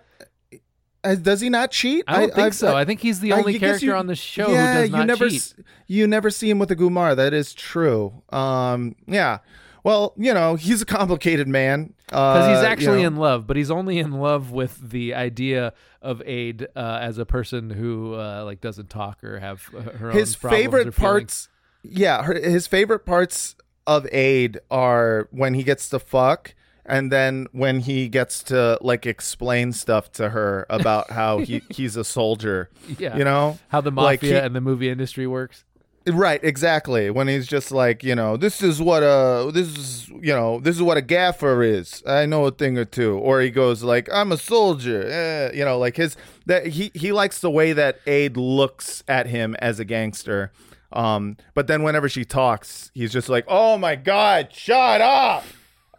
uh, 1.04 1.16
does 1.16 1.42
he 1.42 1.50
not 1.50 1.72
cheat 1.72 2.04
I 2.08 2.20
don't 2.22 2.34
think 2.34 2.48
I've- 2.48 2.56
so. 2.56 2.76
I 2.78 2.86
think 2.86 3.00
he's 3.02 3.20
the 3.20 3.34
only 3.34 3.58
character 3.60 3.88
you- 3.88 3.94
on 3.94 4.08
the 4.08 4.16
show 4.16 4.50
yeah, 4.52 4.74
who 4.76 4.90
does 4.90 5.00
you 5.00 5.06
never 5.06 5.30
cheat. 5.30 5.42
s- 5.42 5.54
you 5.88 6.08
never 6.08 6.30
see 6.30 6.50
him 6.50 6.60
with 6.60 6.72
a 6.72 6.76
Gumar. 6.76 7.16
That 7.16 7.34
is 7.34 7.54
true. 7.54 8.22
Um, 8.30 8.96
yeah. 9.08 9.40
Well, 9.84 10.14
you 10.18 10.34
know, 10.34 10.56
he's 10.56 10.82
a 10.82 10.86
complicated 10.86 11.48
man 11.48 11.94
because 12.08 12.46
Uh, 12.46 12.50
he's 12.50 12.62
you 12.62 12.68
actually 12.68 13.02
know. 13.02 13.08
in 13.08 13.16
love, 13.18 13.48
but 13.48 13.56
he's 13.58 13.72
only 13.72 14.00
in 14.00 14.12
love 14.14 14.52
with 14.52 14.90
the 14.92 15.14
idea 15.14 15.74
of 16.02 16.22
Ade 16.26 16.68
uh, 16.76 17.00
as 17.02 17.18
a 17.18 17.26
person 17.26 17.70
who 17.70 18.14
uh, 18.16 18.44
like 18.46 18.62
doesn't 18.62 18.90
talk 18.90 19.24
or 19.24 19.40
have 19.40 19.64
uh, 19.76 19.82
her 19.82 20.12
his 20.12 20.36
own 20.36 20.40
problems 20.40 20.44
or 20.44 20.50
favorite 20.50 20.96
parts. 20.96 21.50
Yeah, 21.84 22.24
her, 22.24 22.34
his 22.34 22.68
favorite 22.68 23.06
parts 23.06 23.56
of 23.88 24.06
Ade 24.12 24.60
are 24.70 25.28
when 25.32 25.54
he 25.54 25.64
gets 25.64 25.88
to 25.90 26.00
fuck. 26.00 26.56
And 26.86 27.12
then 27.12 27.46
when 27.52 27.82
he 27.82 28.08
gets 28.10 28.42
to 28.46 28.80
like 28.82 29.06
explain 29.06 29.74
stuff 29.74 30.12
to 30.14 30.30
her 30.30 30.66
about 30.72 31.12
how 31.12 31.38
he, 31.38 31.62
he's 31.70 31.96
a 31.96 32.04
soldier, 32.04 32.72
Yeah, 32.98 33.16
you 33.16 33.24
know 33.24 33.60
how 33.68 33.80
the 33.82 33.92
Like, 33.92 34.22
mafia 34.24 34.40
he- 34.42 34.46
and 34.48 34.56
the 34.56 34.62
movie 34.62 34.90
industry 34.90 35.28
works. 35.28 35.66
Right, 36.10 36.40
exactly. 36.44 37.10
When 37.10 37.28
he's 37.28 37.48
just 37.48 37.72
like, 37.72 38.04
you 38.04 38.16
know, 38.16 38.38
this 38.38 38.62
is 38.62 38.82
what 38.82 39.04
a 39.04 39.52
this 39.54 39.68
is, 39.78 40.08
you 40.10 40.34
know, 40.34 40.60
this 40.60 40.76
is 40.76 40.82
what 40.82 40.98
a 40.98 41.02
gaffer 41.02 41.62
is. 41.62 42.02
I 42.06 42.26
know 42.26 42.46
a 42.46 42.52
thing 42.52 42.78
or 42.78 42.86
two. 42.86 43.18
Or 43.18 43.42
he 43.42 43.50
goes 43.50 43.84
like, 43.84 44.10
I'm 44.12 44.32
a 44.32 44.38
soldier. 44.38 45.04
Eh, 45.08 45.52
you 45.58 45.66
know, 45.66 45.78
like 45.78 45.98
his 45.98 46.16
that 46.46 46.68
he 46.68 46.92
he 46.94 47.12
likes 47.12 47.40
the 47.42 47.52
way 47.52 47.74
that 47.74 48.00
Ade 48.08 48.38
looks 48.38 49.04
at 49.08 49.28
him 49.28 49.56
as 49.60 49.80
a 49.80 49.86
gangster. 49.86 50.52
Um, 50.92 51.38
but 51.54 51.68
then 51.68 51.84
whenever 51.84 52.10
she 52.10 52.26
talks, 52.26 52.92
he's 52.96 53.12
just 53.14 53.30
like, 53.30 53.46
"Oh 53.48 53.78
my 53.78 53.96
god, 53.96 54.50
shut 54.52 55.02
up! 55.02 55.44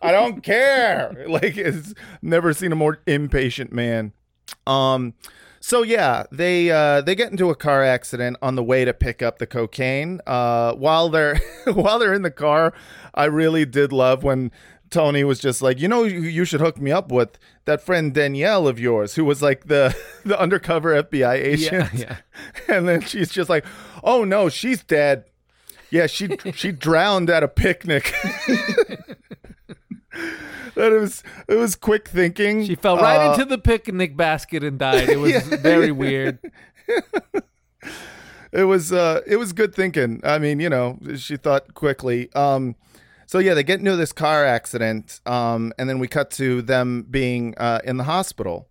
I 0.02 0.10
don't 0.10 0.42
care." 0.42 1.24
like, 1.28 1.56
it's 1.56 1.94
never 2.22 2.52
seen 2.52 2.72
a 2.72 2.76
more 2.76 2.98
impatient 3.06 3.72
man. 3.72 4.12
Um, 4.66 5.14
so 5.70 5.82
yeah, 5.84 6.24
they 6.32 6.68
uh, 6.68 7.00
they 7.00 7.14
get 7.14 7.30
into 7.30 7.48
a 7.48 7.54
car 7.54 7.84
accident 7.84 8.36
on 8.42 8.56
the 8.56 8.62
way 8.62 8.84
to 8.84 8.92
pick 8.92 9.22
up 9.22 9.38
the 9.38 9.46
cocaine. 9.46 10.20
Uh, 10.26 10.74
while 10.74 11.08
they're 11.08 11.40
while 11.72 12.00
they're 12.00 12.12
in 12.12 12.22
the 12.22 12.30
car, 12.32 12.74
I 13.14 13.26
really 13.26 13.64
did 13.64 13.92
love 13.92 14.24
when 14.24 14.50
Tony 14.90 15.22
was 15.22 15.38
just 15.38 15.62
like, 15.62 15.78
you 15.78 15.86
know, 15.86 16.02
you, 16.02 16.22
you 16.22 16.44
should 16.44 16.60
hook 16.60 16.80
me 16.80 16.90
up 16.90 17.12
with 17.12 17.38
that 17.66 17.80
friend 17.80 18.12
Danielle 18.12 18.66
of 18.66 18.80
yours, 18.80 19.14
who 19.14 19.24
was 19.24 19.42
like 19.42 19.68
the 19.68 19.96
the 20.24 20.38
undercover 20.40 21.00
FBI 21.04 21.34
agent. 21.34 21.94
yeah. 21.94 22.16
And 22.68 22.88
then 22.88 23.02
she's 23.02 23.30
just 23.30 23.48
like, 23.48 23.64
oh 24.02 24.24
no, 24.24 24.48
she's 24.48 24.82
dead. 24.82 25.22
Yeah, 25.88 26.08
she 26.08 26.30
she 26.52 26.72
drowned 26.72 27.30
at 27.30 27.44
a 27.44 27.48
picnic. 27.48 28.12
That 30.80 30.92
it 30.92 31.00
was 31.00 31.22
it 31.48 31.54
was 31.56 31.76
quick 31.76 32.08
thinking. 32.08 32.64
She 32.66 32.74
fell 32.74 32.96
right 32.96 33.20
Uh, 33.20 33.32
into 33.32 33.44
the 33.44 33.58
picnic 33.58 34.16
basket 34.16 34.64
and 34.64 34.78
died. 34.78 35.08
It 35.08 35.18
was 35.18 35.32
Yeah. 35.50 35.56
very 35.60 35.92
weird. 35.92 36.38
it 38.52 38.64
was 38.64 38.92
uh 38.92 39.20
it 39.26 39.36
was 39.36 39.52
good 39.52 39.74
thinking 39.74 40.20
i 40.24 40.38
mean 40.38 40.60
you 40.60 40.68
know 40.68 40.98
she 41.16 41.36
thought 41.36 41.74
quickly 41.74 42.32
um 42.34 42.74
So 43.26 43.38
yeah, 43.38 43.54
they 43.54 43.62
get 43.62 43.78
into 43.78 43.94
this 43.94 44.12
car 44.12 44.44
accident, 44.44 45.20
um, 45.24 45.72
and 45.78 45.88
then 45.88 46.00
we 46.00 46.08
cut 46.08 46.32
to 46.32 46.62
them 46.62 47.06
being 47.08 47.54
uh, 47.58 47.78
in 47.84 47.96
the 47.96 48.02
hospital, 48.02 48.66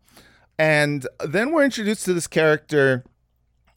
and 0.57 1.07
then 1.25 1.53
we're 1.53 1.63
introduced 1.63 2.03
to 2.07 2.13
this 2.13 2.27
character. 2.27 3.05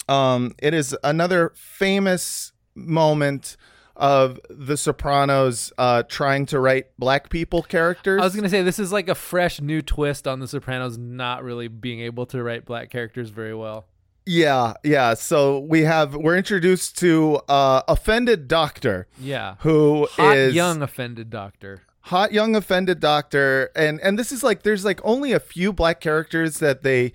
Um, 0.09 0.57
it 0.59 0.75
is 0.75 0.97
another 1.05 1.53
famous 1.55 2.51
moment 2.75 3.57
of 3.97 4.41
The 4.49 4.77
Sopranos 4.77 5.73
uh, 5.79 6.03
trying 6.05 6.47
to 6.47 6.59
write 6.61 6.87
black 6.99 7.29
people 7.31 7.63
characters. 7.63 8.21
I 8.21 8.25
was 8.25 8.35
gonna 8.35 8.49
say 8.49 8.63
this 8.63 8.79
is 8.79 8.93
like 8.93 9.09
a 9.09 9.15
fresh 9.15 9.61
new 9.61 9.83
twist 9.83 10.27
on 10.27 10.41
The 10.41 10.49
Sopranos, 10.49 10.97
not 10.99 11.45
really 11.45 11.69
being 11.69 12.01
able 12.01 12.27
to 12.27 12.43
write 12.43 12.65
black 12.65 12.91
characters 12.91 13.31
very 13.31 13.55
well. 13.55 13.87
Yeah, 14.25 14.75
yeah. 14.85 15.15
So 15.15 15.59
we 15.59 15.83
have 15.83 16.15
we're 16.15 16.37
introduced 16.37 16.97
to 16.99 17.41
uh 17.49 17.83
offended 17.89 18.47
doctor. 18.49 19.09
Yeah, 19.19 19.57
Who 19.61 20.07
hot 20.13 20.37
is- 20.37 20.55
young 20.55 20.81
offended 20.83 21.29
doctor. 21.29 21.83
hot 22.07 22.33
young 22.33 22.55
offended 22.57 22.99
doctor 23.01 23.71
and 23.77 24.01
and 24.01 24.19
this 24.19 24.33
is 24.33 24.43
like 24.43 24.63
there's 24.63 24.85
like 24.85 25.01
only 25.05 25.33
a 25.33 25.39
few 25.41 25.73
black 25.73 26.01
characters 26.01 26.59
that 26.59 26.83
they 26.83 27.13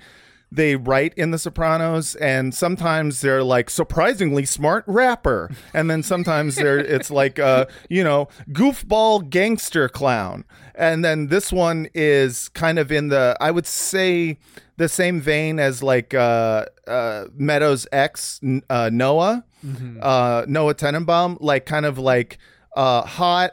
they 0.51 0.75
write 0.77 1.13
in 1.15 1.31
the 1.31 1.37
sopranos 1.37 2.15
and 2.15 2.53
sometimes 2.55 3.19
they're 3.21 3.43
like 3.43 3.69
surprisingly 3.69 4.45
smart 4.45 4.83
rapper 4.87 5.51
and 5.73 5.89
then 5.89 6.01
sometimes 6.01 6.55
they're 6.55 6.79
it's 6.95 7.11
like 7.11 7.37
uh 7.37 7.65
you 7.89 8.03
know 8.03 8.27
goofball 8.51 9.29
gangster 9.29 9.89
clown 9.89 10.45
and 10.73 11.03
then 11.03 11.27
this 11.27 11.51
one 11.51 11.87
is 11.93 12.47
kind 12.49 12.79
of 12.79 12.91
in 12.91 13.09
the 13.09 13.35
i 13.41 13.51
would 13.51 13.65
say 13.67 14.37
the 14.77 14.87
same 14.87 15.19
vein 15.19 15.59
as 15.59 15.83
like 15.83 16.13
uh 16.13 16.65
uh 16.87 17.25
meadows 17.35 17.85
ex 17.91 18.39
uh 18.69 18.89
noah 18.93 19.43
Mhm. 19.65 19.97
uh 20.01 20.45
noah 20.47 20.75
tannenbaum 20.75 21.37
like 21.41 21.65
kind 21.65 21.85
of 21.85 21.97
like 21.97 22.37
uh 22.75 23.01
hot 23.01 23.51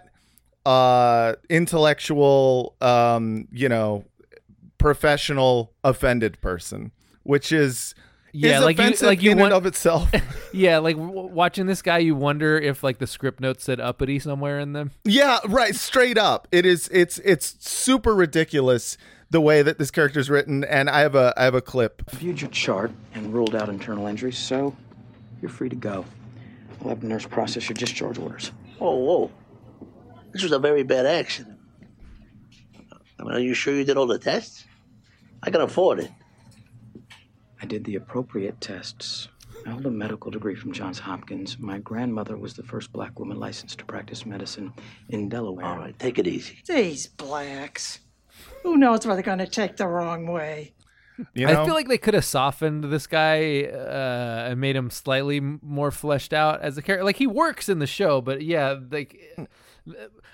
uh 0.67 1.33
intellectual 1.49 2.75
um 2.81 3.49
you 3.51 3.69
know 3.69 4.05
professional 4.85 5.73
offended 5.83 6.39
person 6.43 6.93
which 7.23 7.51
is 7.53 7.95
Yeah, 8.33 8.59
is 8.59 8.65
like 8.65 8.79
you, 8.79 9.07
like 9.07 9.23
you 9.23 9.31
in 9.31 9.39
want, 9.39 9.55
and 9.55 9.59
of 9.59 9.65
itself 9.67 10.11
yeah, 10.53 10.77
like 10.77 10.97
w- 10.97 11.29
watching 11.29 11.65
this 11.67 11.81
guy, 11.81 11.99
you 11.99 12.15
wonder 12.15 12.59
if 12.59 12.83
like 12.85 12.99
the 12.99 13.07
script 13.07 13.41
notes 13.41 13.65
said 13.65 13.81
uppity 13.81 14.19
somewhere 14.19 14.61
in 14.61 14.75
them. 14.75 14.91
yeah 15.05 15.39
right 15.49 15.75
straight 15.75 16.19
up 16.19 16.47
it 16.53 16.67
is 16.67 16.89
it's 16.93 17.19
it's 17.21 17.57
super 17.67 18.15
ridiculous 18.15 18.99
the 19.31 19.41
way 19.41 19.63
that 19.63 19.79
this 19.79 19.91
character 19.91 20.21
is 20.21 20.29
written 20.29 20.63
and 20.65 20.91
i 20.91 21.01
have 21.01 21.15
a 21.15 21.33
i 21.39 21.45
have 21.45 21.55
a 21.55 21.63
clip 21.63 22.03
Viewed 22.11 22.41
your 22.43 22.51
chart 22.51 22.91
and 23.15 23.33
ruled 23.33 23.55
out 23.55 23.69
internal 23.71 24.07
injuries, 24.07 24.37
so 24.37 24.77
you're 25.41 25.51
free 25.51 25.71
to 25.71 25.77
go. 25.77 26.05
I'll 26.83 26.91
have 26.91 27.01
the 27.01 27.07
nurse 27.09 27.25
process 27.27 27.69
your 27.71 27.75
discharge 27.75 28.19
orders. 28.19 28.53
Whoa, 28.79 28.95
whoa. 28.95 29.31
This 30.33 30.43
was 30.43 30.53
a 30.53 30.59
very 30.59 30.83
bad 30.83 31.07
accident. 31.07 31.59
I 33.19 33.23
mean, 33.23 33.33
are 33.33 33.39
you 33.41 33.55
sure 33.55 33.75
you 33.75 33.85
did 33.85 33.97
all 33.97 34.07
the 34.07 34.19
tests? 34.19 34.65
I 35.45 35.51
can 35.51 35.61
afford 35.61 36.01
it. 36.01 36.11
I 37.61 37.67
did 37.67 37.85
the 37.85 37.97
appropriate 37.97 38.61
tests. 38.61 39.29
I 39.67 39.71
hold 39.71 39.87
a 39.87 39.91
medical 39.91 40.31
degree 40.31 40.55
from 40.55 40.73
Johns 40.73 40.99
Hopkins. 40.99 41.59
My 41.59 41.79
grandmother 41.79 42.37
was 42.37 42.55
the 42.55 42.63
first 42.63 42.93
black 42.93 43.19
woman 43.19 43.39
licensed 43.39 43.79
to 43.79 43.85
practice 43.85 44.27
medicine 44.27 44.73
in 45.11 45.29
Delaware. 45.29 45.67
All 45.67 45.79
right, 45.79 45.99
take 45.99 46.19
it 46.19 46.27
easy. 46.27 46.59
These 46.67 47.09
blacks. 47.09 48.01
Who 48.63 48.77
knows 48.77 49.07
where 49.07 49.15
they're 49.17 49.23
going 49.23 49.39
to 49.39 49.47
take 49.47 49.77
the 49.77 49.87
wrong 49.87 50.27
way? 50.27 50.75
You 51.35 51.47
I 51.47 51.65
feel 51.65 51.75
like 51.75 51.89
they 51.89 51.99
could 51.99 52.15
have 52.15 52.25
softened 52.25 52.85
this 52.85 53.07
guy 53.07 53.65
uh, 53.65 54.49
and 54.51 54.61
made 54.61 54.75
him 54.75 54.91
slightly 54.91 55.41
more 55.41 55.91
fleshed 55.91 56.33
out 56.33 56.61
as 56.61 56.77
a 56.77 56.83
character. 56.83 57.05
Like 57.05 57.17
he 57.17 57.27
works 57.27 57.69
in 57.69 57.79
the 57.79 57.87
show, 57.87 58.21
but 58.21 58.43
yeah, 58.43 58.77
like 58.91 59.39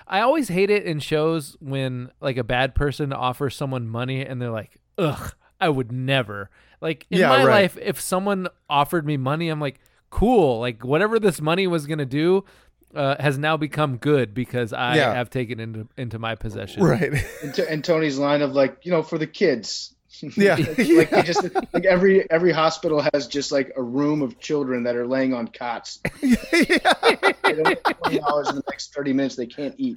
I 0.06 0.20
always 0.20 0.48
hate 0.48 0.70
it 0.70 0.84
in 0.84 0.98
shows 1.00 1.56
when 1.60 2.10
like 2.20 2.38
a 2.38 2.44
bad 2.44 2.74
person 2.74 3.12
offers 3.12 3.54
someone 3.54 3.88
money 3.88 4.24
and 4.24 4.40
they're 4.40 4.50
like, 4.50 4.80
"Ugh, 5.01 5.35
I 5.60 5.68
would 5.68 5.90
never." 5.90 6.51
Like 6.81 7.06
in 7.10 7.18
Yeah, 7.18 7.28
my 7.28 7.39
right. 7.44 7.62
life, 7.62 7.78
if 7.81 8.01
someone 8.01 8.48
offered 8.68 9.05
me 9.06 9.16
money, 9.16 9.48
I'm 9.48 9.60
like, 9.60 9.81
"Cool." 10.10 10.60
Like 10.60 10.85
whatever 10.85 11.18
this 11.18 11.40
money 11.40 11.66
was 11.66 11.86
gonna 11.86 12.06
do. 12.06 12.44
Uh, 12.93 13.14
has 13.22 13.39
now 13.39 13.56
become 13.56 13.98
good 13.98 14.35
because 14.35 14.72
I 14.72 14.97
Yeah. 14.97 15.14
have 15.14 15.31
taken 15.31 15.60
into 15.60 15.86
into 15.97 16.18
my 16.18 16.35
possession. 16.35 16.82
And, 17.43 17.55
t- 17.55 17.62
and 17.68 17.85
Tony's 17.85 18.18
line 18.18 18.43
of 18.43 18.55
like, 18.55 18.78
you 18.82 18.90
know, 18.90 19.05
for 19.05 19.16
the 19.16 19.28
kids. 19.28 19.94
Yeah. 20.36 20.56
like 20.78 21.10
they 21.10 21.22
just 21.22 21.44
like 21.72 21.85
every 21.85 22.28
every 22.28 22.51
hospital 22.51 23.01
has 23.14 23.28
just 23.28 23.52
like 23.52 23.72
a 23.77 23.82
room 23.82 24.22
of 24.22 24.40
children 24.40 24.82
that 24.82 24.97
are 24.97 25.06
laying 25.06 25.32
on 25.35 25.47
cots. 25.47 26.01
They 26.20 26.35
don't 26.35 27.64
get 27.64 27.85
Twenty 27.85 28.18
dollars 28.18 28.48
in 28.48 28.56
the 28.56 28.64
next 28.68 28.93
thirty 28.93 29.12
minutes. 29.12 29.36
They 29.36 29.47
can't 29.47 29.77
eat. 29.78 29.97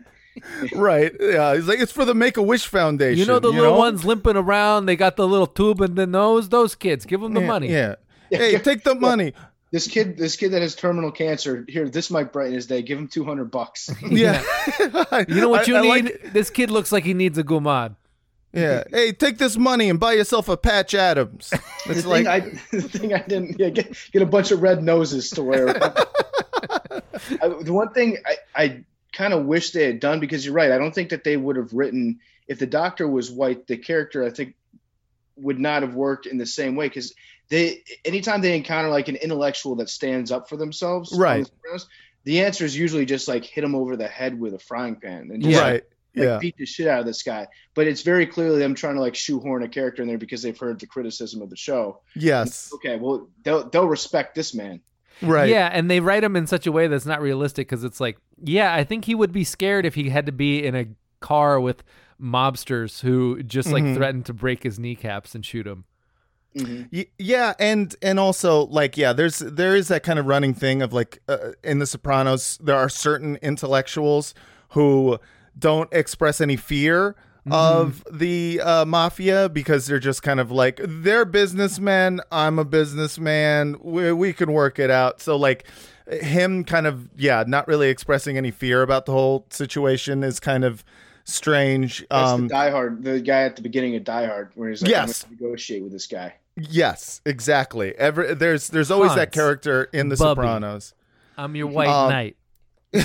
Right 0.73 1.11
yeah 1.19 1.55
he's 1.55 1.67
like 1.67 1.79
it's 1.79 1.91
for 1.91 2.05
the 2.05 2.13
make-a-wish 2.15 2.65
foundation 2.65 3.19
You 3.19 3.25
know 3.25 3.39
the 3.39 3.49
little 3.49 3.73
know? 3.73 3.77
ones 3.77 4.03
limping 4.05 4.35
around. 4.35 4.85
They 4.87 4.95
got 4.95 5.15
the 5.15 5.27
little 5.27 5.47
tube 5.47 5.81
in 5.81 5.95
the 5.95 6.07
nose. 6.07 6.49
Those 6.49 6.75
kids, 6.75 7.05
give 7.05 7.21
them 7.21 7.33
the 7.33 7.41
Yeah, 7.41 7.47
money. 7.47 7.67
yeah. 7.71 7.95
Hey, 8.29 8.57
take 8.59 8.83
the 8.83 8.95
money. 9.09 9.33
This 9.71 9.87
kid, 9.87 10.17
this 10.17 10.35
kid 10.35 10.49
that 10.49 10.61
has 10.61 10.75
terminal 10.75 11.11
cancer. 11.11 11.65
Here, 11.67 11.89
this 11.89 12.11
might 12.11 12.31
brighten 12.31 12.53
his 12.53 12.67
day. 12.67 12.81
Give 12.83 12.97
him 12.99 13.07
two 13.07 13.23
hundred 13.25 13.51
bucks. 13.51 13.89
Yeah. 14.01 14.41
You 15.27 15.41
know 15.41 15.49
what 15.49 15.67
you 15.67 15.77
I 15.77 15.81
need? 15.81 15.89
like- 16.05 16.33
this 16.33 16.49
kid 16.49 16.69
looks 16.71 16.91
like 16.91 17.03
he 17.03 17.13
needs 17.13 17.37
a 17.37 17.43
gumad. 17.43 17.95
yeah 18.53 18.83
hey 18.91 19.11
take 19.11 19.39
this 19.39 19.57
money 19.57 19.89
and 19.89 19.99
buy 19.99 20.13
yourself 20.13 20.47
a 20.47 20.55
patch 20.55 20.93
adams 20.93 21.49
the 21.49 21.91
it's 21.91 22.05
like 22.05 22.25
thing 22.25 22.27
I, 22.27 22.39
the 22.77 22.81
thing 22.87 23.13
I 23.13 23.21
didn't 23.25 23.57
yeah, 23.59 23.69
get 23.69 23.97
get 24.11 24.21
a 24.21 24.27
bunch 24.27 24.51
of 24.51 24.61
red 24.61 24.83
noses 24.83 25.31
to 25.31 25.41
wear. 25.41 25.69
I, 27.41 27.47
the 27.61 27.73
one 27.73 27.91
thing 27.93 28.17
I, 28.25 28.35
I 28.55 28.83
kind 29.13 29.33
of 29.33 29.45
wish 29.45 29.71
they 29.71 29.85
had 29.85 29.99
done 29.99 30.19
because 30.19 30.45
you're 30.45 30.53
right. 30.55 30.71
I 30.71 30.77
don't 30.77 30.93
think 30.93 31.09
that 31.09 31.23
they 31.23 31.37
would 31.37 31.55
have 31.55 31.71
written 31.73 32.19
if 32.47 32.59
the 32.59 32.67
doctor 32.67 33.07
was 33.07 33.31
white. 33.31 33.67
The 33.67 33.77
character 33.77 34.23
I 34.23 34.29
think 34.31 34.55
would 35.37 35.59
not 35.59 35.81
have 35.81 35.95
worked 35.95 36.25
in 36.25 36.37
the 36.37 36.45
same 36.45 36.75
way 36.75 36.87
because 36.87 37.13
they 37.49 37.83
anytime 38.05 38.41
they 38.41 38.55
encounter 38.55 38.89
like 38.89 39.07
an 39.07 39.15
intellectual 39.15 39.75
that 39.77 39.89
stands 39.89 40.31
up 40.31 40.49
for 40.49 40.57
themselves, 40.57 41.13
Right. 41.17 41.49
The, 41.63 41.83
the 42.25 42.41
answer 42.41 42.65
is 42.65 42.75
usually 42.77 43.05
just 43.05 43.27
like 43.27 43.43
hit 43.45 43.61
them 43.61 43.75
over 43.75 43.95
the 43.97 44.07
head 44.07 44.39
with 44.39 44.53
a 44.53 44.59
frying 44.59 44.95
pan 44.95 45.29
and 45.31 45.41
just, 45.43 45.55
Yeah. 45.55 45.63
like, 45.63 45.73
like, 46.15 46.25
yeah. 46.25 46.37
beat 46.37 46.55
the 46.57 46.65
shit 46.65 46.87
out 46.87 46.99
of 46.99 47.05
this 47.07 47.23
guy. 47.23 47.47
But 47.73 47.87
it's 47.87 48.03
very 48.03 48.27
clearly 48.27 48.59
them 48.59 48.75
trying 48.75 48.95
to 48.95 49.01
like 49.01 49.15
shoehorn 49.15 49.63
a 49.63 49.67
character 49.67 50.03
in 50.03 50.07
there 50.07 50.19
because 50.19 50.41
they've 50.43 50.57
heard 50.57 50.79
the 50.79 50.85
criticism 50.87 51.41
of 51.41 51.49
the 51.49 51.55
show. 51.57 52.01
Yes. 52.15 52.71
Okay, 52.75 52.97
well 52.97 53.29
they'll 53.43 53.67
they'll 53.69 53.87
respect 53.87 54.35
this 54.35 54.53
man. 54.53 54.81
Right. 55.23 55.49
Yeah, 55.49 55.69
and 55.71 55.89
they 55.89 55.99
write 55.99 56.23
him 56.23 56.35
in 56.35 56.47
such 56.47 56.67
a 56.67 56.71
way 56.71 56.87
that's 56.87 57.05
not 57.05 57.21
realistic 57.21 57.67
because 57.67 57.83
it's 57.83 57.99
like, 57.99 58.17
yeah, 58.43 58.73
I 58.73 58.83
think 58.83 59.05
he 59.05 59.15
would 59.15 59.31
be 59.31 59.43
scared 59.43 59.85
if 59.85 59.95
he 59.95 60.09
had 60.09 60.25
to 60.25 60.31
be 60.31 60.65
in 60.65 60.75
a 60.75 60.87
car 61.19 61.59
with 61.59 61.83
mobsters 62.21 63.01
who 63.01 63.41
just 63.43 63.71
like 63.71 63.83
Mhm. 63.83 63.95
threatened 63.95 64.25
to 64.27 64.33
break 64.33 64.63
his 64.63 64.79
kneecaps 64.79 65.35
and 65.35 65.45
shoot 65.45 65.65
him. 65.67 65.85
Y- 66.55 67.07
yeah 67.17 67.53
and 67.57 67.95
and 68.03 68.19
also 68.19 68.67
like 68.67 68.95
yeah 68.95 69.11
there's 69.11 69.39
there 69.39 69.75
is 69.75 69.87
that 69.87 70.03
kind 70.03 70.19
of 70.19 70.27
running 70.27 70.53
thing 70.53 70.83
of 70.83 70.93
like 70.93 71.19
uh, 71.27 71.53
in 71.63 71.79
the 71.79 71.87
sopranos 71.87 72.59
there 72.61 72.75
are 72.75 72.89
certain 72.89 73.37
intellectuals 73.41 74.35
who 74.69 75.17
don't 75.57 75.91
express 75.91 76.39
any 76.39 76.55
fear 76.55 77.15
of 77.51 78.03
the 78.11 78.61
uh, 78.61 78.85
mafia 78.85 79.49
because 79.49 79.85
they're 79.85 79.99
just 79.99 80.23
kind 80.23 80.39
of 80.39 80.49
like 80.49 80.79
they're 80.83 81.25
businessmen 81.25 82.21
i'm 82.31 82.57
a 82.57 82.63
businessman 82.63 83.75
we, 83.81 84.13
we 84.13 84.31
can 84.31 84.51
work 84.53 84.79
it 84.79 84.89
out 84.89 85.19
so 85.21 85.35
like 85.35 85.65
him 86.09 86.63
kind 86.63 86.87
of 86.87 87.09
yeah 87.17 87.43
not 87.45 87.67
really 87.67 87.89
expressing 87.89 88.37
any 88.37 88.49
fear 88.51 88.81
about 88.81 89.05
the 89.05 89.11
whole 89.11 89.45
situation 89.49 90.23
is 90.23 90.39
kind 90.39 90.63
of 90.63 90.85
strange 91.25 92.05
That's 92.09 92.29
um 92.31 92.43
the 92.43 92.53
Die 92.53 92.69
Hard, 92.69 93.03
the 93.03 93.19
guy 93.21 93.43
at 93.43 93.55
the 93.55 93.61
beginning 93.61 93.95
of 93.95 94.03
Die 94.03 94.25
Hard, 94.25 94.51
where 94.55 94.69
he's 94.69 94.81
like, 94.81 94.91
Yes. 94.91 95.23
I'm 95.25 95.31
negotiate 95.31 95.81
with 95.83 95.91
this 95.93 96.07
guy. 96.07 96.33
Yes, 96.57 97.21
exactly. 97.25 97.95
Every 97.97 98.33
there's 98.35 98.67
there's 98.67 98.91
always 98.91 99.15
that 99.15 99.31
character 99.31 99.85
in 99.93 100.09
The 100.09 100.17
Bubby. 100.17 100.41
Sopranos. 100.41 100.93
I'm 101.37 101.55
your 101.55 101.67
white 101.67 101.87
Um, 101.87 102.09
knight. 102.11 102.35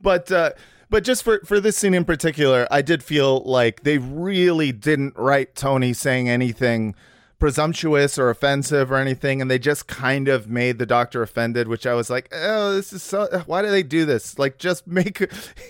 But 0.00 0.30
uh 0.30 0.50
but 0.90 1.04
just 1.04 1.22
for 1.22 1.40
for 1.44 1.60
this 1.60 1.76
scene 1.76 1.94
in 1.94 2.04
particular, 2.04 2.66
I 2.70 2.82
did 2.82 3.02
feel 3.02 3.40
like 3.40 3.82
they 3.82 3.98
really 3.98 4.72
didn't 4.72 5.14
write 5.16 5.54
Tony 5.54 5.92
saying 5.92 6.28
anything 6.28 6.94
presumptuous 7.38 8.18
or 8.18 8.30
offensive 8.30 8.90
or 8.90 8.96
anything 8.96 9.42
and 9.42 9.50
they 9.50 9.58
just 9.58 9.86
kind 9.86 10.26
of 10.26 10.48
made 10.48 10.78
the 10.78 10.86
doctor 10.86 11.20
offended 11.20 11.68
which 11.68 11.86
i 11.86 11.92
was 11.92 12.08
like 12.08 12.30
oh 12.32 12.74
this 12.74 12.94
is 12.94 13.02
so 13.02 13.28
why 13.44 13.60
do 13.60 13.70
they 13.70 13.82
do 13.82 14.06
this 14.06 14.38
like 14.38 14.56
just 14.56 14.86
make 14.86 15.20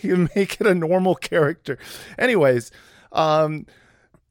you 0.00 0.28
make 0.36 0.60
it 0.60 0.66
a 0.66 0.74
normal 0.74 1.16
character 1.16 1.76
anyways 2.18 2.70
um 3.10 3.66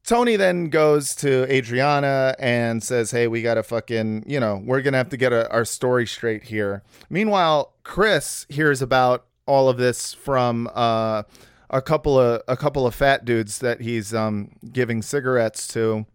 Tony 0.05 0.35
then 0.35 0.69
goes 0.69 1.15
to 1.15 1.51
Adriana 1.51 2.35
and 2.37 2.83
says, 2.83 3.09
"Hey, 3.09 3.27
we 3.27 3.41
gotta 3.41 3.63
fucking, 3.63 4.25
you 4.27 4.39
know, 4.39 4.61
we're 4.63 4.81
gonna 4.81 4.97
have 4.97 5.09
to 5.09 5.17
get 5.17 5.33
a, 5.33 5.49
our 5.51 5.65
story 5.65 6.05
straight 6.05 6.43
here." 6.43 6.83
Meanwhile, 7.09 7.73
Chris 7.83 8.45
hears 8.47 8.83
about 8.83 9.25
all 9.45 9.69
of 9.69 9.77
this 9.77 10.13
from 10.13 10.69
uh, 10.73 11.23
a 11.69 11.81
couple 11.81 12.19
of 12.19 12.41
a 12.47 12.57
couple 12.57 12.85
of 12.85 12.95
fat 12.95 13.25
dudes 13.25 13.59
that 13.59 13.81
he's 13.81 14.13
um, 14.13 14.51
giving 14.71 15.01
cigarettes 15.01 15.67
to, 15.69 16.05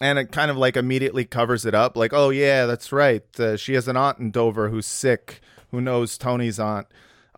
and 0.00 0.18
it 0.18 0.32
kind 0.32 0.50
of 0.50 0.56
like 0.56 0.76
immediately 0.76 1.24
covers 1.24 1.64
it 1.64 1.74
up, 1.74 1.96
like, 1.96 2.12
"Oh 2.12 2.30
yeah, 2.30 2.66
that's 2.66 2.92
right. 2.92 3.24
Uh, 3.38 3.56
she 3.56 3.74
has 3.74 3.88
an 3.88 3.96
aunt 3.96 4.18
in 4.18 4.30
Dover 4.30 4.68
who's 4.68 4.86
sick, 4.86 5.40
who 5.70 5.80
knows 5.80 6.18
Tony's 6.18 6.58
aunt." 6.58 6.86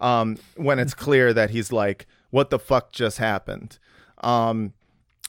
um, 0.01 0.38
when 0.56 0.78
it's 0.78 0.94
clear 0.94 1.32
that 1.32 1.51
he's 1.51 1.70
like, 1.72 2.06
"What 2.30 2.51
the 2.51 2.59
fuck 2.59 2.92
just 2.92 3.18
happened?" 3.18 3.78
Um, 4.22 4.72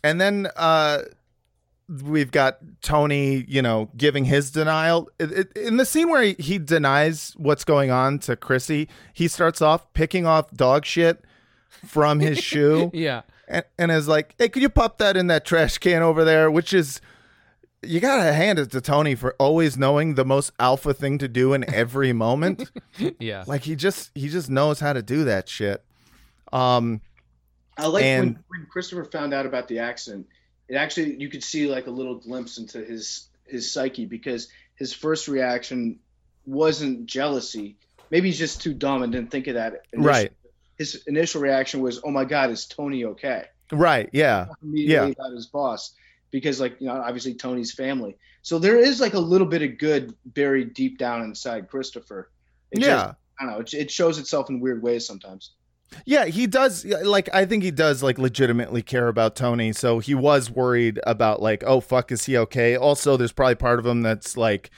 and 0.03 0.19
then 0.19 0.47
uh, 0.55 1.03
we've 2.03 2.31
got 2.31 2.57
Tony, 2.81 3.43
you 3.47 3.61
know, 3.61 3.89
giving 3.97 4.25
his 4.25 4.51
denial 4.51 5.09
It- 5.19 5.31
it- 5.31 5.57
in 5.57 5.77
the 5.77 5.85
scene 5.85 6.09
where 6.09 6.21
he, 6.23 6.35
he 6.39 6.57
denies 6.57 7.33
what's 7.37 7.63
going 7.65 7.91
on 7.91 8.19
to 8.19 8.35
Chrissy. 8.35 8.87
He 9.13 9.27
starts 9.27 9.61
off 9.61 9.91
picking 9.93 10.25
off 10.25 10.51
dog 10.51 10.85
shit 10.85 11.25
from 11.85 12.19
his 12.19 12.37
shoe 12.43 12.91
Yeah. 12.93 13.21
and, 13.47 13.65
and 13.77 13.91
is 13.91 14.07
like, 14.07 14.35
"Hey, 14.37 14.47
could 14.49 14.61
you 14.61 14.69
pop 14.69 14.97
that 14.99 15.17
in 15.17 15.27
that 15.27 15.43
trash 15.45 15.77
can 15.79 16.01
over 16.01 16.23
there?" 16.23 16.49
Which 16.49 16.71
is, 16.73 17.01
you 17.81 17.99
gotta 17.99 18.31
hand 18.31 18.59
it 18.59 18.71
to 18.71 18.79
Tony 18.81 19.15
for 19.15 19.35
always 19.39 19.77
knowing 19.77 20.13
the 20.15 20.23
most 20.25 20.51
alpha 20.59 20.93
thing 20.93 21.17
to 21.17 21.27
do 21.27 21.53
in 21.53 21.67
every 21.73 22.13
moment. 22.25 22.69
Yeah. 23.19 23.43
like 23.47 23.63
he 23.63 23.75
just 23.75 24.11
he 24.15 24.29
just 24.29 24.49
knows 24.49 24.79
how 24.79 24.93
to 24.93 25.01
do 25.01 25.23
that 25.25 25.49
shit. 25.49 25.83
Um, 26.53 27.01
I 27.77 27.87
like 27.87 28.03
and 28.03 28.25
when, 28.35 28.43
when 28.49 28.65
Christopher 28.71 29.03
found 29.05 29.33
out 29.33 29.45
about 29.45 29.67
the 29.67 29.79
accident. 29.79 30.27
It 30.71 30.75
actually 30.77 31.19
you 31.19 31.27
could 31.29 31.43
see 31.43 31.67
like 31.67 31.87
a 31.87 31.91
little 31.91 32.15
glimpse 32.15 32.57
into 32.57 32.79
his 32.83 33.27
his 33.45 33.71
psyche 33.73 34.05
because 34.05 34.47
his 34.75 34.93
first 34.93 35.27
reaction 35.27 35.99
wasn't 36.45 37.05
jealousy. 37.05 37.75
Maybe 38.09 38.29
he's 38.29 38.39
just 38.39 38.61
too 38.61 38.73
dumb 38.73 39.03
and 39.03 39.11
didn't 39.11 39.31
think 39.31 39.47
of 39.47 39.55
that. 39.55 39.83
initially. 39.93 40.07
Right. 40.07 40.31
His 40.77 41.03
initial 41.07 41.41
reaction 41.41 41.81
was, 41.81 42.01
"Oh 42.03 42.09
my 42.11 42.23
God, 42.25 42.49
is 42.51 42.65
Tony 42.65 43.03
okay?" 43.05 43.45
right, 43.71 44.09
yeah, 44.13 44.47
yeah, 44.63 45.05
about 45.07 45.33
his 45.33 45.45
boss 45.47 45.93
because, 46.31 46.59
like 46.59 46.79
you 46.81 46.87
know, 46.87 46.93
obviously 46.93 47.33
Tony's 47.35 47.73
family. 47.73 48.17
So 48.41 48.57
there 48.57 48.77
is 48.77 48.99
like 49.01 49.13
a 49.13 49.19
little 49.19 49.47
bit 49.47 49.61
of 49.61 49.77
good 49.77 50.15
buried 50.25 50.73
deep 50.73 50.97
down 50.97 51.21
inside 51.23 51.69
Christopher. 51.69 52.29
It 52.71 52.79
just- 52.79 52.87
Yeah. 52.89 53.13
I 53.39 53.43
don't 53.45 53.53
know. 53.53 53.59
It, 53.59 53.73
it 53.73 53.91
shows 53.91 54.17
itself 54.19 54.49
in 54.49 54.59
weird 54.59 54.81
ways 54.81 55.05
sometimes. 55.05 55.51
Yeah. 56.05 56.25
He 56.25 56.47
does 56.47 56.85
like 56.85 57.29
I 57.33 57.45
think 57.45 57.63
he 57.63 57.71
does 57.71 58.01
like 58.03 58.17
legitimately 58.17 58.81
care 58.81 59.07
about 59.07 59.35
Tony. 59.35 59.73
So 59.73 59.99
he 59.99 60.15
was 60.15 60.49
worried 60.49 60.99
about 61.05 61.41
like, 61.41 61.63
oh 61.65 61.81
fuck, 61.81 62.11
is 62.11 62.25
he 62.25 62.37
okay? 62.37 62.75
Also, 62.75 63.17
there's 63.17 63.31
probably 63.31 63.55
part 63.55 63.79
of 63.79 63.85
him 63.85 64.01
that's 64.01 64.37
like, 64.37 64.71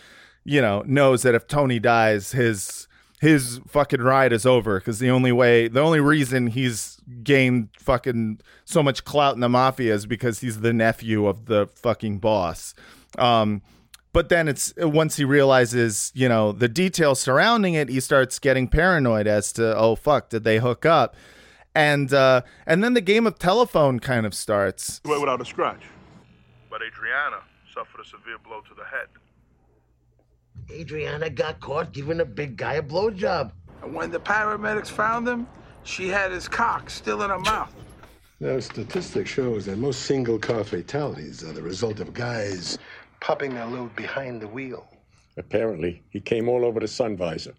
you 0.43 0.61
know, 0.61 0.83
knows 0.85 1.23
that 1.23 1.35
if 1.35 1.47
Tony 1.47 1.79
dies, 1.79 2.31
his 2.31 2.87
his 3.23 3.61
fucking 3.65 4.01
ride 4.01 4.33
is 4.33 4.45
over 4.45 4.79
because 4.79 4.99
the 4.99 5.09
only 5.09 5.31
way, 5.31 5.69
the 5.69 5.79
only 5.79 6.01
reason 6.01 6.47
he's 6.47 6.97
gained 7.23 7.69
fucking 7.79 8.41
so 8.65 8.83
much 8.83 9.05
clout 9.05 9.33
in 9.33 9.39
the 9.39 9.47
mafia 9.47 9.93
is 9.93 10.05
because 10.05 10.41
he's 10.41 10.59
the 10.59 10.73
nephew 10.73 11.25
of 11.25 11.45
the 11.45 11.67
fucking 11.67 12.17
boss. 12.17 12.75
Um, 13.17 13.61
but 14.13 14.29
then 14.29 14.47
it's 14.47 14.73
once 14.77 15.17
he 15.17 15.25
realizes, 15.25 16.11
you 16.13 16.29
know, 16.29 16.51
the 16.51 16.69
details 16.69 17.19
surrounding 17.19 17.73
it, 17.73 17.89
he 17.89 17.99
starts 17.99 18.39
getting 18.39 18.67
paranoid 18.67 19.27
as 19.27 19.51
to, 19.53 19.75
oh 19.75 19.95
fuck, 19.95 20.29
did 20.29 20.43
they 20.43 20.59
hook 20.59 20.85
up? 20.85 21.15
And 21.75 22.13
uh, 22.13 22.43
and 22.67 22.83
then 22.83 22.93
the 22.93 23.01
game 23.01 23.25
of 23.25 23.39
telephone 23.39 23.99
kind 23.99 24.27
of 24.27 24.35
starts. 24.35 25.01
Without 25.03 25.41
a 25.41 25.45
scratch. 25.45 25.83
But 26.69 26.81
Adriana 26.83 27.41
suffered 27.73 28.01
a 28.01 28.05
severe 28.05 28.37
blow 28.37 28.61
to 28.61 28.75
the 28.75 28.85
head. 28.85 29.07
Adriana 30.71 31.31
got 31.31 31.59
caught 31.59 31.91
giving 31.91 32.19
a 32.19 32.25
big 32.25 32.55
guy 32.55 32.75
a 32.75 32.83
blowjob. 32.83 33.51
And 33.81 33.93
when 33.93 34.11
the 34.11 34.19
paramedics 34.19 34.87
found 34.89 35.27
him, 35.27 35.47
she 35.83 36.07
had 36.07 36.31
his 36.31 36.47
cock 36.47 36.89
still 36.89 37.23
in 37.23 37.31
her 37.31 37.39
mouth. 37.39 37.73
Now, 38.39 38.59
statistics 38.59 39.29
shows 39.29 39.65
that 39.65 39.77
most 39.77 40.01
single 40.01 40.37
car 40.37 40.63
fatalities 40.63 41.43
are 41.43 41.53
the 41.53 41.61
result 41.61 41.99
of 41.99 42.13
guys 42.13 42.77
popping 43.23 43.55
their 43.55 43.65
load 43.65 43.95
behind 43.95 44.41
the 44.41 44.47
wheel. 44.47 44.85
Apparently, 45.37 46.03
he 46.09 46.19
came 46.19 46.49
all 46.49 46.65
over 46.65 46.81
the 46.81 46.87
sun 46.87 47.15
visor. 47.15 47.53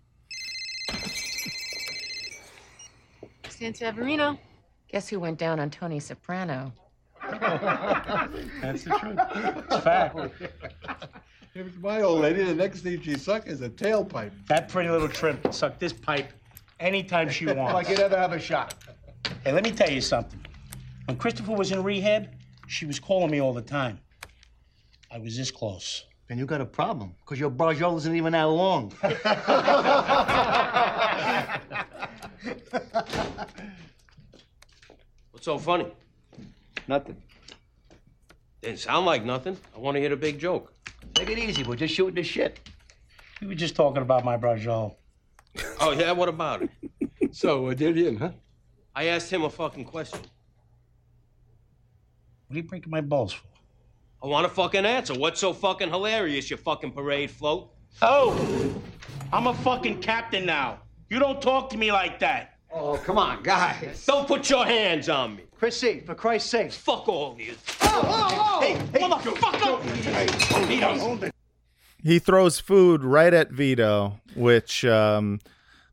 San 3.48 3.72
Severino. 3.72 4.38
Guess 4.92 5.08
who 5.08 5.18
went 5.18 5.38
down 5.38 5.58
on 5.58 5.70
Tony 5.70 5.98
Soprano? 6.00 6.70
That's 7.22 8.84
the 8.84 8.90
truth. 9.00 9.18
It's 9.64 9.82
fact. 9.82 10.16
If 11.54 11.66
it's 11.68 11.78
my 11.78 12.02
old 12.02 12.20
lady, 12.20 12.44
the 12.44 12.54
next 12.54 12.80
thing 12.80 13.00
she 13.00 13.16
suck 13.16 13.46
is 13.46 13.62
a 13.62 13.70
tailpipe. 13.70 14.32
That 14.48 14.68
pretty 14.68 14.90
little 14.90 15.08
trimp 15.08 15.42
can 15.42 15.52
suck 15.52 15.78
this 15.78 15.94
pipe 15.94 16.30
anytime 16.78 17.30
she 17.30 17.46
wants. 17.46 17.72
Like 17.72 17.88
you'd 17.88 18.00
ever 18.00 18.18
have 18.18 18.32
a 18.32 18.38
shot. 18.38 18.74
Hey, 19.42 19.52
let 19.52 19.64
me 19.64 19.72
tell 19.72 19.90
you 19.90 20.02
something. 20.02 20.44
When 21.06 21.16
Christopher 21.16 21.52
was 21.52 21.72
in 21.72 21.82
rehab, 21.82 22.28
she 22.66 22.84
was 22.84 23.00
calling 23.00 23.30
me 23.30 23.40
all 23.40 23.54
the 23.54 23.62
time. 23.62 23.98
I 25.14 25.18
was 25.18 25.36
this 25.36 25.52
close. 25.52 26.06
Then 26.28 26.38
you 26.38 26.46
got 26.46 26.60
a 26.60 26.66
problem, 26.66 27.14
because 27.20 27.38
your 27.38 27.50
barjol 27.50 27.96
isn't 27.98 28.16
even 28.16 28.32
that 28.32 28.42
long. 28.42 28.90
What's 35.30 35.44
so 35.44 35.56
funny? 35.58 35.86
Nothing. 36.88 37.22
Didn't 38.60 38.80
sound 38.80 39.06
like 39.06 39.24
nothing. 39.24 39.56
I 39.76 39.78
want 39.78 39.94
to 39.94 40.00
hear 40.00 40.08
the 40.08 40.16
big 40.16 40.40
joke. 40.40 40.72
Take 41.14 41.30
it 41.30 41.38
easy, 41.38 41.62
we're 41.62 41.76
just 41.76 41.94
shooting 41.94 42.16
the 42.16 42.24
shit. 42.24 42.58
We 43.40 43.46
were 43.46 43.54
just 43.54 43.76
talking 43.76 44.02
about 44.02 44.24
my 44.24 44.36
barjol. 44.36 44.96
Oh, 45.78 45.92
yeah? 45.92 46.10
What 46.10 46.28
about 46.28 46.62
it? 46.62 46.70
So, 47.30 47.68
uh, 47.68 47.74
did 47.74 47.96
you, 47.96 48.18
huh? 48.18 48.32
I 48.96 49.04
asked 49.04 49.30
him 49.30 49.44
a 49.44 49.50
fucking 49.50 49.84
question. 49.84 50.18
What 52.48 52.54
are 52.54 52.56
you 52.56 52.64
breaking 52.64 52.90
my 52.90 53.00
balls 53.00 53.32
for? 53.32 53.53
I 54.24 54.26
want 54.26 54.46
a 54.46 54.48
fucking 54.48 54.86
answer. 54.86 55.12
What's 55.12 55.38
so 55.38 55.52
fucking 55.52 55.90
hilarious, 55.90 56.50
you 56.50 56.56
fucking 56.56 56.92
parade 56.92 57.30
float? 57.30 57.70
Oh, 58.00 58.74
I'm 59.34 59.46
a 59.48 59.52
fucking 59.52 60.00
captain 60.00 60.46
now. 60.46 60.78
You 61.10 61.18
don't 61.18 61.42
talk 61.42 61.68
to 61.70 61.76
me 61.76 61.92
like 61.92 62.18
that. 62.20 62.54
Oh, 62.72 62.96
come 62.96 63.18
on, 63.18 63.42
guys. 63.42 64.02
Don't 64.06 64.26
put 64.26 64.48
your 64.48 64.64
hands 64.64 65.10
on 65.10 65.36
me. 65.36 65.42
Chrissy, 65.54 66.00
for 66.00 66.14
Christ's 66.14 66.48
sake. 66.48 66.72
Fuck 66.72 67.06
all 67.06 67.32
of 67.32 67.38
you. 67.38 67.52
Oh, 67.82 68.60
Hey, 68.62 68.72
hey, 68.98 69.06
motherfucker! 69.06 69.80
Vito. 70.68 71.30
He 72.02 72.18
throws 72.18 72.58
food 72.58 73.04
right 73.04 73.32
at 73.34 73.50
Vito, 73.50 74.20
which 74.34 74.86
um, 74.86 75.38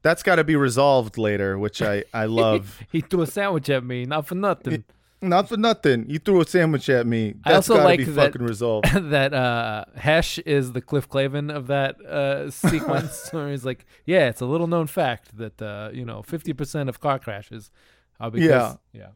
that's 0.03 0.23
got 0.23 0.35
to 0.37 0.45
be 0.45 0.55
resolved 0.55 1.17
later, 1.17 1.59
which 1.59 1.81
I 1.81 2.05
I 2.13 2.25
love. 2.27 2.79
he 2.93 3.01
threw 3.01 3.23
a 3.23 3.27
sandwich 3.27 3.69
at 3.69 3.83
me, 3.83 4.05
not 4.05 4.25
for 4.25 4.35
nothing. 4.35 4.85
Not 5.23 5.49
for 5.49 5.57
nothing. 5.57 6.09
You 6.09 6.17
threw 6.17 6.41
a 6.41 6.47
sandwich 6.47 6.89
at 6.89 7.05
me. 7.05 7.35
I 7.45 7.51
That's 7.51 7.69
also 7.69 7.75
got 7.75 7.81
to 7.81 7.85
like 7.89 7.97
be 7.99 8.03
that, 8.05 8.33
fucking 8.33 8.41
resolved. 8.43 8.91
that 9.11 9.33
uh, 9.33 9.85
Hesh 9.95 10.39
is 10.39 10.71
the 10.71 10.81
Cliff 10.81 11.07
Clavin 11.07 11.53
of 11.55 11.67
that 11.67 12.01
uh, 12.01 12.49
sequence. 12.65 13.29
where 13.31 13.49
he's 13.49 13.63
like, 13.63 13.85
yeah, 14.05 14.29
it's 14.29 14.41
a 14.41 14.45
little 14.47 14.67
known 14.67 14.87
fact 14.87 15.37
that 15.37 15.61
uh, 15.61 15.91
you 15.93 16.05
know, 16.05 16.23
fifty 16.23 16.53
percent 16.53 16.89
of 16.89 16.99
car 16.99 17.19
crashes 17.19 17.69
are 18.19 18.31
because 18.31 18.49
Yeah. 18.49 18.73
yeah. 18.93 19.07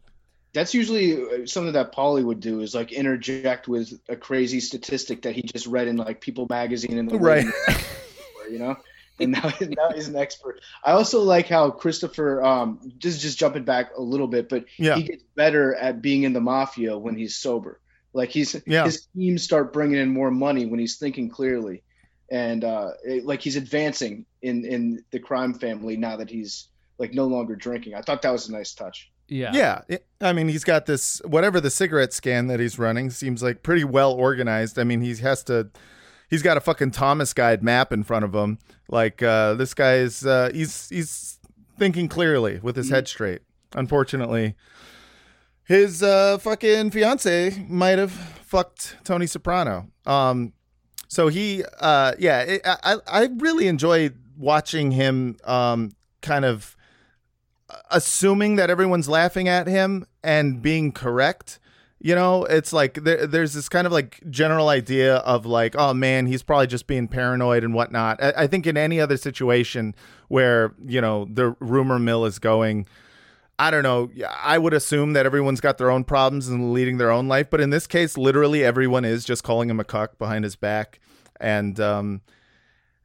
That's 0.53 0.73
usually 0.73 1.21
uh, 1.21 1.45
something 1.45 1.73
that 1.73 1.91
Paulie 1.91 2.23
would 2.23 2.39
do 2.39 2.61
is 2.61 2.73
like 2.75 2.91
interject 2.93 3.67
with 3.67 3.99
a 4.07 4.15
crazy 4.15 4.59
statistic 4.59 5.21
that 5.23 5.33
he 5.35 5.41
just 5.41 5.65
read 5.67 5.87
in 5.87 5.97
like 5.97 6.21
People 6.21 6.45
magazine 6.49 6.97
and 6.97 7.09
the 7.09 7.17
Right. 7.17 7.45
you 8.49 8.59
know. 8.59 8.77
And 9.19 9.31
now, 9.31 9.49
now 9.61 9.91
he's 9.93 10.09
an 10.09 10.15
expert. 10.17 10.59
I 10.83 10.91
also 10.91 11.21
like 11.21 11.47
how 11.47 11.71
Christopher, 11.71 12.43
um, 12.43 12.79
just 12.97 13.21
just 13.21 13.37
jumping 13.37 13.63
back 13.63 13.91
a 13.97 14.01
little 14.01 14.27
bit, 14.27 14.49
but 14.49 14.65
Yeah. 14.77 14.95
he 14.97 15.03
gets 15.03 15.23
better 15.35 15.73
at 15.75 16.01
being 16.01 16.23
in 16.23 16.33
the 16.33 16.41
mafia 16.41 16.97
when 16.97 17.15
he's 17.15 17.37
sober. 17.37 17.79
Like 18.11 18.29
he's 18.29 18.55
Yeah. 18.67 18.83
his 18.83 19.07
teams 19.15 19.41
start 19.43 19.71
bringing 19.71 19.99
in 19.99 20.09
more 20.09 20.31
money 20.31 20.65
when 20.65 20.79
he's 20.81 20.97
thinking 20.97 21.29
clearly, 21.29 21.81
and 22.29 22.63
uh, 22.65 22.91
it- 23.05 23.25
like 23.25 23.41
he's 23.41 23.55
advancing 23.55 24.25
in 24.41 24.65
in 24.65 25.03
the 25.11 25.19
crime 25.19 25.53
family 25.53 25.95
now 25.95 26.17
that 26.17 26.29
he's 26.29 26.67
like 26.97 27.13
no 27.13 27.25
longer 27.25 27.55
drinking. 27.55 27.93
I 27.95 28.01
thought 28.01 28.21
that 28.23 28.31
was 28.31 28.49
a 28.49 28.51
nice 28.51 28.73
touch. 28.73 29.11
Yeah. 29.29 29.51
Yeah. 29.53 29.81
it- 29.87 30.05
I 30.21 30.33
mean, 30.33 30.49
he's 30.49 30.63
got 30.65 30.85
this, 30.87 31.21
whatever 31.25 31.61
the 31.61 31.69
cigarette 31.69 32.11
scan 32.13 32.47
that 32.47 32.59
he's 32.59 32.77
running 32.77 33.09
seems 33.11 33.41
like 33.41 33.63
pretty 33.63 33.83
well 33.85 34.11
organized. 34.13 34.77
I 34.77 34.83
mean, 34.83 35.01
he 35.01 35.15
has 35.15 35.43
to, 35.45 35.69
he's 36.29 36.41
got 36.41 36.57
a 36.57 36.61
fucking 36.61 36.91
Thomas 36.91 37.33
guide 37.33 37.63
map 37.63 37.91
in 37.91 38.03
front 38.03 38.25
of 38.25 38.33
him. 38.33 38.59
Like, 38.89 39.23
uh, 39.23 39.55
this 39.55 39.73
guy's, 39.73 40.25
uh, 40.25 40.51
he's, 40.53 40.89
he's 40.89 41.39
thinking 41.77 42.07
clearly 42.07 42.59
with 42.61 42.75
his 42.75 42.89
head 42.89 43.07
straight. 43.07 43.41
Unfortunately, 43.73 44.55
his, 45.63 46.03
uh, 46.03 46.37
fucking 46.37 46.91
fiance 46.91 47.65
might 47.67 47.97
have 47.97 48.11
fucked 48.11 48.97
Tony 49.03 49.27
Soprano. 49.27 49.87
Um, 50.05 50.53
so 51.07 51.27
he, 51.27 51.63
uh, 51.79 52.13
yeah, 52.19 52.41
it, 52.41 52.61
I, 52.65 52.97
I 53.07 53.29
really 53.37 53.67
enjoy 53.67 54.11
watching 54.37 54.91
him, 54.91 55.37
um, 55.43 55.91
kind 56.21 56.45
of, 56.45 56.75
assuming 57.89 58.55
that 58.57 58.69
everyone's 58.69 59.09
laughing 59.09 59.47
at 59.47 59.65
him 59.67 60.05
and 60.23 60.61
being 60.61 60.91
correct. 60.91 61.59
You 62.05 62.13
know, 62.13 62.43
it's 62.43 62.71
like 62.71 63.03
there, 63.03 63.25
there's 63.25 63.53
this 63.53 63.67
kind 63.67 63.87
of 63.87 63.91
like 63.91 64.21
general 64.29 64.69
idea 64.69 65.15
of 65.15 65.47
like, 65.47 65.75
oh 65.75 65.91
man, 65.91 66.27
he's 66.27 66.43
probably 66.43 66.67
just 66.67 66.85
being 66.85 67.07
paranoid 67.07 67.63
and 67.63 67.73
whatnot. 67.73 68.21
I, 68.21 68.33
I 68.43 68.47
think 68.47 68.67
in 68.67 68.77
any 68.77 68.99
other 69.01 69.17
situation 69.17 69.95
where 70.27 70.75
you 70.85 71.01
know 71.01 71.25
the 71.27 71.55
rumor 71.59 71.97
mill 71.97 72.25
is 72.25 72.37
going, 72.37 72.85
I 73.57 73.71
don't 73.71 73.81
know. 73.81 74.11
I 74.29 74.59
would 74.59 74.75
assume 74.75 75.13
that 75.13 75.25
everyone's 75.25 75.59
got 75.61 75.79
their 75.79 75.89
own 75.89 76.03
problems 76.03 76.47
and 76.47 76.73
leading 76.73 76.99
their 76.99 77.09
own 77.09 77.27
life, 77.27 77.49
but 77.49 77.59
in 77.59 77.71
this 77.71 77.87
case, 77.87 78.19
literally 78.19 78.63
everyone 78.63 79.03
is 79.03 79.25
just 79.25 79.43
calling 79.43 79.67
him 79.67 79.79
a 79.79 79.83
cuck 79.83 80.19
behind 80.19 80.43
his 80.43 80.55
back, 80.55 80.99
and 81.41 81.79
um, 81.79 82.21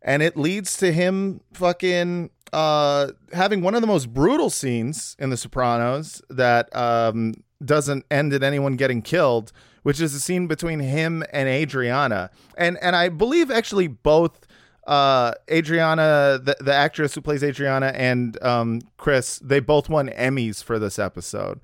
and 0.02 0.22
it 0.22 0.36
leads 0.36 0.76
to 0.76 0.92
him 0.92 1.40
fucking 1.54 2.28
uh 2.52 3.12
having 3.32 3.62
one 3.62 3.74
of 3.74 3.80
the 3.80 3.86
most 3.86 4.12
brutal 4.12 4.50
scenes 4.50 5.16
in 5.18 5.30
The 5.30 5.38
Sopranos 5.38 6.20
that 6.28 6.68
um 6.76 7.32
doesn't 7.64 8.04
end 8.10 8.32
in 8.32 8.42
anyone 8.42 8.76
getting 8.76 9.02
killed, 9.02 9.52
which 9.82 10.00
is 10.00 10.14
a 10.14 10.20
scene 10.20 10.46
between 10.46 10.80
him 10.80 11.22
and 11.32 11.48
Adriana. 11.48 12.30
And 12.56 12.78
and 12.82 12.96
I 12.96 13.08
believe 13.08 13.50
actually 13.50 13.88
both 13.88 14.46
uh 14.86 15.32
Adriana 15.50 16.40
the, 16.42 16.56
the 16.60 16.74
actress 16.74 17.14
who 17.14 17.20
plays 17.20 17.44
Adriana 17.44 17.92
and 17.94 18.42
um 18.42 18.80
Chris 18.96 19.38
they 19.40 19.60
both 19.60 19.88
won 19.88 20.08
Emmys 20.08 20.62
for 20.64 20.78
this 20.78 20.98
episode. 20.98 21.60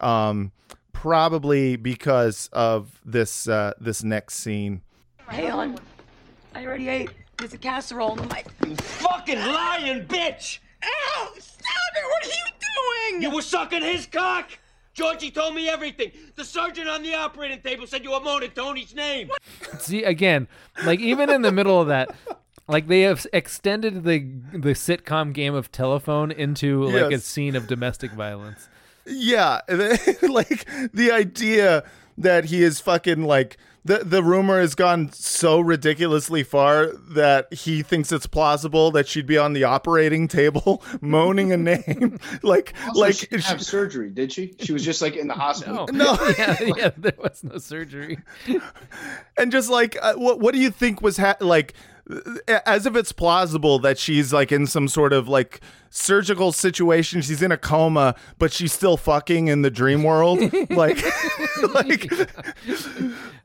Um 0.00 0.52
probably 0.92 1.76
because 1.76 2.48
of 2.52 3.00
this 3.04 3.48
uh 3.48 3.72
this 3.80 4.02
next 4.02 4.34
scene. 4.36 4.82
Hey, 5.28 5.46
Ellen. 5.46 5.78
I 6.54 6.66
already 6.66 6.88
ate. 6.88 7.10
There's 7.38 7.54
a 7.54 7.58
casserole 7.58 8.20
in 8.20 8.28
my. 8.28 8.44
You 8.66 8.76
fucking 8.76 9.38
lying 9.38 10.06
bitch! 10.06 10.58
Ow! 10.84 11.32
Stop 11.38 11.92
it! 11.96 12.04
What 12.04 12.24
are 12.24 12.28
you 12.28 13.12
doing? 13.12 13.22
You 13.22 13.30
were 13.34 13.42
sucking 13.42 13.82
his 13.82 14.06
cock! 14.06 14.58
Georgie 14.92 15.30
told 15.30 15.54
me 15.54 15.68
everything. 15.68 16.12
The 16.36 16.44
surgeon 16.44 16.88
on 16.88 17.02
the 17.02 17.14
operating 17.14 17.60
table 17.60 17.86
said 17.86 18.04
you 18.04 18.10
were 18.10 18.20
moaning 18.20 18.50
Tony's 18.50 18.94
name. 18.94 19.30
See 19.78 20.02
again, 20.02 20.48
like 20.84 21.00
even 21.00 21.30
in 21.30 21.42
the 21.42 21.52
middle 21.52 21.80
of 21.80 21.88
that, 21.88 22.10
like 22.68 22.88
they 22.88 23.02
have 23.02 23.26
extended 23.32 24.04
the 24.04 24.18
the 24.52 24.74
sitcom 24.74 25.32
game 25.32 25.54
of 25.54 25.70
telephone 25.72 26.30
into 26.30 26.84
like 26.84 27.12
a 27.12 27.18
scene 27.18 27.56
of 27.56 27.66
domestic 27.66 28.12
violence. 28.12 28.68
Yeah, 29.06 29.60
like 29.68 30.66
the 30.92 31.10
idea 31.12 31.84
that 32.18 32.46
he 32.46 32.62
is 32.62 32.80
fucking 32.80 33.22
like 33.22 33.56
the 33.84 33.98
the 33.98 34.22
rumor 34.22 34.60
has 34.60 34.74
gone 34.74 35.10
so 35.12 35.60
ridiculously 35.60 36.42
far 36.42 36.86
that 37.10 37.52
he 37.52 37.82
thinks 37.82 38.12
it's 38.12 38.26
plausible 38.26 38.90
that 38.90 39.08
she'd 39.08 39.26
be 39.26 39.38
on 39.38 39.52
the 39.54 39.64
operating 39.64 40.28
table 40.28 40.82
moaning 41.00 41.52
a 41.52 41.56
name 41.56 42.18
like 42.42 42.74
Also, 42.88 43.00
like 43.00 43.14
she 43.14 43.26
didn't 43.26 43.44
have 43.44 43.62
surgery, 43.64 44.10
did 44.10 44.32
she? 44.32 44.54
She 44.60 44.72
was 44.72 44.84
just 44.84 45.00
like 45.02 45.16
in 45.16 45.28
the 45.28 45.34
hospital. 45.34 45.88
No. 45.92 46.16
yeah, 46.38 46.56
yeah, 46.76 46.90
there 46.96 47.14
was 47.18 47.42
no 47.42 47.58
surgery. 47.58 48.18
and 49.38 49.50
just 49.50 49.70
like 49.70 49.96
uh, 50.02 50.14
what 50.14 50.40
what 50.40 50.54
do 50.54 50.60
you 50.60 50.70
think 50.70 51.00
was 51.00 51.16
ha- 51.16 51.36
like 51.40 51.74
as 52.66 52.86
if 52.86 52.96
it's 52.96 53.12
plausible 53.12 53.78
that 53.78 53.96
she's 53.98 54.32
like 54.32 54.50
in 54.50 54.66
some 54.66 54.88
sort 54.88 55.12
of 55.12 55.28
like 55.28 55.60
surgical 55.90 56.50
situation 56.50 57.20
she's 57.20 57.40
in 57.42 57.52
a 57.52 57.56
coma 57.56 58.14
but 58.38 58.52
she's 58.52 58.72
still 58.72 58.96
fucking 58.96 59.46
in 59.48 59.62
the 59.62 59.70
dream 59.70 60.02
world 60.02 60.40
like 60.70 60.98
like 61.74 62.10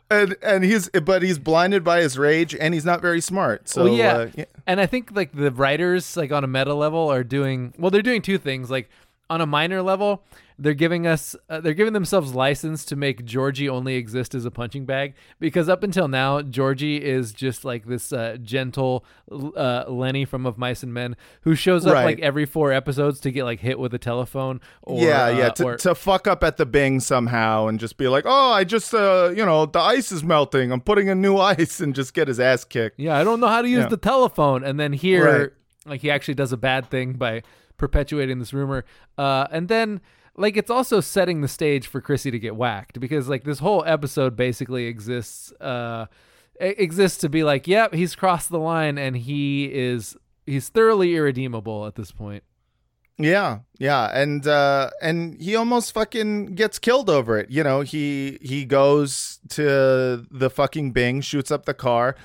and 0.09 0.35
and 0.41 0.63
he's 0.63 0.89
but 0.89 1.23
he's 1.23 1.39
blinded 1.39 1.83
by 1.83 2.01
his 2.01 2.17
rage 2.17 2.55
and 2.55 2.73
he's 2.73 2.85
not 2.85 3.01
very 3.01 3.21
smart 3.21 3.67
so 3.67 3.85
well, 3.85 3.93
yeah. 3.93 4.13
uh, 4.13 4.31
yeah. 4.35 4.45
and 4.67 4.79
I 4.79 4.85
think 4.85 5.11
like 5.15 5.31
the 5.31 5.51
writers, 5.51 6.15
like 6.15 6.31
on 6.31 6.43
a 6.43 6.47
meta 6.47 6.73
level, 6.73 7.09
are 7.09 7.23
doing 7.23 7.73
well. 7.77 7.91
They're 7.91 8.01
doing 8.01 8.21
two 8.21 8.37
things. 8.37 8.69
Like 8.69 8.89
on 9.29 9.41
a 9.41 9.45
minor 9.45 9.81
level, 9.81 10.23
they're 10.57 10.73
giving 10.73 11.05
us, 11.05 11.35
uh, 11.49 11.59
they're 11.59 11.73
giving 11.73 11.91
themselves 11.93 12.33
license 12.33 12.85
to 12.85 12.95
make 12.95 13.25
Georgie 13.25 13.67
only 13.67 13.95
exist 13.95 14.33
as 14.33 14.45
a 14.45 14.51
punching 14.51 14.85
bag 14.85 15.13
because 15.39 15.67
up 15.67 15.83
until 15.83 16.07
now, 16.07 16.41
Georgie 16.41 17.03
is 17.03 17.33
just 17.33 17.65
like 17.65 17.85
this 17.85 18.13
uh, 18.13 18.37
gentle 18.41 19.03
uh, 19.31 19.83
Lenny 19.87 20.23
from 20.23 20.45
Of 20.45 20.57
Mice 20.57 20.81
and 20.83 20.93
Men 20.93 21.17
who 21.41 21.55
shows 21.55 21.85
up 21.85 21.93
Right. 21.93 22.05
like 22.05 22.19
every 22.19 22.45
four 22.45 22.71
episodes 22.71 23.19
to 23.21 23.31
get 23.31 23.43
like 23.43 23.59
hit 23.59 23.77
with 23.79 23.93
a 23.93 23.97
telephone. 23.99 24.61
Or, 24.81 25.01
yeah, 25.03 25.29
yeah, 25.29 25.47
uh, 25.47 25.49
to, 25.51 25.63
or- 25.65 25.77
to 25.77 25.93
fuck 25.95 26.25
up 26.27 26.43
at 26.43 26.57
the 26.57 26.65
Bing 26.65 26.99
somehow 27.01 27.67
and 27.67 27.79
just 27.79 27.97
be 27.97 28.07
like, 28.07 28.23
"Oh, 28.25 28.51
I 28.51 28.63
just, 28.63 28.93
uh, 28.93 29.33
you 29.35 29.45
know, 29.45 29.65
the 29.65 29.79
ice 29.79 30.11
is 30.11 30.23
melting. 30.23 30.71
I'm 30.71 30.81
putting 30.81 31.07
in 31.09 31.21
new 31.21 31.37
ice," 31.53 31.79
and 31.81 31.93
just 31.93 32.13
get 32.13 32.27
his 32.29 32.39
ass 32.39 32.63
kicked. 32.63 32.99
Yeah, 32.99 33.17
I 33.17 33.23
don't 33.23 33.39
know 33.39 33.47
how 33.47 33.61
to 33.61 33.67
use 33.67 33.83
Yeah. 33.83 33.89
the 33.89 33.97
telephone. 33.97 34.63
And 34.63 34.79
then 34.79 34.93
here, 34.93 35.39
Right. 35.41 35.49
like 35.85 36.01
he 36.01 36.09
actually 36.09 36.35
does 36.35 36.51
a 36.53 36.57
bad 36.57 36.89
thing 36.89 37.13
by 37.13 37.43
perpetuating 37.77 38.39
this 38.39 38.53
rumor. 38.53 38.85
Uh, 39.17 39.47
and 39.51 39.67
then 39.67 39.99
like 40.37 40.57
it's 40.57 40.69
also 40.69 40.99
setting 40.99 41.41
the 41.41 41.47
stage 41.47 41.87
for 41.87 42.01
Chrissy 42.01 42.31
to 42.31 42.39
get 42.39 42.55
whacked 42.55 42.99
because 42.99 43.29
like 43.29 43.43
this 43.43 43.59
whole 43.59 43.83
episode 43.85 44.35
basically 44.35 44.85
exists 44.85 45.51
uh 45.61 46.05
exists 46.59 47.19
to 47.19 47.29
be 47.29 47.43
like, 47.43 47.67
yep, 47.67 47.93
he's 47.93 48.15
crossed 48.15 48.49
the 48.49 48.59
line 48.59 48.97
and 48.97 49.15
he 49.15 49.65
is 49.65 50.15
he's 50.45 50.69
thoroughly 50.69 51.15
irredeemable 51.15 51.85
at 51.85 51.95
this 51.95 52.11
point. 52.11 52.43
Yeah, 53.17 53.59
yeah, 53.79 54.09
and 54.13 54.45
uh 54.45 54.89
and 55.01 55.41
he 55.41 55.55
almost 55.55 55.93
fucking 55.93 56.55
gets 56.55 56.79
killed 56.79 57.09
over 57.09 57.37
it. 57.37 57.49
You 57.49 57.63
know, 57.63 57.81
he 57.81 58.37
he 58.41 58.65
goes 58.65 59.39
to 59.49 60.25
the 60.29 60.49
fucking 60.49 60.91
Bing, 60.91 61.21
shoots 61.21 61.49
up 61.49 61.65
the 61.65 61.73
car, 61.73 62.15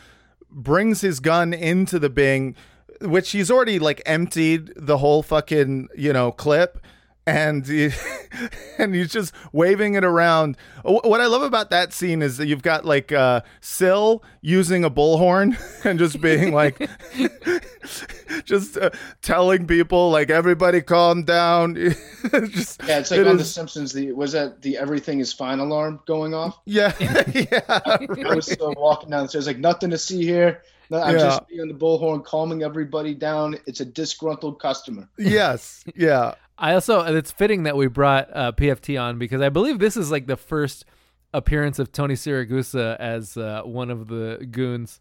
brings 0.50 1.00
his 1.00 1.20
gun 1.20 1.52
into 1.52 2.00
the 2.00 2.10
Bing, 2.10 2.56
which 3.00 3.30
he's 3.30 3.52
already 3.52 3.78
like 3.78 4.02
emptied 4.04 4.72
the 4.74 4.98
whole 4.98 5.22
fucking, 5.22 5.88
you 5.96 6.12
know, 6.12 6.32
clip 6.32 6.84
and 7.30 7.66
he, 7.66 7.90
and 8.78 8.94
he's 8.94 9.10
just 9.12 9.32
waving 9.52 9.94
it 9.94 10.04
around. 10.04 10.56
What 10.84 11.20
I 11.20 11.26
love 11.26 11.42
about 11.42 11.70
that 11.70 11.92
scene 11.92 12.22
is 12.22 12.36
that 12.38 12.46
you've 12.46 12.62
got 12.62 12.84
like 12.84 13.12
uh 13.12 13.42
Syl 13.60 14.22
using 14.40 14.84
a 14.84 14.90
bullhorn 14.90 15.56
and 15.84 15.98
just 15.98 16.20
being 16.20 16.52
like 16.52 16.78
just 18.44 18.76
uh, 18.76 18.90
telling 19.22 19.66
people 19.66 20.10
like 20.10 20.30
everybody 20.30 20.80
calm 20.80 21.24
down. 21.24 21.74
just, 21.74 22.82
Yeah, 22.86 22.98
it's 22.98 23.10
like 23.10 23.20
it 23.20 23.26
on 23.28 23.36
The 23.36 23.44
Simpsons. 23.44 23.92
The 23.92 24.12
was 24.12 24.32
that 24.32 24.62
the 24.62 24.76
everything 24.78 25.20
is 25.20 25.32
fine 25.32 25.58
alarm 25.58 26.00
going 26.06 26.34
off? 26.34 26.58
Yeah, 26.64 26.92
yeah. 27.32 27.60
I 27.68 28.34
was 28.34 28.46
still 28.50 28.74
walking 28.76 29.10
down 29.10 29.24
the 29.24 29.28
stairs, 29.28 29.46
like 29.46 29.58
nothing 29.58 29.90
to 29.90 29.98
see 29.98 30.24
here. 30.24 30.62
No, 30.90 31.00
I'm 31.00 31.14
Yeah. 31.14 31.20
just 31.20 31.46
being 31.48 31.60
on 31.60 31.68
the 31.68 31.74
bullhorn, 31.74 32.24
calming 32.24 32.62
everybody 32.64 33.14
down. 33.14 33.56
It's 33.66 33.78
a 33.80 33.84
disgruntled 33.84 34.58
customer. 34.60 35.08
yes, 35.18 35.84
yeah. 35.94 36.34
I 36.60 36.74
also 36.74 37.00
it's 37.16 37.30
fitting 37.32 37.62
that 37.64 37.76
we 37.76 37.86
brought 37.86 38.28
uh, 38.36 38.52
PFT 38.52 39.00
on 39.00 39.18
because 39.18 39.40
I 39.40 39.48
believe 39.48 39.78
this 39.78 39.96
is 39.96 40.10
like 40.10 40.26
the 40.26 40.36
first 40.36 40.84
appearance 41.32 41.78
of 41.78 41.90
Tony 41.90 42.14
Siragusa 42.14 42.96
as 42.98 43.36
uh, 43.36 43.62
one 43.64 43.90
of 43.90 44.08
the 44.08 44.46
goons. 44.50 45.00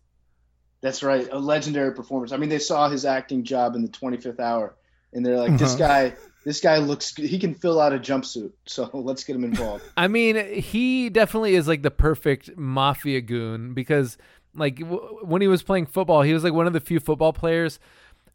That's 0.81 1.03
right, 1.03 1.27
a 1.31 1.38
legendary 1.38 1.94
performance. 1.94 2.31
I 2.31 2.38
mean, 2.38 2.48
they 2.49 2.60
saw 2.60 2.88
his 2.90 3.03
acting 3.03 3.44
job 3.44 3.76
in 3.76 3.81
the 3.81 3.90
25th 3.90 4.40
hour, 4.40 4.76
and 5.11 5.26
they're 5.26 5.38
like, 5.38 5.57
"This 5.57 5.73
Uh-huh. 5.76 5.88
guy, 5.88 6.14
this 6.45 6.61
guy 6.61 6.77
looks. 6.77 7.14
He 7.14 7.38
can 7.38 7.53
fill 7.53 7.81
out 7.81 7.91
a 7.91 7.99
jumpsuit. 7.99 8.53
So 8.65 8.90
let's 8.94 9.26
get 9.26 9.36
him 9.36 9.44
involved." 9.44 9.84
I 9.98 10.07
mean, 10.07 10.38
he 10.61 11.10
definitely 11.10 11.56
is 11.56 11.68
like 11.68 11.81
the 11.81 11.91
perfect 11.91 12.56
mafia 12.56 13.19
goon 13.19 13.73
because, 13.73 14.18
like, 14.56 14.77
w- 14.80 15.19
when 15.23 15.41
he 15.41 15.49
was 15.49 15.61
playing 15.64 15.88
football, 15.88 16.22
he 16.22 16.34
was 16.34 16.45
like 16.45 16.53
one 16.53 16.68
of 16.68 16.72
the 16.73 16.80
few 16.80 17.02
football 17.02 17.34
players 17.34 17.77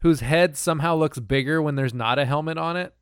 whose 0.01 0.19
head 0.19 0.55
somehow 0.55 0.95
looks 0.95 1.17
bigger 1.17 1.59
when 1.63 1.73
there's 1.73 1.95
not 1.95 2.19
a 2.19 2.25
helmet 2.25 2.59
on 2.59 2.77
it. 2.77 2.93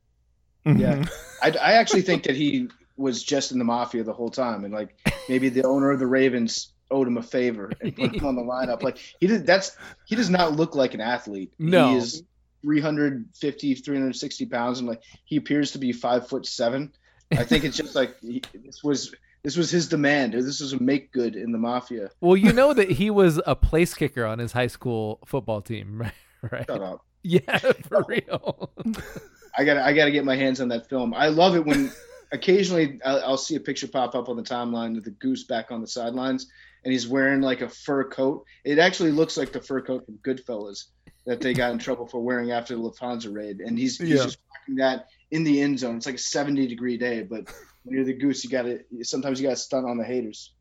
Yeah, 0.64 0.96
mm-hmm. 0.96 1.04
I, 1.42 1.50
I 1.58 1.72
actually 1.74 2.02
think 2.02 2.24
that 2.24 2.36
he 2.36 2.68
was 2.96 3.22
just 3.22 3.52
in 3.52 3.58
the 3.58 3.64
mafia 3.64 4.04
the 4.04 4.12
whole 4.12 4.30
time, 4.30 4.64
and 4.64 4.72
like 4.72 4.96
maybe 5.28 5.48
the 5.48 5.64
owner 5.64 5.90
of 5.90 5.98
the 5.98 6.06
Ravens 6.06 6.72
owed 6.90 7.06
him 7.06 7.16
a 7.16 7.22
favor 7.22 7.72
and 7.80 7.94
put 7.94 8.14
him 8.14 8.26
on 8.26 8.36
the 8.36 8.42
lineup. 8.42 8.82
Like 8.82 8.98
he 9.20 9.26
did. 9.26 9.46
That's 9.46 9.76
he 10.06 10.16
does 10.16 10.30
not 10.30 10.54
look 10.54 10.74
like 10.74 10.94
an 10.94 11.00
athlete. 11.00 11.52
No. 11.58 11.90
he 11.90 11.96
is 11.96 12.22
350, 12.62 13.74
360 13.74 14.46
pounds, 14.46 14.78
and 14.78 14.88
like 14.88 15.02
he 15.24 15.36
appears 15.36 15.72
to 15.72 15.78
be 15.78 15.92
five 15.92 16.28
foot 16.28 16.46
seven. 16.46 16.92
I 17.32 17.44
think 17.44 17.64
it's 17.64 17.76
just 17.76 17.94
like 17.94 18.18
he, 18.20 18.42
this 18.64 18.82
was 18.82 19.14
this 19.42 19.56
was 19.56 19.70
his 19.70 19.88
demand. 19.88 20.32
This 20.32 20.60
was 20.60 20.72
a 20.72 20.82
make 20.82 21.12
good 21.12 21.36
in 21.36 21.52
the 21.52 21.58
mafia. 21.58 22.10
Well, 22.20 22.36
you 22.36 22.52
know 22.52 22.72
that 22.72 22.90
he 22.90 23.10
was 23.10 23.40
a 23.46 23.54
place 23.54 23.94
kicker 23.94 24.24
on 24.24 24.38
his 24.38 24.52
high 24.52 24.68
school 24.68 25.20
football 25.26 25.60
team, 25.60 26.00
right? 26.00 26.12
right? 26.50 26.66
Shut 26.66 26.82
up. 26.82 27.04
Yeah, 27.22 27.58
for 27.58 28.04
real. 28.06 28.70
I 29.56 29.64
got 29.64 29.76
I 29.78 29.92
got 29.92 30.06
to 30.06 30.10
get 30.10 30.24
my 30.24 30.36
hands 30.36 30.60
on 30.60 30.68
that 30.68 30.88
film. 30.88 31.14
I 31.14 31.28
love 31.28 31.54
it 31.56 31.64
when 31.64 31.92
occasionally 32.32 33.00
I'll, 33.04 33.22
I'll 33.24 33.36
see 33.36 33.54
a 33.56 33.60
picture 33.60 33.88
pop 33.88 34.14
up 34.14 34.28
on 34.28 34.36
the 34.36 34.42
timeline 34.42 34.96
of 34.96 35.04
the 35.04 35.10
goose 35.10 35.44
back 35.44 35.70
on 35.70 35.80
the 35.80 35.86
sidelines, 35.86 36.46
and 36.84 36.92
he's 36.92 37.06
wearing 37.06 37.40
like 37.40 37.60
a 37.60 37.68
fur 37.68 38.04
coat. 38.08 38.44
It 38.64 38.78
actually 38.78 39.12
looks 39.12 39.36
like 39.36 39.52
the 39.52 39.60
fur 39.60 39.80
coat 39.82 40.04
from 40.06 40.18
Goodfellas 40.18 40.84
that 41.26 41.40
they 41.40 41.54
got 41.54 41.70
in 41.72 41.78
trouble 41.78 42.06
for 42.06 42.20
wearing 42.20 42.50
after 42.52 42.74
the 42.76 42.82
Lufthansa 42.82 43.34
raid, 43.34 43.60
and 43.60 43.78
he's 43.78 43.98
he's 43.98 44.08
Yeah. 44.10 44.24
just 44.24 44.38
rocking 44.60 44.76
that 44.76 45.06
in 45.30 45.44
the 45.44 45.60
end 45.62 45.78
zone. 45.78 45.96
It's 45.96 46.06
like 46.06 46.16
a 46.16 46.18
70 46.18 46.66
degree 46.66 46.98
day, 46.98 47.22
but 47.22 47.44
when 47.84 47.96
you're 47.96 48.04
the 48.04 48.12
goose, 48.14 48.44
you 48.44 48.50
got 48.50 48.62
to 48.62 48.80
sometimes 49.02 49.40
you 49.40 49.46
got 49.46 49.54
to 49.54 49.60
stunt 49.62 49.86
on 49.86 49.96
the 49.98 50.04
haters. 50.04 50.52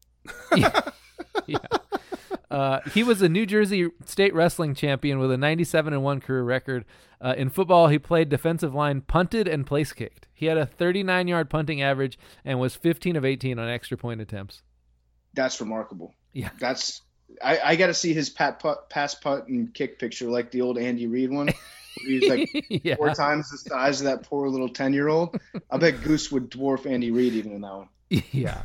Uh, 2.54 2.80
he 2.94 3.04
was 3.04 3.22
a 3.22 3.28
New 3.30 3.46
Jersey 3.46 3.90
state 4.06 4.34
wrestling 4.34 4.76
champion 4.76 5.18
with 5.20 5.32
a 5.32 5.38
97 5.38 5.92
and 5.92 6.04
1 6.04 6.22
career 6.22 6.44
record. 6.44 6.86
Uh, 7.20 7.34
in 7.36 7.50
football, 7.50 7.88
he 7.88 7.98
played 7.98 8.30
defensive 8.30 8.76
line, 8.76 9.02
punted, 9.02 9.48
and 9.48 9.66
place 9.66 9.92
kicked. 9.92 10.28
He 10.34 10.46
had 10.46 10.58
a 10.58 10.66
39 10.66 11.28
yard 11.28 11.50
punting 11.50 11.82
average 11.82 12.20
and 12.46 12.60
was 12.60 12.76
15 12.76 13.16
of 13.16 13.26
18 13.26 13.58
on 13.58 13.68
extra 13.68 13.98
point 13.98 14.22
attempts. 14.22 14.62
That's 15.34 15.60
remarkable. 15.60 16.14
Yeah. 16.34 16.50
That's 16.60 17.02
I, 17.44 17.60
I 17.64 17.76
got 17.76 17.88
to 17.88 17.94
see 17.96 18.14
his 18.14 18.30
pat 18.30 18.60
putt, 18.60 18.90
pass 18.90 19.16
putt 19.16 19.48
and 19.48 19.74
kick 19.74 19.98
picture 19.98 20.30
like 20.30 20.52
the 20.52 20.62
old 20.62 20.78
Andy 20.78 21.08
Reid 21.08 21.32
one. 21.32 21.50
He's 22.06 22.30
like 22.30 22.50
Yeah. 22.70 22.96
four 22.98 23.16
times 23.16 23.50
the 23.50 23.58
size 23.58 24.02
of 24.02 24.06
that 24.06 24.24
poor 24.24 24.48
little 24.50 24.70
ten 24.70 24.94
year 24.94 25.08
old. 25.08 25.40
I 25.72 25.78
bet 25.78 26.04
Goose 26.04 26.32
would 26.32 26.52
dwarf 26.52 26.86
Andy 26.86 27.10
Reid 27.10 27.34
even 27.34 27.54
in 27.54 27.62
that 27.62 27.74
one. 27.76 27.90
yeah. 28.32 28.62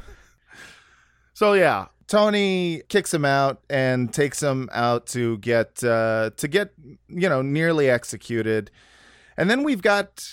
So 1.35 1.53
yeah, 1.55 1.87
Tony 2.09 2.83
kicks 2.89 3.13
him 3.13 3.25
out 3.25 3.61
and 3.69 4.13
takes 4.13 4.43
him 4.43 4.69
out 4.73 5.07
to 5.09 5.39
get 5.39 5.83
uh, 5.85 6.31
to 6.39 6.49
get 6.49 6.73
you 7.09 7.29
know 7.29 7.43
nearly 7.43 7.89
executed, 7.91 8.71
and 9.37 9.51
then 9.51 9.63
we've 9.63 9.83
got 9.83 10.27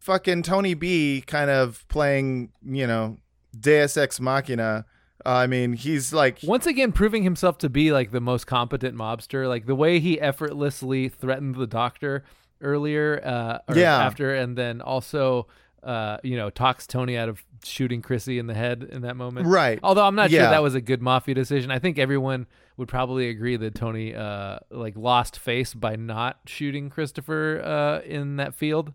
fucking 0.00 0.42
Tony 0.42 0.74
B 0.74 1.24
kind 1.26 1.50
of 1.50 1.86
playing 1.88 2.52
you 2.62 2.86
know 2.86 3.16
Deus 3.58 3.96
Ex 3.96 4.20
Machina. 4.20 4.84
Uh, 5.24 5.30
I 5.30 5.46
mean, 5.46 5.72
he's 5.72 6.12
like 6.12 6.38
once 6.42 6.66
again 6.66 6.92
proving 6.92 7.22
himself 7.22 7.56
to 7.58 7.70
be 7.70 7.90
like 7.92 8.10
the 8.12 8.20
most 8.20 8.46
competent 8.46 8.94
mobster. 8.94 9.48
Like 9.48 9.66
the 9.66 9.74
way 9.74 9.98
he 9.98 10.20
effortlessly 10.20 11.08
threatened 11.08 11.56
the 11.56 11.66
doctor 11.66 12.24
earlier, 12.60 13.20
uh, 13.24 13.58
or 13.68 13.76
Yeah. 13.76 13.98
after, 13.98 14.34
and 14.34 14.56
then 14.56 14.80
also, 14.82 15.46
uh, 15.86 16.18
you 16.24 16.36
know, 16.36 16.50
talks 16.50 16.86
Tony 16.86 17.16
out 17.16 17.28
of 17.28 17.42
shooting 17.64 18.02
Chrissy 18.02 18.38
in 18.40 18.48
the 18.48 18.54
head 18.54 18.86
in 18.90 19.02
that 19.02 19.16
moment. 19.16 19.46
Right. 19.46 19.78
Although 19.82 20.04
I'm 20.04 20.16
not 20.16 20.30
sure 20.30 20.40
that 20.40 20.62
was 20.62 20.74
a 20.74 20.80
good 20.80 21.00
mafia 21.00 21.34
decision. 21.34 21.70
I 21.70 21.78
think 21.78 21.98
everyone 21.98 22.46
would 22.76 22.88
probably 22.88 23.28
agree 23.28 23.56
that 23.56 23.76
Tony, 23.76 24.14
uh, 24.14 24.58
like 24.70 24.96
lost 24.96 25.38
face 25.38 25.72
by 25.72 25.94
not 25.94 26.40
shooting 26.46 26.90
Christopher, 26.90 27.62
uh, 27.64 28.00
in 28.06 28.36
that 28.36 28.54
field. 28.54 28.92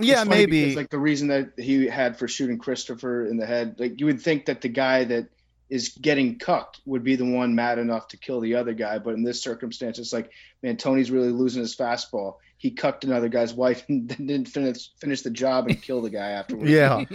Yeah, 0.00 0.20
It's 0.20 0.30
maybe. 0.30 0.60
because, 0.62 0.76
like 0.76 0.90
the 0.90 0.98
reason 0.98 1.28
that 1.28 1.52
he 1.58 1.86
had 1.86 2.16
for 2.18 2.28
shooting 2.28 2.58
Christopher 2.58 3.26
in 3.26 3.36
the 3.36 3.46
head, 3.46 3.76
like 3.78 3.98
you 3.98 4.06
would 4.06 4.20
think 4.20 4.46
that 4.46 4.60
the 4.60 4.68
guy 4.68 5.04
that 5.04 5.28
is 5.68 5.88
getting 6.00 6.38
cucked 6.38 6.80
would 6.84 7.02
be 7.02 7.16
the 7.16 7.24
one 7.24 7.54
mad 7.54 7.78
enough 7.78 8.06
to 8.08 8.16
kill 8.16 8.40
the 8.40 8.54
other 8.54 8.74
guy, 8.74 8.98
but 8.98 9.14
in 9.14 9.24
this 9.24 9.42
circumstance, 9.42 9.98
it's 9.98 10.12
like, 10.12 10.30
man, 10.62 10.76
Tony's 10.76 11.10
really 11.10 11.30
losing 11.30 11.62
his 11.62 11.74
fastball. 11.74 12.36
He 12.58 12.70
cucked 12.70 13.04
another 13.04 13.28
guy's 13.28 13.52
wife 13.52 13.84
and 13.88 14.08
then 14.08 14.26
didn't 14.26 14.48
finish 14.48 14.90
finish 15.00 15.22
the 15.22 15.30
job 15.30 15.68
and 15.68 15.80
kill 15.80 16.00
the 16.02 16.10
guy 16.10 16.30
afterwards. 16.30 16.70
Yeah. 16.70 17.04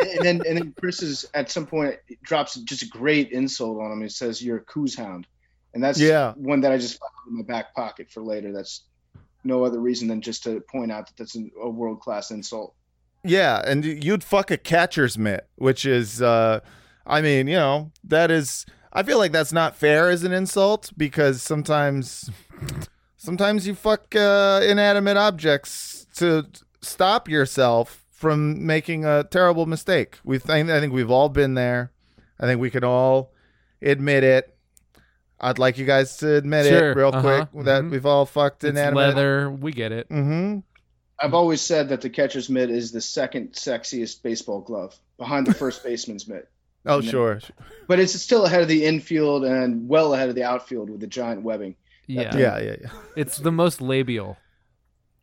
and 0.00 0.20
then 0.22 0.42
and 0.46 0.56
then 0.58 0.74
Chris 0.78 1.02
is 1.02 1.26
at 1.34 1.50
some 1.50 1.66
point 1.66 1.96
drops 2.22 2.54
just 2.56 2.82
a 2.82 2.88
great 2.88 3.30
insult 3.30 3.80
on 3.80 3.92
him. 3.92 4.02
He 4.02 4.08
says, 4.08 4.42
"You're 4.42 4.58
a 4.58 4.64
coos 4.64 4.94
hound," 4.96 5.26
and 5.74 5.82
that's 5.82 6.00
Yeah. 6.00 6.32
one 6.36 6.60
that 6.60 6.72
I 6.72 6.78
just 6.78 6.98
found 6.98 7.12
in 7.30 7.36
my 7.38 7.42
back 7.42 7.74
pocket 7.74 8.10
for 8.10 8.22
later. 8.22 8.52
That's 8.52 8.84
no 9.44 9.64
other 9.64 9.80
reason 9.80 10.08
than 10.08 10.20
just 10.20 10.42
to 10.44 10.60
point 10.60 10.92
out 10.92 11.06
that 11.06 11.16
that's 11.16 11.34
an, 11.34 11.50
a 11.62 11.70
world 11.70 12.00
class 12.00 12.30
insult. 12.30 12.74
Yeah, 13.24 13.62
and 13.64 13.84
you'd 13.84 14.22
fuck 14.22 14.50
a 14.50 14.56
catcher's 14.56 15.18
mitt, 15.18 15.48
which 15.56 15.84
is, 15.84 16.22
uh, 16.22 16.60
I 17.06 17.20
mean, 17.20 17.48
you 17.48 17.56
know, 17.56 17.90
that 18.04 18.30
is. 18.30 18.64
I 18.92 19.02
feel 19.02 19.18
like 19.18 19.32
that's 19.32 19.52
not 19.52 19.76
fair 19.76 20.08
as 20.08 20.22
an 20.24 20.32
insult 20.32 20.92
because 20.96 21.42
sometimes, 21.42 22.30
sometimes 23.18 23.66
you 23.66 23.74
fuck 23.74 24.16
uh, 24.16 24.60
inanimate 24.64 25.16
objects 25.18 26.06
to 26.16 26.46
stop 26.80 27.28
yourself 27.28 28.04
from 28.10 28.64
making 28.66 29.04
a 29.04 29.24
terrible 29.24 29.66
mistake. 29.66 30.18
We 30.24 30.38
think 30.38 30.70
I 30.70 30.80
think 30.80 30.92
we've 30.92 31.10
all 31.10 31.28
been 31.28 31.54
there. 31.54 31.92
I 32.40 32.46
think 32.46 32.60
we 32.60 32.70
can 32.70 32.84
all 32.84 33.32
admit 33.82 34.24
it. 34.24 34.54
I'd 35.40 35.58
like 35.58 35.78
you 35.78 35.84
guys 35.86 36.16
to 36.18 36.34
admit 36.34 36.66
Sure, 36.66 36.90
it 36.90 36.96
real 36.96 37.08
uh-huh, 37.14 37.46
quick 37.46 37.64
that 37.64 37.84
mhm. 37.84 37.90
we've 37.90 38.06
all 38.06 38.26
fucked 38.26 38.64
It's 38.64 38.70
inanimate. 38.70 38.96
leather. 39.14 39.50
We 39.50 39.70
get 39.70 39.92
it. 39.92 40.08
Mm-hmm. 40.08 40.60
I've 41.20 41.34
always 41.34 41.60
said 41.60 41.88
that 41.90 42.00
the 42.00 42.10
catcher's 42.10 42.48
mitt 42.48 42.70
is 42.70 42.90
the 42.90 43.00
second 43.00 43.52
sexiest 43.52 44.22
baseball 44.22 44.60
glove 44.60 44.96
behind 45.16 45.46
the 45.46 45.54
first 45.54 45.82
baseman's 45.84 46.26
mitt. 46.28 46.48
Oh, 46.86 46.98
And 46.98 47.04
sure. 47.08 47.40
But 47.86 47.98
it's 48.00 48.14
still 48.20 48.46
ahead 48.46 48.62
of 48.62 48.68
the 48.68 48.84
infield 48.84 49.44
and 49.44 49.88
well 49.88 50.14
ahead 50.14 50.28
of 50.28 50.34
the 50.36 50.44
outfield 50.44 50.90
with 50.90 51.00
the 51.00 51.06
giant 51.06 51.42
webbing. 51.42 51.74
Yeah. 52.08 52.36
Yeah, 52.36 52.58
yeah, 52.58 52.76
yeah. 52.80 52.90
It's 53.16 53.38
the 53.38 53.52
most 53.52 53.80
labial. 53.80 54.36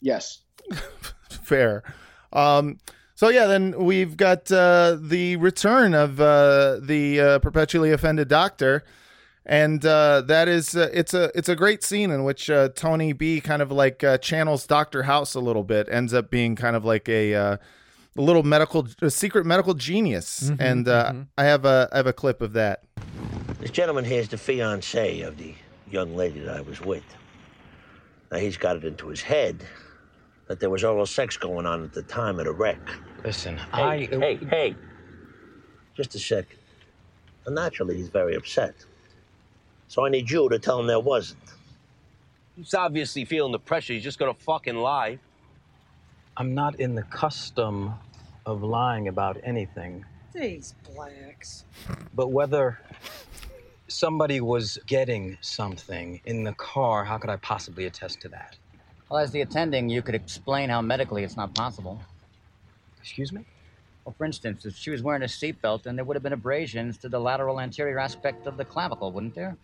Yes. 0.02 0.42
Fair. 1.30 1.84
Um, 2.32 2.78
so 3.16 3.30
yeah, 3.30 3.48
then 3.48 3.84
we've 3.84 4.16
got 4.18 4.52
uh, 4.52 4.98
the 5.00 5.36
return 5.38 5.94
of 5.94 6.20
uh, 6.22 6.80
the 6.82 7.20
uh, 7.20 7.40
perpetually 7.40 7.92
offended 7.92 8.28
doctor, 8.28 8.84
and 9.46 9.86
uh, 9.86 10.22
that 10.22 10.48
is 10.48 10.76
uh, 10.76 10.90
it's 10.94 11.14
a 11.14 11.32
it's 11.34 11.48
a 11.50 11.56
great 11.56 11.82
scene 11.84 12.12
in 12.12 12.24
which 12.24 12.50
uh, 12.50 12.70
Tony 12.76 13.14
B 13.14 13.40
kind 13.42 13.62
of 13.62 13.72
like 13.72 14.04
uh, 14.04 14.18
channels 14.18 14.68
Doctor 14.68 15.04
House 15.04 15.34
a 15.34 15.40
little 15.40 15.64
bit, 15.64 15.88
ends 15.90 16.14
up 16.14 16.30
being 16.30 16.56
kind 16.56 16.76
of 16.76 16.84
like 16.84 17.08
a, 17.08 17.34
uh, 17.34 17.58
a 18.18 18.22
little 18.22 18.44
medical 18.44 18.86
a 19.02 19.10
secret 19.10 19.46
medical 19.46 19.74
genius, 19.76 20.50
Mhm, 20.50 20.58
and 20.60 20.88
uh, 20.88 21.12
mhm. 21.14 21.28
I 21.38 21.46
have 21.46 21.64
a 21.66 21.88
I 21.94 21.98
have 21.98 22.08
a 22.08 22.14
clip 22.14 22.42
of 22.42 22.54
that. 22.54 22.84
This 23.60 23.72
gentleman 23.72 24.04
here 24.04 24.20
is 24.20 24.28
the 24.28 24.38
fiance 24.38 25.22
of 25.22 25.38
the 25.38 25.56
young 25.90 26.16
lady 26.16 26.40
that 26.42 26.56
I 26.58 26.62
was 26.62 26.82
with. 26.82 27.04
Now 28.32 28.38
he's 28.38 28.58
got 28.58 28.76
it 28.78 28.84
into 28.84 29.08
his 29.08 29.22
head 29.22 29.64
that 30.48 30.60
there 30.60 30.70
was 30.70 30.84
all 30.84 30.94
oral 30.94 31.06
sex 31.06 31.38
going 31.38 31.66
on 31.66 31.84
at 31.84 31.94
the 31.94 32.04
time 32.04 32.40
of 32.40 32.46
the 32.46 32.52
wreck. 32.54 32.80
Listen, 33.24 33.58
Hey, 33.58 33.82
I. 33.82 33.98
hey, 34.06 34.36
hey. 34.50 34.76
Just 35.96 36.14
a 36.16 36.20
second. 36.20 36.60
And 37.46 37.56
naturally, 37.56 37.96
he's 37.98 38.10
very 38.10 38.36
upset. 38.36 38.76
So 39.88 40.06
I 40.06 40.10
need 40.10 40.30
you 40.30 40.50
to 40.50 40.60
tell 40.60 40.80
him 40.80 40.88
there 40.88 41.00
wasn't. 41.00 41.40
He's 42.56 42.74
obviously 42.74 43.26
feeling 43.26 43.52
the 43.52 43.60
pressure. 43.60 43.94
He's 43.94 44.04
just 44.04 44.18
gonna 44.20 44.34
fucking 44.34 44.76
lie. 44.76 45.20
I'm 46.38 46.54
not 46.54 46.80
in 46.80 46.96
the 46.96 47.04
custom 47.04 47.94
of 48.46 48.62
lying 48.62 49.08
about 49.08 49.38
anything, 49.44 50.06
These 50.34 50.76
blacks. 50.94 51.66
but 52.14 52.28
whether 52.32 52.80
somebody 53.88 54.42
was 54.42 54.78
getting 54.86 55.38
something 55.42 56.22
in 56.26 56.44
the 56.44 56.54
car, 56.54 57.06
how 57.06 57.18
could 57.18 57.30
I 57.30 57.38
possibly 57.38 57.86
attest 57.86 58.22
to 58.22 58.30
that? 58.30 58.58
Well, 59.10 59.20
as 59.20 59.32
the 59.32 59.42
attending, 59.42 59.90
you 59.90 60.02
could 60.02 60.16
explain 60.16 60.70
how 60.70 60.82
medically 60.82 61.24
it's 61.24 61.38
not 61.38 61.54
possible. 61.54 62.02
Excuse 63.00 63.32
me? 63.32 63.46
Well, 64.04 64.16
for 64.18 64.26
instance, 64.26 64.66
if 64.66 64.76
she 64.76 64.90
was 64.90 65.02
wearing 65.02 65.22
a 65.22 65.26
seatbelt, 65.26 65.84
then 65.84 65.96
there 65.96 66.06
would 66.06 66.16
have 66.16 66.24
been 66.24 66.34
abrasions 66.34 66.98
to 67.00 67.10
the 67.10 67.20
lateral 67.20 67.60
anterior 67.60 68.00
aspect 68.00 68.48
of 68.48 68.58
the 68.58 68.66
clavicle, 68.66 69.12
wouldn't 69.12 69.36
there? 69.36 69.58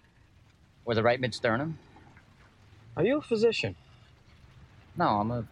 Or 0.85 0.95
the 0.95 1.03
right 1.03 1.19
mid 1.19 1.33
sternum? 1.33 1.77
Are 2.97 3.03
you 3.03 3.17
a 3.17 3.21
physician? 3.21 3.75
No, 4.97 5.07
I'm 5.07 5.31
a 5.31 5.45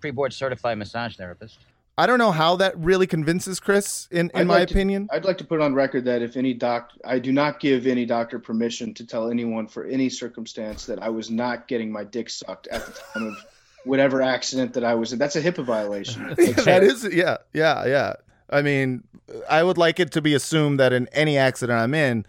pre 0.00 0.10
board 0.10 0.32
certified 0.32 0.78
massage 0.78 1.16
therapist. 1.16 1.58
I 1.96 2.06
don't 2.06 2.18
know 2.18 2.32
how 2.32 2.56
that 2.56 2.76
really 2.78 3.06
convinces 3.06 3.60
Chris, 3.60 4.08
in, 4.10 4.30
in 4.34 4.40
I'd 4.40 4.46
my 4.46 4.58
like 4.58 4.68
to- 4.68 4.74
opinion. 4.74 5.08
I'd 5.12 5.24
like 5.24 5.38
to 5.38 5.44
put 5.44 5.60
on 5.60 5.74
record 5.74 6.04
that 6.06 6.22
if 6.22 6.36
any 6.36 6.52
doc, 6.54 6.90
I 7.04 7.18
do 7.20 7.30
not 7.32 7.60
give 7.60 7.86
any 7.86 8.04
doctor 8.04 8.38
permission 8.38 8.94
to 8.94 9.06
tell 9.06 9.30
anyone 9.30 9.66
for 9.68 9.84
any 9.84 10.08
circumstance 10.08 10.86
that 10.86 11.02
I 11.02 11.08
was 11.10 11.30
not 11.30 11.68
getting 11.68 11.92
my 11.92 12.02
dick 12.04 12.30
sucked 12.30 12.66
at 12.68 12.84
the 12.84 12.92
time 12.92 13.26
of 13.28 13.36
whatever 13.84 14.22
accident 14.22 14.72
that 14.74 14.82
I 14.84 14.94
was 14.94 15.12
in. 15.12 15.18
That's 15.18 15.36
a 15.36 15.42
HIPAA 15.42 15.64
violation. 15.64 16.28
that 16.64 16.82
is 16.82 17.04
yeah 17.14 17.36
yeah 17.52 17.86
yeah 17.86 18.14
i 18.50 18.60
mean 18.60 19.02
i 19.48 19.62
would 19.62 19.78
like 19.78 19.98
it 19.98 20.10
to 20.12 20.20
be 20.20 20.34
assumed 20.34 20.78
that 20.78 20.92
in 20.92 21.08
any 21.12 21.38
accident 21.38 21.78
i'm 21.78 21.94
in 21.94 22.26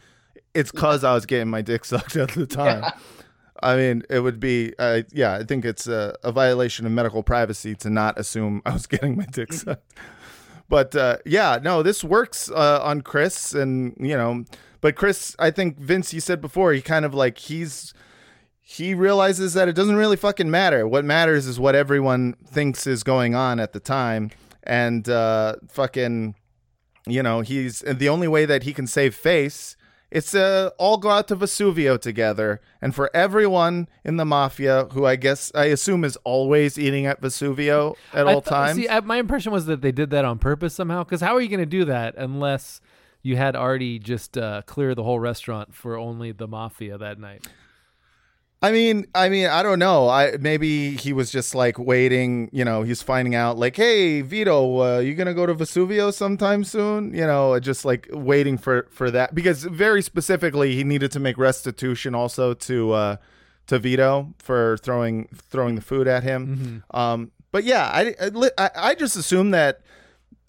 it's 0.54 0.72
because 0.72 1.04
i 1.04 1.14
was 1.14 1.26
getting 1.26 1.50
my 1.50 1.62
dick 1.62 1.84
sucked 1.84 2.16
at 2.16 2.30
the 2.32 2.46
time 2.46 2.84
i 3.66 3.76
mean 3.76 4.04
it 4.10 4.20
would 4.20 4.40
be 4.40 4.74
uh, 4.80 5.02
yeah 5.12 5.34
i 5.34 5.44
think 5.44 5.66
it's 5.66 5.88
a, 5.88 6.16
a 6.24 6.32
violation 6.32 6.86
of 6.86 6.92
medical 6.92 7.24
privacy 7.24 7.76
to 7.76 7.90
not 7.90 8.18
assume 8.20 8.62
i 8.66 8.74
was 8.74 8.88
getting 8.94 9.18
my 9.18 9.26
dick 9.32 9.52
sucked 9.52 9.94
but 10.70 10.96
uh, 10.96 11.18
yeah 11.26 11.60
no 11.62 11.84
this 11.84 12.04
works 12.04 12.50
uh, 12.52 12.80
on 12.82 13.02
chris 13.02 13.54
and 13.54 13.96
you 14.00 14.16
know 14.16 14.46
but 14.82 14.96
chris 14.96 15.36
i 15.40 15.52
think 15.52 15.78
vince 15.78 16.14
you 16.14 16.20
said 16.20 16.40
before 16.42 16.74
he 16.74 16.82
kind 16.82 17.06
of 17.06 17.14
like 17.14 17.38
he's 17.38 17.94
he 18.68 18.96
realizes 18.96 19.54
that 19.54 19.68
it 19.70 19.76
doesn't 19.76 19.96
really 19.96 20.18
fucking 20.18 20.50
matter. 20.50 20.88
What 20.88 21.06
matters 21.06 21.46
is 21.46 21.60
what 21.60 21.76
everyone 21.76 22.34
thinks 22.48 22.88
is 22.88 23.04
going 23.04 23.36
on 23.36 23.60
at 23.60 23.74
the 23.74 23.80
time. 23.80 24.32
And 24.64 25.08
uh, 25.08 25.58
fucking, 25.70 26.34
you 27.06 27.22
know, 27.22 27.42
he's 27.42 27.82
the 27.82 28.10
only 28.10 28.28
way 28.28 28.46
that 28.46 28.64
he 28.64 28.74
can 28.74 28.88
save 28.88 29.14
face. 29.14 29.78
It's 30.16 30.34
uh, 30.34 30.70
all 30.78 30.98
go 30.98 31.10
out 31.10 31.28
to 31.28 31.36
Vesuvio 31.36 32.00
together, 32.00 32.62
and 32.82 32.96
for 32.96 33.10
everyone 33.14 33.90
in 34.06 34.16
the 34.16 34.24
mafia, 34.24 34.86
who 34.94 35.06
I 35.06 35.18
guess 35.18 35.52
I 35.54 35.66
assume 35.66 36.06
is 36.06 36.18
always 36.24 36.80
eating 36.80 37.06
at 37.06 37.20
Vesuvio 37.22 37.96
at 38.14 38.26
I 38.26 38.34
all 38.34 38.40
thought- 38.40 38.50
times. 38.68 38.78
See, 38.78 38.88
I, 38.88 39.02
my 39.02 39.18
impression 39.18 39.52
was 39.52 39.66
that 39.66 39.82
they 39.82 39.92
did 39.92 40.12
that 40.12 40.24
on 40.24 40.40
purpose 40.40 40.74
somehow. 40.74 41.04
Because 41.04 41.20
how 41.20 41.36
are 41.36 41.42
you 41.42 41.50
going 41.50 41.60
to 41.60 41.66
do 41.66 41.84
that 41.86 42.16
unless 42.16 42.80
you 43.24 43.36
had 43.36 43.58
already 43.58 44.00
just 44.00 44.38
uh, 44.38 44.62
clear 44.66 44.96
the 44.96 45.04
whole 45.04 45.20
restaurant 45.20 45.76
for 45.76 45.98
only 45.98 46.32
the 46.32 46.48
mafia 46.48 46.98
that 46.98 47.20
night? 47.20 47.46
I 48.62 48.72
mean, 48.72 49.06
I 49.14 49.30
mean, 49.30 49.48
I 49.48 49.62
don't 49.62 49.80
know. 49.80 50.08
I 50.10 50.38
maybe 50.40 50.96
he 50.96 51.14
was 51.14 51.30
just 51.30 51.54
like 51.54 51.78
waiting. 51.78 52.50
You 52.52 52.66
know, 52.66 52.82
he's 52.84 53.02
finding 53.02 53.36
out 53.36 53.58
like, 53.58 53.76
hey, 53.76 54.22
Vito, 54.22 54.82
uh, 54.82 55.00
you 55.00 55.14
gonna 55.14 55.34
go 55.34 55.46
to 55.46 55.54
Vesuvio 55.54 56.12
sometime 56.14 56.64
soon? 56.64 57.14
You 57.14 57.28
know, 57.28 57.60
just 57.60 57.86
like 57.86 58.08
waiting 58.12 58.58
for 58.58 58.88
for 58.90 59.12
that 59.12 59.36
because 59.36 59.64
very 59.64 60.02
specifically 60.02 60.74
he 60.76 60.84
needed 60.84 61.12
to 61.12 61.20
make 61.20 61.38
restitution 61.38 62.16
also 62.16 62.54
to 62.54 62.92
uh 62.94 63.16
to 63.68 63.78
Vito 63.78 64.34
for 64.40 64.78
throwing 64.78 65.28
throwing 65.50 65.76
the 65.76 65.82
food 65.82 66.08
at 66.08 66.24
him. 66.24 66.84
Um, 66.92 67.32
but 67.52 67.66
yeah, 67.66 67.86
I 67.86 68.16
I, 68.20 68.50
I 68.58 68.70
I 68.76 68.96
just 68.96 69.16
assume 69.16 69.52
that 69.52 69.82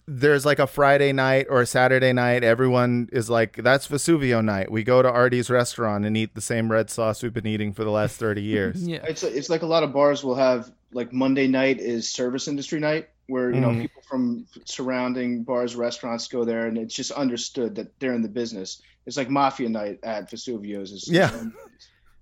there's 0.07 0.45
like 0.45 0.59
a 0.59 0.67
Friday 0.67 1.11
night 1.11 1.47
or 1.49 1.61
a 1.61 1.65
Saturday 1.65 2.13
night. 2.13 2.43
Everyone 2.43 3.09
is 3.11 3.29
like, 3.29 3.57
that's 3.61 3.87
Vesuvio 3.87 4.43
night. 4.43 4.71
We 4.71 4.83
go 4.83 5.01
to 5.01 5.11
Artie's 5.11 5.49
restaurant 5.49 6.05
and 6.05 6.15
eat 6.15 6.33
the 6.33 6.41
same 6.41 6.71
red 6.71 6.89
sauce 6.89 7.21
we've 7.21 7.33
been 7.33 7.45
eating 7.47 7.73
for 7.73 7.83
the 7.83 7.91
last 7.91 8.17
30 8.17 8.41
years. 8.53 8.87
yeah. 8.87 8.99
It's 9.07 9.23
it's 9.23 9.49
like 9.49 9.63
a 9.63 9.65
lot 9.67 9.83
of 9.83 9.91
bars 9.91 10.23
will 10.23 10.35
have 10.35 10.71
like 10.93 11.11
Monday 11.11 11.47
night 11.47 11.79
is 11.81 12.07
service 12.09 12.47
industry 12.47 12.79
night, 12.79 13.09
where 13.27 13.51
you 13.53 13.59
know 13.59 13.69
Mhm. 13.69 13.81
people 13.81 14.01
from 14.07 14.47
surrounding 14.63 15.43
bars, 15.43 15.75
restaurants 15.75 16.27
go 16.29 16.45
there, 16.45 16.67
and 16.67 16.77
it's 16.77 16.95
just 16.95 17.11
understood 17.11 17.75
that 17.75 17.99
they're 17.99 18.13
in 18.13 18.21
the 18.21 18.29
business. 18.29 18.81
It's 19.05 19.17
like 19.17 19.29
mafia 19.29 19.67
night 19.67 19.99
at 20.03 20.31
Vesuvio's. 20.31 20.91
Is 20.93 21.09
Yeah. 21.11 21.31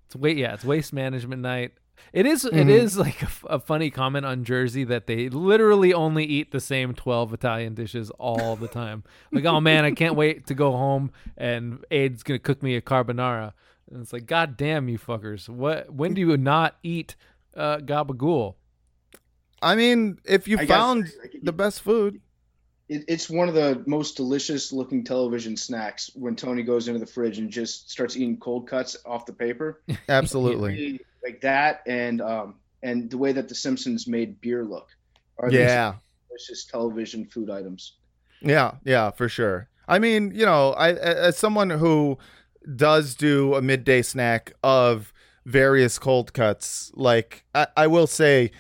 It's 0.07 0.15
wait, 0.15 0.37
yeah, 0.37 0.53
it's 0.55 0.65
waste 0.65 0.93
management 0.93 1.41
night. 1.43 1.73
It 2.13 2.25
is- 2.25 2.45
It 2.45 2.53
Mhm. 2.53 2.69
is 2.69 2.97
like 2.97 3.21
a, 3.21 3.25
f- 3.25 3.45
a 3.49 3.59
funny 3.59 3.89
comment 3.89 4.25
on 4.25 4.43
Jersey 4.43 4.83
that 4.85 5.07
they 5.07 5.27
literally 5.29 5.93
only 5.93 6.23
eat 6.25 6.51
the 6.51 6.59
same 6.59 6.93
twelve 6.93 7.33
Italian 7.33 7.73
dishes 7.73 8.09
all 8.11 8.55
the 8.55 8.67
time. 8.67 9.03
like, 9.31 9.45
oh 9.45 9.59
man, 9.59 9.83
I 9.85 9.91
can't 9.91 10.15
wait 10.23 10.47
to 10.47 10.53
go 10.53 10.71
home 10.71 11.11
and 11.37 11.83
Ade's 11.91 12.23
gonna 12.23 12.39
cook 12.39 12.63
me 12.63 12.75
a 12.75 12.81
carbonara. 12.81 13.53
And 13.91 14.01
it's 14.01 14.11
like, 14.13 14.25
God 14.25 14.57
damn 14.57 14.89
you 14.89 14.97
fuckers! 14.97 15.47
What? 15.47 15.93
When 15.93 16.13
do 16.13 16.21
you 16.21 16.35
not 16.37 16.75
eat 16.83 17.15
uh, 17.55 17.77
gabagool? 17.77 18.55
I 19.61 19.75
mean, 19.75 20.19
if 20.25 20.47
you 20.47 20.57
I 20.59 20.65
found 20.65 21.07
say, 21.07 21.13
like, 21.21 21.35
the 21.43 21.53
best 21.53 21.81
food, 21.81 22.19
It, 22.89 23.05
it's 23.07 23.29
one 23.29 23.47
of 23.47 23.55
the 23.55 23.83
most 23.87 24.15
delicious 24.17 24.71
looking 24.71 25.03
television 25.03 25.55
snacks 25.57 26.11
when 26.15 26.35
Tony 26.35 26.61
goes 26.63 26.87
into 26.87 26.99
the 26.99 27.05
fridge 27.05 27.37
and 27.39 27.49
just 27.49 27.89
starts 27.89 28.15
eating 28.15 28.37
cold 28.37 28.67
cuts 28.67 28.95
off 29.05 29.25
the 29.25 29.33
paper. 29.33 29.81
absolutely. 30.09 30.99
Like 31.25 31.41
that, 31.41 31.81
and 31.87 32.21
um, 32.21 32.55
and 32.83 33.09
the 33.09 33.17
way 33.17 33.31
that 33.31 33.49
The 33.49 33.55
Simpsons 33.55 34.07
made 34.07 34.39
beer 34.41 34.63
look. 34.63 34.87
Are 35.39 35.51
Yeah. 35.51 35.95
delicious 36.29 36.65
television 36.65 37.25
food 37.25 37.49
items. 37.49 37.97
Yeah, 38.41 38.75
yeah, 38.83 39.11
for 39.11 39.27
sure. 39.27 39.69
I 39.87 39.99
mean, 39.99 40.31
you 40.33 40.45
know, 40.45 40.73
I 40.73 40.93
as 40.93 41.37
someone 41.37 41.71
who 41.71 42.17
does 42.75 43.15
do 43.15 43.55
a 43.55 43.61
midday 43.61 44.01
snack 44.01 44.53
of 44.63 45.11
various 45.45 45.99
cold 45.99 46.33
cuts, 46.33 46.91
like 46.95 47.43
I, 47.53 47.67
I 47.75 47.87
will 47.87 48.07
say 48.07 48.51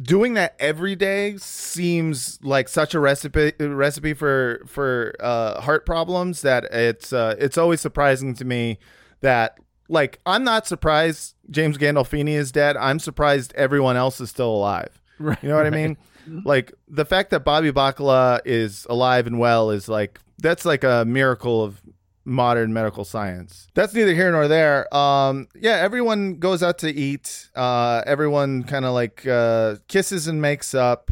doing 0.00 0.34
that 0.34 0.56
every 0.58 0.96
day 0.96 1.36
seems 1.36 2.38
like 2.42 2.68
such 2.68 2.94
a 2.94 3.00
recipe 3.00 3.52
recipe 3.60 4.14
for 4.14 4.62
for 4.66 5.14
uh, 5.20 5.60
heart 5.60 5.86
problems 5.86 6.42
that 6.42 6.64
it's 6.72 7.12
uh, 7.12 7.36
it's 7.38 7.58
always 7.58 7.80
surprising 7.80 8.34
to 8.34 8.44
me 8.44 8.78
that 9.20 9.58
like 9.88 10.18
I'm 10.26 10.44
not 10.44 10.66
surprised 10.66 11.34
James 11.50 11.78
Gandolfini 11.78 12.34
is 12.34 12.52
dead. 12.52 12.76
I'm 12.76 12.98
surprised 12.98 13.52
everyone 13.54 13.96
else 13.96 14.20
is 14.20 14.30
still 14.30 14.50
alive. 14.50 15.00
Right, 15.18 15.38
You 15.42 15.48
know 15.48 15.56
what 15.56 15.66
I 15.66 15.70
mean? 15.70 15.96
Like 16.26 16.72
the 16.88 17.04
fact 17.04 17.28
that 17.32 17.44
Bobby 17.44 17.70
Bacala 17.70 18.40
is 18.46 18.86
alive 18.88 19.26
and 19.26 19.38
well 19.38 19.70
is 19.70 19.90
like 19.90 20.18
that's 20.38 20.64
like 20.64 20.82
a 20.82 21.04
miracle 21.04 21.62
of 21.62 21.82
modern 22.24 22.72
medical 22.72 23.04
science. 23.04 23.68
That's 23.74 23.92
neither 23.94 24.14
here 24.14 24.32
nor 24.32 24.48
there. 24.48 24.92
Um, 24.94 25.48
yeah, 25.54 25.76
everyone 25.76 26.36
goes 26.36 26.62
out 26.62 26.78
to 26.78 26.90
eat. 26.90 27.50
Uh, 27.54 28.02
everyone 28.06 28.62
kind 28.64 28.84
of 28.84 28.94
like 28.94 29.26
uh, 29.26 29.76
kisses 29.88 30.26
and 30.26 30.40
makes 30.40 30.74
up, 30.74 31.10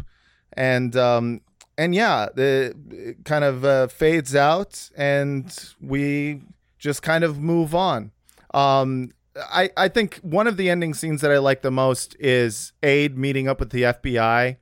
and 0.55 0.97
um, 0.97 1.43
and 1.77 1.94
yeah, 1.94 2.28
the 2.35 2.74
it 2.90 3.24
kind 3.24 3.44
of 3.44 3.65
uh, 3.65 3.86
fades 3.89 4.35
out, 4.35 4.90
and 4.97 5.74
we 5.81 6.40
just 6.78 7.03
kind 7.03 7.24
of 7.24 7.39
move 7.39 7.74
on. 7.74 8.12
Um, 8.54 9.12
I 9.36 9.70
I 9.76 9.88
think 9.88 10.16
one 10.16 10.46
of 10.46 10.56
the 10.56 10.68
ending 10.68 10.94
scenes 10.94 11.20
that 11.22 11.30
I 11.30 11.38
like 11.38 11.62
the 11.62 11.70
most 11.70 12.16
is 12.18 12.72
Ade 12.82 13.16
meeting 13.16 13.48
up 13.48 13.60
with 13.60 13.70
the 13.70 13.82
FBI, 13.82 14.56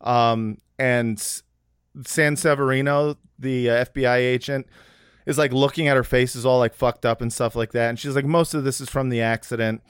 um, 0.00 0.58
and 0.78 1.18
Sanseverino, 1.98 3.16
the 3.38 3.70
uh, 3.70 3.84
FBI 3.86 4.16
agent, 4.18 4.66
is 5.26 5.38
like 5.38 5.52
looking 5.52 5.88
at 5.88 5.96
her 5.96 6.04
face 6.04 6.36
is 6.36 6.46
all 6.46 6.58
like 6.58 6.74
fucked 6.74 7.04
up 7.04 7.20
and 7.20 7.32
stuff 7.32 7.56
like 7.56 7.72
that. 7.72 7.88
And 7.90 7.98
she's 7.98 8.14
like, 8.14 8.24
most 8.24 8.54
of 8.54 8.64
this 8.64 8.80
is 8.80 8.88
from 8.88 9.08
the 9.08 9.20
accident. 9.20 9.82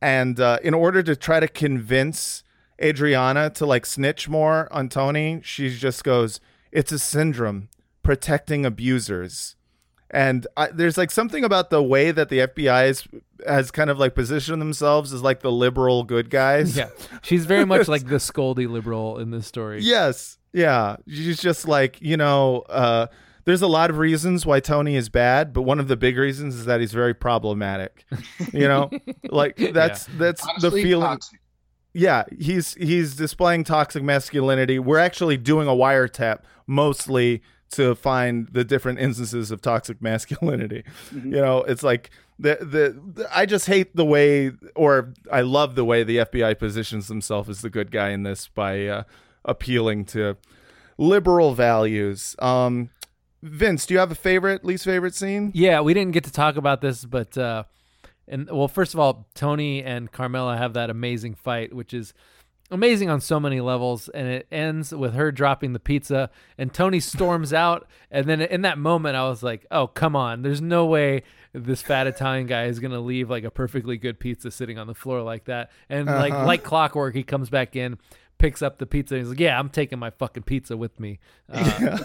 And 0.00 0.40
uh, 0.40 0.58
in 0.62 0.74
order 0.74 1.02
to 1.02 1.14
try 1.14 1.40
to 1.40 1.48
convince 1.48 2.42
Adriana 2.82 3.50
to 3.50 3.66
like 3.66 3.86
snitch 3.86 4.28
more 4.28 4.72
on 4.72 4.88
Tony, 4.88 5.40
she 5.44 5.70
just 5.70 6.02
goes, 6.02 6.40
it's 6.72 6.90
a 6.90 6.98
syndrome 6.98 7.68
protecting 8.02 8.66
abusers. 8.66 9.56
And 10.12 10.46
I, 10.56 10.68
there's 10.68 10.98
like 10.98 11.10
something 11.10 11.42
about 11.42 11.70
the 11.70 11.82
way 11.82 12.10
that 12.10 12.28
the 12.28 12.40
FBI 12.40 12.88
is, 12.88 13.08
has 13.46 13.70
kind 13.70 13.88
of 13.88 13.98
like 13.98 14.14
positioned 14.14 14.60
themselves 14.60 15.12
as 15.12 15.22
like 15.22 15.40
the 15.40 15.50
liberal 15.50 16.04
good 16.04 16.28
guys. 16.28 16.76
Yeah, 16.76 16.90
she's 17.22 17.46
very 17.46 17.64
much 17.64 17.88
like 17.88 18.06
the 18.06 18.16
scoldy 18.16 18.68
liberal 18.68 19.18
in 19.18 19.30
this 19.30 19.46
story. 19.46 19.80
Yes. 19.80 20.38
Yeah. 20.52 20.96
She's 21.08 21.40
just 21.40 21.66
like, 21.66 22.00
you 22.02 22.18
know, 22.18 22.60
uh, 22.68 23.06
there's 23.44 23.62
a 23.62 23.66
lot 23.66 23.88
of 23.88 23.98
reasons 23.98 24.44
why 24.44 24.60
Tony 24.60 24.96
is 24.96 25.08
bad, 25.08 25.52
but 25.52 25.62
one 25.62 25.80
of 25.80 25.88
the 25.88 25.96
big 25.96 26.18
reasons 26.18 26.54
is 26.56 26.66
that 26.66 26.80
he's 26.80 26.92
very 26.92 27.14
problematic. 27.14 28.04
You 28.52 28.68
know? 28.68 28.90
like 29.30 29.56
that's 29.56 30.06
that's 30.18 30.46
the 30.60 30.70
feeling. 30.70 31.06
toxic. 31.06 31.40
Yeah, 31.94 32.24
he's 32.38 32.74
he's 32.74 33.16
displaying 33.16 33.64
toxic 33.64 34.02
masculinity. 34.02 34.78
We're 34.78 34.98
actually 34.98 35.36
doing 35.36 35.68
a 35.68 35.72
wiretap 35.72 36.40
mostly 36.66 37.42
to 37.72 37.94
find 37.94 38.48
the 38.52 38.64
different 38.64 38.98
instances 39.00 39.50
of 39.50 39.60
toxic 39.60 40.00
masculinity. 40.02 40.84
Mhm. 41.12 41.24
You 41.26 41.40
know, 41.40 41.58
it's 41.64 41.82
like 41.82 42.10
the, 42.38 42.56
the 42.60 43.22
the 43.22 43.28
I 43.36 43.46
just 43.46 43.66
hate 43.66 43.94
the 43.94 44.04
way 44.04 44.52
or 44.74 45.12
I 45.30 45.42
love 45.42 45.74
the 45.74 45.84
way 45.84 46.02
the 46.04 46.18
FBI 46.18 46.58
positions 46.58 47.08
themselves 47.08 47.48
as 47.48 47.60
the 47.62 47.70
good 47.70 47.90
guy 47.90 48.10
in 48.10 48.22
this 48.22 48.48
by 48.48 48.86
uh, 48.86 49.02
appealing 49.44 50.04
to 50.06 50.36
liberal 50.98 51.54
values. 51.54 52.36
Um 52.38 52.90
Vince, 53.44 53.86
do 53.86 53.94
you 53.94 53.98
have 53.98 54.12
a 54.12 54.14
favorite, 54.14 54.64
least 54.64 54.84
favorite 54.84 55.16
scene? 55.16 55.50
Yeah, 55.52 55.80
we 55.80 55.94
didn't 55.94 56.12
get 56.12 56.22
to 56.24 56.32
talk 56.32 56.56
about 56.56 56.80
this, 56.80 57.04
but 57.04 57.36
uh, 57.36 57.64
and 58.28 58.48
well, 58.48 58.68
first 58.68 58.94
of 58.94 59.00
all, 59.00 59.26
Tony 59.34 59.82
and 59.82 60.12
Carmela 60.12 60.56
have 60.56 60.74
that 60.74 60.90
amazing 60.90 61.34
fight, 61.34 61.74
which 61.74 61.92
is 61.92 62.14
amazing 62.72 63.08
on 63.10 63.20
so 63.20 63.38
many 63.38 63.60
levels, 63.60 64.08
and 64.08 64.26
it 64.26 64.46
ends 64.50 64.92
with 64.92 65.14
her 65.14 65.30
dropping 65.30 65.72
the 65.72 65.78
pizza, 65.80 66.30
and 66.58 66.72
Tony 66.74 66.98
storms 67.00 67.52
out, 67.64 67.86
and 68.10 68.26
then 68.26 68.40
in 68.40 68.62
that 68.62 68.78
moment, 68.78 69.14
I 69.16 69.28
was 69.28 69.42
like, 69.42 69.64
oh 69.70 69.86
come 69.86 70.16
on, 70.16 70.42
there's 70.42 70.60
no 70.60 70.86
way 70.86 71.22
this 71.52 71.82
fat 71.82 72.06
Italian 72.06 72.46
guy 72.46 72.64
is 72.64 72.80
gonna 72.80 72.98
leave 73.00 73.28
like 73.30 73.44
a 73.44 73.50
perfectly 73.50 73.96
good 73.98 74.18
pizza 74.18 74.50
sitting 74.50 74.78
on 74.78 74.86
the 74.86 74.94
floor 74.94 75.22
like 75.22 75.44
that, 75.44 75.70
and 75.88 76.06
like 76.06 76.32
Uh-huh. 76.32 76.46
like 76.46 76.62
clockwork, 76.64 77.14
he 77.14 77.22
comes 77.22 77.48
back 77.50 77.76
in. 77.76 77.98
Picks 78.38 78.60
up 78.60 78.78
the 78.78 78.86
pizza. 78.86 79.14
And 79.14 79.20
he's 79.22 79.28
like, 79.30 79.38
"Yeah, 79.38 79.56
I'm 79.56 79.68
taking 79.68 80.00
my 80.00 80.10
fucking 80.10 80.42
pizza 80.42 80.76
with 80.76 80.98
me." 80.98 81.20
Uh, 81.48 81.98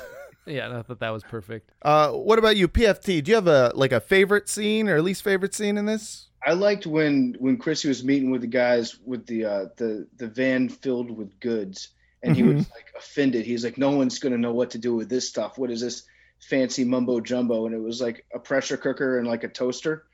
yeah, 0.45 0.65
and 0.67 0.77
I 0.77 0.81
thought 0.83 0.99
that 0.99 1.09
was 1.09 1.23
perfect. 1.23 1.71
Uh 1.81 2.11
what 2.11 2.37
about 2.39 2.55
you, 2.57 2.67
PFT? 2.67 3.23
Do 3.23 3.31
you 3.31 3.35
have 3.35 3.47
a 3.47 3.71
like 3.75 3.91
a 3.91 3.99
favorite 3.99 4.47
scene 4.47 4.87
or 4.87 5.01
least 5.01 5.23
favorite 5.23 5.53
scene 5.55 5.77
in 5.77 5.85
this? 5.87 6.26
I 6.45 6.53
liked 6.53 6.85
when 6.85 7.35
when 7.39 7.57
Chrissy 7.57 7.87
was 7.87 8.03
meeting 8.03 8.31
with 8.31 8.41
the 8.41 8.47
guys 8.47 8.97
with 9.05 9.25
the 9.25 9.45
uh, 9.45 9.65
the 9.77 10.07
the 10.17 10.27
van 10.27 10.69
filled 10.69 11.11
with 11.11 11.39
goods, 11.39 11.89
and 12.23 12.35
he 12.35 12.43
was 12.43 12.63
Mhm. 12.65 12.71
like 12.71 12.93
offended. 12.97 13.45
He 13.45 13.53
was 13.53 13.63
like, 13.63 13.77
"No 13.77 13.91
one's 13.91 14.19
gonna 14.19 14.37
know 14.37 14.53
what 14.53 14.71
to 14.71 14.77
do 14.77 14.95
with 14.95 15.09
this 15.09 15.27
stuff. 15.27 15.57
What 15.57 15.71
is 15.71 15.81
this 15.81 16.03
fancy 16.39 16.83
mumbo 16.85 17.19
jumbo?" 17.19 17.65
And 17.65 17.75
it 17.75 17.81
was 17.81 17.99
like 18.01 18.25
a 18.33 18.39
pressure 18.39 18.77
cooker 18.77 19.17
and 19.19 19.27
like 19.27 19.43
a 19.43 19.47
toaster. 19.49 20.05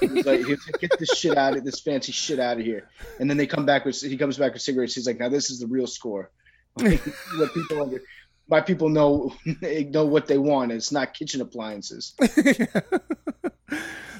He 0.00 0.06
was 0.06 0.26
like, 0.26 0.40
he 0.44 0.52
was 0.52 0.66
like, 0.66 0.80
"Get 0.80 0.98
this 0.98 1.10
shit 1.16 1.36
out 1.36 1.56
of 1.56 1.64
this 1.64 1.80
fancy 1.80 2.12
shit 2.12 2.38
out 2.38 2.58
of 2.58 2.64
here." 2.64 2.88
And 3.18 3.28
then 3.28 3.36
they 3.36 3.46
come 3.46 3.66
back 3.66 3.84
with 3.84 4.00
he 4.00 4.16
comes 4.16 4.36
back 4.38 4.52
with 4.52 4.62
cigarettes. 4.62 4.94
He's 4.94 5.06
like, 5.06 5.18
"Now 5.18 5.28
this 5.30 5.50
is 5.50 5.58
the 5.60 5.66
real 5.66 5.86
score. 5.86 6.30
what 6.74 7.52
people 7.54 7.82
under, 7.82 8.02
my 8.52 8.60
people 8.60 8.88
know 8.88 9.34
know 9.96 10.06
what 10.06 10.28
they 10.28 10.38
want. 10.38 10.70
It's 10.70 10.92
not 10.92 11.14
kitchen 11.14 11.40
appliances." 11.40 12.14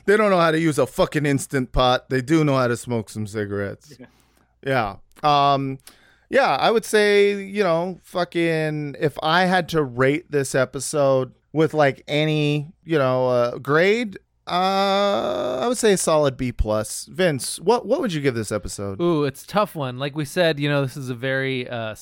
They 0.05 0.17
don't 0.17 0.31
know 0.31 0.39
how 0.39 0.51
to 0.51 0.59
use 0.59 0.79
a 0.79 0.87
fucking 0.87 1.27
instant 1.27 1.73
pot. 1.73 2.11
They 2.11 2.21
do 2.21 2.43
know 2.45 2.57
how 2.57 2.67
to 2.67 2.77
smoke 2.77 3.09
some 3.09 3.27
cigarettes. 3.27 3.97
Yeah. 4.67 4.97
Um 5.23 5.79
yeah, 6.29 6.57
I 6.57 6.71
would 6.71 6.85
say, 6.85 7.45
you 7.45 7.63
know, 7.63 8.01
fucking 8.03 8.97
if 8.99 9.19
I 9.23 9.45
had 9.45 9.69
to 9.71 9.83
rate 9.83 10.31
this 10.31 10.55
episode 10.55 11.35
with 11.53 11.75
like 11.75 12.03
any, 12.09 12.73
you 12.85 12.99
know, 12.99 13.29
uh 13.29 13.59
grade, 13.59 14.19
uh 14.49 15.61
I 15.63 15.69
would 15.69 15.79
say 15.79 15.93
a 15.93 15.97
solid 15.97 16.37
B 16.37 16.51
plus. 16.51 17.07
Vince, 17.07 17.61
what 17.61 17.87
what 17.87 18.01
would 18.01 18.13
you 18.13 18.21
give 18.21 18.35
this 18.35 18.51
episode? 18.51 19.01
Ooh, 19.01 19.25
it's 19.25 19.45
a 19.45 19.47
tough 19.47 19.77
one. 19.77 19.99
Like 19.99 20.17
we 20.17 20.25
said, 20.25 20.59
you 20.59 20.69
know, 20.69 20.83
this 20.83 20.97
is 20.97 21.11
a 21.11 21.15
very 21.15 21.69
uh, 21.69 21.95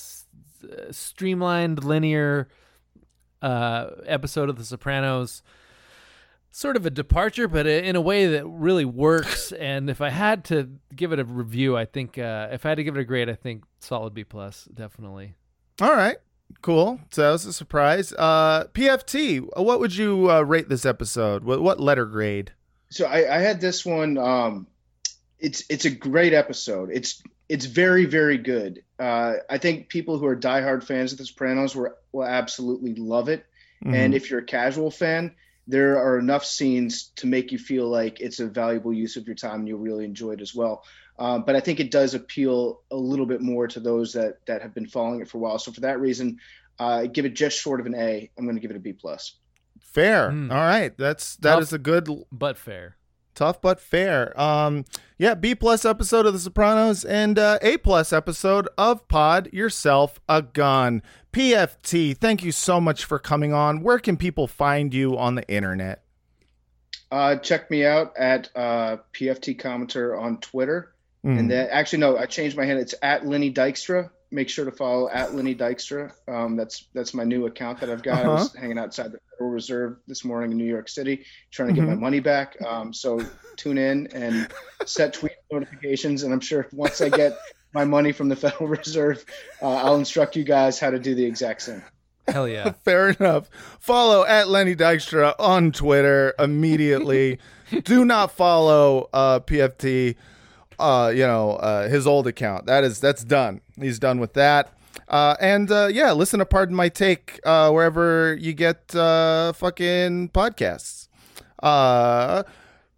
streamlined, 0.90 1.84
linear 1.84 2.48
uh, 3.42 3.90
episode 4.06 4.48
of 4.48 4.58
The 4.58 4.64
Sopranos. 4.64 5.42
Sort 6.52 6.76
of 6.76 6.84
a 6.84 6.90
departure, 6.90 7.46
but 7.46 7.66
in 7.66 7.94
a 7.94 8.00
way 8.00 8.26
that 8.26 8.44
really 8.44 8.84
works. 8.84 9.52
and 9.58 9.88
if 9.88 10.00
I 10.00 10.10
had 10.10 10.44
to 10.46 10.68
give 10.94 11.12
it 11.12 11.20
a 11.20 11.24
review, 11.24 11.76
I 11.76 11.84
think 11.84 12.18
uh, 12.18 12.48
if 12.50 12.66
I 12.66 12.70
had 12.70 12.76
to 12.76 12.84
give 12.84 12.96
it 12.96 13.00
a 13.00 13.04
grade, 13.04 13.30
I 13.30 13.34
think 13.34 13.64
solid 13.78 14.14
B 14.14 14.24
plus, 14.24 14.64
definitely. 14.74 15.34
All 15.80 15.94
right. 15.94 16.16
Cool. 16.62 17.00
So 17.12 17.22
that 17.22 17.30
was 17.30 17.46
a 17.46 17.52
surprise. 17.52 18.12
Uh 18.12 18.64
PFT, 18.74 19.46
what 19.56 19.78
would 19.78 19.94
you 19.94 20.30
uh, 20.30 20.40
rate 20.40 20.68
this 20.68 20.84
episode? 20.84 21.44
What 21.44 21.62
what 21.62 21.78
letter 21.78 22.06
grade? 22.06 22.52
So 22.90 23.06
I, 23.06 23.36
I 23.36 23.38
had 23.38 23.60
this 23.60 23.86
one. 23.86 24.18
Um, 24.18 24.66
it's 25.38 25.64
it's 25.70 25.84
a 25.84 25.90
great 25.90 26.34
episode. 26.34 26.90
It's 26.92 27.22
it's 27.50 27.66
very 27.66 28.06
very 28.06 28.38
good. 28.38 28.82
Uh, 28.98 29.34
I 29.48 29.58
think 29.58 29.88
people 29.88 30.18
who 30.18 30.26
are 30.26 30.36
diehard 30.36 30.84
fans 30.84 31.12
of 31.12 31.18
The 31.18 31.26
Sopranos 31.26 31.74
will 31.76 31.90
will 32.12 32.24
absolutely 32.24 32.94
love 32.94 33.28
it. 33.28 33.44
And 33.82 34.12
Mhm. 34.12 34.16
if 34.16 34.30
you're 34.30 34.40
a 34.40 34.44
casual 34.44 34.90
fan, 34.90 35.34
there 35.66 35.98
are 35.98 36.18
enough 36.18 36.44
scenes 36.44 37.12
to 37.16 37.26
make 37.26 37.50
you 37.52 37.58
feel 37.58 37.88
like 37.88 38.20
it's 38.20 38.38
a 38.40 38.46
valuable 38.46 38.92
use 38.92 39.16
of 39.16 39.26
your 39.26 39.36
time 39.36 39.60
and 39.60 39.68
you'll 39.68 39.78
really 39.78 40.04
enjoy 40.04 40.32
it 40.32 40.40
as 40.40 40.54
well. 40.54 40.82
Um, 41.18 41.44
but 41.46 41.56
I 41.56 41.60
think 41.60 41.80
it 41.80 41.90
does 41.90 42.14
appeal 42.14 42.82
a 42.90 42.96
little 42.96 43.26
bit 43.26 43.40
more 43.40 43.66
to 43.68 43.80
those 43.80 44.12
that 44.14 44.44
that 44.46 44.62
have 44.62 44.74
been 44.74 44.86
following 44.86 45.20
it 45.20 45.28
for 45.28 45.38
a 45.38 45.40
while. 45.40 45.58
So 45.58 45.72
for 45.72 45.80
that 45.80 45.98
reason, 46.00 46.38
uh, 46.78 47.06
give 47.06 47.24
it 47.24 47.34
just 47.34 47.58
short 47.58 47.80
of 47.80 47.86
an 47.86 47.94
A. 47.94 48.30
I'm 48.38 48.44
going 48.44 48.56
to 48.56 48.60
give 48.62 48.70
it 48.70 48.76
a 48.76 48.80
B 48.80 48.92
plus. 48.92 49.34
Fair. 49.80 50.30
Hmm. 50.30 50.50
All 50.52 50.58
right. 50.58 50.96
That's 50.96 51.36
that 51.36 51.54
Tough. 51.54 51.62
is 51.62 51.72
a 51.72 51.78
good 51.78 52.08
but 52.30 52.56
fair. 52.58 52.96
Tough 53.34 53.60
but 53.60 53.80
fair. 53.80 54.38
Um 54.40 54.84
yeah, 55.18 55.34
B 55.34 55.54
plus 55.54 55.84
episode 55.84 56.24
of 56.24 56.32
The 56.32 56.38
Sopranos 56.38 57.04
and 57.04 57.38
uh, 57.38 57.58
A 57.60 57.76
plus 57.76 58.10
episode 58.10 58.68
of 58.78 59.06
Pod 59.06 59.52
Yourself 59.52 60.18
a 60.28 60.40
Gun. 60.40 61.02
PFT, 61.32 62.16
thank 62.16 62.42
you 62.42 62.52
so 62.52 62.80
much 62.80 63.04
for 63.04 63.18
coming 63.18 63.52
on. 63.52 63.82
Where 63.82 63.98
can 63.98 64.16
people 64.16 64.46
find 64.46 64.94
you 64.94 65.18
on 65.18 65.34
the 65.34 65.46
internet? 65.46 66.02
Uh, 67.12 67.36
check 67.36 67.70
me 67.70 67.84
out 67.84 68.16
at 68.16 68.50
uh, 68.54 68.96
PFT 69.12 69.60
Commenter 69.60 70.18
on 70.18 70.38
Twitter. 70.38 70.94
Mm. 71.24 71.38
And 71.38 71.50
then, 71.50 71.68
actually, 71.70 71.98
no, 71.98 72.16
I 72.16 72.26
changed 72.26 72.56
my 72.56 72.64
handle. 72.64 72.82
It's 72.82 72.94
at 73.02 73.26
Lenny 73.26 73.52
Dykstra. 73.52 74.10
Make 74.32 74.48
sure 74.48 74.64
to 74.64 74.70
follow 74.70 75.08
at 75.08 75.34
Lenny 75.34 75.54
Dykstra. 75.56 76.12
Um, 76.28 76.56
that's 76.56 76.86
that's 76.94 77.14
my 77.14 77.24
new 77.24 77.46
account 77.46 77.80
that 77.80 77.90
I've 77.90 78.02
got. 78.02 78.24
I 78.24 78.28
was 78.28 78.54
hanging 78.54 78.78
outside 78.78 79.10
the 79.12 79.18
Federal 79.32 79.50
Reserve 79.50 79.96
this 80.06 80.24
morning 80.24 80.52
in 80.52 80.56
New 80.56 80.64
York 80.64 80.88
City, 80.88 81.24
trying 81.50 81.68
to 81.70 81.74
get 81.74 81.84
my 81.84 81.94
Mhm. 81.94 82.00
money 82.00 82.20
back. 82.20 82.56
Um, 82.64 82.92
so 82.92 83.20
tune 83.56 83.76
in 83.76 84.06
and 84.14 84.46
set 84.86 85.14
tweet 85.14 85.32
notifications. 85.50 86.22
And 86.22 86.32
I'm 86.32 86.38
sure 86.40 86.68
once 86.72 87.00
I 87.00 87.08
get 87.08 87.36
my 87.74 87.84
money 87.84 88.12
from 88.12 88.28
the 88.28 88.36
Federal 88.36 88.68
Reserve, 88.68 89.24
uh, 89.60 89.66
I'll 89.74 89.96
instruct 89.96 90.36
you 90.36 90.44
guys 90.44 90.78
how 90.78 90.90
to 90.90 90.98
do 91.00 91.14
the 91.16 91.24
exact 91.24 91.62
same. 91.62 91.82
Hell 92.28 92.46
yeah. 92.46 92.70
Fair 92.84 93.08
enough. 93.08 93.50
Follow 93.80 94.24
at 94.24 94.48
Lenny 94.48 94.76
Dykstra 94.76 95.34
on 95.40 95.72
Twitter 95.72 96.34
immediately. 96.38 97.40
Do 97.84 98.04
not 98.04 98.30
follow 98.32 99.08
uh, 99.12 99.40
PFT. 99.40 100.14
Uh, 100.80 101.08
you 101.08 101.26
know 101.26 101.52
uh, 101.52 101.88
his 101.88 102.06
old 102.06 102.26
account. 102.26 102.66
That 102.66 102.84
is 102.84 103.00
that's 103.00 103.24
done. 103.24 103.60
He's 103.78 103.98
done 103.98 104.18
with 104.18 104.34
that. 104.34 104.72
Uh, 105.08 105.36
and 105.40 105.70
uh, 105.70 105.88
yeah, 105.90 106.12
listen 106.12 106.38
to 106.38 106.46
Pardon 106.46 106.74
My 106.74 106.88
Take 106.88 107.40
uh, 107.44 107.70
wherever 107.70 108.34
you 108.34 108.52
get 108.52 108.94
uh, 108.94 109.52
fucking 109.52 110.30
podcasts. 110.30 111.08
Uh, 111.62 112.44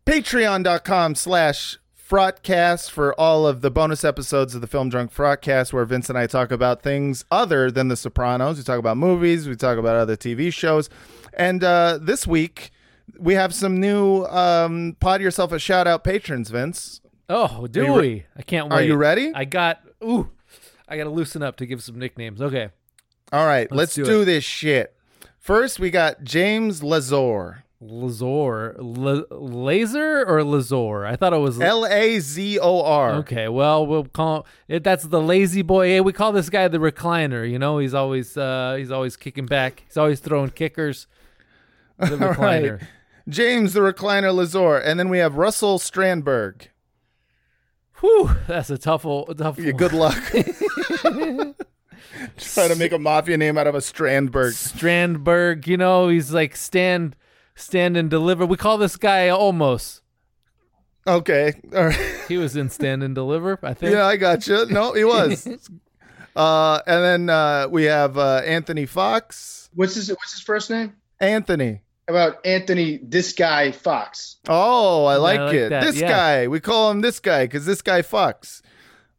Patreon.com 0.06 1.14
slash 1.14 1.78
Frotcast 2.12 2.90
for 2.90 3.18
all 3.18 3.46
of 3.46 3.62
the 3.62 3.70
bonus 3.70 4.04
episodes 4.04 4.54
of 4.54 4.60
the 4.60 4.66
Film 4.66 4.90
Drunk 4.90 5.14
Frotcast, 5.14 5.72
where 5.72 5.86
Vince 5.86 6.10
and 6.10 6.18
I 6.18 6.26
talk 6.26 6.50
about 6.50 6.82
things 6.82 7.24
other 7.30 7.70
than 7.70 7.88
The 7.88 7.96
Sopranos. 7.96 8.58
We 8.58 8.64
talk 8.64 8.78
about 8.78 8.98
movies, 8.98 9.48
we 9.48 9.56
talk 9.56 9.78
about 9.78 9.96
other 9.96 10.16
TV 10.16 10.52
shows. 10.52 10.90
And 11.32 11.64
uh, 11.64 11.98
this 12.02 12.26
week, 12.26 12.70
we 13.18 13.32
have 13.34 13.54
some 13.54 13.80
new 13.80 14.24
um, 14.24 14.96
Pod 15.00 15.22
Yourself 15.22 15.52
a 15.52 15.58
Shout 15.58 15.86
Out 15.86 16.04
patrons, 16.04 16.50
Vince. 16.50 17.00
Oh, 17.28 17.66
do 17.66 17.84
you 17.84 17.92
we? 17.92 18.26
I 18.36 18.42
can't 18.42 18.68
wait. 18.68 18.76
Are 18.76 18.82
you 18.82 18.96
ready? 18.96 19.32
I 19.34 19.44
got 19.44 19.80
ooh. 20.04 20.30
I 20.88 20.96
got 20.96 21.04
to 21.04 21.10
loosen 21.10 21.42
up 21.42 21.56
to 21.56 21.66
give 21.66 21.82
some 21.82 21.98
nicknames. 21.98 22.42
Okay. 22.42 22.68
All 23.32 23.46
right, 23.46 23.70
let's, 23.72 23.78
Let's 23.78 23.94
do, 23.94 24.04
do 24.04 24.24
this 24.26 24.44
shit. 24.44 24.94
First, 25.38 25.80
we 25.80 25.90
got 25.90 26.22
James 26.22 26.82
Lazor. 26.82 27.62
Lazor, 27.82 28.76
La- 28.78 29.36
Laser 29.36 30.22
or 30.24 30.40
Lazor? 30.42 31.04
I 31.06 31.16
thought 31.16 31.32
it 31.32 31.38
was 31.38 31.60
L 31.60 31.84
A 31.86 32.20
Z 32.20 32.58
O 32.60 32.82
R. 32.82 33.14
Okay, 33.14 33.48
well 33.48 33.84
we'll 33.86 34.04
call 34.04 34.46
it. 34.68 34.84
That's 34.84 35.04
the 35.04 35.20
lazy 35.20 35.62
boy. 35.62 35.88
Hey, 35.88 36.00
we 36.00 36.12
call 36.12 36.30
this 36.30 36.48
guy 36.48 36.68
the 36.68 36.78
recliner. 36.78 37.48
You 37.50 37.58
know, 37.58 37.78
he's 37.78 37.94
always 37.94 38.36
uh 38.36 38.76
he's 38.78 38.92
always 38.92 39.16
kicking 39.16 39.46
back. 39.46 39.82
He's 39.88 39.96
always 39.96 40.20
throwing 40.20 40.50
kickers. 40.50 41.06
The 41.98 42.06
recliner. 42.16 42.80
right. 42.80 42.88
James 43.28 43.72
the 43.72 43.80
Recliner 43.80 44.32
Lazor. 44.34 44.80
And 44.84 44.98
then 44.98 45.08
we 45.08 45.18
have 45.18 45.36
Russell 45.36 45.78
Strandberg. 45.78 46.68
Whew, 48.02 48.30
that's 48.48 48.68
a 48.68 48.78
tough, 48.78 49.06
old, 49.06 49.38
tough. 49.38 49.58
Yeah, 49.58 49.70
good 49.70 49.92
luck. 49.92 50.20
Try 52.36 52.68
to 52.68 52.74
make 52.76 52.90
a 52.90 52.98
mafia 52.98 53.36
name 53.36 53.56
out 53.56 53.68
of 53.68 53.76
a 53.76 53.78
Strandberg. 53.78 54.52
Strandberg. 54.54 55.68
You 55.68 55.76
know, 55.76 56.08
he's 56.08 56.32
like 56.32 56.56
stand, 56.56 57.14
stand 57.54 57.96
and 57.96 58.10
deliver. 58.10 58.44
We 58.44 58.56
call 58.56 58.76
this 58.76 58.96
guy 58.96 59.28
almost. 59.28 60.02
Okay. 61.06 61.54
All 61.74 61.86
right. 61.86 61.98
He 62.28 62.38
was 62.38 62.56
in 62.56 62.70
Stand 62.70 63.02
and 63.02 63.14
Deliver. 63.14 63.58
I 63.62 63.74
think. 63.74 63.92
Yeah, 63.92 64.06
I 64.06 64.16
got 64.16 64.46
you. 64.46 64.64
No, 64.66 64.94
he 64.94 65.04
was. 65.04 65.46
uh, 66.36 66.80
and 66.86 67.04
then 67.04 67.28
uh, 67.28 67.68
we 67.68 67.84
have 67.84 68.16
uh, 68.16 68.36
Anthony 68.46 68.86
Fox. 68.86 69.68
What's 69.74 69.96
his 69.96 70.08
What's 70.08 70.32
his 70.32 70.40
first 70.40 70.70
name? 70.70 70.94
Anthony. 71.20 71.82
How 72.12 72.28
about 72.28 72.44
Anthony? 72.46 72.98
This 73.02 73.32
guy 73.32 73.72
Fox. 73.72 74.36
Oh, 74.48 75.04
I 75.06 75.16
like, 75.16 75.40
like 75.40 75.54
it. 75.54 75.68
that, 75.70 75.84
This 75.84 76.00
yeah. 76.00 76.08
guy. 76.08 76.48
We 76.48 76.60
call 76.60 76.90
him 76.90 77.00
this 77.00 77.20
guy 77.20 77.44
because 77.44 77.64
this 77.66 77.80
guy 77.82 78.02
fucks. 78.02 78.60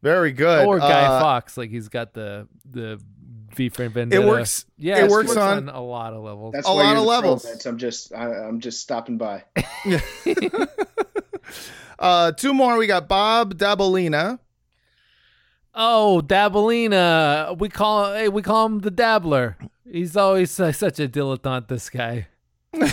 Very 0.02 0.32
good. 0.32 0.66
Or 0.66 0.78
Guy 0.78 1.06
Uh, 1.06 1.20
Fox, 1.20 1.56
like 1.56 1.70
he's 1.70 1.88
got 1.88 2.12
the 2.12 2.46
the 2.70 3.00
V 3.56 3.68
for 3.70 3.88
Vendetta. 3.88 4.22
It 4.22 4.26
works- 4.28 4.66
Yeah, 4.76 4.98
it 4.98 5.04
it 5.04 5.10
works 5.10 5.28
works 5.28 5.38
on- 5.38 5.68
on 5.70 5.74
a 5.74 5.80
lot 5.82 6.12
of 6.12 6.22
levels. 6.22 6.52
That's 6.52 6.66
A 6.68 6.72
lot 6.72 6.90
of 6.96 6.96
the 6.96 7.02
pro, 7.02 7.08
levels. 7.08 7.44
Vince. 7.44 7.66
I'm 7.66 7.78
just 7.78 8.12
I, 8.14 8.26
I'm 8.32 8.60
just 8.60 8.80
stopping 8.80 9.16
by. 9.18 9.44
Uh, 11.98 12.32
two 12.32 12.52
more. 12.52 12.76
We 12.76 12.86
got 12.86 13.08
Bob 13.08 13.54
Dabalina. 13.56 14.40
Oh, 15.74 16.20
Dabalina. 16.26 17.56
We 17.58 17.68
call 17.68 18.12
hey, 18.12 18.28
we 18.28 18.42
call 18.42 18.66
him 18.66 18.80
the 18.80 18.90
Dabbler. 18.90 19.56
He's 19.90 20.16
always 20.16 20.58
uh, 20.58 20.72
such 20.72 20.98
a 20.98 21.08
dilettante. 21.08 21.68
This 21.68 21.88
guy. 21.88 22.26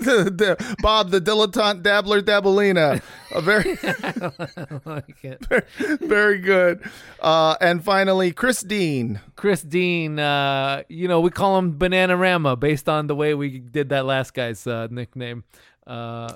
The- 0.00 0.32
the- 0.58 0.76
Bob 0.80 1.10
the 1.10 1.20
dilettante 1.20 1.82
dabbler 1.82 2.22
dabalina. 2.22 3.02
A 3.34 3.40
very 3.42 3.72
like 4.86 5.22
it. 5.22 5.44
very 6.00 6.38
good. 6.38 6.82
Uh, 7.20 7.56
and 7.60 7.84
finally, 7.84 8.32
Chris 8.32 8.62
Dean. 8.62 9.20
Chris 9.36 9.60
Dean. 9.60 10.18
Uh, 10.18 10.84
you 10.88 11.06
know 11.06 11.20
we 11.20 11.28
call 11.30 11.58
him 11.58 11.78
Bananarama 11.78 12.58
based 12.58 12.88
on 12.88 13.08
the 13.08 13.14
way 13.14 13.34
we 13.34 13.58
did 13.58 13.90
that 13.90 14.06
last 14.06 14.32
guy's 14.32 14.66
uh, 14.66 14.88
nickname. 14.90 15.44
Uh, 15.86 16.32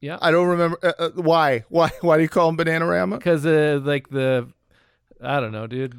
yeah, 0.00 0.18
I 0.20 0.32
don't 0.32 0.48
remember 0.48 0.76
uh, 0.82 0.92
uh, 0.98 1.10
why. 1.14 1.62
Why? 1.68 1.90
Why 2.00 2.16
do 2.16 2.22
you 2.24 2.28
call 2.28 2.48
him 2.48 2.56
Bananarama? 2.56 3.16
because 3.18 3.46
uh, 3.46 3.78
like 3.84 4.08
the 4.08 4.48
I 5.22 5.38
don't 5.38 5.52
know, 5.52 5.68
dude. 5.68 5.94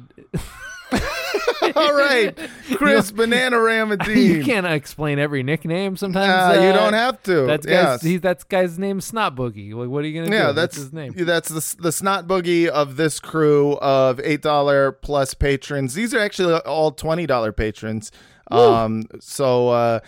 All 1.76 1.94
right, 1.94 2.36
Chris 2.76 3.10
Bananarama 3.12 4.04
Dean. 4.04 4.36
you 4.36 4.44
can't 4.44 4.66
explain 4.66 5.18
every 5.18 5.42
nickname. 5.42 5.96
Sometimes 5.96 6.56
Uh, 6.56 6.60
you 6.60 6.68
uh, 6.68 6.72
don't 6.72 6.92
have 6.92 7.22
to. 7.24 7.46
That's 7.46 7.66
Yes. 7.66 7.84
guy's, 7.86 8.02
he, 8.02 8.16
that's 8.18 8.44
guy's 8.44 8.78
name 8.78 9.00
Snot 9.00 9.34
Boogie. 9.36 9.74
Like, 9.74 9.88
what 9.88 10.04
are 10.04 10.08
you 10.08 10.22
gonna 10.22 10.34
Yeah, 10.34 10.48
do? 10.48 10.52
that's 10.54 10.76
his 10.76 10.92
name. 10.92 11.12
That's 11.16 11.48
the 11.48 11.82
the 11.82 11.92
snot 11.92 12.26
boogie 12.26 12.68
of 12.68 12.96
this 12.96 13.20
crew 13.20 13.76
of 13.78 14.20
eight 14.20 14.42
dollar 14.42 14.92
plus 14.92 15.34
patrons. 15.34 15.94
These 15.94 16.14
are 16.14 16.18
actually 16.20 16.54
all 16.60 16.90
twenty 16.92 17.26
dollar 17.26 17.52
patrons. 17.52 18.10
Um, 18.50 19.04
so 19.20 19.68
uh, 19.68 20.00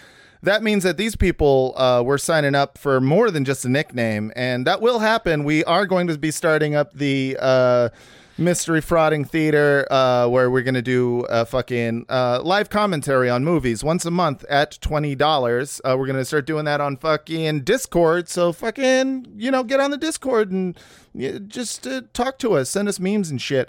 that 0.42 0.62
means 0.62 0.84
that 0.84 0.96
these 0.96 1.14
people 1.16 1.74
uh, 1.76 2.02
were 2.02 2.16
signing 2.18 2.54
up 2.54 2.78
for 2.78 3.00
more 3.00 3.30
than 3.30 3.44
just 3.44 3.64
a 3.64 3.68
nickname, 3.68 4.32
and 4.34 4.66
that 4.66 4.80
will 4.80 5.00
happen. 5.00 5.44
We 5.44 5.62
are 5.64 5.84
going 5.86 6.06
to 6.06 6.16
be 6.18 6.30
starting 6.30 6.74
up 6.74 6.92
the. 6.94 7.36
Uh, 7.38 7.88
Mystery 8.40 8.80
Frauding 8.80 9.28
Theater, 9.28 9.86
uh, 9.90 10.26
where 10.26 10.50
we're 10.50 10.62
gonna 10.62 10.80
do 10.80 11.26
a 11.28 11.44
fucking 11.44 12.06
uh, 12.08 12.40
live 12.42 12.70
commentary 12.70 13.28
on 13.28 13.44
movies 13.44 13.84
once 13.84 14.06
a 14.06 14.10
month 14.10 14.44
at 14.48 14.78
twenty 14.80 15.14
dollars. 15.14 15.78
Uh, 15.84 15.94
we're 15.98 16.06
gonna 16.06 16.24
start 16.24 16.46
doing 16.46 16.64
that 16.64 16.80
on 16.80 16.96
fucking 16.96 17.64
Discord. 17.64 18.30
So 18.30 18.52
fucking, 18.52 19.26
you 19.36 19.50
know, 19.50 19.62
get 19.62 19.78
on 19.78 19.90
the 19.90 19.98
Discord 19.98 20.50
and 20.50 20.74
just 21.48 21.86
uh, 21.86 22.00
talk 22.14 22.38
to 22.38 22.54
us, 22.54 22.70
send 22.70 22.88
us 22.88 22.98
memes 22.98 23.30
and 23.30 23.42
shit. 23.42 23.68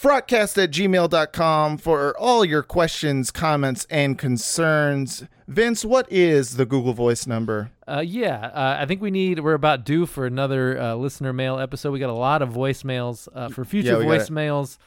Frotcast 0.00 0.62
at 0.62 0.70
gmail.com 0.70 1.76
for 1.76 2.16
all 2.18 2.42
your 2.42 2.62
questions, 2.62 3.30
comments, 3.30 3.86
and 3.90 4.16
concerns. 4.16 5.24
Vince, 5.46 5.84
what 5.84 6.10
is 6.10 6.56
the 6.56 6.64
Google 6.64 6.94
Voice 6.94 7.26
number? 7.26 7.70
Uh, 7.86 8.02
yeah, 8.06 8.46
uh, 8.46 8.78
I 8.80 8.86
think 8.86 9.02
we 9.02 9.10
need. 9.10 9.40
We're 9.40 9.52
about 9.52 9.84
due 9.84 10.06
for 10.06 10.24
another 10.24 10.80
uh, 10.80 10.94
listener 10.94 11.34
mail 11.34 11.58
episode. 11.58 11.90
We 11.90 11.98
got 11.98 12.08
a 12.08 12.14
lot 12.14 12.40
of 12.40 12.48
voicemails 12.48 13.28
uh, 13.34 13.50
for 13.50 13.66
future 13.66 13.92
Yeah, 13.92 13.98
we 13.98 14.06
got 14.06 14.12
it. 14.12 14.22
voicemails. 14.30 14.78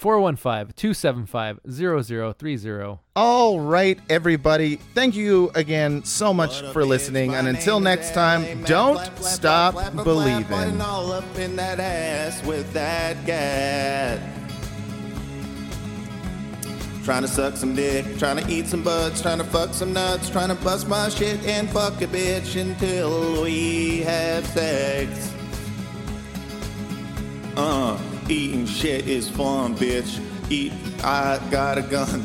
415-275-0030. 0.00 2.98
All 3.14 3.60
right, 3.60 4.00
everybody. 4.08 4.76
Thank 4.76 5.14
you 5.16 5.50
again 5.54 6.02
so 6.04 6.32
much 6.32 6.62
for 6.72 6.82
listening. 6.84 7.34
And 7.34 7.46
until 7.46 7.78
next 7.78 8.14
time, 8.14 8.64
don't 8.64 8.98
stop 9.18 9.74
believing. 10.02 10.78
Trying 17.04 17.22
to 17.22 17.28
suck 17.28 17.56
some 17.56 17.74
dick, 17.74 18.16
trying 18.18 18.36
to 18.36 18.48
eat 18.48 18.68
some 18.68 18.84
butts, 18.84 19.20
trying 19.20 19.38
to 19.38 19.44
fuck 19.44 19.74
some 19.74 19.92
nuts, 19.92 20.30
trying 20.30 20.48
to 20.48 20.54
bust 20.62 20.86
my 20.86 21.08
shit 21.08 21.44
and 21.44 21.68
fuck 21.68 22.00
a 22.00 22.06
bitch 22.06 22.60
until 22.60 23.42
we 23.42 24.02
have 24.02 24.46
sex. 24.46 25.32
Uh, 27.56 28.00
eating 28.28 28.66
shit 28.66 29.08
is 29.08 29.28
fun, 29.28 29.74
bitch. 29.74 30.20
Eat, 30.48 30.72
I 31.02 31.40
got 31.50 31.76
a 31.76 31.82
gun. 31.82 32.24